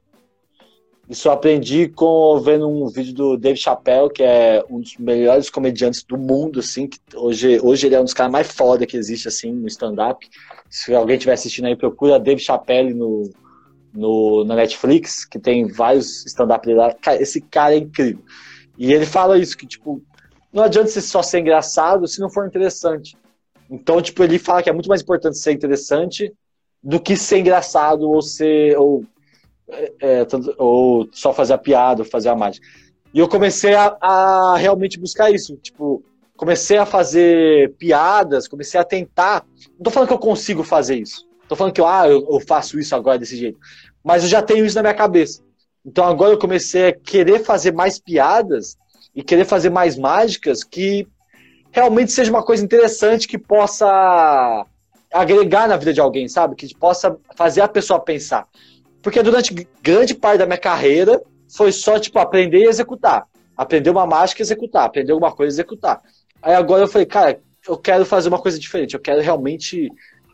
Isso 1.09 1.27
eu 1.27 1.31
aprendi 1.31 1.89
com 1.89 2.39
vendo 2.39 2.67
um 2.67 2.87
vídeo 2.87 3.13
do 3.13 3.37
Dave 3.37 3.57
Chappelle, 3.57 4.09
que 4.09 4.23
é 4.23 4.63
um 4.69 4.79
dos 4.79 4.97
melhores 4.97 5.49
comediantes 5.49 6.03
do 6.03 6.17
mundo, 6.17 6.59
assim, 6.59 6.87
que 6.87 6.97
hoje, 7.15 7.59
hoje 7.61 7.87
ele 7.87 7.95
é 7.95 7.99
um 7.99 8.05
dos 8.05 8.13
caras 8.13 8.31
mais 8.31 8.47
foda 8.51 8.85
que 8.85 8.97
existe, 8.97 9.27
assim, 9.27 9.51
no 9.51 9.67
stand-up. 9.67 10.27
Se 10.69 10.93
alguém 10.93 11.15
estiver 11.15 11.33
assistindo 11.33 11.65
aí, 11.65 11.75
procura 11.75 12.19
Dave 12.19 12.41
Chappelle 12.41 12.93
no, 12.93 13.29
no, 13.93 14.43
na 14.43 14.55
Netflix, 14.55 15.25
que 15.25 15.39
tem 15.39 15.67
vários 15.67 16.25
stand-up 16.25 16.71
lá. 16.73 16.93
Cara, 16.93 17.21
esse 17.21 17.39
cara 17.41 17.75
é 17.75 17.77
incrível. 17.77 18.23
E 18.77 18.91
ele 18.91 19.05
fala 19.05 19.37
isso, 19.37 19.57
que, 19.57 19.67
tipo, 19.67 20.01
não 20.51 20.63
adianta 20.63 20.89
você 20.89 21.01
só 21.01 21.21
ser 21.21 21.39
engraçado 21.39 22.07
se 22.07 22.19
não 22.19 22.29
for 22.29 22.47
interessante. 22.47 23.15
Então, 23.69 24.01
tipo, 24.01 24.23
ele 24.23 24.39
fala 24.39 24.61
que 24.61 24.69
é 24.69 24.73
muito 24.73 24.89
mais 24.89 25.01
importante 25.01 25.37
ser 25.37 25.51
interessante 25.51 26.33
do 26.81 26.99
que 26.99 27.15
ser 27.15 27.39
engraçado 27.39 28.09
ou 28.09 28.21
ser. 28.21 28.77
ou, 28.77 29.05
é, 29.69 29.93
é 30.01 30.27
ou 30.57 31.07
só 31.11 31.33
fazer 31.33 31.53
a 31.53 31.57
piada, 31.57 32.01
ou 32.01 32.07
fazer 32.07 32.29
a 32.29 32.35
mágica. 32.35 32.65
E 33.13 33.19
eu 33.19 33.27
comecei 33.27 33.73
a, 33.73 33.95
a 34.01 34.57
realmente 34.57 34.99
buscar 34.99 35.31
isso. 35.31 35.55
Tipo, 35.57 36.03
comecei 36.35 36.77
a 36.77 36.85
fazer 36.85 37.73
piadas, 37.75 38.47
comecei 38.47 38.79
a 38.79 38.83
tentar. 38.83 39.45
Não 39.77 39.83
tô 39.83 39.91
falando 39.91 40.07
que 40.07 40.13
eu 40.13 40.19
consigo 40.19 40.63
fazer 40.63 40.95
isso. 40.95 41.27
Tô 41.47 41.55
falando 41.55 41.73
que 41.73 41.81
eu, 41.81 41.87
ah, 41.87 42.07
eu, 42.07 42.27
eu 42.29 42.39
faço 42.39 42.79
isso 42.79 42.95
agora 42.95 43.19
desse 43.19 43.35
jeito. 43.35 43.59
Mas 44.03 44.23
eu 44.23 44.29
já 44.29 44.41
tenho 44.41 44.65
isso 44.65 44.75
na 44.75 44.81
minha 44.81 44.93
cabeça. 44.93 45.41
Então 45.85 46.05
agora 46.05 46.33
eu 46.33 46.39
comecei 46.39 46.87
a 46.87 46.93
querer 46.93 47.39
fazer 47.43 47.73
mais 47.73 47.99
piadas 47.99 48.77
e 49.15 49.21
querer 49.21 49.45
fazer 49.45 49.69
mais 49.69 49.97
mágicas 49.97 50.63
que 50.63 51.07
realmente 51.71 52.11
seja 52.11 52.31
uma 52.31 52.43
coisa 52.43 52.63
interessante 52.63 53.27
que 53.27 53.37
possa 53.37 54.65
agregar 55.11 55.67
na 55.67 55.77
vida 55.77 55.93
de 55.93 55.99
alguém, 55.99 56.27
sabe? 56.27 56.55
Que 56.55 56.73
possa 56.75 57.17
fazer 57.35 57.61
a 57.61 57.67
pessoa 57.67 57.99
pensar. 57.99 58.47
Porque 59.01 59.21
durante 59.21 59.67
grande 59.81 60.15
parte 60.15 60.39
da 60.39 60.45
minha 60.45 60.57
carreira 60.57 61.21
foi 61.55 61.71
só, 61.71 61.99
tipo, 61.99 62.17
aprender 62.19 62.59
e 62.59 62.67
executar. 62.67 63.27
Aprender 63.55 63.89
uma 63.89 64.07
mágica 64.07 64.41
e 64.41 64.43
executar. 64.43 64.85
Aprender 64.85 65.11
alguma 65.11 65.31
coisa 65.31 65.51
e 65.51 65.55
executar. 65.55 66.01
Aí 66.41 66.55
agora 66.55 66.83
eu 66.83 66.87
falei, 66.87 67.05
cara, 67.05 67.39
eu 67.67 67.77
quero 67.77 68.05
fazer 68.05 68.29
uma 68.29 68.39
coisa 68.39 68.57
diferente. 68.57 68.93
Eu 68.93 68.99
quero 68.99 69.21
realmente 69.21 69.89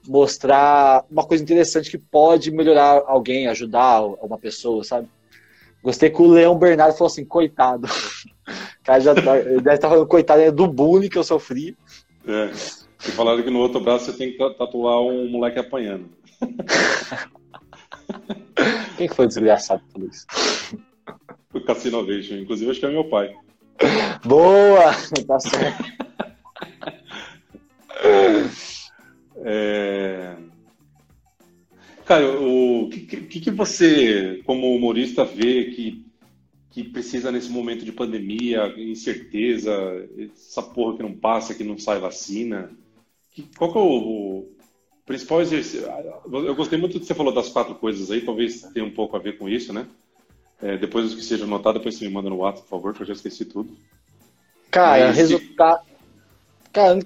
mostrar 0.10 1.06
uma 1.10 1.24
coisa 1.24 1.44
interessante 1.44 1.92
que 1.92 1.98
pode 1.98 2.50
melhorar 2.50 3.04
alguém, 3.06 3.46
ajudar 3.46 4.02
uma 4.02 4.40
pessoa, 4.40 4.84
sabe? 4.84 5.08
Gostei 5.84 6.10
que 6.10 6.20
o 6.20 6.28
Leão 6.28 6.58
Bernardo 6.58 6.94
falou 6.94 7.12
assim, 7.12 7.24
coitado. 7.24 7.88
O 7.88 8.50
cara 8.84 9.00
já 9.00 9.14
tá, 9.14 9.36
deve 9.36 9.58
estar 9.58 9.78
tá 9.78 9.90
falando, 9.90 10.08
coitado, 10.08 10.42
é 10.42 10.52
do 10.52 10.68
bullying 10.68 11.10
que 11.10 11.18
eu 11.18 11.24
sofri. 11.24 11.78
É. 12.28 12.50
E 13.08 13.12
falaram 13.12 13.44
que 13.44 13.52
no 13.52 13.60
outro 13.60 13.80
braço 13.80 14.06
você 14.06 14.18
tem 14.18 14.32
que 14.32 14.38
tatuar 14.56 15.00
um 15.00 15.30
moleque 15.30 15.60
apanhando. 15.60 16.10
Quem 18.98 19.08
foi 19.08 19.28
desgraçado 19.28 19.84
por 19.94 20.04
isso? 20.04 20.26
O 21.52 21.60
Cassino 21.62 21.98
Ovation. 21.98 22.36
Inclusive, 22.36 22.70
acho 22.70 22.80
que 22.80 22.86
é 22.86 22.92
meu 22.92 23.06
pai. 23.06 23.34
Boa! 24.24 24.94
Tá 25.28 25.40
certo. 25.40 25.84
É... 29.44 30.36
Cara, 32.06 32.28
o 32.40 32.90
que, 32.90 33.02
que, 33.02 33.40
que, 33.40 33.52
você, 33.52 34.42
como 34.44 34.76
humorista, 34.76 35.24
vê 35.24 35.66
que, 35.66 36.04
que 36.72 36.84
precisa 36.84 37.32
nesse 37.32 37.52
momento 37.52 37.86
de 37.86 37.92
pandemia, 37.92 38.74
incerteza, 38.78 39.72
essa 40.18 40.64
porra 40.64 40.98
que 40.98 41.04
não 41.04 41.14
passa, 41.14 41.54
que 41.54 41.64
não 41.64 41.78
sai 41.78 42.00
vacina? 42.00 42.72
Que, 43.32 43.44
qual 43.56 43.72
que 43.72 43.78
é 43.78 43.82
o, 43.82 43.86
o, 43.86 44.56
principal 45.06 45.42
exercício? 45.42 45.88
Eu 46.26 46.56
gostei 46.56 46.80
muito 46.80 46.94
do 46.94 47.00
que 47.00 47.06
você 47.06 47.14
falou 47.14 47.32
das 47.32 47.50
quatro 47.50 47.76
coisas 47.76 48.10
aí, 48.10 48.22
talvez 48.22 48.64
tenha 48.74 48.86
um 48.86 48.92
pouco 48.92 49.16
a 49.16 49.20
ver 49.20 49.38
com 49.38 49.48
isso, 49.48 49.72
né? 49.72 49.88
É, 50.62 50.78
depois 50.78 51.14
que 51.14 51.24
seja 51.24 51.46
anotado, 51.46 51.78
depois 51.78 51.96
você 51.96 52.08
me 52.08 52.14
manda 52.14 52.30
no 52.30 52.38
WhatsApp, 52.38 52.68
por 52.68 52.70
favor, 52.70 52.94
que 52.96 53.04
eu 53.04 53.08
já 53.08 53.14
esqueci 53.14 53.46
tudo. 53.46 53.78
Cara, 54.72 55.08
Mas, 55.08 55.16
resultado. 55.16 55.86
Cara, 56.74 57.00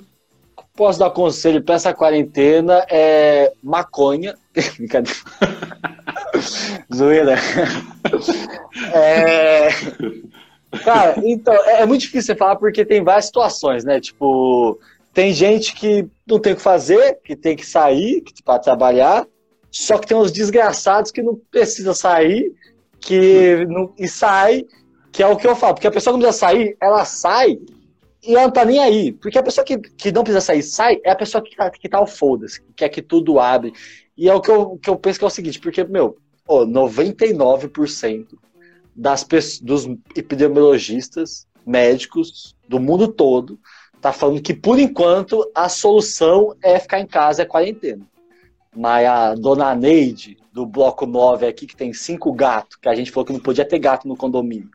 posso 0.75 0.99
dar 0.99 1.11
conselho 1.11 1.63
para 1.63 1.75
essa 1.75 1.93
quarentena 1.93 2.85
é 2.89 3.53
maconha. 3.61 4.35
Brincadeira. 4.77 5.19
Zoeira. 6.93 7.35
É... 8.91 9.69
Cara, 10.83 11.15
então, 11.23 11.53
é, 11.53 11.81
é 11.81 11.85
muito 11.85 12.01
difícil 12.01 12.33
você 12.33 12.35
falar 12.35 12.55
porque 12.55 12.83
tem 12.83 13.03
várias 13.03 13.25
situações, 13.25 13.83
né? 13.83 13.99
Tipo, 13.99 14.79
tem 15.13 15.31
gente 15.31 15.73
que 15.75 16.07
não 16.27 16.39
tem 16.39 16.53
o 16.53 16.55
que 16.55 16.61
fazer, 16.61 17.19
que 17.23 17.35
tem 17.35 17.55
que 17.55 17.65
sair 17.65 18.23
para 18.43 18.59
trabalhar, 18.59 19.27
só 19.71 19.97
que 19.97 20.07
tem 20.07 20.17
uns 20.17 20.31
desgraçados 20.31 21.11
que 21.11 21.21
não 21.21 21.39
precisa 21.51 21.93
sair, 21.93 22.51
que 22.99 23.65
não, 23.69 23.93
e 23.97 24.07
sai, 24.07 24.65
que 25.11 25.21
é 25.21 25.27
o 25.27 25.37
que 25.37 25.47
eu 25.47 25.55
falo, 25.55 25.75
porque 25.75 25.87
a 25.87 25.91
pessoa 25.91 26.13
que 26.13 26.19
não 26.19 26.27
precisa 26.27 26.47
sair, 26.47 26.75
ela 26.81 27.05
sai 27.05 27.59
e 28.25 28.33
ela 28.33 28.43
não 28.43 28.51
tá 28.51 28.63
nem 28.65 28.79
aí. 28.79 29.11
Porque 29.11 29.37
a 29.37 29.43
pessoa 29.43 29.65
que, 29.65 29.77
que 29.77 30.11
não 30.11 30.23
precisa 30.23 30.41
sair, 30.41 30.63
sai, 30.63 30.99
é 31.03 31.11
a 31.11 31.15
pessoa 31.15 31.43
que 31.43 31.55
tá, 31.55 31.69
que 31.69 31.89
tá 31.89 31.97
ao 31.97 32.07
foda-se, 32.07 32.61
que 32.61 32.73
quer 32.73 32.89
que 32.89 33.01
tudo 33.01 33.39
abre. 33.39 33.73
E 34.17 34.29
é 34.29 34.33
o 34.33 34.41
que 34.41 34.49
eu, 34.49 34.77
que 34.77 34.89
eu 34.89 34.95
penso 34.95 35.19
que 35.19 35.25
é 35.25 35.27
o 35.27 35.31
seguinte, 35.31 35.59
porque, 35.59 35.83
meu, 35.83 36.17
oh, 36.47 36.65
99% 36.65 38.27
das 38.95 39.25
dos 39.61 39.87
epidemiologistas, 40.15 41.47
médicos 41.65 42.55
do 42.67 42.79
mundo 42.79 43.07
todo, 43.07 43.59
tá 43.99 44.13
falando 44.13 44.41
que, 44.41 44.53
por 44.53 44.79
enquanto, 44.79 45.49
a 45.55 45.67
solução 45.67 46.55
é 46.61 46.79
ficar 46.79 46.99
em 46.99 47.07
casa, 47.07 47.41
é 47.41 47.45
quarentena. 47.45 48.05
Mas 48.75 49.07
a 49.07 49.35
dona 49.35 49.75
Neide, 49.75 50.37
do 50.51 50.65
bloco 50.65 51.05
9 51.05 51.47
aqui, 51.47 51.65
que 51.65 51.75
tem 51.75 51.93
cinco 51.93 52.31
gatos, 52.31 52.75
que 52.75 52.87
a 52.87 52.95
gente 52.95 53.11
falou 53.11 53.25
que 53.25 53.33
não 53.33 53.39
podia 53.39 53.65
ter 53.65 53.79
gato 53.79 54.07
no 54.07 54.15
condomínio. 54.15 54.69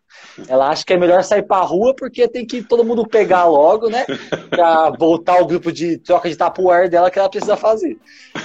Ela 0.48 0.68
acha 0.68 0.84
que 0.84 0.92
é 0.92 0.96
melhor 0.96 1.22
sair 1.22 1.42
pra 1.42 1.60
rua 1.60 1.94
porque 1.94 2.26
tem 2.26 2.44
que 2.44 2.62
todo 2.62 2.84
mundo 2.84 3.06
pegar 3.06 3.44
logo, 3.44 3.88
né? 3.88 4.04
Pra 4.50 4.90
voltar 4.90 5.40
o 5.40 5.46
grupo 5.46 5.70
de 5.70 5.98
troca 5.98 6.28
de 6.28 6.36
tapuar 6.36 6.88
dela 6.88 7.10
que 7.10 7.18
ela 7.18 7.28
precisa 7.28 7.56
fazer. 7.56 7.98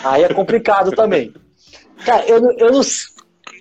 Aí 0.03 0.23
é 0.23 0.33
complicado 0.33 0.91
também. 0.91 1.33
Cara, 2.05 2.25
eu, 2.27 2.51
eu 2.57 2.71
não. 2.71 2.81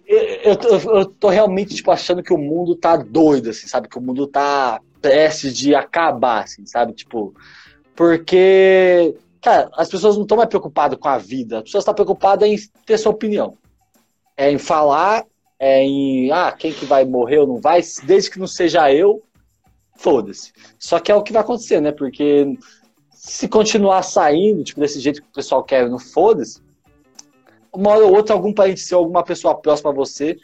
Eu, 0.06 0.55
eu, 0.55 0.97
eu 0.97 1.06
tô 1.06 1.28
realmente 1.28 1.74
tipo, 1.74 1.90
achando 1.90 2.23
que 2.23 2.32
o 2.32 2.39
mundo 2.39 2.74
tá 2.74 2.97
doido, 2.97 3.51
assim, 3.51 3.66
sabe? 3.66 3.89
Que 3.89 3.98
o 3.98 4.02
mundo 4.02 4.27
tá 4.27 4.81
prestes 5.01 5.56
de 5.56 5.74
acabar, 5.74 6.44
assim, 6.44 6.66
sabe? 6.66 6.93
Tipo, 6.93 7.35
porque, 7.97 9.14
cara, 9.43 9.70
as 9.74 9.89
pessoas 9.89 10.16
não 10.16 10.23
estão 10.23 10.36
mais 10.39 10.48
preocupadas 10.48 10.98
com 10.98 11.09
a 11.09 11.19
vida, 11.19 11.59
as 11.59 11.64
pessoas 11.64 11.82
estão 11.82 11.94
preocupadas 11.94 12.48
em 12.48 12.56
ter 12.86 12.97
sua 12.97 13.12
opinião 13.12 13.59
é 14.36 14.51
em 14.51 14.59
falar, 14.59 15.24
é 15.59 15.82
em 15.82 16.31
ah, 16.32 16.51
quem 16.52 16.73
que 16.73 16.85
vai 16.85 17.05
morrer 17.05 17.39
ou 17.39 17.47
não 17.47 17.60
vai, 17.60 17.81
desde 18.05 18.31
que 18.31 18.39
não 18.39 18.47
seja 18.47 18.93
eu, 18.93 19.23
foda-se. 19.97 20.52
Só 20.78 20.98
que 20.98 21.12
é 21.12 21.14
o 21.14 21.23
que 21.23 21.32
vai 21.32 21.43
acontecer, 21.43 21.81
né? 21.81 21.93
Porque 21.93 22.59
se 23.10 23.47
continuar 23.48 24.02
saindo, 24.02 24.64
tipo, 24.64 24.81
desse 24.81 24.98
jeito 25.01 25.23
que 25.23 25.28
o 25.28 25.32
pessoal 25.32 25.62
quer, 25.62 25.89
não 25.89 25.98
foda-se, 25.98 26.60
uma 27.73 27.90
hora 27.90 28.05
ou 28.05 28.14
outra, 28.14 28.35
algum 28.35 28.52
parente 28.52 28.81
seu, 28.81 28.98
alguma 28.98 29.23
pessoa 29.23 29.55
próxima 29.55 29.90
a 29.90 29.94
você, 29.94 30.36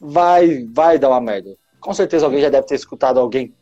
vai, 0.00 0.64
vai 0.72 0.98
dar 0.98 1.08
uma 1.08 1.20
merda. 1.20 1.56
Com 1.80 1.92
certeza 1.92 2.24
alguém 2.24 2.40
já 2.40 2.48
deve 2.48 2.66
ter 2.66 2.76
escutado 2.76 3.18
alguém, 3.18 3.52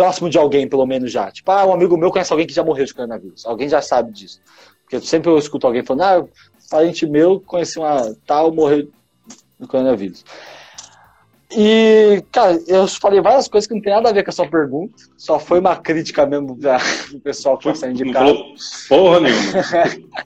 próximo 0.00 0.30
de 0.30 0.38
alguém, 0.38 0.66
pelo 0.66 0.86
menos 0.86 1.12
já. 1.12 1.30
Tipo, 1.30 1.50
ah, 1.50 1.66
um 1.66 1.74
amigo 1.74 1.94
meu 1.94 2.10
conhece 2.10 2.32
alguém 2.32 2.46
que 2.46 2.54
já 2.54 2.64
morreu 2.64 2.86
de 2.86 2.94
coronavírus. 2.94 3.44
Alguém 3.44 3.68
já 3.68 3.82
sabe 3.82 4.10
disso. 4.12 4.40
Porque 4.82 4.98
sempre 5.06 5.30
eu 5.30 5.36
escuto 5.36 5.66
alguém 5.66 5.84
falando, 5.84 6.02
ah, 6.02 6.24
parente 6.70 7.06
meu 7.06 7.38
conheci 7.38 7.78
uma 7.78 8.16
tal, 8.26 8.50
morreu 8.50 8.88
do 9.58 9.68
coronavírus. 9.68 10.24
E, 11.52 12.24
cara, 12.32 12.58
eu 12.66 12.88
falei 12.88 13.20
várias 13.20 13.46
coisas 13.46 13.68
que 13.68 13.74
não 13.74 13.82
tem 13.82 13.92
nada 13.92 14.08
a 14.08 14.12
ver 14.12 14.24
com 14.24 14.30
a 14.30 14.32
sua 14.32 14.48
pergunta. 14.48 14.94
Só 15.18 15.38
foi 15.38 15.60
uma 15.60 15.76
crítica 15.76 16.24
mesmo 16.24 16.56
para 16.56 16.78
o 17.12 17.20
pessoal 17.20 17.58
que 17.58 17.68
está 17.68 17.90
indicado. 17.90 18.42
Porra 18.88 19.20
nenhuma. 19.20 19.52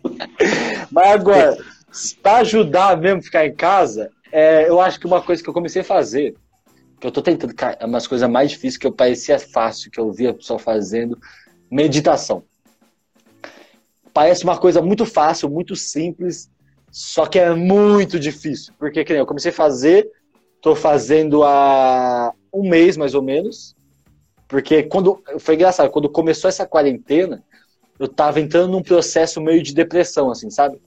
Mas 0.93 1.09
agora, 1.09 1.59
para 2.23 2.39
ajudar 2.39 2.97
mesmo 2.97 3.19
a 3.19 3.23
ficar 3.23 3.45
em 3.45 3.55
casa, 3.55 4.09
é, 4.31 4.69
eu 4.69 4.81
acho 4.81 5.01
que 5.01 5.07
uma 5.07 5.21
coisa 5.21 5.43
que 5.43 5.49
eu 5.49 5.55
comecei 5.55 5.83
a 5.83 5.85
fazer, 5.85 6.37
que 7.01 7.07
eu 7.07 7.13
tô 7.13 7.23
tentando, 7.23 7.55
cara, 7.55 7.77
é 7.81 7.87
umas 7.87 8.07
coisas 8.07 8.29
mais 8.29 8.51
difíceis 8.51 8.77
que 8.77 8.87
eu 8.87 8.93
parecia 8.93 9.39
fácil, 9.39 9.91
que 9.91 10.01
eu 10.01 10.11
via 10.13 10.31
o 10.31 10.35
pessoal 10.35 10.59
fazendo, 10.59 11.19
meditação. 11.71 12.45
Parece 14.13 14.45
uma 14.45 14.57
coisa 14.57 14.81
muito 14.81 15.05
fácil, 15.05 15.51
muito 15.51 15.75
simples, 15.75 16.51
só 16.91 17.27
que 17.27 17.39
é 17.39 17.55
muito 17.55 18.19
difícil, 18.19 18.73
porque 18.79 19.05
que 19.05 19.13
nem 19.13 19.21
eu 19.21 19.27
comecei 19.27 19.51
a 19.51 19.55
fazer, 19.55 20.09
tô 20.63 20.77
fazendo 20.77 21.43
há 21.43 22.33
um 22.53 22.69
mês 22.69 22.97
mais 22.97 23.15
ou 23.15 23.23
menos, 23.23 23.75
porque 24.47 24.85
quando 24.85 25.23
foi 25.39 25.57
engraçado, 25.57 25.91
quando 25.91 26.09
começou 26.09 26.49
essa 26.49 26.67
quarentena, 26.67 27.43
eu 27.99 28.09
tava 28.09 28.41
entrando 28.41 28.71
num 28.71 28.83
processo 28.83 29.41
meio 29.41 29.63
de 29.63 29.75
depressão, 29.75 30.31
assim, 30.31 30.51
sabe? 30.51 30.81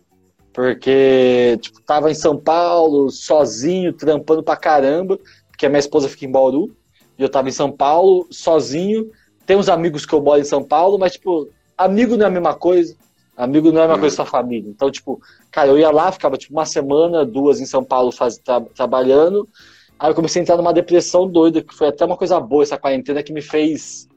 Porque, 0.53 1.57
tipo, 1.61 1.81
tava 1.81 2.09
em 2.09 2.15
São 2.15 2.37
Paulo, 2.37 3.09
sozinho, 3.09 3.93
trampando 3.93 4.41
pra 4.41 4.55
caramba, 4.55 5.19
porque 5.57 5.65
a 5.65 5.69
minha 5.69 5.79
esposa 5.79 6.07
fica 6.07 6.23
em 6.23 6.31
Bauru, 6.31 6.77
e 7.17 7.23
eu 7.23 7.27
tava 7.27 7.49
em 7.49 7.51
São 7.51 7.71
Paulo, 7.71 8.27
sozinho. 8.29 9.09
Tem 9.43 9.57
uns 9.57 9.69
amigos 9.69 10.05
que 10.05 10.13
eu 10.13 10.21
moro 10.21 10.39
em 10.39 10.43
São 10.43 10.63
Paulo, 10.63 10.99
mas, 10.99 11.13
tipo, 11.13 11.49
amigo 11.75 12.15
não 12.15 12.25
é 12.25 12.27
a 12.27 12.31
mesma 12.31 12.53
coisa. 12.53 12.95
Amigo 13.35 13.71
não 13.71 13.81
é 13.81 13.87
uma 13.87 13.97
coisa 13.97 14.17
da 14.17 14.25
família. 14.25 14.69
Então, 14.69 14.91
tipo, 14.91 15.19
cara, 15.49 15.69
eu 15.69 15.79
ia 15.79 15.89
lá, 15.89 16.11
ficava 16.11 16.37
tipo 16.37 16.53
uma 16.53 16.65
semana, 16.65 17.25
duas 17.25 17.59
em 17.59 17.65
São 17.65 17.83
Paulo 17.83 18.11
faz, 18.11 18.37
tra 18.37 18.61
trabalhando. 18.61 19.49
Aí 19.97 20.11
eu 20.11 20.15
comecei 20.15 20.39
a 20.39 20.43
entrar 20.43 20.57
numa 20.57 20.73
depressão 20.73 21.27
doida, 21.27 21.63
que 21.63 21.73
foi 21.73 21.87
até 21.87 22.05
uma 22.05 22.17
coisa 22.17 22.39
boa 22.39 22.61
essa 22.61 22.77
quarentena 22.77 23.23
que 23.23 23.33
me 23.33 23.41
fez 23.41 24.07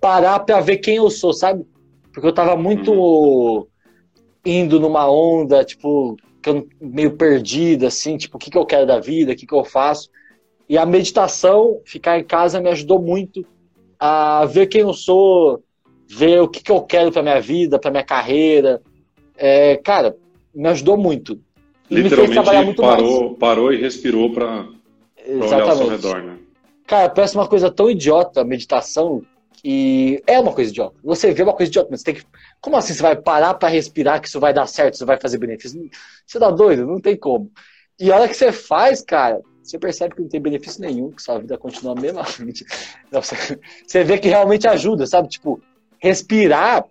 parar 0.00 0.40
pra 0.40 0.60
ver 0.60 0.78
quem 0.78 0.96
eu 0.96 1.10
sou, 1.10 1.32
sabe? 1.32 1.64
Porque 2.12 2.26
eu 2.26 2.34
tava 2.34 2.56
muito 2.56 2.92
uhum. 2.92 3.66
indo 4.44 4.80
numa 4.80 5.08
onda, 5.08 5.64
tipo, 5.64 6.16
que 6.42 6.66
meio 6.80 7.16
perdido, 7.16 7.86
assim, 7.86 8.16
tipo, 8.16 8.36
o 8.36 8.40
que, 8.40 8.50
que 8.50 8.58
eu 8.58 8.66
quero 8.66 8.86
da 8.86 8.98
vida, 8.98 9.32
o 9.32 9.36
que, 9.36 9.46
que 9.46 9.54
eu 9.54 9.64
faço. 9.64 10.10
E 10.68 10.78
a 10.78 10.86
meditação, 10.86 11.80
ficar 11.84 12.18
em 12.18 12.24
casa, 12.24 12.60
me 12.60 12.70
ajudou 12.70 13.00
muito 13.00 13.44
a 13.98 14.44
ver 14.46 14.66
quem 14.66 14.80
eu 14.80 14.94
sou, 14.94 15.62
ver 16.08 16.40
o 16.40 16.48
que, 16.48 16.62
que 16.62 16.72
eu 16.72 16.80
quero 16.82 17.12
para 17.12 17.22
minha 17.22 17.40
vida, 17.40 17.78
para 17.78 17.90
minha 17.90 18.04
carreira. 18.04 18.80
É, 19.36 19.76
cara, 19.76 20.16
me 20.54 20.68
ajudou 20.68 20.96
muito. 20.96 21.38
E 21.90 21.96
Literalmente 21.96 22.74
parou, 22.76 23.34
parou 23.34 23.72
e 23.72 23.80
respirou 23.80 24.32
para 24.32 24.66
olhar 25.28 25.62
ao 25.62 25.76
seu 25.76 25.88
redor, 25.88 26.22
né? 26.22 26.38
Cara, 26.86 27.08
parece 27.08 27.34
uma 27.34 27.46
coisa 27.46 27.70
tão 27.70 27.90
idiota 27.90 28.40
a 28.40 28.44
meditação 28.44 29.22
que 29.62 30.22
é 30.26 30.40
uma 30.40 30.52
coisa 30.52 30.70
idiota. 30.70 30.96
Você 31.04 31.32
vê 31.32 31.42
uma 31.42 31.52
coisa 31.52 31.70
idiota, 31.70 31.88
mas 31.90 32.00
você 32.00 32.06
tem 32.06 32.14
que. 32.16 32.24
Como 32.60 32.76
assim 32.76 32.92
você 32.92 33.02
vai 33.02 33.14
parar 33.14 33.54
para 33.54 33.68
respirar 33.68 34.20
que 34.20 34.28
isso 34.28 34.40
vai 34.40 34.52
dar 34.52 34.66
certo, 34.66 34.94
isso 34.94 35.06
vai 35.06 35.18
fazer 35.20 35.38
benefício? 35.38 35.88
Você 36.26 36.38
tá 36.38 36.50
doido? 36.50 36.86
Não 36.86 37.00
tem 37.00 37.16
como. 37.16 37.50
E 38.00 38.10
a 38.10 38.16
hora 38.16 38.28
que 38.28 38.34
você 38.34 38.50
faz, 38.50 39.00
cara, 39.02 39.40
você 39.62 39.78
percebe 39.78 40.14
que 40.14 40.22
não 40.22 40.28
tem 40.28 40.40
benefício 40.40 40.80
nenhum, 40.80 41.10
que 41.10 41.22
sua 41.22 41.38
vida 41.38 41.56
continua 41.56 41.92
a 41.96 42.00
mesma. 42.00 42.24
Você 43.86 44.02
vê 44.02 44.18
que 44.18 44.28
realmente 44.28 44.66
ajuda, 44.66 45.06
sabe? 45.06 45.28
Tipo, 45.28 45.60
respirar, 46.00 46.84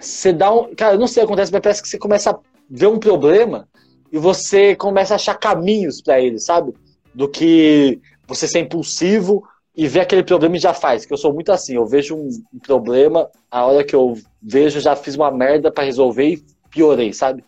você 0.00 0.32
dá 0.32 0.52
um. 0.52 0.74
Cara, 0.74 0.94
eu 0.94 0.98
não 0.98 1.06
sei 1.06 1.22
o 1.22 1.26
que 1.26 1.32
acontece, 1.32 1.52
mas 1.52 1.60
parece 1.60 1.82
que 1.82 1.88
você 1.88 1.98
começa 1.98 2.30
a 2.30 2.38
ver 2.68 2.86
um 2.86 2.98
problema 2.98 3.68
e 4.10 4.18
você 4.18 4.74
começa 4.74 5.14
a 5.14 5.16
achar 5.16 5.34
caminhos 5.34 6.00
para 6.00 6.20
ele, 6.20 6.38
sabe? 6.38 6.74
Do 7.14 7.28
que 7.28 8.00
você 8.26 8.48
ser 8.48 8.60
impulsivo 8.60 9.46
e 9.76 9.86
ver 9.86 10.00
aquele 10.00 10.22
problema 10.22 10.56
e 10.56 10.60
já 10.60 10.74
faz. 10.74 11.04
Que 11.04 11.12
eu 11.12 11.18
sou 11.18 11.32
muito 11.32 11.52
assim, 11.52 11.74
eu 11.74 11.86
vejo 11.86 12.16
um, 12.16 12.30
problema, 12.62 13.30
a 13.50 13.66
hora 13.66 13.84
que 13.84 13.94
eu 13.94 14.18
vejo, 14.42 14.80
já 14.80 14.96
fiz 14.96 15.14
uma 15.14 15.30
merda 15.30 15.70
para 15.70 15.84
resolver 15.84 16.26
e 16.26 16.44
piorei, 16.70 17.12
sabe? 17.12 17.44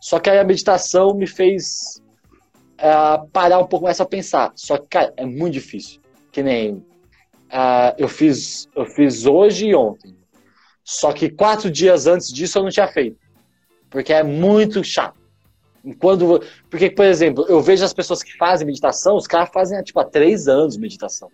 Só 0.00 0.18
que 0.18 0.28
aí 0.28 0.38
a 0.38 0.44
meditação 0.44 1.14
me 1.14 1.26
fez 1.26 2.01
uh, 2.82 3.26
parar 3.28 3.58
um 3.58 3.66
pouco 3.66 3.84
mais 3.84 4.00
a 4.00 4.04
pensar. 4.04 4.52
Só 4.56 4.76
que, 4.76 4.88
cara, 4.88 5.12
é 5.16 5.24
muito 5.24 5.54
difícil. 5.54 6.00
Que 6.32 6.42
nem 6.42 6.74
uh, 6.74 7.94
eu 7.96 8.08
fiz 8.08 8.68
eu 8.74 8.84
fiz 8.84 9.24
hoje 9.24 9.68
e 9.68 9.74
ontem. 9.74 10.16
Só 10.84 11.12
que 11.12 11.30
quatro 11.30 11.70
dias 11.70 12.06
antes 12.06 12.32
disso 12.32 12.58
eu 12.58 12.64
não 12.64 12.70
tinha 12.70 12.88
feito. 12.88 13.16
Porque 13.88 14.12
é 14.12 14.22
muito 14.22 14.82
chato. 14.82 15.20
Quando, 15.98 16.40
porque, 16.70 16.90
por 16.90 17.04
exemplo, 17.04 17.44
eu 17.48 17.60
vejo 17.60 17.84
as 17.84 17.92
pessoas 17.92 18.22
que 18.22 18.36
fazem 18.36 18.66
meditação, 18.66 19.16
os 19.16 19.26
caras 19.26 19.50
fazem 19.52 19.82
tipo, 19.82 19.98
há 19.98 20.04
três 20.04 20.46
anos 20.46 20.76
meditação. 20.76 21.28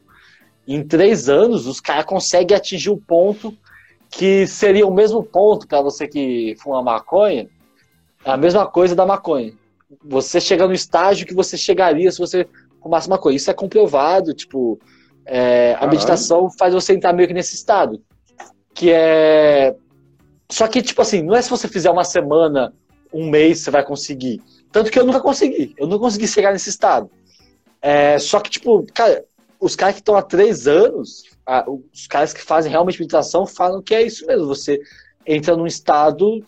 Em 0.67 0.83
três 0.83 1.29
anos, 1.29 1.67
os 1.67 1.81
caras 1.81 2.05
conseguem 2.05 2.57
atingir 2.57 2.91
o 2.91 2.97
ponto 2.97 3.57
que 4.11 4.47
seria 4.47 4.87
o 4.87 4.93
mesmo 4.93 5.23
ponto 5.23 5.67
para 5.67 5.83
você 5.83 6.09
que 6.09 6.57
fuma 6.63 6.83
maconha, 6.83 7.49
a 8.25 8.37
mesma 8.37 8.67
coisa 8.67 8.95
da 8.95 9.05
maconha. 9.05 9.53
Você 10.05 10.41
chega 10.41 10.67
no 10.67 10.73
estágio 10.73 11.27
que 11.27 11.35
você 11.35 11.57
chegaria 11.57 12.11
se 12.11 12.19
você 12.19 12.47
fumasse 12.83 13.09
maconha. 13.09 13.37
Isso 13.37 13.51
é 13.51 13.55
comprovado, 13.55 14.35
tipo, 14.35 14.79
é, 15.25 15.77
a 15.79 15.87
meditação 15.87 16.51
faz 16.51 16.75
você 16.75 16.95
entrar 16.95 17.13
meio 17.13 17.29
que 17.29 17.35
nesse 17.35 17.55
estado. 17.55 18.03
Que 18.75 18.91
é. 18.93 19.75
Só 20.51 20.67
que, 20.67 20.81
tipo 20.83 21.03
assim, 21.03 21.23
não 21.23 21.35
é 21.35 21.43
se 21.43 21.51
você 21.51 21.69
fizer 21.69 21.91
uma 21.91 22.05
semana 22.05 22.73
um 23.13 23.29
mês 23.29 23.61
você 23.61 23.71
vai 23.71 23.85
conseguir. 23.85 24.43
Tanto 24.71 24.91
que 24.91 24.99
eu 24.99 25.05
nunca 25.05 25.21
consegui. 25.21 25.75
Eu 25.77 25.87
não 25.87 25.99
consegui 25.99 26.29
chegar 26.29 26.53
nesse 26.53 26.71
estado. 26.71 27.11
É, 27.81 28.19
só 28.19 28.41
que, 28.41 28.51
tipo, 28.51 28.87
cara, 28.93 29.25
os 29.61 29.75
caras 29.75 29.95
que 29.97 30.01
estão 30.01 30.17
há 30.17 30.23
três 30.23 30.67
anos, 30.67 31.25
os 31.93 32.07
caras 32.07 32.33
que 32.33 32.43
fazem 32.43 32.71
realmente 32.71 32.99
meditação 32.99 33.47
falam 33.47 33.83
que 33.83 33.95
é 33.95 34.03
isso 34.03 34.27
mesmo. 34.27 34.47
Você 34.47 34.81
entra 35.27 35.57
num 35.57 35.67
estado 35.67 36.45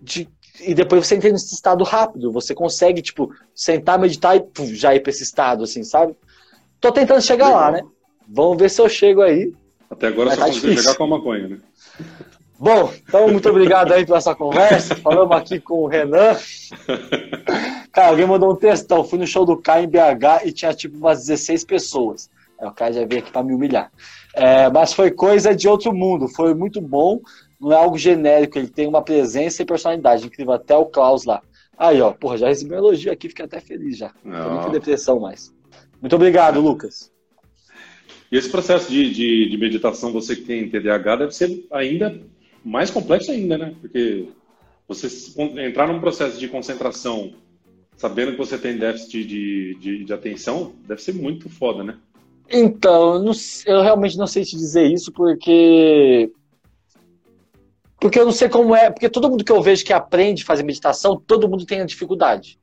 de. 0.00 0.28
E 0.60 0.74
depois 0.74 1.06
você 1.06 1.16
entra 1.16 1.30
nesse 1.30 1.54
estado 1.54 1.82
rápido. 1.84 2.30
Você 2.32 2.54
consegue, 2.54 3.00
tipo, 3.00 3.32
sentar, 3.54 3.98
meditar 3.98 4.36
e 4.36 4.74
já 4.74 4.94
ir 4.94 5.00
pra 5.00 5.10
esse 5.10 5.22
estado, 5.22 5.64
assim, 5.64 5.82
sabe? 5.82 6.14
Tô 6.80 6.92
tentando 6.92 7.22
chegar 7.22 7.46
Legal. 7.46 7.60
lá, 7.60 7.70
né? 7.72 7.82
Vamos 8.28 8.58
ver 8.58 8.70
se 8.70 8.80
eu 8.80 8.88
chego 8.88 9.22
aí. 9.22 9.54
Até 9.90 10.08
agora 10.08 10.30
Mas 10.30 10.38
só 10.38 10.46
tá 10.46 10.74
chegar 10.74 10.94
com 10.96 11.04
a 11.04 11.06
maconha, 11.06 11.48
né? 11.48 11.58
Bom, 12.58 12.92
então 13.06 13.28
muito 13.28 13.48
obrigado 13.48 13.92
aí 13.92 14.06
pela 14.06 14.18
essa 14.18 14.34
conversa. 14.34 14.94
Falamos 14.94 15.36
aqui 15.36 15.58
com 15.58 15.82
o 15.82 15.86
Renan. 15.88 16.36
Cara, 17.90 18.08
alguém 18.08 18.24
mandou 18.24 18.52
um 18.52 18.56
textão. 18.56 19.02
Fui 19.02 19.18
no 19.18 19.26
show 19.26 19.44
do 19.44 19.56
Kai 19.56 19.84
em 19.84 19.88
BH 19.88 20.46
e 20.46 20.52
tinha 20.52 20.72
tipo 20.72 20.96
umas 20.96 21.26
16 21.26 21.64
pessoas. 21.64 22.30
É, 22.60 22.66
o 22.66 22.72
Kai 22.72 22.92
já 22.92 23.04
veio 23.04 23.20
aqui 23.20 23.32
para 23.32 23.42
me 23.42 23.52
humilhar. 23.52 23.90
É, 24.32 24.70
mas 24.70 24.92
foi 24.92 25.10
coisa 25.10 25.54
de 25.54 25.68
outro 25.68 25.92
mundo. 25.92 26.28
Foi 26.28 26.54
muito 26.54 26.80
bom. 26.80 27.20
Não 27.62 27.72
é 27.72 27.76
algo 27.76 27.96
genérico. 27.96 28.58
Ele 28.58 28.68
tem 28.68 28.86
uma 28.86 29.02
presença 29.02 29.62
e 29.62 29.66
personalidade. 29.66 30.26
Incrível. 30.26 30.52
Até 30.52 30.76
o 30.76 30.86
Klaus 30.86 31.24
lá. 31.24 31.40
Aí, 31.78 32.00
ó. 32.00 32.12
Porra, 32.12 32.36
já 32.36 32.48
recebi 32.48 32.74
um 32.74 32.78
elogio 32.78 33.12
aqui. 33.12 33.28
Fiquei 33.28 33.44
até 33.44 33.60
feliz 33.60 33.96
já. 33.96 34.12
Não 34.24 34.62
tem 34.64 34.72
depressão 34.72 35.20
mais. 35.20 35.54
Muito 36.00 36.16
obrigado, 36.16 36.60
Lucas. 36.60 37.10
E 38.30 38.36
esse 38.36 38.50
processo 38.50 38.90
de, 38.90 39.12
de, 39.12 39.48
de 39.48 39.56
meditação, 39.56 40.12
você 40.12 40.34
que 40.34 40.42
tem 40.42 40.68
TDAH, 40.68 41.16
deve 41.16 41.32
ser 41.32 41.66
ainda 41.70 42.18
mais 42.64 42.90
complexo 42.90 43.30
ainda, 43.30 43.56
né? 43.56 43.74
Porque 43.80 44.28
você 44.88 45.06
entrar 45.60 45.86
num 45.86 46.00
processo 46.00 46.38
de 46.38 46.48
concentração 46.48 47.32
sabendo 47.96 48.32
que 48.32 48.38
você 48.38 48.58
tem 48.58 48.76
déficit 48.76 49.24
de, 49.24 49.74
de, 49.76 50.04
de 50.04 50.12
atenção, 50.12 50.72
deve 50.88 51.00
ser 51.00 51.14
muito 51.14 51.48
foda, 51.48 51.84
né? 51.84 51.98
Então, 52.50 53.14
eu, 53.14 53.22
não, 53.22 53.32
eu, 53.66 53.80
realmente 53.80 54.18
não 54.18 54.26
sei 54.26 54.44
te 54.44 54.56
dizer 54.56 54.90
isso 54.90 55.12
porque. 55.12 56.30
Porque 58.02 58.18
eu 58.18 58.24
não 58.24 58.32
sei 58.32 58.48
como 58.48 58.74
é. 58.74 58.90
Porque 58.90 59.08
todo 59.08 59.30
mundo 59.30 59.44
que 59.44 59.52
eu 59.52 59.62
vejo 59.62 59.84
que 59.84 59.92
aprende 59.92 60.42
a 60.42 60.46
fazer 60.46 60.64
meditação, 60.64 61.22
todo 61.24 61.48
mundo 61.48 61.64
tem 61.64 61.80
a 61.80 61.84
dificuldade. 61.84 62.58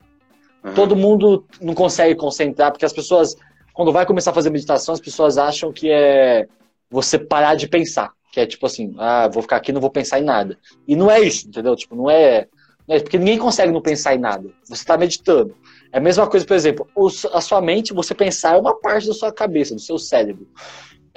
Uhum. 0.61 0.73
Todo 0.73 0.97
mundo 0.97 1.45
não 1.61 1.73
consegue 1.73 2.13
concentrar, 2.13 2.73
porque 2.73 2.83
as 2.83 2.91
pessoas, 2.91 3.37
quando 3.73 3.93
vai 3.93 4.05
começar 4.05 4.31
a 4.31 4.33
fazer 4.33 4.49
meditação, 4.49 4.93
as 4.93 4.99
pessoas 4.99 5.37
acham 5.37 5.71
que 5.71 5.89
é 5.89 6.45
você 6.91 7.17
parar 7.17 7.55
de 7.55 7.69
pensar. 7.69 8.11
Que 8.33 8.41
é 8.41 8.45
tipo 8.45 8.65
assim, 8.65 8.93
ah, 8.97 9.29
vou 9.29 9.41
ficar 9.41 9.55
aqui 9.55 9.71
não 9.71 9.79
vou 9.79 9.89
pensar 9.89 10.19
em 10.19 10.25
nada. 10.25 10.57
E 10.85 10.93
não 10.93 11.09
é 11.09 11.21
isso, 11.21 11.47
entendeu? 11.47 11.73
Tipo, 11.73 11.95
não 11.95 12.09
é. 12.09 12.45
Não 12.85 12.97
é 12.97 12.99
porque 12.99 13.17
ninguém 13.17 13.37
consegue 13.37 13.71
não 13.71 13.81
pensar 13.81 14.13
em 14.15 14.19
nada. 14.19 14.49
Você 14.65 14.73
está 14.73 14.97
meditando. 14.97 15.55
É 15.89 15.99
a 15.99 16.01
mesma 16.01 16.27
coisa, 16.27 16.45
por 16.45 16.55
exemplo, 16.55 16.85
a 17.31 17.39
sua 17.39 17.61
mente, 17.61 17.93
você 17.93 18.13
pensar 18.13 18.55
é 18.55 18.59
uma 18.59 18.77
parte 18.77 19.07
da 19.07 19.13
sua 19.13 19.31
cabeça, 19.31 19.73
do 19.73 19.79
seu 19.79 19.97
cérebro. 19.97 20.45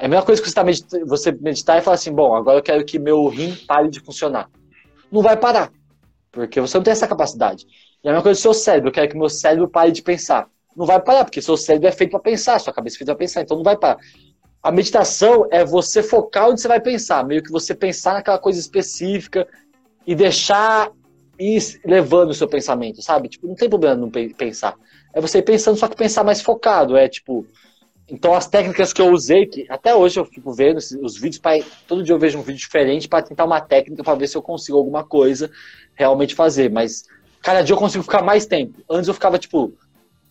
É 0.03 0.07
a 0.07 0.09
mesma 0.09 0.27
coisa 0.27 0.43
que 0.43 0.49
você, 0.49 0.55
tá 0.57 0.65
você 1.07 1.31
meditar 1.31 1.79
e 1.79 1.81
falar 1.81 1.95
assim, 1.95 2.11
bom, 2.11 2.35
agora 2.35 2.59
eu 2.59 2.63
quero 2.63 2.85
que 2.85 2.99
meu 2.99 3.29
rim 3.29 3.55
pare 3.69 3.89
de 3.89 4.01
funcionar. 4.01 4.51
Não 5.13 5.23
vai 5.23 5.37
parar, 5.37 5.73
porque 6.33 6.61
você 6.61 6.77
não 6.77 6.83
tem 6.83 6.91
essa 6.91 7.07
capacidade. 7.07 7.65
E 8.03 8.09
é 8.09 8.11
a 8.11 8.15
mesma 8.15 8.25
coisa 8.25 8.41
do 8.41 8.43
seu 8.43 8.53
cérebro, 8.53 8.89
eu 8.89 8.93
quero 8.93 9.09
que 9.09 9.17
meu 9.17 9.29
cérebro 9.29 9.69
pare 9.69 9.93
de 9.93 10.03
pensar. 10.03 10.49
Não 10.77 10.85
vai 10.87 11.01
parar, 11.01 11.25
porque 11.25 11.41
seu 11.41 11.57
cérebro 11.57 11.87
é 11.87 11.93
feito 11.93 12.11
para 12.11 12.19
pensar, 12.19 12.59
sua 12.59 12.73
cabeça 12.73 12.97
é 12.97 12.99
feita 12.99 13.13
para 13.13 13.19
pensar, 13.21 13.43
então 13.43 13.57
não 13.57 13.63
vai 13.63 13.77
parar. 13.77 13.97
A 14.61 14.73
meditação 14.73 15.47
é 15.53 15.65
você 15.65 16.03
focar 16.03 16.49
onde 16.49 16.61
você 16.61 16.67
vai 16.67 16.81
pensar, 16.81 17.25
meio 17.25 17.41
que 17.41 17.53
você 17.53 17.73
pensar 17.73 18.15
naquela 18.15 18.41
coisa 18.41 18.59
específica 18.59 19.47
e 20.05 20.17
deixar 20.17 20.91
ir 21.39 21.81
levando 21.85 22.31
o 22.31 22.35
seu 22.35 22.49
pensamento, 22.49 23.01
sabe? 23.03 23.29
Tipo, 23.29 23.47
não 23.47 23.55
tem 23.55 23.69
problema 23.69 23.95
não 23.95 24.11
pensar. 24.11 24.75
É 25.15 25.21
você 25.21 25.39
ir 25.39 25.43
pensando, 25.43 25.77
só 25.79 25.87
que 25.87 25.95
pensar 25.95 26.25
mais 26.25 26.41
focado. 26.41 26.97
É 26.97 27.09
tipo. 27.09 27.47
Então, 28.13 28.35
as 28.35 28.47
técnicas 28.47 28.93
que 28.93 29.01
eu 29.01 29.11
usei, 29.11 29.47
que 29.47 29.65
até 29.71 29.95
hoje 29.95 30.21
eu 30.21 30.27
fico 30.27 30.53
vendo 30.53 30.77
os 30.77 31.17
vídeos, 31.17 31.39
pra, 31.39 31.53
todo 31.89 32.03
dia 32.03 32.15
eu 32.15 32.19
vejo 32.19 32.39
um 32.39 32.43
vídeo 32.43 32.59
diferente 32.59 33.09
para 33.09 33.23
tentar 33.23 33.47
uma 33.47 33.59
técnica 33.59 34.05
para 34.05 34.15
ver 34.15 34.29
se 34.29 34.37
eu 34.37 34.43
consigo 34.43 34.77
alguma 34.77 35.03
coisa 35.03 35.51
realmente 35.95 36.35
fazer. 36.35 36.71
Mas 36.71 37.05
cada 37.41 37.63
dia 37.63 37.73
eu 37.73 37.79
consigo 37.79 38.05
ficar 38.05 38.21
mais 38.21 38.45
tempo. 38.45 38.83
Antes 38.89 39.09
eu 39.09 39.15
ficava, 39.15 39.39
tipo, 39.39 39.73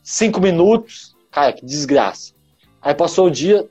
cinco 0.04 0.40
minutos, 0.40 1.18
cara, 1.32 1.52
que 1.54 1.66
desgraça. 1.66 2.34
Aí 2.80 2.94
passou 2.94 3.26
o 3.26 3.32
dia, 3.32 3.68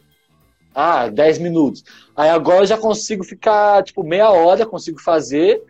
ah, 0.75 1.07
10 1.07 1.39
minutos. 1.39 1.85
Aí 2.17 2.31
agora 2.31 2.63
eu 2.63 2.67
já 2.67 2.77
consigo 2.77 3.23
ficar, 3.23 3.85
tipo, 3.85 4.03
meia 4.03 4.31
hora, 4.31 4.67
consigo 4.67 5.01
fazer. 5.01 5.63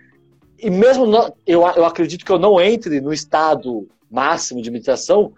E 0.59 0.71
mesmo 0.71 1.05
eu, 1.47 1.61
eu 1.77 1.85
acredito 1.85 2.25
que 2.25 2.33
eu 2.33 2.39
não 2.39 2.59
entre 2.59 3.03
no 3.03 3.13
estado 3.13 3.87
máximo 4.11 4.63
de 4.63 4.71
meditação, 4.71 5.35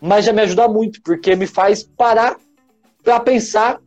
mas 0.00 0.24
já 0.24 0.32
me 0.32 0.40
ajuda 0.40 0.66
muito, 0.68 1.02
porque 1.02 1.36
me 1.36 1.46
faz 1.46 1.82
parar 1.82 2.38
para 3.06 3.20
pensar 3.20 3.80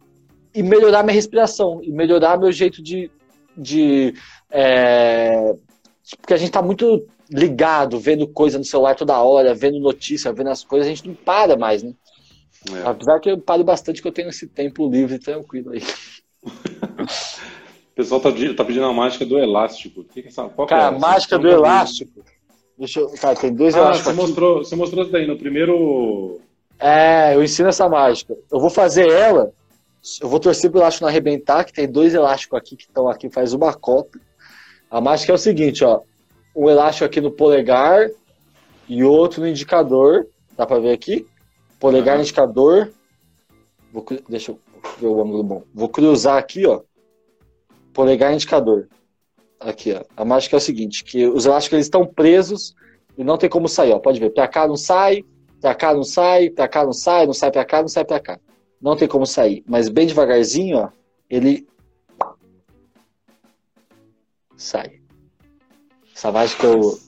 e 0.56 0.64
melhorar 0.64 1.04
minha 1.04 1.14
respiração, 1.14 1.82
e 1.84 1.92
melhorar 1.92 2.40
meu 2.40 2.54
jeito 2.54 2.82
de. 2.82 3.12
de 3.56 4.14
é, 4.50 5.54
porque 6.22 6.34
a 6.34 6.38
gente 6.38 6.48
está 6.48 6.62
muito 6.62 7.06
ligado, 7.30 8.00
vendo 8.00 8.26
coisa 8.30 8.58
no 8.58 8.64
celular 8.64 8.96
toda 8.96 9.22
hora, 9.22 9.54
vendo 9.54 9.78
notícia, 9.78 10.32
vendo 10.32 10.50
as 10.50 10.64
coisas, 10.64 10.88
a 10.88 10.90
gente 10.90 11.06
não 11.06 11.14
para 11.14 11.58
mais, 11.58 11.84
né? 11.84 11.94
É. 12.74 12.88
Apesar 12.88 13.20
que 13.20 13.30
eu 13.30 13.38
paro 13.38 13.64
bastante 13.64 14.02
que 14.02 14.08
eu 14.08 14.12
tenho 14.12 14.30
esse 14.30 14.48
tempo 14.48 14.90
livre 14.90 15.20
tranquilo 15.20 15.72
aí. 15.72 15.82
o 16.44 17.96
pessoal 17.96 18.22
tá, 18.22 18.32
tá, 18.32 18.66
pedindo 18.66 18.86
a 18.86 18.94
mágica 18.94 19.26
do 19.26 19.38
elástico. 19.38 20.06
Que 20.06 20.22
que 20.22 20.30
é 20.30 20.32
essa, 20.32 20.48
cara, 20.50 20.84
é? 20.84 20.88
a 20.88 20.92
mágica 20.92 21.38
do 21.38 21.48
elástico. 21.50 22.24
Deixa 22.78 23.02
eu, 23.02 23.10
cara, 23.10 23.36
tem 23.36 23.54
dois 23.54 23.76
ah, 23.76 23.80
elásticos. 23.80 24.16
Você 24.16 24.22
mostrou, 24.22 24.58
você 24.60 24.76
mostrou 24.78 25.04
isso 25.04 25.12
daí 25.12 25.28
no 25.28 25.38
primeiro. 25.38 26.40
É, 26.80 27.36
eu 27.36 27.44
ensino 27.44 27.68
essa 27.68 27.90
mágica. 27.90 28.36
Eu 28.50 28.60
vou 28.60 28.70
fazer 28.70 29.10
ela. 29.10 29.52
Eu 30.22 30.30
vou 30.30 30.40
torcer 30.40 30.72
pro 30.72 30.80
elástico 30.80 31.04
não 31.04 31.10
arrebentar, 31.10 31.66
que 31.66 31.74
tem 31.74 31.92
dois 31.92 32.14
elásticos 32.14 32.58
aqui 32.58 32.78
que 32.78 32.84
estão 32.84 33.10
aqui, 33.10 33.30
faz 33.30 33.52
uma 33.52 33.74
cota. 33.74 34.18
A 34.90 35.02
mágica 35.02 35.34
é 35.34 35.36
o 35.36 35.38
seguinte, 35.38 35.84
ó. 35.84 36.02
Um 36.56 36.70
elástico 36.70 37.06
aqui 37.06 37.20
no 37.20 37.32
polegar 37.32 38.10
e 38.88 39.04
outro 39.04 39.42
no 39.42 39.48
indicador. 39.48 40.28
Dá 40.56 40.66
pra 40.66 40.80
ver 40.80 40.94
aqui? 40.94 41.28
Polegar 41.80 42.16
no 42.16 42.24
indicador. 42.24 42.92
Vou, 43.92 44.06
deixa 44.30 44.52
eu 44.52 44.60
ver 45.00 45.08
o 45.08 45.22
ângulo 45.22 45.44
bom. 45.44 45.64
Vou 45.74 45.90
cruzar 45.90 46.38
aqui, 46.38 46.66
ó. 46.66 46.82
Polegar 47.94 48.34
indicador. 48.34 48.88
Aqui, 49.60 49.94
ó. 49.94 50.04
A 50.16 50.24
mágica 50.24 50.56
é 50.56 50.60
o 50.60 50.62
seguinte, 50.62 51.04
que 51.04 51.28
os 51.28 51.46
elásticos 51.46 51.74
eles 51.74 51.86
estão 51.88 52.06
presos 52.06 52.74
e 53.18 53.24
não 53.24 53.38
tem 53.38 53.50
como 53.50 53.68
sair, 53.68 53.92
ó. 53.92 54.00
Pode 54.00 54.20
ver, 54.20 54.30
pra 54.30 54.48
cá 54.48 54.66
não 54.66 54.78
sai, 54.78 55.26
pra 55.60 55.76
cá 55.76 55.94
não 55.94 56.04
sai, 56.04 56.50
pra 56.50 56.68
cá 56.68 56.84
não 56.84 56.94
sai, 56.94 57.26
não 57.26 57.34
sai 57.34 57.52
pra 57.52 57.66
cá, 57.66 57.82
não 57.82 57.88
sai 57.88 58.06
pra 58.06 58.20
cá. 58.20 58.40
Não 58.82 58.96
tem 58.96 59.08
como 59.08 59.26
sair. 59.26 59.64
Mas 59.68 59.90
bem 59.90 60.08
devagarzinho, 60.08 60.78
ó, 60.78 60.90
ele 61.30 61.68
sai. 64.56 65.00
Essa 66.16 66.32
mágica, 66.32 66.68
eu, 66.68 67.00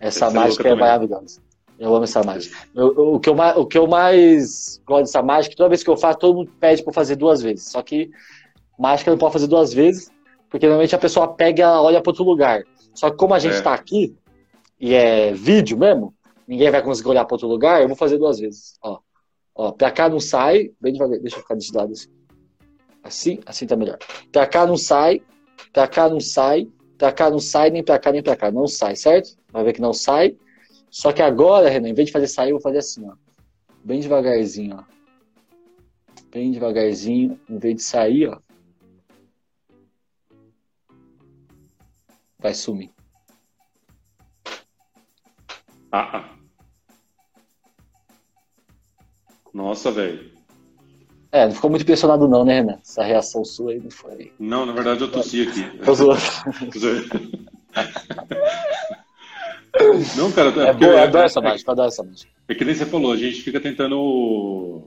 essa 0.00 0.26
Esse 0.26 0.34
mágica 0.34 0.68
é, 0.68 0.72
é 0.72 0.74
maravilhosa. 0.74 1.40
Eu 1.78 1.94
amo 1.94 2.04
essa 2.04 2.22
mágica. 2.22 2.56
Eu, 2.74 2.86
o, 3.14 3.20
que 3.20 3.28
eu, 3.28 3.34
o 3.34 3.66
que 3.66 3.76
eu 3.76 3.86
mais 3.86 4.80
gosto 4.86 5.04
dessa 5.04 5.22
mágica, 5.22 5.56
toda 5.56 5.68
vez 5.68 5.82
que 5.82 5.90
eu 5.90 5.96
faço, 5.96 6.18
todo 6.18 6.36
mundo 6.36 6.50
pede 6.58 6.82
para 6.82 6.92
fazer 6.92 7.16
duas 7.16 7.42
vezes. 7.42 7.70
Só 7.70 7.82
que 7.82 8.10
mágica 8.78 9.10
não 9.10 9.18
pode 9.18 9.34
fazer 9.34 9.46
duas 9.46 9.74
vezes, 9.74 10.10
porque 10.50 10.66
normalmente 10.66 10.94
a 10.94 10.98
pessoa 10.98 11.28
pega 11.28 11.62
e 11.62 11.66
olha 11.66 12.00
para 12.00 12.10
outro 12.10 12.24
lugar. 12.24 12.62
Só 12.94 13.10
que 13.10 13.16
como 13.16 13.34
a 13.34 13.38
gente 13.38 13.56
é. 13.56 13.68
aqui, 13.68 14.16
e 14.80 14.94
é 14.94 15.32
vídeo 15.32 15.76
mesmo, 15.76 16.14
ninguém 16.46 16.70
vai 16.70 16.82
conseguir 16.82 17.08
olhar 17.08 17.24
para 17.24 17.34
outro 17.34 17.48
lugar, 17.48 17.82
eu 17.82 17.88
vou 17.88 17.96
fazer 17.96 18.18
duas 18.18 18.38
vezes. 18.38 18.78
Ó, 18.82 19.00
ó 19.54 19.72
pra 19.72 19.90
cá 19.90 20.08
não 20.08 20.20
sai, 20.20 20.72
bem 20.80 20.92
devagar, 20.92 21.18
deixa 21.18 21.36
eu 21.36 21.42
ficar 21.42 21.54
desse 21.54 21.74
lado 21.74 21.92
assim. 21.92 22.08
Assim, 23.02 23.40
assim 23.46 23.66
tá 23.66 23.76
melhor. 23.76 23.98
Pra 24.32 24.46
cá 24.46 24.66
não 24.66 24.76
sai, 24.76 25.22
pra 25.72 25.86
cá 25.86 26.08
não 26.08 26.20
sai, 26.20 26.68
pra 26.98 27.12
cá 27.12 27.30
não 27.30 27.38
sai, 27.38 27.70
nem 27.70 27.84
pra 27.84 27.98
cá, 27.98 28.10
nem 28.10 28.22
pra 28.22 28.36
cá. 28.36 28.50
Não 28.50 28.66
sai, 28.66 28.96
certo? 28.96 29.36
Vai 29.52 29.64
ver 29.64 29.72
que 29.72 29.80
não 29.80 29.92
sai. 29.92 30.36
Só 30.90 31.12
que 31.12 31.22
agora, 31.22 31.68
Renan, 31.68 31.88
em 31.88 31.94
vez 31.94 32.06
de 32.06 32.12
fazer 32.12 32.26
sair, 32.26 32.50
eu 32.50 32.56
vou 32.56 32.62
fazer 32.62 32.78
assim, 32.78 33.08
ó. 33.08 33.14
Bem 33.84 34.00
devagarzinho, 34.00 34.76
ó. 34.78 34.84
Bem 36.32 36.50
devagarzinho, 36.50 37.40
em 37.48 37.58
vez 37.58 37.76
de 37.76 37.82
sair, 37.82 38.28
ó. 38.28 38.38
Vai 42.38 42.54
sumir. 42.54 42.90
Ah, 45.92 46.18
ah. 46.18 46.35
Nossa, 49.56 49.90
velho. 49.90 50.20
É, 51.32 51.46
não 51.46 51.52
ficou 51.54 51.70
muito 51.70 51.80
impressionado 51.80 52.28
não, 52.28 52.44
né, 52.44 52.56
Renan? 52.56 52.78
Essa 52.82 53.02
reação 53.02 53.42
sua 53.42 53.72
aí 53.72 53.80
não 53.80 53.90
foi... 53.90 54.30
Não, 54.38 54.66
na 54.66 54.72
verdade 54.74 55.00
eu 55.00 55.10
tossi 55.10 55.48
aqui. 55.48 55.62
Tô 55.78 55.94
zoando. 55.94 56.20
Não, 60.16 60.32
cara, 60.32 60.48
é, 60.48 60.68
é 60.68 60.72
boa, 60.72 60.90
eu 60.90 60.98
adoro 61.02 61.22
é, 61.22 61.26
essa 61.26 61.38
mágica, 61.38 61.70
adoro 61.70 61.88
essa 61.88 62.02
mágica. 62.02 62.30
É 62.48 62.54
que 62.54 62.64
nem 62.64 62.74
você 62.74 62.86
falou, 62.86 63.12
a 63.12 63.16
gente 63.16 63.42
fica 63.42 63.60
tentando 63.60 64.84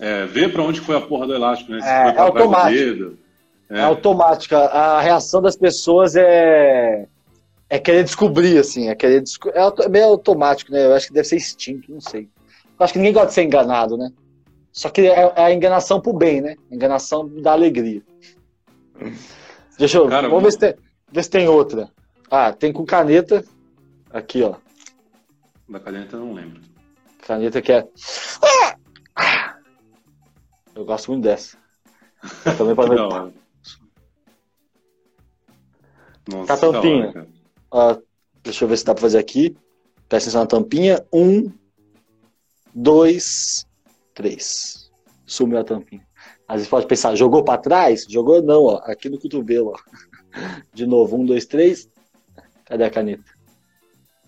é, 0.00 0.26
ver 0.26 0.52
para 0.52 0.64
onde 0.64 0.80
foi 0.80 0.96
a 0.96 1.00
porra 1.00 1.28
do 1.28 1.34
elástico, 1.34 1.70
né? 1.70 1.80
Se 1.80 1.86
é, 1.86 2.08
é 2.08 2.18
automático. 2.18 3.16
É. 3.70 3.78
é 3.78 3.82
automática. 3.82 4.58
A 4.58 5.00
reação 5.00 5.40
das 5.40 5.56
pessoas 5.56 6.16
é 6.16 7.06
é 7.70 7.78
querer 7.78 8.02
descobrir, 8.02 8.58
assim, 8.58 8.88
é 8.88 8.94
querer 8.96 9.20
desco... 9.20 9.50
é 9.50 9.88
meio 9.88 10.06
automático, 10.06 10.72
né? 10.72 10.84
Eu 10.84 10.94
acho 10.94 11.06
que 11.06 11.14
deve 11.14 11.28
ser 11.28 11.36
instinto, 11.36 11.92
não 11.92 12.00
sei. 12.00 12.28
Eu 12.78 12.84
acho 12.84 12.92
que 12.92 12.98
ninguém 12.98 13.12
gosta 13.12 13.28
de 13.28 13.34
ser 13.34 13.44
enganado, 13.44 13.96
né? 13.96 14.10
Só 14.72 14.88
que 14.90 15.02
é, 15.02 15.32
é 15.36 15.44
a 15.44 15.52
enganação 15.52 16.00
pro 16.00 16.12
bem, 16.12 16.40
né? 16.40 16.56
A 16.70 16.74
enganação 16.74 17.28
da 17.28 17.52
alegria. 17.52 18.02
Deixa 19.78 19.98
eu. 19.98 20.08
Cara, 20.08 20.28
vamos 20.28 20.42
ver 20.44 20.52
se, 20.52 20.58
tem, 20.58 20.74
ver 21.12 21.22
se 21.22 21.30
tem 21.30 21.48
outra. 21.48 21.88
Ah, 22.30 22.52
tem 22.52 22.72
com 22.72 22.84
caneta. 22.84 23.44
Aqui, 24.10 24.42
ó. 24.42 24.56
Da 25.68 25.78
caneta 25.80 26.16
eu 26.16 26.20
não 26.20 26.32
lembro. 26.32 26.60
Caneta 27.22 27.62
que 27.62 27.72
é. 27.72 27.88
Eu 30.74 30.84
gosto 30.84 31.12
muito 31.12 31.22
dessa. 31.22 31.56
também 32.56 32.74
para 32.74 32.88
ver. 32.90 33.34
Nossa, 36.28 36.46
tá 36.46 36.56
tampinha. 36.56 37.28
Ó, 37.70 37.96
deixa 38.42 38.64
eu 38.64 38.68
ver 38.68 38.76
se 38.76 38.84
dá 38.84 38.94
para 38.94 39.02
fazer 39.02 39.18
aqui. 39.18 39.56
Presta 40.08 40.30
atenção 40.30 40.40
na 40.42 40.46
tampinha. 40.46 41.04
Um, 41.12 41.52
dois, 42.74 43.66
três. 44.12 44.90
Sumiu 45.24 45.58
a 45.58 45.64
tampinha. 45.64 46.06
Às 46.46 46.56
vezes 46.56 46.68
pode 46.68 46.86
pensar, 46.86 47.14
jogou 47.14 47.42
para 47.44 47.60
trás? 47.60 48.04
Jogou 48.08 48.42
não, 48.42 48.64
ó. 48.64 48.76
Aqui 48.84 49.08
no 49.08 49.18
cotovelo, 49.18 49.72
ó. 49.74 49.78
De 50.74 50.86
novo, 50.86 51.16
um, 51.16 51.24
dois, 51.24 51.46
três. 51.46 51.88
Cadê 52.64 52.84
a 52.84 52.90
caneta? 52.90 53.24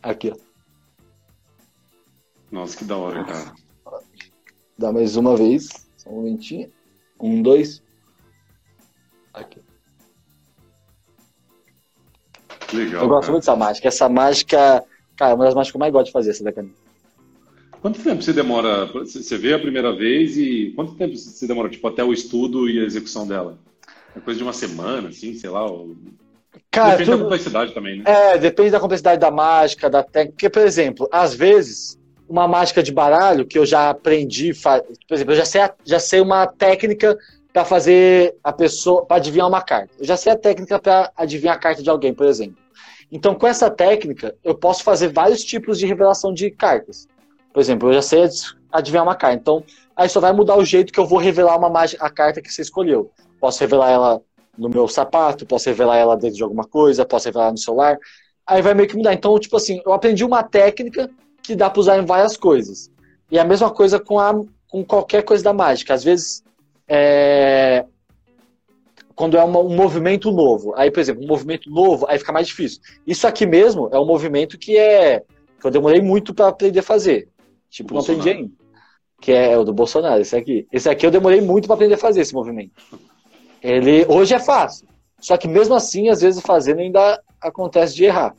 Aqui, 0.02 0.31
ó. 0.31 0.36
Nossa, 2.51 2.77
que 2.77 2.85
da 2.85 2.97
hora, 2.97 3.24
cara. 3.24 3.55
Dá 4.78 4.93
mais 4.93 5.16
uma 5.16 5.36
vez. 5.36 5.68
Só 5.97 6.10
um 6.10 6.16
momentinho. 6.16 6.73
Um, 7.20 7.43
dois. 7.43 7.82
Aqui. 9.35 9.60
Legal. 12.73 13.02
Eu 13.02 13.09
gosto 13.09 13.23
cara. 13.23 13.32
muito 13.32 13.43
dessa 13.43 13.56
mágica. 13.56 13.89
Essa 13.89 14.09
mágica, 14.09 14.85
cara, 15.16 15.32
é 15.32 15.35
uma 15.35 15.44
das 15.44 15.55
mágicas 15.55 15.73
que 15.73 15.77
eu 15.77 15.81
mais 15.81 15.93
gosto 15.93 16.06
de 16.06 16.12
fazer, 16.12 16.31
essa 16.31 16.44
da 16.44 16.52
caneta. 16.52 16.85
Quanto 17.86 18.02
tempo 18.02 18.20
você 18.20 18.32
demora? 18.32 18.86
Você 18.86 19.38
vê 19.38 19.54
a 19.54 19.60
primeira 19.60 19.94
vez 19.94 20.36
e 20.36 20.72
quanto 20.74 20.96
tempo 20.96 21.16
você 21.16 21.46
demora, 21.46 21.68
tipo, 21.68 21.86
até 21.86 22.02
o 22.02 22.12
estudo 22.12 22.68
e 22.68 22.80
a 22.80 22.82
execução 22.82 23.28
dela? 23.28 23.60
É 24.16 24.18
coisa 24.18 24.38
de 24.38 24.42
uma 24.42 24.52
semana, 24.52 25.10
assim, 25.10 25.34
sei 25.34 25.48
lá? 25.48 25.64
Ou... 25.70 25.94
Cara, 26.68 26.90
depende 26.90 27.10
tudo... 27.10 27.18
da 27.18 27.22
complexidade 27.22 27.72
também, 27.72 27.98
né? 27.98 28.04
É, 28.04 28.38
depende 28.38 28.70
da 28.70 28.80
complexidade 28.80 29.20
da 29.20 29.30
mágica, 29.30 29.88
da 29.88 30.02
técnica. 30.02 30.32
Porque, 30.32 30.50
por 30.50 30.62
exemplo, 30.62 31.08
às 31.12 31.32
vezes, 31.32 31.96
uma 32.28 32.48
mágica 32.48 32.82
de 32.82 32.90
baralho 32.90 33.46
que 33.46 33.56
eu 33.56 33.64
já 33.64 33.88
aprendi, 33.90 34.52
por 34.52 35.14
exemplo, 35.14 35.34
eu 35.34 35.36
já 35.36 35.44
sei, 35.44 35.60
já 35.84 36.00
sei 36.00 36.20
uma 36.20 36.44
técnica 36.44 37.16
para 37.52 37.64
fazer 37.64 38.34
a 38.42 38.52
pessoa, 38.52 39.06
para 39.06 39.18
adivinhar 39.18 39.46
uma 39.46 39.62
carta. 39.62 39.94
Eu 39.96 40.06
já 40.06 40.16
sei 40.16 40.32
a 40.32 40.36
técnica 40.36 40.80
para 40.80 41.12
adivinhar 41.16 41.54
a 41.54 41.60
carta 41.60 41.84
de 41.84 41.88
alguém, 41.88 42.12
por 42.12 42.26
exemplo. 42.26 42.56
Então, 43.12 43.32
com 43.36 43.46
essa 43.46 43.70
técnica, 43.70 44.34
eu 44.42 44.56
posso 44.56 44.82
fazer 44.82 45.06
vários 45.06 45.44
tipos 45.44 45.78
de 45.78 45.86
revelação 45.86 46.34
de 46.34 46.50
cartas. 46.50 47.06
Por 47.57 47.61
exemplo, 47.61 47.89
eu 47.89 47.95
já 47.95 48.03
sei 48.03 48.28
adivinhar 48.70 49.03
uma 49.03 49.15
carta. 49.15 49.39
Então, 49.39 49.65
aí 49.97 50.11
só 50.11 50.20
vai 50.20 50.31
mudar 50.31 50.59
o 50.59 50.65
jeito 50.66 50.93
que 50.93 51.01
eu 51.01 51.07
vou 51.07 51.19
revelar 51.19 51.57
uma 51.57 51.70
mágica, 51.70 52.05
a 52.05 52.11
carta 52.11 52.43
que 52.43 52.53
você 52.53 52.61
escolheu. 52.61 53.11
Posso 53.41 53.61
revelar 53.61 53.91
ela 53.91 54.20
no 54.59 54.69
meu 54.69 54.87
sapato, 54.87 55.47
posso 55.47 55.66
revelar 55.70 55.97
ela 55.97 56.19
dentro 56.19 56.37
de 56.37 56.43
alguma 56.43 56.65
coisa, 56.65 57.07
posso 57.07 57.24
revelar 57.24 57.51
no 57.51 57.57
celular. 57.57 57.97
Aí 58.47 58.61
vai 58.61 58.74
meio 58.74 58.87
que 58.87 58.95
mudar. 58.95 59.15
Então, 59.15 59.39
tipo 59.39 59.57
assim, 59.57 59.81
eu 59.87 59.95
aprendi 59.95 60.23
uma 60.23 60.43
técnica 60.43 61.09
que 61.43 61.57
dá 61.57 61.70
para 61.70 61.81
usar 61.81 61.97
em 61.97 62.05
várias 62.05 62.37
coisas. 62.37 62.91
E 63.31 63.39
a 63.39 63.45
mesma 63.45 63.70
coisa 63.70 63.99
com, 63.99 64.20
a, 64.20 64.39
com 64.69 64.85
qualquer 64.85 65.23
coisa 65.23 65.43
da 65.43 65.55
mágica. 65.55 65.95
Às 65.95 66.05
vezes, 66.05 66.45
é, 66.87 67.87
quando 69.15 69.39
é 69.39 69.43
uma, 69.43 69.61
um 69.61 69.74
movimento 69.74 70.31
novo. 70.31 70.74
Aí, 70.77 70.91
por 70.91 71.01
exemplo, 71.01 71.24
um 71.24 71.27
movimento 71.27 71.70
novo, 71.70 72.05
aí 72.07 72.19
fica 72.19 72.35
mais 72.35 72.49
difícil. 72.49 72.83
Isso 73.07 73.27
aqui 73.27 73.47
mesmo 73.47 73.89
é 73.91 73.99
um 73.99 74.05
movimento 74.05 74.59
que 74.59 74.77
é 74.77 75.23
que 75.59 75.66
eu 75.66 75.70
demorei 75.70 76.03
muito 76.03 76.35
para 76.35 76.49
aprender 76.49 76.81
a 76.81 76.83
fazer. 76.83 77.31
Tipo, 77.70 77.94
não 77.94 78.01
aprendi 78.01 78.30
ainda. 78.30 78.52
Que 79.20 79.32
é 79.32 79.56
o 79.56 79.64
do 79.64 79.72
Bolsonaro, 79.72 80.20
esse 80.20 80.36
aqui. 80.36 80.66
Esse 80.72 80.88
aqui 80.88 81.06
eu 81.06 81.10
demorei 81.10 81.40
muito 81.40 81.66
para 81.66 81.74
aprender 81.74 81.94
a 81.94 81.98
fazer 81.98 82.20
esse 82.20 82.34
movimento. 82.34 82.72
Ele 83.62 84.05
hoje 84.09 84.34
é 84.34 84.38
fácil. 84.38 84.86
Só 85.20 85.36
que 85.36 85.48
mesmo 85.48 85.74
assim, 85.74 86.09
às 86.09 86.20
vezes 86.20 86.40
fazendo 86.43 86.80
ainda 86.80 87.22
acontece 87.40 87.94
de 87.94 88.05
errar. 88.05 88.34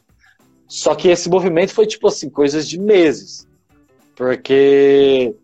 Só 0.67 0.93
que 0.95 1.07
esse 1.07 1.29
movimento 1.29 1.73
foi 1.73 1.87
tipo 1.87 2.07
assim, 2.07 2.29
coisas 2.29 2.67
de 2.67 2.79
meses. 2.79 3.47
Porque 4.15 5.35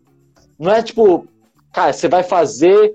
não 0.58 0.72
é 0.72 0.82
tipo, 0.82 1.26
cara, 1.72 1.92
você 1.92 2.08
vai 2.08 2.22
fazer 2.22 2.94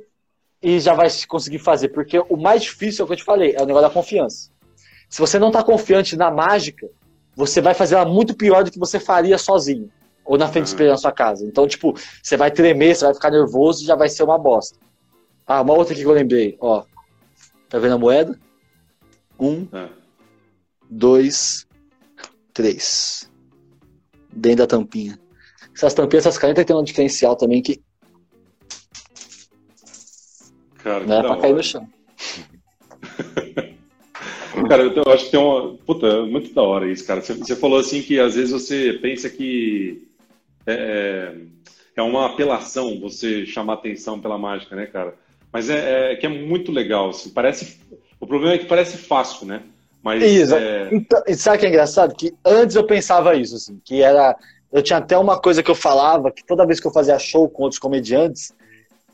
e 0.61 0.79
já 0.79 0.93
vai 0.93 1.07
conseguir 1.27 1.59
fazer. 1.59 1.89
Porque 1.89 2.19
o 2.29 2.37
mais 2.37 2.63
difícil 2.63 3.03
é 3.03 3.03
o 3.03 3.07
que 3.07 3.13
eu 3.13 3.17
te 3.17 3.23
falei, 3.23 3.53
é 3.55 3.61
o 3.61 3.65
negócio 3.65 3.87
da 3.87 3.93
confiança. 3.93 4.49
Se 5.09 5.19
você 5.19 5.39
não 5.39 5.47
está 5.47 5.63
confiante 5.63 6.15
na 6.15 6.29
mágica, 6.29 6.87
você 7.35 7.61
vai 7.61 7.73
fazer 7.73 7.95
ela 7.95 8.05
muito 8.05 8.35
pior 8.35 8.63
do 8.63 8.71
que 8.71 8.77
você 8.77 8.99
faria 8.99 9.37
sozinho. 9.37 9.89
Ou 10.29 10.37
na 10.37 10.47
frente 10.47 10.65
de 10.65 10.69
espelho 10.69 10.91
na 10.91 10.97
sua 10.97 11.11
casa. 11.11 11.43
Então, 11.43 11.67
tipo, 11.67 11.95
você 12.21 12.37
vai 12.37 12.51
tremer, 12.51 12.95
você 12.95 13.03
vai 13.03 13.15
ficar 13.15 13.31
nervoso 13.31 13.81
e 13.81 13.87
já 13.87 13.95
vai 13.95 14.07
ser 14.07 14.21
uma 14.21 14.37
bosta. 14.37 14.77
Ah, 15.47 15.59
uma 15.63 15.73
outra 15.73 15.91
aqui 15.91 16.03
que 16.03 16.07
eu 16.07 16.13
lembrei, 16.13 16.55
ó. 16.61 16.83
Tá 17.67 17.79
vendo 17.79 17.95
a 17.95 17.97
moeda? 17.97 18.39
Um, 19.39 19.67
é. 19.73 19.89
dois, 20.87 21.65
três. 22.53 23.27
Dentro 24.31 24.59
da 24.59 24.67
tampinha. 24.67 25.19
Essas 25.75 25.95
tampinhas, 25.95 26.27
essas 26.27 26.37
canetas 26.37 26.63
tem 26.63 26.75
um 26.75 26.83
diferencial 26.83 27.35
também 27.35 27.63
que. 27.63 27.81
Cara, 30.83 31.07
não 31.07 31.17
é 31.17 31.21
pra 31.23 31.37
cair 31.37 31.55
no 31.55 31.63
chão. 31.63 31.89
cara, 34.69 34.83
eu 34.83 35.11
acho 35.11 35.25
que 35.25 35.31
tem 35.31 35.39
uma. 35.39 35.75
Puta, 35.77 36.05
é 36.05 36.21
muito 36.21 36.53
da 36.53 36.61
hora 36.61 36.87
isso, 36.87 37.03
cara. 37.07 37.19
Você, 37.19 37.33
você 37.33 37.55
falou 37.55 37.79
assim 37.79 38.03
que 38.03 38.19
às 38.19 38.35
vezes 38.35 38.51
você 38.51 38.93
pensa 39.01 39.27
que. 39.27 40.07
É, 40.73 41.35
é 41.95 42.01
uma 42.01 42.25
apelação 42.25 42.99
você 42.99 43.45
chamar 43.45 43.73
atenção 43.73 44.19
pela 44.19 44.37
mágica, 44.37 44.75
né, 44.75 44.85
cara? 44.85 45.15
Mas 45.51 45.69
é, 45.69 46.13
é, 46.13 46.15
que 46.15 46.25
é 46.25 46.29
muito 46.29 46.71
legal. 46.71 47.09
Assim, 47.09 47.29
parece, 47.29 47.79
o 48.19 48.27
problema 48.27 48.53
é 48.53 48.57
que 48.57 48.65
parece 48.65 48.97
fácil, 48.97 49.47
né? 49.47 49.63
Mas, 50.01 50.23
isso. 50.23 50.55
É... 50.55 50.89
Então, 50.91 51.21
sabe 51.35 51.57
o 51.57 51.59
que 51.59 51.65
é 51.65 51.69
engraçado? 51.69 52.15
Que 52.15 52.33
antes 52.45 52.75
eu 52.75 52.85
pensava 52.85 53.35
isso, 53.35 53.55
assim, 53.55 53.79
que 53.83 54.01
era 54.01 54.35
eu 54.71 54.83
tinha 54.83 54.99
até 54.99 55.17
uma 55.17 55.39
coisa 55.39 55.63
que 55.63 55.71
eu 55.71 55.75
falava, 55.75 56.31
que 56.31 56.45
toda 56.45 56.65
vez 56.65 56.79
que 56.79 56.87
eu 56.87 56.91
fazia 56.91 57.17
show 57.17 57.49
com 57.49 57.63
outros 57.63 57.79
comediantes, 57.79 58.53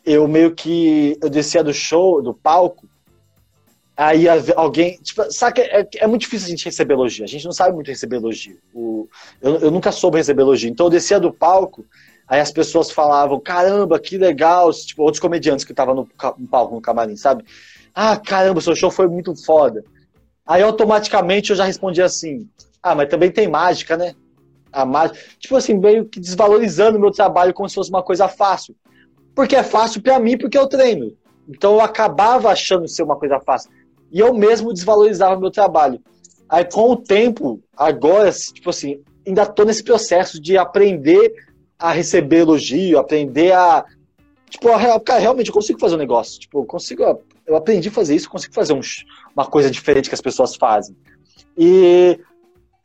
eu 0.05 0.27
meio 0.27 0.53
que 0.53 1.17
eu 1.21 1.29
descia 1.29 1.63
do 1.63 1.73
show, 1.73 2.21
do 2.21 2.33
palco, 2.33 2.87
aí 3.95 4.25
alguém. 4.55 4.97
Tipo, 5.01 5.23
que 5.53 5.61
é, 5.61 5.87
é, 5.97 6.07
muito 6.07 6.21
difícil 6.21 6.47
a 6.47 6.49
gente 6.49 6.65
receber 6.65 6.93
elogio. 6.93 7.23
A 7.23 7.27
gente 7.27 7.45
não 7.45 7.51
sabe 7.51 7.73
muito 7.73 7.87
receber 7.87 8.17
elogio. 8.17 8.57
O, 8.73 9.07
eu, 9.41 9.55
eu 9.57 9.71
nunca 9.71 9.91
soube 9.91 10.17
receber 10.17 10.41
elogio. 10.41 10.69
Então 10.69 10.87
eu 10.87 10.89
descia 10.89 11.19
do 11.19 11.31
palco, 11.31 11.85
aí 12.27 12.39
as 12.39 12.51
pessoas 12.51 12.91
falavam: 12.91 13.39
caramba, 13.39 13.99
que 13.99 14.17
legal. 14.17 14.71
Tipo, 14.73 15.03
outros 15.03 15.21
comediantes 15.21 15.63
que 15.63 15.71
estavam 15.71 15.95
no, 15.95 16.09
no 16.37 16.47
palco, 16.47 16.75
no 16.75 16.81
camarim, 16.81 17.15
sabe? 17.15 17.45
Ah, 17.93 18.17
caramba, 18.17 18.59
seu 18.59 18.75
show 18.75 18.91
foi 18.91 19.07
muito 19.07 19.35
foda. 19.45 19.83
Aí 20.45 20.61
automaticamente 20.61 21.51
eu 21.51 21.55
já 21.55 21.63
respondia 21.63 22.05
assim: 22.05 22.49
ah, 22.83 22.93
mas 22.93 23.09
também 23.09 23.31
tem 23.31 23.47
mágica, 23.47 23.95
né? 23.95 24.13
A 24.71 24.85
mágica. 24.85 25.19
Tipo 25.39 25.55
assim, 25.55 25.73
meio 25.75 26.05
que 26.05 26.19
desvalorizando 26.19 26.97
o 26.97 27.01
meu 27.01 27.11
trabalho 27.11 27.53
como 27.53 27.69
se 27.69 27.75
fosse 27.75 27.89
uma 27.89 28.03
coisa 28.03 28.27
fácil. 28.27 28.75
Porque 29.33 29.55
é 29.55 29.63
fácil 29.63 30.01
para 30.01 30.19
mim, 30.19 30.37
porque 30.37 30.57
eu 30.57 30.67
treino. 30.67 31.15
Então 31.47 31.73
eu 31.73 31.81
acabava 31.81 32.49
achando 32.49 32.87
ser 32.87 33.03
uma 33.03 33.15
coisa 33.15 33.39
fácil. 33.39 33.71
E 34.15 34.19
eu 34.21 34.33
mesmo 34.33 34.71
desvalorizava 34.71 35.37
meu 35.37 35.51
trabalho. 35.51 36.01
Aí 36.47 36.63
com 36.63 36.91
o 36.91 36.95
tempo, 36.95 37.61
agora, 37.75 38.31
tipo 38.31 38.69
assim, 38.69 39.03
ainda 39.27 39.45
tô 39.45 39.65
nesse 39.65 39.83
processo 39.83 40.41
de 40.41 40.57
aprender 40.57 41.33
a 41.77 41.91
receber 41.91 42.37
elogio, 42.37 42.97
aprender 42.97 43.51
a. 43.51 43.83
Tipo, 44.49 44.69
cara, 45.03 45.19
realmente 45.19 45.49
eu 45.49 45.53
consigo 45.53 45.77
fazer 45.77 45.95
um 45.95 45.97
negócio. 45.97 46.39
Tipo, 46.39 46.59
eu 46.59 46.65
consigo. 46.65 47.03
Eu 47.45 47.57
aprendi 47.57 47.89
a 47.89 47.91
fazer 47.91 48.15
isso, 48.15 48.29
consigo 48.29 48.53
fazer 48.53 48.71
um, 48.71 48.79
uma 49.35 49.47
coisa 49.47 49.69
diferente 49.69 50.07
que 50.07 50.15
as 50.15 50.21
pessoas 50.21 50.55
fazem. 50.55 50.95
E 51.57 52.17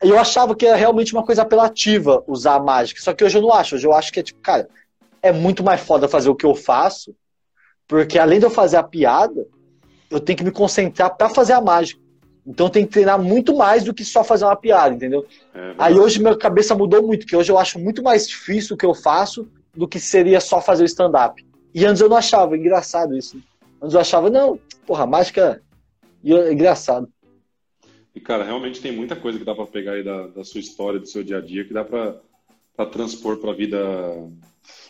eu 0.01 0.19
achava 0.19 0.53
que 0.53 0.65
era 0.65 0.75
realmente 0.75 1.13
uma 1.13 1.25
coisa 1.25 1.43
apelativa 1.43 2.21
usar 2.27 2.55
a 2.55 2.59
mágica. 2.59 3.01
Só 3.01 3.13
que 3.13 3.23
hoje 3.23 3.37
eu 3.37 3.41
não 3.41 3.53
acho. 3.53 3.75
Hoje 3.75 3.87
eu 3.87 3.93
acho 3.93 4.11
que 4.11 4.19
é 4.19 4.23
tipo, 4.23 4.41
cara, 4.41 4.67
é 5.21 5.31
muito 5.31 5.63
mais 5.63 5.79
foda 5.79 6.09
fazer 6.09 6.29
o 6.29 6.35
que 6.35 6.45
eu 6.45 6.55
faço, 6.55 7.15
porque 7.87 8.19
além 8.19 8.39
de 8.39 8.45
eu 8.45 8.51
fazer 8.51 8.75
a 8.75 8.83
piada, 8.83 9.47
eu 10.11 10.19
tenho 10.19 10.37
que 10.37 10.43
me 10.43 10.51
concentrar 10.51 11.15
para 11.15 11.29
fazer 11.29 11.53
a 11.53 11.61
mágica. 11.61 11.99
Então 12.45 12.67
eu 12.67 12.69
tenho 12.69 12.85
que 12.85 12.93
treinar 12.93 13.21
muito 13.21 13.55
mais 13.55 13.83
do 13.83 13.93
que 13.93 14.03
só 14.03 14.23
fazer 14.23 14.45
uma 14.45 14.55
piada, 14.55 14.93
entendeu? 14.93 15.25
É 15.53 15.73
Aí 15.77 15.97
hoje 15.97 16.19
minha 16.19 16.35
cabeça 16.35 16.75
mudou 16.75 17.01
muito, 17.01 17.21
porque 17.21 17.35
hoje 17.35 17.51
eu 17.51 17.57
acho 17.57 17.79
muito 17.79 18.03
mais 18.03 18.27
difícil 18.27 18.75
o 18.75 18.77
que 18.77 18.85
eu 18.85 18.93
faço 18.93 19.47
do 19.73 19.87
que 19.87 19.99
seria 19.99 20.41
só 20.41 20.59
fazer 20.59 20.83
o 20.83 20.85
stand-up. 20.85 21.45
E 21.73 21.85
antes 21.85 22.01
eu 22.01 22.09
não 22.09 22.17
achava, 22.17 22.57
engraçado 22.57 23.15
isso. 23.15 23.39
Antes 23.81 23.93
eu 23.93 24.01
achava, 24.01 24.29
não, 24.29 24.59
porra, 24.85 25.05
mágica 25.05 25.61
é 26.23 26.51
engraçado. 26.51 27.07
E, 28.13 28.19
cara, 28.19 28.43
realmente 28.43 28.81
tem 28.81 28.91
muita 28.91 29.15
coisa 29.15 29.39
que 29.39 29.45
dá 29.45 29.55
para 29.55 29.65
pegar 29.65 29.93
aí 29.93 30.03
da, 30.03 30.27
da, 30.27 30.43
sua 30.43 30.59
história, 30.59 30.99
do 30.99 31.07
seu 31.07 31.23
dia 31.23 31.37
a 31.37 31.41
dia, 31.41 31.63
que 31.63 31.73
dá 31.73 31.85
para 31.85 32.85
transpor 32.87 33.37
para 33.37 33.51
a 33.51 33.55
vida. 33.55 33.77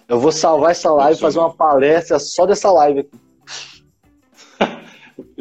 Eu 0.08 0.20
vou 0.20 0.32
salvar 0.32 0.72
essa 0.72 0.92
live 0.92 1.18
e 1.18 1.22
fazer 1.22 1.38
uma 1.38 1.54
palestra 1.54 2.18
só 2.18 2.48
dessa 2.48 2.72
live 2.72 3.02
aqui. 3.02 3.31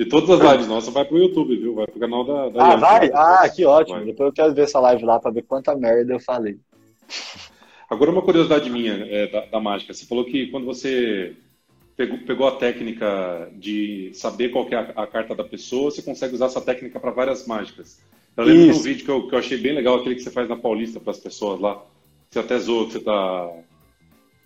E 0.00 0.06
todas 0.06 0.30
as 0.30 0.40
lives 0.40 0.66
nossas 0.66 0.94
vai 0.94 1.04
pro 1.04 1.18
YouTube, 1.18 1.54
viu? 1.58 1.74
Vai 1.74 1.86
pro 1.86 2.00
canal 2.00 2.24
da. 2.24 2.48
da 2.48 2.72
ah, 2.72 2.76
vai? 2.76 3.10
Ah, 3.12 3.46
que 3.54 3.66
ótimo. 3.66 3.98
Vai. 3.98 4.06
Depois 4.06 4.28
eu 4.28 4.32
quero 4.32 4.54
ver 4.54 4.62
essa 4.62 4.80
live 4.80 5.04
lá 5.04 5.20
para 5.20 5.30
ver 5.30 5.42
quanta 5.42 5.76
merda 5.76 6.14
eu 6.14 6.18
falei. 6.18 6.58
Agora, 7.90 8.10
uma 8.10 8.22
curiosidade 8.22 8.70
minha 8.70 8.94
é, 8.94 9.26
da, 9.26 9.44
da 9.44 9.60
mágica. 9.60 9.92
Você 9.92 10.06
falou 10.06 10.24
que 10.24 10.46
quando 10.46 10.64
você 10.64 11.36
pegou, 11.94 12.18
pegou 12.20 12.48
a 12.48 12.56
técnica 12.56 13.50
de 13.52 14.10
saber 14.14 14.48
qual 14.48 14.66
é 14.70 14.74
a, 14.74 15.02
a, 15.02 15.06
carta 15.06 15.34
da 15.34 15.44
pessoa, 15.44 15.90
você 15.90 16.00
consegue 16.00 16.34
usar 16.34 16.46
essa 16.46 16.62
técnica 16.62 16.98
para 16.98 17.10
várias 17.10 17.46
mágicas. 17.46 18.00
Eu 18.38 18.44
lembro 18.44 18.72
de 18.72 18.78
um 18.78 18.82
vídeo 18.82 19.04
que 19.04 19.10
eu, 19.10 19.28
que 19.28 19.34
eu 19.34 19.38
achei 19.38 19.58
bem 19.58 19.74
legal, 19.74 19.96
aquele 19.96 20.14
que 20.14 20.22
você 20.22 20.30
faz 20.30 20.48
na 20.48 20.56
Paulista 20.56 20.98
para 20.98 21.10
as 21.10 21.18
pessoas 21.18 21.60
lá. 21.60 21.78
Você 22.30 22.38
até 22.38 22.58
zoou 22.58 22.86
que 22.86 22.94
você 22.94 23.00
tá. 23.00 23.50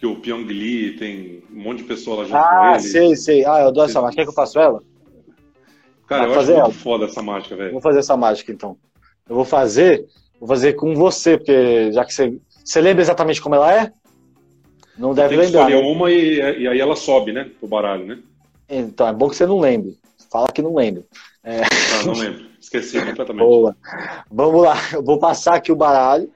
Que 0.01 0.07
o 0.07 0.17
Pyong 0.17 0.47
Lee 0.47 0.97
tem 0.97 1.45
um 1.55 1.63
monte 1.63 1.79
de 1.79 1.85
pessoas 1.85 2.19
lá 2.19 2.25
junto 2.25 2.37
ah, 2.37 2.49
com 2.49 2.67
ele. 2.67 2.75
Ah, 2.75 2.79
sei, 2.81 3.15
sei. 3.15 3.45
Ah, 3.47 3.61
eu 3.61 3.71
dou 3.71 3.85
essa 3.85 4.03
mágica. 4.03 4.23
Quer 4.23 4.25
que 4.25 4.31
eu 4.31 4.35
faço 4.35 4.59
ela? 4.59 4.83
Cara, 6.07 6.23
Vai 6.23 6.31
eu 6.31 6.35
fazer 6.35 6.55
acho 6.55 6.63
muito 6.65 6.79
foda 6.79 7.05
essa 7.07 7.23
mágica, 7.23 7.57
velho. 7.57 7.73
Vou 7.73 7.81
fazer 7.81 7.99
essa 7.99 8.17
mágica 8.17 8.53
então. 8.53 8.77
Eu 9.29 9.37
vou 9.37 9.45
fazer, 9.45 10.05
vou 10.39 10.49
fazer 10.49 10.75
com 10.75 10.95
você, 10.95 11.37
porque 11.37 11.93
já 11.93 12.05
que 12.05 12.13
você. 12.13 12.39
Você 12.65 12.81
lembra 12.81 13.03
exatamente 13.03 13.43
como 13.43 13.55
ela 13.55 13.73
é? 13.73 13.93
Não 14.97 15.11
você 15.11 15.23
deve 15.23 15.37
tem 15.37 15.47
lembrar. 15.47 15.71
escolher 15.71 15.83
né? 15.83 15.91
uma 15.91 16.11
e, 16.11 16.63
e, 16.63 16.69
aí 16.69 16.81
ela 16.81 16.97
sobe, 16.97 17.33
né? 17.33 17.51
Pro 17.59 17.69
baralho, 17.69 18.07
né? 18.07 18.19
Então, 18.69 19.07
é 19.07 19.13
bom 19.13 19.29
que 19.29 19.37
você 19.37 19.47
não 19.47 19.59
lembre. 19.59 19.99
Fala 20.31 20.49
que 20.51 20.63
não 20.63 20.75
lembra. 20.75 21.03
É... 21.43 21.63
Ah, 21.63 22.07
não 22.07 22.15
lembro. 22.15 22.47
Esqueci 22.61 22.99
completamente. 23.05 23.45
Boa. 23.45 23.77
Vamos 24.31 24.63
lá. 24.63 24.77
Eu 24.93 25.03
vou 25.03 25.19
passar 25.19 25.57
aqui 25.57 25.71
o 25.71 25.77
baralho. 25.77 26.31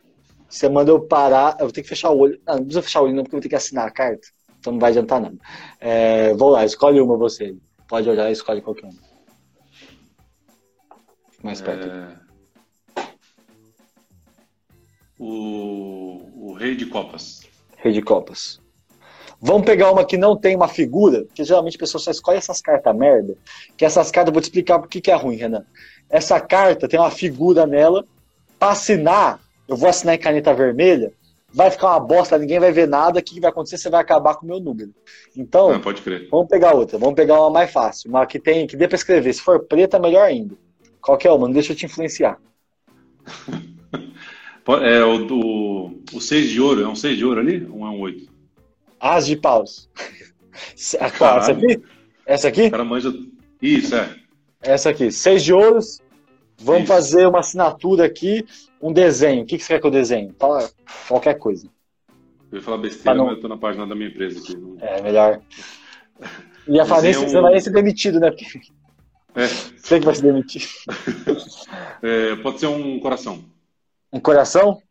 Você 0.48 0.68
manda 0.68 0.90
eu 0.90 1.00
parar. 1.00 1.56
Eu 1.58 1.66
vou 1.66 1.72
ter 1.72 1.82
que 1.82 1.88
fechar 1.88 2.10
o 2.10 2.18
olho. 2.18 2.38
Não, 2.46 2.56
não 2.56 2.64
precisa 2.64 2.82
fechar 2.82 3.00
o 3.00 3.04
olho, 3.04 3.14
não, 3.14 3.22
porque 3.22 3.34
eu 3.34 3.38
vou 3.38 3.42
ter 3.42 3.48
que 3.48 3.56
assinar 3.56 3.86
a 3.86 3.90
carta. 3.90 4.28
Então 4.58 4.72
não 4.72 4.80
vai 4.80 4.90
adiantar 4.90 5.20
nada. 5.20 5.36
É, 5.80 6.34
vou 6.34 6.50
lá, 6.50 6.64
escolhe 6.64 7.00
uma 7.00 7.16
você. 7.16 7.56
Pode 7.88 8.08
olhar 8.08 8.28
e 8.28 8.32
escolhe 8.32 8.60
qualquer 8.60 8.86
uma. 8.86 9.07
Mais 11.42 11.60
perto. 11.60 11.86
É... 11.86 12.28
O... 15.18 16.22
o 16.34 16.52
Rei 16.54 16.76
de 16.76 16.86
Copas. 16.86 17.42
Rei 17.76 17.92
de 17.92 18.02
Copas. 18.02 18.60
Vamos 19.40 19.64
pegar 19.64 19.92
uma 19.92 20.04
que 20.04 20.16
não 20.16 20.36
tem 20.36 20.56
uma 20.56 20.66
figura, 20.66 21.24
que 21.32 21.44
geralmente 21.44 21.76
a 21.76 21.80
pessoa 21.80 22.02
só 22.02 22.10
escolhe 22.10 22.38
essas 22.38 22.60
cartas 22.60 22.96
merda. 22.96 23.36
Que 23.76 23.84
essas 23.84 24.10
cartas, 24.10 24.30
eu 24.30 24.34
vou 24.34 24.42
te 24.42 24.46
explicar 24.46 24.80
por 24.80 24.88
que 24.88 25.10
é 25.10 25.14
ruim, 25.14 25.36
Renan. 25.36 25.64
Essa 26.10 26.40
carta 26.40 26.88
tem 26.88 26.98
uma 26.98 27.10
figura 27.10 27.66
nela. 27.66 28.04
Para 28.58 28.72
assinar, 28.72 29.40
eu 29.68 29.76
vou 29.76 29.88
assinar 29.88 30.16
em 30.16 30.18
caneta 30.18 30.52
vermelha. 30.52 31.12
Vai 31.54 31.70
ficar 31.70 31.90
uma 31.90 32.00
bosta, 32.00 32.36
ninguém 32.36 32.58
vai 32.58 32.72
ver 32.72 32.88
nada. 32.88 33.20
O 33.20 33.22
que 33.22 33.40
vai 33.40 33.50
acontecer? 33.50 33.78
Você 33.78 33.88
vai 33.88 34.00
acabar 34.00 34.34
com 34.34 34.44
o 34.44 34.48
meu 34.48 34.58
número. 34.58 34.92
Então, 35.36 35.70
ah, 35.70 35.78
pode 35.78 36.02
crer. 36.02 36.28
vamos 36.30 36.48
pegar 36.48 36.74
outra. 36.74 36.98
Vamos 36.98 37.14
pegar 37.14 37.40
uma 37.40 37.50
mais 37.50 37.70
fácil. 37.70 38.10
Uma 38.10 38.26
que 38.26 38.40
tem, 38.40 38.66
que 38.66 38.76
dê 38.76 38.88
para 38.88 38.96
escrever. 38.96 39.32
Se 39.32 39.40
for 39.40 39.60
preta, 39.60 40.00
melhor 40.00 40.24
ainda. 40.24 40.56
Qualquer 41.00 41.30
uma, 41.30 41.46
não 41.46 41.52
deixa 41.52 41.72
eu 41.72 41.76
te 41.76 41.86
influenciar. 41.86 42.38
É 44.82 45.02
o 45.02 45.24
do 45.24 46.02
o 46.12 46.20
6 46.20 46.50
de 46.50 46.60
ouro, 46.60 46.82
é 46.82 46.86
um 46.86 46.94
6 46.94 47.16
de 47.16 47.24
ouro 47.24 47.40
ali 47.40 47.66
ou 47.70 47.86
é 47.86 47.88
um 47.88 48.00
8? 48.00 48.30
As 49.00 49.26
de 49.26 49.34
paus. 49.34 49.88
Qual? 51.16 51.38
Essa 51.38 51.52
aqui? 51.52 51.82
Essa 52.26 52.48
aqui? 52.48 52.66
O 52.66 52.70
cara 52.70 52.84
manja. 52.84 53.10
Isso, 53.62 53.94
é. 53.94 54.14
Essa 54.60 54.90
aqui, 54.90 55.10
6 55.10 55.42
de 55.42 55.54
ouros. 55.54 56.02
Vamos 56.60 56.82
Isso. 56.82 56.92
fazer 56.92 57.26
uma 57.26 57.38
assinatura 57.38 58.04
aqui, 58.04 58.44
um 58.82 58.92
desenho. 58.92 59.42
O 59.42 59.46
que, 59.46 59.56
que 59.56 59.64
você 59.64 59.74
quer 59.74 59.80
que 59.80 59.86
eu 59.86 59.90
desenhe? 59.90 60.34
Fala 60.38 60.68
qualquer 61.08 61.38
coisa. 61.38 61.68
Eu 62.50 62.58
ia 62.58 62.62
falar 62.62 62.78
besteira, 62.78 63.16
não... 63.16 63.26
mas 63.26 63.36
eu 63.36 63.42
tô 63.42 63.48
na 63.48 63.56
página 63.56 63.86
da 63.86 63.94
minha 63.94 64.08
empresa 64.08 64.40
aqui. 64.40 64.56
Não... 64.56 64.76
É, 64.80 65.00
melhor. 65.00 65.40
E 66.70 66.78
a 66.78 66.84
falar, 66.84 67.08
um... 67.08 67.12
você 67.14 67.40
vai 67.40 67.58
ser 67.58 67.70
demitido, 67.70 68.20
né? 68.20 68.30
Porque... 68.30 68.44
É. 69.38 69.46
Você 69.46 69.98
que 69.98 70.04
vai 70.04 70.14
ser 70.14 70.22
demitido. 70.22 70.66
é, 72.02 72.36
pode 72.36 72.60
ser 72.60 72.66
um 72.66 72.98
coração 72.98 73.44
um 74.12 74.20
coração, 74.20 74.82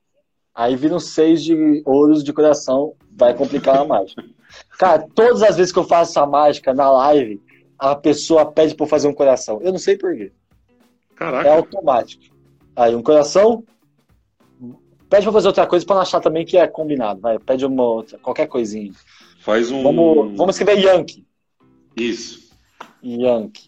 aí 0.53 0.75
vira 0.75 0.95
um 0.95 0.99
seis 0.99 1.43
de 1.43 1.81
ouros 1.85 2.23
de 2.23 2.31
coração, 2.31 2.93
vai 3.11 3.33
complicar 3.33 3.77
a 3.77 3.85
mágica. 3.85 4.23
Cara, 4.77 5.07
todas 5.13 5.41
as 5.43 5.57
vezes 5.57 5.71
que 5.71 5.79
eu 5.79 5.83
faço 5.83 6.11
essa 6.11 6.25
mágica 6.25 6.73
na 6.73 6.89
live, 6.91 7.41
a 7.77 7.95
pessoa 7.95 8.45
pede 8.51 8.75
pra 8.75 8.85
eu 8.85 8.89
fazer 8.89 9.07
um 9.07 9.13
coração. 9.13 9.59
Eu 9.61 9.71
não 9.71 9.79
sei 9.79 9.97
porquê. 9.97 10.31
Caraca. 11.15 11.47
É 11.47 11.51
automático. 11.51 12.23
Aí, 12.75 12.95
um 12.95 13.01
coração. 13.01 13.63
Pede 15.09 15.23
pra 15.23 15.33
fazer 15.33 15.47
outra 15.47 15.65
coisa 15.65 15.85
pra 15.85 15.95
não 15.95 16.01
achar 16.01 16.19
também 16.19 16.45
que 16.45 16.57
é 16.57 16.67
combinado. 16.67 17.21
Vai, 17.21 17.39
pede 17.39 17.65
uma 17.65 17.83
outra, 17.83 18.17
qualquer 18.19 18.47
coisinha. 18.47 18.91
Faz 19.39 19.71
um. 19.71 19.81
Vamos, 19.81 20.37
vamos 20.37 20.55
escrever 20.55 20.83
Yankee. 20.83 21.25
Isso. 21.95 22.51
Yankee. 23.03 23.66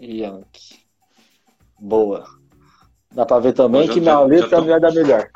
Yankee. 0.00 0.80
Boa. 1.78 2.24
Dá 3.12 3.24
pra 3.24 3.38
ver 3.38 3.52
também 3.52 3.86
já, 3.86 3.92
que 3.94 4.00
na 4.00 4.20
letra 4.20 4.60
não 4.60 4.74
é 4.74 4.80
da 4.80 4.90
melhor. 4.90 5.28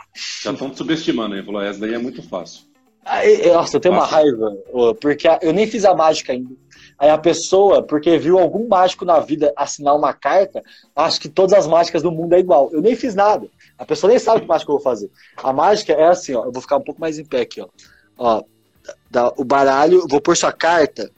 Já 0.42 0.52
estão 0.52 0.74
subestimando 0.74 1.34
aí, 1.34 1.42
falou, 1.42 1.62
essa 1.62 1.80
daí 1.80 1.94
é 1.94 1.98
muito 1.98 2.22
fácil. 2.22 2.64
Aí, 3.04 3.50
nossa, 3.50 3.76
eu 3.76 3.80
tenho 3.80 3.94
uma 3.94 4.06
raiva, 4.06 4.56
porque 5.00 5.26
eu 5.40 5.52
nem 5.52 5.66
fiz 5.66 5.84
a 5.84 5.94
mágica 5.94 6.32
ainda. 6.32 6.54
Aí 6.96 7.10
a 7.10 7.18
pessoa, 7.18 7.82
porque 7.82 8.16
viu 8.16 8.38
algum 8.38 8.68
mágico 8.68 9.04
na 9.04 9.18
vida 9.18 9.52
assinar 9.56 9.96
uma 9.96 10.12
carta, 10.12 10.62
acha 10.94 11.18
que 11.18 11.28
todas 11.28 11.52
as 11.52 11.66
mágicas 11.66 12.02
do 12.02 12.12
mundo 12.12 12.34
é 12.34 12.38
igual. 12.38 12.70
Eu 12.72 12.80
nem 12.80 12.94
fiz 12.94 13.14
nada. 13.14 13.48
A 13.76 13.84
pessoa 13.84 14.08
nem 14.08 14.20
sabe 14.20 14.42
que 14.42 14.46
mágica 14.46 14.70
eu 14.70 14.76
vou 14.76 14.84
fazer. 14.84 15.10
A 15.42 15.52
mágica 15.52 15.92
é 15.92 16.04
assim, 16.04 16.34
ó. 16.34 16.44
Eu 16.44 16.52
vou 16.52 16.62
ficar 16.62 16.76
um 16.76 16.82
pouco 16.82 17.00
mais 17.00 17.18
em 17.18 17.24
pé 17.24 17.40
aqui, 17.40 17.60
ó. 17.60 17.68
ó 18.16 18.44
da, 19.10 19.32
o 19.36 19.44
baralho, 19.44 20.06
vou 20.08 20.20
pôr 20.20 20.36
sua 20.36 20.52
carta 20.52 21.10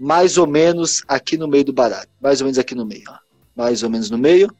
mais 0.00 0.38
ou 0.38 0.46
menos 0.46 1.04
aqui 1.06 1.36
no 1.36 1.46
meio 1.46 1.64
do 1.64 1.72
baralho. 1.72 2.08
Mais 2.20 2.40
ou 2.40 2.46
menos 2.46 2.58
aqui 2.58 2.74
no 2.74 2.86
meio, 2.86 3.04
ó. 3.08 3.18
Mais 3.54 3.82
ou 3.82 3.90
menos 3.90 4.10
no 4.10 4.18
meio 4.18 4.50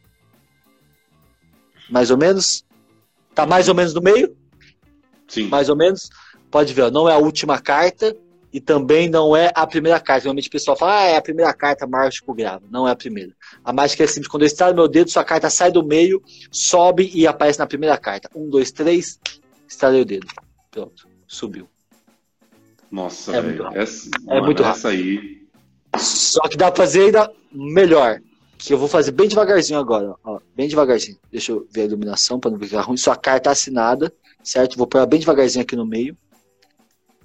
mais 1.91 2.11
ou 2.11 2.17
menos? 2.17 2.65
Tá 3.35 3.45
mais 3.45 3.69
ou 3.69 3.75
menos 3.75 3.93
no 3.93 4.01
meio? 4.01 4.35
Sim. 5.27 5.49
Mais 5.49 5.69
ou 5.69 5.77
menos? 5.77 6.09
Pode 6.51 6.73
ver, 6.73 6.83
ó, 6.83 6.91
não 6.91 7.09
é 7.09 7.12
a 7.12 7.19
última 7.19 7.59
carta 7.61 8.17
e 8.53 8.61
também 8.61 9.09
não 9.09 9.37
é 9.37 9.51
a 9.55 9.67
primeira 9.67 10.01
carta. 10.01 10.25
Normalmente 10.25 10.49
o 10.49 10.53
pessoal 10.53 10.77
fala, 10.77 11.01
ah, 11.01 11.05
é 11.05 11.17
a 11.17 11.23
primeira 11.23 11.53
carta, 11.53 11.87
mágico 11.87 12.35
grava. 12.35 12.65
Não 12.71 12.87
é 12.87 12.93
a 12.93 12.97
primeira. 12.97 13.33
A 13.65 13.73
mágica 13.73 14.05
é 14.05 14.07
simples. 14.07 14.29
Quando 14.29 14.43
eu 14.43 14.47
estralo 14.47 14.75
meu 14.75 14.89
dedo, 14.89 15.11
sua 15.11 15.25
carta 15.25 15.51
sai 15.51 15.71
do 15.71 15.85
meio, 15.85 16.23
sobe 16.51 17.11
e 17.15 17.27
aparece 17.27 17.59
na 17.59 17.67
primeira 17.67 17.97
carta. 17.97 18.29
Um, 18.35 18.49
dois, 18.49 18.73
três, 18.73 19.21
estralei 19.69 20.03
o 20.03 20.05
dedo. 20.05 20.27
Pronto, 20.71 21.09
subiu. 21.27 21.69
Nossa, 22.91 23.37
É 23.37 23.41
velho. 23.41 23.69
Essa, 23.75 24.11
É 24.27 24.35
mano, 24.35 24.45
muito 24.47 24.62
essa 24.62 24.89
aí. 24.89 25.47
Só 25.97 26.41
que 26.49 26.57
dá 26.57 26.71
pra 26.71 26.85
fazer 26.85 27.05
ainda 27.05 27.31
melhor. 27.53 28.21
Que 28.59 28.75
eu 28.75 28.79
vou 28.79 28.89
fazer 28.89 29.12
bem 29.12 29.27
devagarzinho 29.29 29.79
agora, 29.79 30.15
ó. 30.23 30.39
Bem 30.55 30.69
devagarzinho. 30.69 31.17
Deixa 31.33 31.53
eu 31.53 31.67
ver 31.73 31.83
a 31.83 31.85
iluminação 31.85 32.39
pra 32.39 32.51
não 32.51 32.59
ficar 32.59 32.83
ruim. 32.83 32.97
Sua 32.97 33.17
carta 33.17 33.51
assinada, 33.51 34.12
certo? 34.43 34.77
Vou 34.77 34.87
pôr 34.87 34.99
ela 34.99 35.07
bem 35.07 35.19
devagarzinho 35.21 35.62
aqui 35.62 35.75
no 35.75 35.87
meio. 35.87 36.17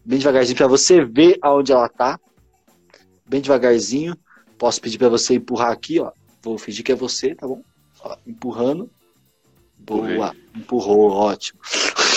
Bem 0.05 0.19
devagarzinho 0.19 0.55
pra 0.55 0.67
você 0.67 1.03
ver 1.03 1.37
aonde 1.41 1.71
ela 1.73 1.89
tá. 1.89 2.17
Bem 3.27 3.41
devagarzinho. 3.41 4.15
Posso 4.57 4.79
pedir 4.79 4.97
pra 4.97 5.09
você 5.09 5.35
empurrar 5.35 5.71
aqui, 5.71 5.99
ó. 5.99 6.11
Vou 6.41 6.57
fingir 6.57 6.85
que 6.85 6.91
é 6.91 6.95
você, 6.95 7.35
tá 7.35 7.47
bom? 7.47 7.61
Ó, 8.01 8.15
empurrando. 8.25 8.89
Boa. 9.77 10.09
Empurrei. 10.09 10.41
Empurrou, 10.55 11.11
ótimo. 11.11 11.59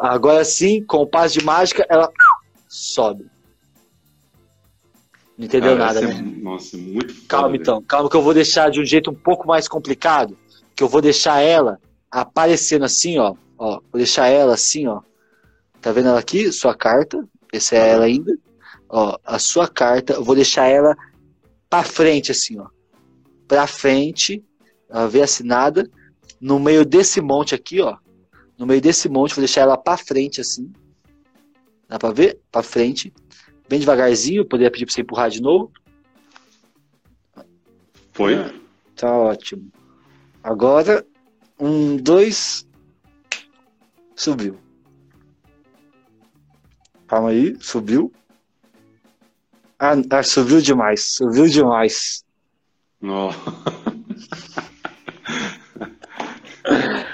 Agora 0.00 0.44
sim, 0.44 0.84
com 0.84 0.98
o 0.98 1.06
passo 1.06 1.38
de 1.38 1.44
mágica, 1.44 1.86
ela 1.88 2.10
sobe. 2.68 3.26
Não 5.36 5.46
entendeu 5.46 5.76
Cara, 5.76 5.86
nada, 5.86 5.98
essa 6.00 6.08
né? 6.08 6.18
é, 6.18 6.42
nossa, 6.42 6.76
muito 6.76 7.14
foda, 7.14 7.26
Calma 7.28 7.48
velho. 7.50 7.60
então, 7.62 7.82
calma 7.82 8.10
que 8.10 8.16
eu 8.16 8.22
vou 8.22 8.34
deixar 8.34 8.70
de 8.70 8.80
um 8.80 8.84
jeito 8.84 9.10
um 9.10 9.14
pouco 9.14 9.46
mais 9.46 9.66
complicado, 9.66 10.36
que 10.76 10.82
eu 10.82 10.88
vou 10.88 11.00
deixar 11.00 11.40
ela 11.40 11.78
aparecendo 12.10 12.84
assim, 12.84 13.18
ó, 13.18 13.34
ó, 13.58 13.80
vou 13.90 13.98
deixar 13.98 14.28
ela 14.28 14.54
assim, 14.54 14.86
ó. 14.86 15.00
Tá 15.80 15.90
vendo 15.90 16.08
ela 16.08 16.20
aqui? 16.20 16.52
Sua 16.52 16.74
carta, 16.74 17.26
essa 17.52 17.74
é 17.74 17.78
Aham. 17.78 17.88
ela 17.88 18.04
ainda. 18.04 18.36
Ó, 18.88 19.18
a 19.24 19.38
sua 19.38 19.66
carta, 19.66 20.12
eu 20.14 20.24
vou 20.24 20.34
deixar 20.34 20.66
ela 20.68 20.94
pra 21.68 21.82
frente 21.82 22.30
assim, 22.30 22.58
ó. 22.60 22.66
Pra 23.48 23.66
frente, 23.66 24.44
ela 24.88 25.08
vem 25.08 25.22
assinada 25.22 25.90
no 26.40 26.60
meio 26.60 26.84
desse 26.84 27.20
monte 27.20 27.54
aqui, 27.54 27.80
ó. 27.80 27.96
No 28.62 28.68
meio 28.68 28.80
desse 28.80 29.08
monte, 29.08 29.34
vou 29.34 29.42
deixar 29.42 29.62
ela 29.62 29.76
pra 29.76 29.96
frente 29.96 30.40
assim. 30.40 30.72
Dá 31.88 31.98
pra 31.98 32.12
ver? 32.12 32.38
Pra 32.48 32.62
frente. 32.62 33.12
Bem 33.68 33.80
devagarzinho, 33.80 34.46
poderia 34.46 34.70
pedir 34.70 34.86
pra 34.86 34.94
você 34.94 35.00
empurrar 35.00 35.30
de 35.30 35.42
novo. 35.42 35.72
Foi? 38.12 38.36
Tá 38.94 39.12
ótimo. 39.12 39.68
Agora, 40.44 41.04
um, 41.58 41.96
dois. 41.96 42.64
Subiu. 44.14 44.56
Calma 47.08 47.30
aí, 47.30 47.56
subiu. 47.60 48.12
Ah, 49.76 49.94
ah, 50.08 50.22
subiu 50.22 50.60
demais, 50.60 51.16
subiu 51.16 51.48
demais. 51.48 52.24
Não. 53.00 53.30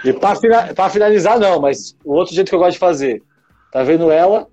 E 0.04 0.12
pra 0.12 0.90
finalizar, 0.90 1.38
não, 1.38 1.60
mas 1.60 1.96
o 2.04 2.14
outro 2.14 2.34
jeito 2.34 2.48
que 2.48 2.54
eu 2.54 2.58
gosto 2.58 2.72
de 2.72 2.78
fazer. 2.78 3.22
Tá 3.72 3.82
vendo 3.82 4.10
ela? 4.10 4.48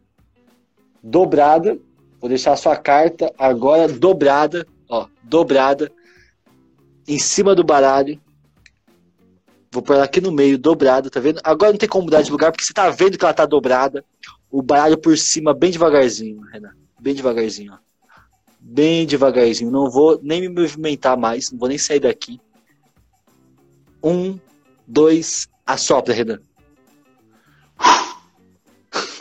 Dobrada. 1.01 1.77
Vou 2.19 2.29
deixar 2.29 2.53
a 2.53 2.57
sua 2.57 2.75
carta 2.75 3.31
agora 3.37 3.87
dobrada. 3.87 4.65
Ó, 4.89 5.07
dobrada. 5.23 5.91
Em 7.07 7.19
cima 7.19 7.53
do 7.53 7.63
baralho. 7.63 8.19
Vou 9.71 9.83
pôr 9.83 9.95
ela 9.95 10.05
aqui 10.05 10.21
no 10.21 10.31
meio, 10.31 10.57
dobrada, 10.57 11.09
tá 11.09 11.19
vendo? 11.19 11.41
Agora 11.43 11.73
não 11.73 11.77
tem 11.77 11.89
como 11.89 12.05
mudar 12.05 12.21
de 12.21 12.31
lugar, 12.31 12.51
porque 12.51 12.63
você 12.63 12.73
tá 12.73 12.89
vendo 12.89 13.17
que 13.17 13.25
ela 13.25 13.33
tá 13.33 13.45
dobrada. 13.45 14.05
O 14.49 14.61
baralho 14.61 14.97
por 14.97 15.17
cima, 15.17 15.53
bem 15.53 15.69
devagarzinho, 15.69 16.41
Renan. 16.51 16.71
Bem 16.99 17.13
devagarzinho, 17.13 17.73
ó. 17.73 17.77
Bem 18.59 19.05
devagarzinho. 19.05 19.69
Não 19.69 19.91
vou 19.91 20.17
nem 20.23 20.41
me 20.41 20.49
movimentar 20.49 21.17
mais, 21.17 21.51
não 21.51 21.59
vou 21.59 21.67
nem 21.67 21.77
sair 21.77 21.99
daqui. 21.99 22.39
Um, 24.01 24.39
dois, 24.87 25.47
assopra, 25.65 26.13
Renan. 26.13 26.39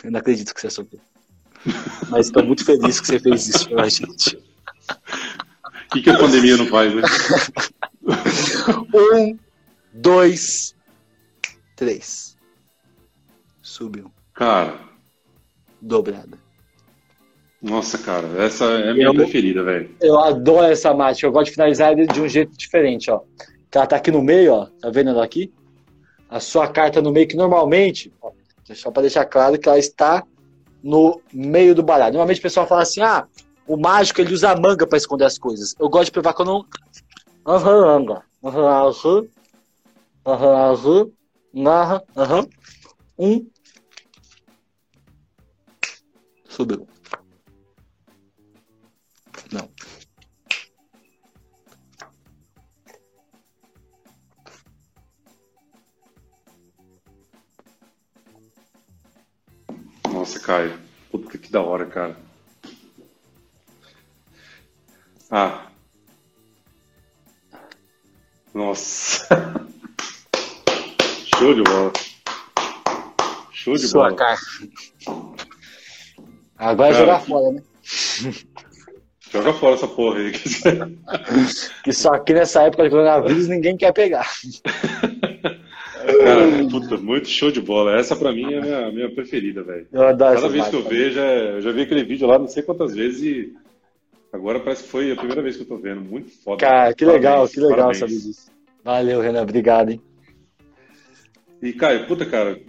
Eu 0.03 0.11
não 0.11 0.19
acredito 0.19 0.53
que 0.53 0.61
você 0.61 0.67
assoprou. 0.67 1.01
Mas 2.09 2.27
estou 2.27 2.43
muito 2.45 2.63
feliz 2.63 2.99
que 2.99 3.07
você 3.07 3.19
fez 3.19 3.47
isso 3.47 3.67
pela 3.67 3.89
gente. 3.89 4.37
O 4.37 5.89
que, 5.93 6.01
que 6.03 6.09
a 6.09 6.17
pandemia 6.17 6.57
não 6.57 6.67
faz, 6.67 6.93
né? 6.93 7.01
Um, 8.93 9.37
dois, 9.93 10.75
três. 11.75 12.37
Subiu. 13.61 14.11
Cara, 14.33 14.79
Dobrada. 15.81 16.37
nossa, 17.61 17.97
cara, 17.97 18.27
essa 18.43 18.65
é 18.65 18.91
a 18.91 18.93
minha 18.93 19.07
Eu- 19.07 19.13
preferida, 19.15 19.63
velho. 19.63 19.95
Eu 20.01 20.19
adoro 20.19 20.67
essa 20.67 20.93
mágica. 20.93 21.25
Eu 21.27 21.31
gosto 21.31 21.45
de 21.47 21.51
finalizar 21.53 21.95
de 21.95 22.21
um 22.21 22.27
jeito 22.29 22.55
diferente, 22.55 23.09
ó. 23.09 23.21
Que 23.71 23.77
ela 23.77 23.87
tá 23.87 23.95
aqui 23.95 24.11
no 24.11 24.21
meio, 24.21 24.53
ó. 24.53 24.65
Tá 24.79 24.89
vendo 24.89 25.09
ela 25.09 25.23
aqui? 25.23 25.53
A 26.29 26.39
sua 26.39 26.67
carta 26.67 27.01
no 27.01 27.11
meio, 27.11 27.27
que 27.27 27.35
normalmente, 27.35 28.13
ó, 28.21 28.31
só 28.73 28.91
para 28.91 29.03
deixar 29.03 29.25
claro 29.25 29.59
que 29.59 29.67
ela 29.69 29.77
está 29.77 30.25
no 30.83 31.21
meio 31.33 31.73
do 31.75 31.83
baralho. 31.83 32.13
Normalmente 32.13 32.39
o 32.39 32.43
pessoal 32.43 32.67
fala 32.67 32.81
assim: 32.81 33.01
ah, 33.01 33.27
o 33.67 33.77
mágico 33.77 34.21
ele 34.21 34.33
usa 34.33 34.51
a 34.51 34.59
manga 34.59 34.87
para 34.87 34.97
esconder 34.97 35.25
as 35.25 35.37
coisas. 35.37 35.75
Eu 35.79 35.89
gosto 35.89 36.05
de 36.05 36.11
provar 36.11 36.33
que 36.33 36.41
eu 36.41 36.45
não. 36.45 36.65
Aham, 37.45 37.85
aham. 37.85 38.23
Aham, 38.43 39.27
aham. 40.25 41.11
Aham, 41.55 42.01
aham. 42.15 42.47
Um. 43.17 43.49
Subiu. 46.47 46.87
Nossa, 60.35 60.39
Caio. 60.39 60.77
Puta 61.11 61.37
que 61.37 61.49
da 61.51 61.61
hora, 61.61 61.85
cara. 61.85 62.17
Ah. 65.31 65.67
Nossa. 68.53 69.27
Show 71.37 71.53
de 71.53 71.63
bola. 71.63 71.91
Show 73.51 73.73
de 73.75 73.87
Sua 73.87 74.09
bola. 74.09 74.15
carta. 74.15 74.45
Agora 76.57 76.89
é 76.89 76.93
Cara, 76.93 77.05
jogar 77.05 77.19
que- 77.21 77.27
fora, 77.27 77.51
né? 77.51 77.63
Joga 79.31 79.53
fora 79.53 79.75
essa 79.75 79.87
porra 79.87 80.19
aí. 80.19 80.31
Que 81.83 81.91
só 81.93 82.13
aqui 82.13 82.33
nessa 82.33 82.63
época 82.63 82.83
de 82.83 82.89
coronavírus 82.89 83.47
ninguém 83.47 83.75
quer 83.77 83.91
pegar. 83.93 84.29
Puta, 86.81 86.97
muito 86.97 87.27
show 87.29 87.51
de 87.51 87.61
bola. 87.61 87.97
Essa 87.99 88.15
pra 88.15 88.31
mim 88.31 88.53
é 88.53 88.57
a 88.57 88.61
minha, 88.61 88.91
minha 88.91 89.09
preferida, 89.13 89.63
velho. 89.63 89.87
Cada 89.91 90.47
vez 90.47 90.67
que 90.67 90.75
eu 90.75 90.83
vejo, 90.83 91.19
é- 91.19 91.57
eu 91.57 91.61
já 91.61 91.71
vi 91.71 91.81
aquele 91.81 92.03
vídeo 92.03 92.27
lá 92.27 92.37
não 92.39 92.47
sei 92.47 92.63
quantas 92.63 92.93
vezes 92.95 93.21
e 93.23 93.53
agora 94.33 94.59
parece 94.59 94.83
que 94.83 94.89
foi 94.89 95.11
a 95.11 95.15
primeira 95.15 95.41
vez 95.41 95.55
que 95.57 95.63
eu 95.63 95.67
tô 95.67 95.77
vendo. 95.77 96.01
Muito 96.01 96.31
foda. 96.43 96.57
Cara, 96.65 96.93
que 96.93 97.05
legal, 97.05 97.33
Parabéns, 97.47 97.51
que 97.53 97.59
legal 97.59 97.75
parabéns. 97.77 97.97
saber 97.99 98.13
disso. 98.13 98.51
Valeu, 98.83 99.21
Renan. 99.21 99.41
Obrigado, 99.41 99.89
hein? 99.91 100.01
E, 101.61 101.73
Caio, 101.73 102.05
puta, 102.07 102.25
cara, 102.25 102.59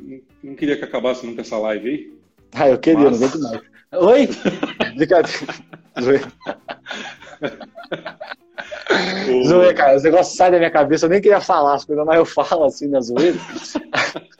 não- 0.42 0.54
queria 0.54 0.76
que 0.76 0.84
acabasse 0.84 1.26
nunca 1.26 1.42
essa 1.42 1.58
live 1.58 1.88
aí. 1.88 2.12
Ah, 2.54 2.68
eu 2.70 2.78
queria, 2.78 3.10
Mas- 3.10 3.20
não 3.20 3.28
aguento 3.28 3.42
mais. 3.42 3.60
Oi? 3.92 4.28
Brincadeira. 4.96 5.52
Zoeira. 8.90 9.36
O- 9.36 9.44
Zoeira, 9.44 9.74
cara. 9.74 9.96
Os 9.96 10.02
negócios 10.02 10.36
saem 10.36 10.52
da 10.52 10.58
minha 10.58 10.70
cabeça. 10.70 11.06
Eu 11.06 11.10
nem 11.10 11.20
queria 11.20 11.40
falar 11.40 11.74
as 11.74 11.84
coisas, 11.84 12.04
mas 12.04 12.16
eu 12.16 12.24
falo 12.24 12.64
assim 12.64 12.86
na 12.88 13.00
zoeira. 13.00 13.36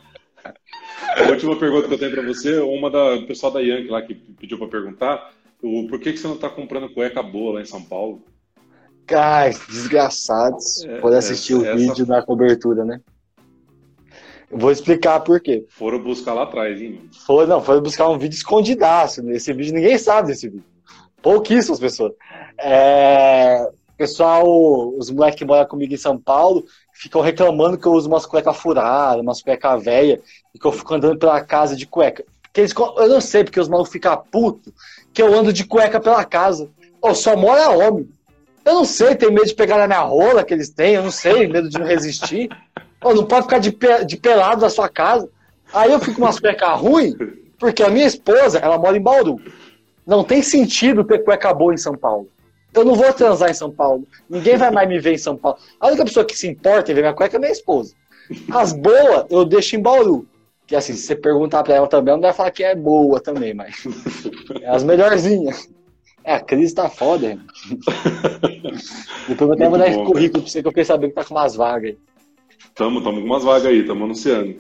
A 1.19 1.23
última 1.31 1.59
pergunta 1.59 1.89
que 1.89 1.95
eu 1.95 1.99
tenho 1.99 2.13
pra 2.13 2.23
você, 2.23 2.59
uma 2.59 2.91
da 2.91 3.17
do 3.17 3.27
pessoal 3.27 3.51
da 3.53 3.61
Yankee 3.61 3.89
lá 3.89 4.03
que 4.03 4.15
pediu 4.15 4.59
pra 4.59 4.69
perguntar, 4.69 5.33
o, 5.63 5.87
por 5.89 5.99
que, 5.99 6.13
que 6.13 6.19
você 6.19 6.29
não 6.29 6.37
tá 6.37 6.49
comprando 6.49 6.91
cueca 6.93 7.23
boa 7.23 7.55
lá 7.55 7.61
em 7.63 7.65
São 7.65 7.81
Paulo? 7.83 8.23
Ai, 9.11 9.51
desgraçados. 9.69 10.85
É, 10.85 10.99
Por 11.01 11.15
assistir 11.15 11.55
o 11.55 11.65
essa- 11.65 11.75
vídeo 11.77 12.05
da 12.05 12.23
cobertura, 12.23 12.85
né? 12.85 13.01
Eu 14.51 14.59
vou 14.59 14.71
explicar 14.71 15.21
por 15.21 15.41
quê. 15.41 15.65
Foram 15.71 15.99
buscar 16.03 16.35
lá 16.35 16.43
atrás, 16.43 16.81
hein? 16.81 17.09
Foi, 17.25 17.47
não, 17.47 17.63
foi 17.63 17.81
buscar 17.81 18.09
um 18.09 18.19
vídeo 18.19 18.37
escondidaço. 18.37 19.23
né? 19.23 19.37
Esse 19.37 19.53
vídeo 19.53 19.73
ninguém 19.75 19.97
sabe 19.99 20.29
desse 20.29 20.49
vídeo. 20.49 20.65
Pouquíssimas 21.23 21.81
pessoas. 21.81 22.13
É, 22.59 23.69
pessoal, 23.97 24.47
os 24.97 25.11
moleques 25.11 25.39
que 25.39 25.45
moram 25.45 25.67
comigo 25.67 25.95
em 25.95 25.99
São 25.99 26.19
Paulo 26.19 26.65
ficam 26.93 27.21
reclamando 27.21 27.79
que 27.79 27.87
eu 27.87 27.93
uso 27.93 28.09
umas 28.09 28.27
cuecas 28.27 28.57
furadas, 28.57 29.21
umas 29.21 29.43
cuecas 29.43 29.83
velhas, 29.83 30.21
e 30.55 30.59
que 30.59 30.67
eu 30.67 30.73
fico 30.73 30.95
andando 30.95 31.19
pela 31.19 31.41
casa 31.41 31.77
de 31.77 31.87
cueca. 31.87 32.25
Porque 32.43 32.61
eles, 32.61 32.75
eu 32.75 33.09
não 33.09 33.21
sei, 33.21 33.45
porque 33.45 33.61
os 33.61 33.69
malucos 33.69 33.93
ficam 33.93 34.17
putos 34.31 34.73
que 35.13 35.23
eu 35.23 35.35
ando 35.35 35.53
de 35.53 35.65
cueca 35.65 36.01
pela 36.01 36.25
casa. 36.25 36.71
Ô, 37.01 37.15
só 37.15 37.37
mora 37.37 37.71
homem. 37.71 38.09
Eu 38.65 38.75
não 38.75 38.85
sei, 38.85 39.15
tem 39.15 39.31
medo 39.31 39.47
de 39.47 39.55
pegar 39.55 39.79
na 39.79 39.87
minha 39.87 40.01
rola 40.01 40.43
que 40.43 40.53
eles 40.53 40.71
têm, 40.71 40.95
eu 40.95 41.03
não 41.03 41.11
sei, 41.11 41.47
medo 41.47 41.69
de 41.69 41.79
não 41.79 41.87
resistir. 41.87 42.49
Ô, 43.03 43.15
não 43.15 43.25
pode 43.25 43.45
ficar 43.45 43.59
de, 43.59 43.77
de 44.07 44.17
pelado 44.17 44.63
na 44.63 44.71
sua 44.71 44.89
casa. 44.89 45.29
Aí 45.73 45.93
eu 45.93 46.01
fico 46.01 46.17
com 46.17 46.23
umas 46.23 46.41
cuecas 46.41 46.81
ruins, 46.81 47.15
porque 47.59 47.83
a 47.83 47.91
minha 47.91 48.07
esposa, 48.07 48.59
ela 48.59 48.79
mora 48.79 48.97
em 48.97 49.03
Bauru. 49.03 49.41
Não 50.07 50.25
tem 50.25 50.43
sentido 50.43 51.05
ter 51.05 51.25
cueca 51.25 51.53
boa 51.53 51.75
em 51.75 51.79
São 51.79 51.97
Paulo. 51.97 52.29
Eu 52.77 52.85
não 52.85 52.95
vou 52.95 53.11
transar 53.13 53.51
em 53.51 53.55
São 53.55 53.71
Paulo. 53.71 54.07
Ninguém 54.29 54.57
vai 54.57 54.71
mais 54.71 54.87
me 54.87 54.99
ver 54.99 55.15
em 55.15 55.19
São 55.19 55.37
Paulo. 55.37 55.59
A 55.81 55.89
única 55.89 56.05
pessoa 56.05 56.27
que 56.27 56.37
se 56.37 56.47
importa 56.47 56.93
em 56.93 56.95
ver 56.95 57.01
minha 57.01 57.15
cueca 57.15 57.37
é 57.37 57.41
minha 57.41 57.51
esposa. 57.51 57.95
As 58.51 58.73
boas 58.73 59.25
eu 59.31 59.45
deixo 59.45 59.77
em 59.77 59.81
Bauru. 59.81 60.29
Que 60.67 60.77
assim, 60.77 60.93
se 60.93 61.07
você 61.07 61.17
perguntar 61.17 61.63
pra 61.63 61.75
ela 61.75 61.87
também, 61.87 62.11
ela 62.11 62.19
não 62.19 62.29
vai 62.29 62.35
falar 62.35 62.51
que 62.51 62.63
é 62.63 62.75
boa 62.75 63.19
também, 63.21 63.55
mas. 63.55 63.85
É 64.61 64.69
as 64.69 64.85
melhorzinhas. 64.85 65.69
É, 66.25 66.35
a 66.35 66.41
Cris 66.41 66.73
tá 66.73 66.89
foda, 66.91 67.29
irmão. 67.29 67.47
Depois 69.29 69.49
eu 69.49 69.53
até 69.53 69.69
vou 69.69 69.79
dar 69.79 69.95
currículo 69.95 70.43
pra 70.43 70.51
você 70.51 70.61
que 70.61 70.67
eu 70.67 70.73
fiquei 70.73 70.85
sabendo 70.85 71.11
que 71.11 71.15
tá 71.15 71.25
com 71.25 71.35
umas 71.35 71.55
vagas 71.55 71.91
aí. 71.93 71.99
Tamo, 72.75 73.01
tamo 73.01 73.21
com 73.21 73.27
umas 73.27 73.45
vagas 73.45 73.67
aí, 73.67 73.87
tamo 73.87 74.05
anunciando. 74.05 74.57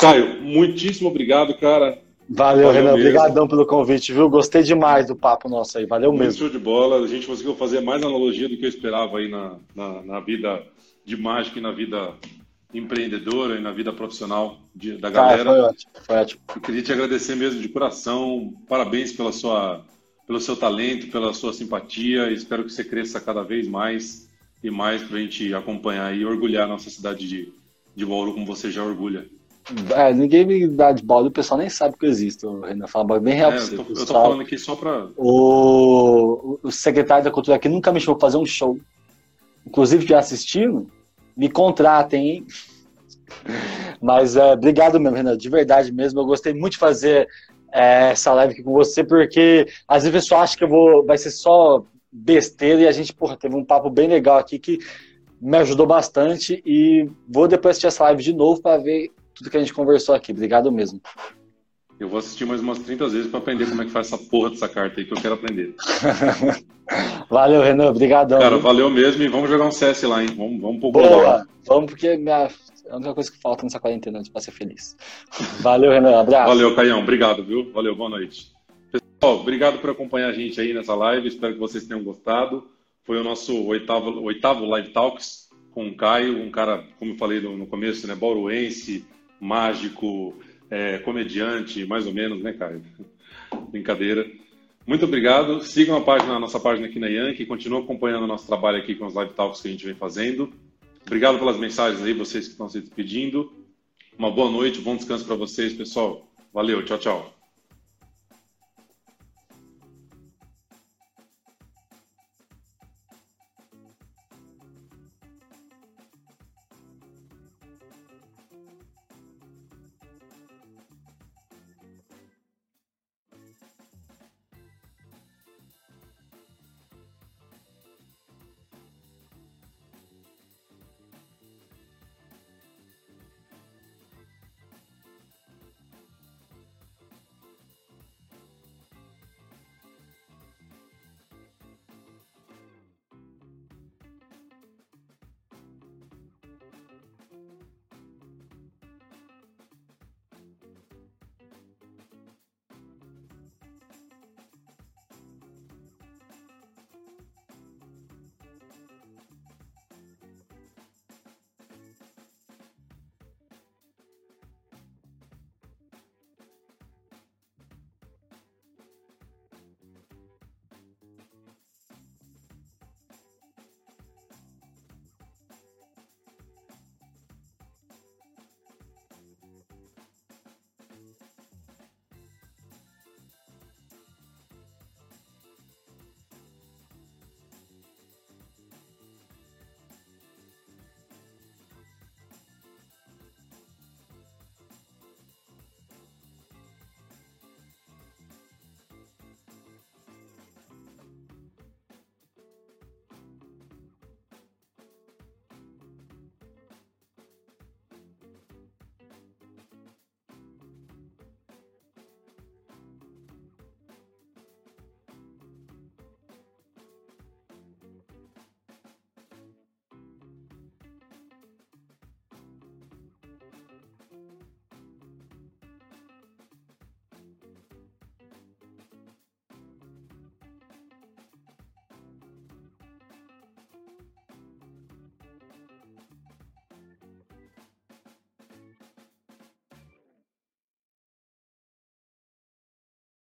Caio, 0.00 0.40
muitíssimo 0.40 1.08
obrigado, 1.08 1.58
cara. 1.58 1.98
Valeu, 2.28 2.66
Valeu 2.66 2.82
Renan. 2.82 2.94
Obrigadão 2.94 3.48
pelo 3.48 3.66
convite, 3.66 4.12
viu? 4.12 4.28
Gostei 4.28 4.62
demais 4.62 5.06
do 5.06 5.16
papo 5.16 5.48
nosso 5.48 5.78
aí. 5.78 5.86
Valeu 5.86 6.10
Muito 6.10 6.24
mesmo. 6.24 6.38
Show 6.38 6.50
de 6.50 6.58
bola. 6.58 7.02
A 7.02 7.06
gente 7.06 7.26
conseguiu 7.26 7.54
fazer 7.54 7.80
mais 7.80 8.02
analogia 8.02 8.48
do 8.48 8.56
que 8.56 8.64
eu 8.64 8.68
esperava 8.68 9.18
aí 9.18 9.28
na, 9.28 9.56
na, 9.74 10.02
na 10.02 10.20
vida 10.20 10.62
de 11.04 11.16
mágica 11.16 11.58
e 11.58 11.62
na 11.62 11.72
vida 11.72 12.12
empreendedora 12.72 13.56
e 13.56 13.62
na 13.62 13.72
vida 13.72 13.92
profissional 13.94 14.58
de, 14.74 14.98
da 14.98 15.08
galera. 15.08 15.50
foi 15.50 15.60
ótimo, 15.60 15.92
foi 16.02 16.16
ótimo. 16.16 16.40
Eu 16.54 16.60
queria 16.60 16.82
te 16.82 16.92
agradecer 16.92 17.34
mesmo 17.34 17.62
de 17.62 17.68
coração. 17.68 18.52
Parabéns 18.68 19.10
pela 19.12 19.32
sua, 19.32 19.82
pelo 20.26 20.38
seu 20.40 20.54
talento, 20.54 21.10
pela 21.10 21.32
sua 21.32 21.54
simpatia. 21.54 22.30
Espero 22.30 22.64
que 22.64 22.70
você 22.70 22.84
cresça 22.84 23.18
cada 23.20 23.42
vez 23.42 23.66
mais 23.66 24.28
e 24.62 24.70
mais 24.70 25.02
para 25.02 25.16
a 25.16 25.20
gente 25.20 25.54
acompanhar 25.54 26.14
e 26.14 26.26
orgulhar 26.26 26.64
a 26.64 26.68
nossa 26.68 26.90
cidade 26.90 27.26
de, 27.26 27.52
de 27.96 28.04
Bauru 28.04 28.34
como 28.34 28.44
você 28.44 28.70
já 28.70 28.84
orgulha. 28.84 29.26
É, 29.94 30.12
ninguém 30.14 30.46
me 30.46 30.66
dá 30.66 30.92
de 30.92 31.02
balde, 31.02 31.28
o 31.28 31.32
pessoal 31.32 31.58
nem 31.58 31.68
sabe 31.68 31.96
que 31.98 32.06
eu 32.06 32.10
existo. 32.10 32.60
Renan 32.60 32.86
fala 32.86 33.20
bem 33.20 33.34
real 33.34 33.52
é, 33.52 33.58
eu, 33.58 33.84
tô, 33.84 33.92
eu 33.92 34.06
tô 34.06 34.12
falando 34.14 34.40
aqui 34.40 34.56
só 34.56 34.74
para. 34.74 35.08
O, 35.16 36.58
o 36.62 36.70
secretário 36.70 37.24
da 37.24 37.30
Cultura 37.30 37.56
aqui 37.56 37.68
nunca 37.68 37.92
me 37.92 38.00
chamou 38.00 38.18
pra 38.18 38.28
fazer 38.28 38.38
um 38.38 38.46
show. 38.46 38.78
Inclusive, 39.66 40.06
já 40.06 40.18
assistindo, 40.18 40.90
me 41.36 41.50
contratem, 41.50 42.30
hein? 42.30 42.46
Mas 44.00 44.36
é, 44.36 44.52
obrigado 44.52 44.98
mesmo, 44.98 45.16
Renan, 45.16 45.36
de 45.36 45.48
verdade 45.50 45.92
mesmo. 45.92 46.20
Eu 46.20 46.26
gostei 46.26 46.54
muito 46.54 46.72
de 46.72 46.78
fazer 46.78 47.28
é, 47.72 48.10
essa 48.12 48.32
live 48.32 48.54
aqui 48.54 48.62
com 48.62 48.72
você, 48.72 49.04
porque 49.04 49.66
às 49.86 50.04
vezes 50.04 50.08
o 50.08 50.22
pessoal 50.22 50.42
acha 50.42 50.56
que 50.56 50.64
eu 50.64 50.68
vou, 50.68 51.04
vai 51.04 51.18
ser 51.18 51.30
só 51.30 51.84
besteira 52.10 52.82
e 52.82 52.88
a 52.88 52.92
gente, 52.92 53.12
porra, 53.12 53.36
teve 53.36 53.54
um 53.54 53.64
papo 53.64 53.90
bem 53.90 54.08
legal 54.08 54.38
aqui 54.38 54.58
que 54.58 54.78
me 55.40 55.58
ajudou 55.58 55.86
bastante 55.86 56.62
e 56.64 57.08
vou 57.28 57.46
depois 57.46 57.72
assistir 57.72 57.86
essa 57.86 58.04
live 58.04 58.22
de 58.22 58.32
novo 58.32 58.60
para 58.60 58.82
ver 58.82 59.10
tudo 59.38 59.50
que 59.50 59.56
a 59.56 59.60
gente 59.60 59.72
conversou 59.72 60.14
aqui. 60.14 60.32
Obrigado 60.32 60.70
mesmo. 60.72 61.00
Eu 61.98 62.08
vou 62.08 62.18
assistir 62.18 62.44
mais 62.44 62.60
umas 62.60 62.78
30 62.80 63.08
vezes 63.08 63.30
para 63.30 63.38
aprender 63.38 63.66
como 63.66 63.82
é 63.82 63.84
que 63.84 63.90
faz 63.90 64.06
essa 64.06 64.18
porra 64.18 64.50
dessa 64.50 64.68
carta 64.68 65.00
aí 65.00 65.06
que 65.06 65.12
eu 65.12 65.20
quero 65.20 65.34
aprender. 65.34 65.74
valeu, 67.30 67.62
Renan. 67.62 67.90
Obrigadão. 67.90 68.38
Cara, 68.38 68.58
valeu 68.58 68.90
mesmo 68.90 69.22
e 69.22 69.28
vamos 69.28 69.48
jogar 69.48 69.66
um 69.66 69.72
CS 69.72 70.02
lá, 70.02 70.22
hein? 70.22 70.30
Vamos, 70.36 70.60
vamos 70.60 70.80
pro 70.80 70.92
Boa! 70.92 71.46
Vamos 71.66 71.90
porque 71.90 72.16
minha... 72.16 72.48
é 72.86 72.90
a 72.90 72.96
única 72.96 73.14
coisa 73.14 73.30
que 73.30 73.40
falta 73.40 73.64
nessa 73.64 73.80
quarentena 73.80 74.20
para 74.32 74.40
ser 74.40 74.52
feliz. 74.52 74.96
Valeu, 75.60 75.90
Renan. 75.90 76.20
Abraço. 76.20 76.48
Valeu, 76.48 76.74
Caião. 76.74 77.00
Obrigado, 77.00 77.44
viu? 77.44 77.72
Valeu, 77.72 77.96
boa 77.96 78.10
noite. 78.10 78.52
Pessoal, 78.92 79.40
obrigado 79.40 79.78
por 79.78 79.90
acompanhar 79.90 80.28
a 80.28 80.32
gente 80.32 80.60
aí 80.60 80.72
nessa 80.72 80.94
live. 80.94 81.28
Espero 81.28 81.54
que 81.54 81.60
vocês 81.60 81.84
tenham 81.84 82.04
gostado. 82.04 82.64
Foi 83.04 83.18
o 83.18 83.24
nosso 83.24 83.66
oitavo, 83.66 84.22
oitavo 84.22 84.64
Live 84.66 84.90
Talks 84.90 85.48
com 85.78 85.88
o 85.88 85.94
Caio, 85.94 86.42
um 86.42 86.50
cara, 86.50 86.84
como 86.98 87.12
eu 87.12 87.16
falei 87.16 87.40
no, 87.40 87.66
começo, 87.66 88.06
né, 88.08 88.14
bauruense, 88.14 89.06
mágico, 89.40 90.34
é, 90.70 90.98
comediante, 90.98 91.84
mais 91.86 92.06
ou 92.06 92.12
menos, 92.12 92.42
né, 92.42 92.52
Caio? 92.52 92.82
Brincadeira. 93.70 94.26
Muito 94.86 95.04
obrigado. 95.04 95.62
Sigam 95.62 95.96
a 95.96 96.00
página, 96.00 96.34
a 96.34 96.40
nossa 96.40 96.58
página 96.58 96.86
aqui 96.86 96.98
na 96.98 97.08
Yankee, 97.08 97.46
continuem 97.46 97.82
acompanhando 97.82 98.24
o 98.24 98.28
nosso 98.28 98.46
trabalho 98.46 98.78
aqui 98.78 98.94
com 98.94 99.06
os 99.06 99.14
live 99.14 99.34
talks 99.34 99.60
que 99.60 99.68
a 99.68 99.70
gente 99.70 99.84
vem 99.84 99.94
fazendo. 99.94 100.52
Obrigado 101.06 101.38
pelas 101.38 101.58
mensagens 101.58 102.02
aí, 102.02 102.12
vocês 102.12 102.46
que 102.46 102.52
estão 102.52 102.68
se 102.68 102.80
despedindo. 102.80 103.52
Uma 104.18 104.30
boa 104.30 104.50
noite, 104.50 104.80
bom 104.80 104.96
descanso 104.96 105.24
para 105.24 105.36
vocês, 105.36 105.72
pessoal. 105.72 106.28
Valeu, 106.52 106.84
tchau, 106.84 106.98
tchau. 106.98 107.37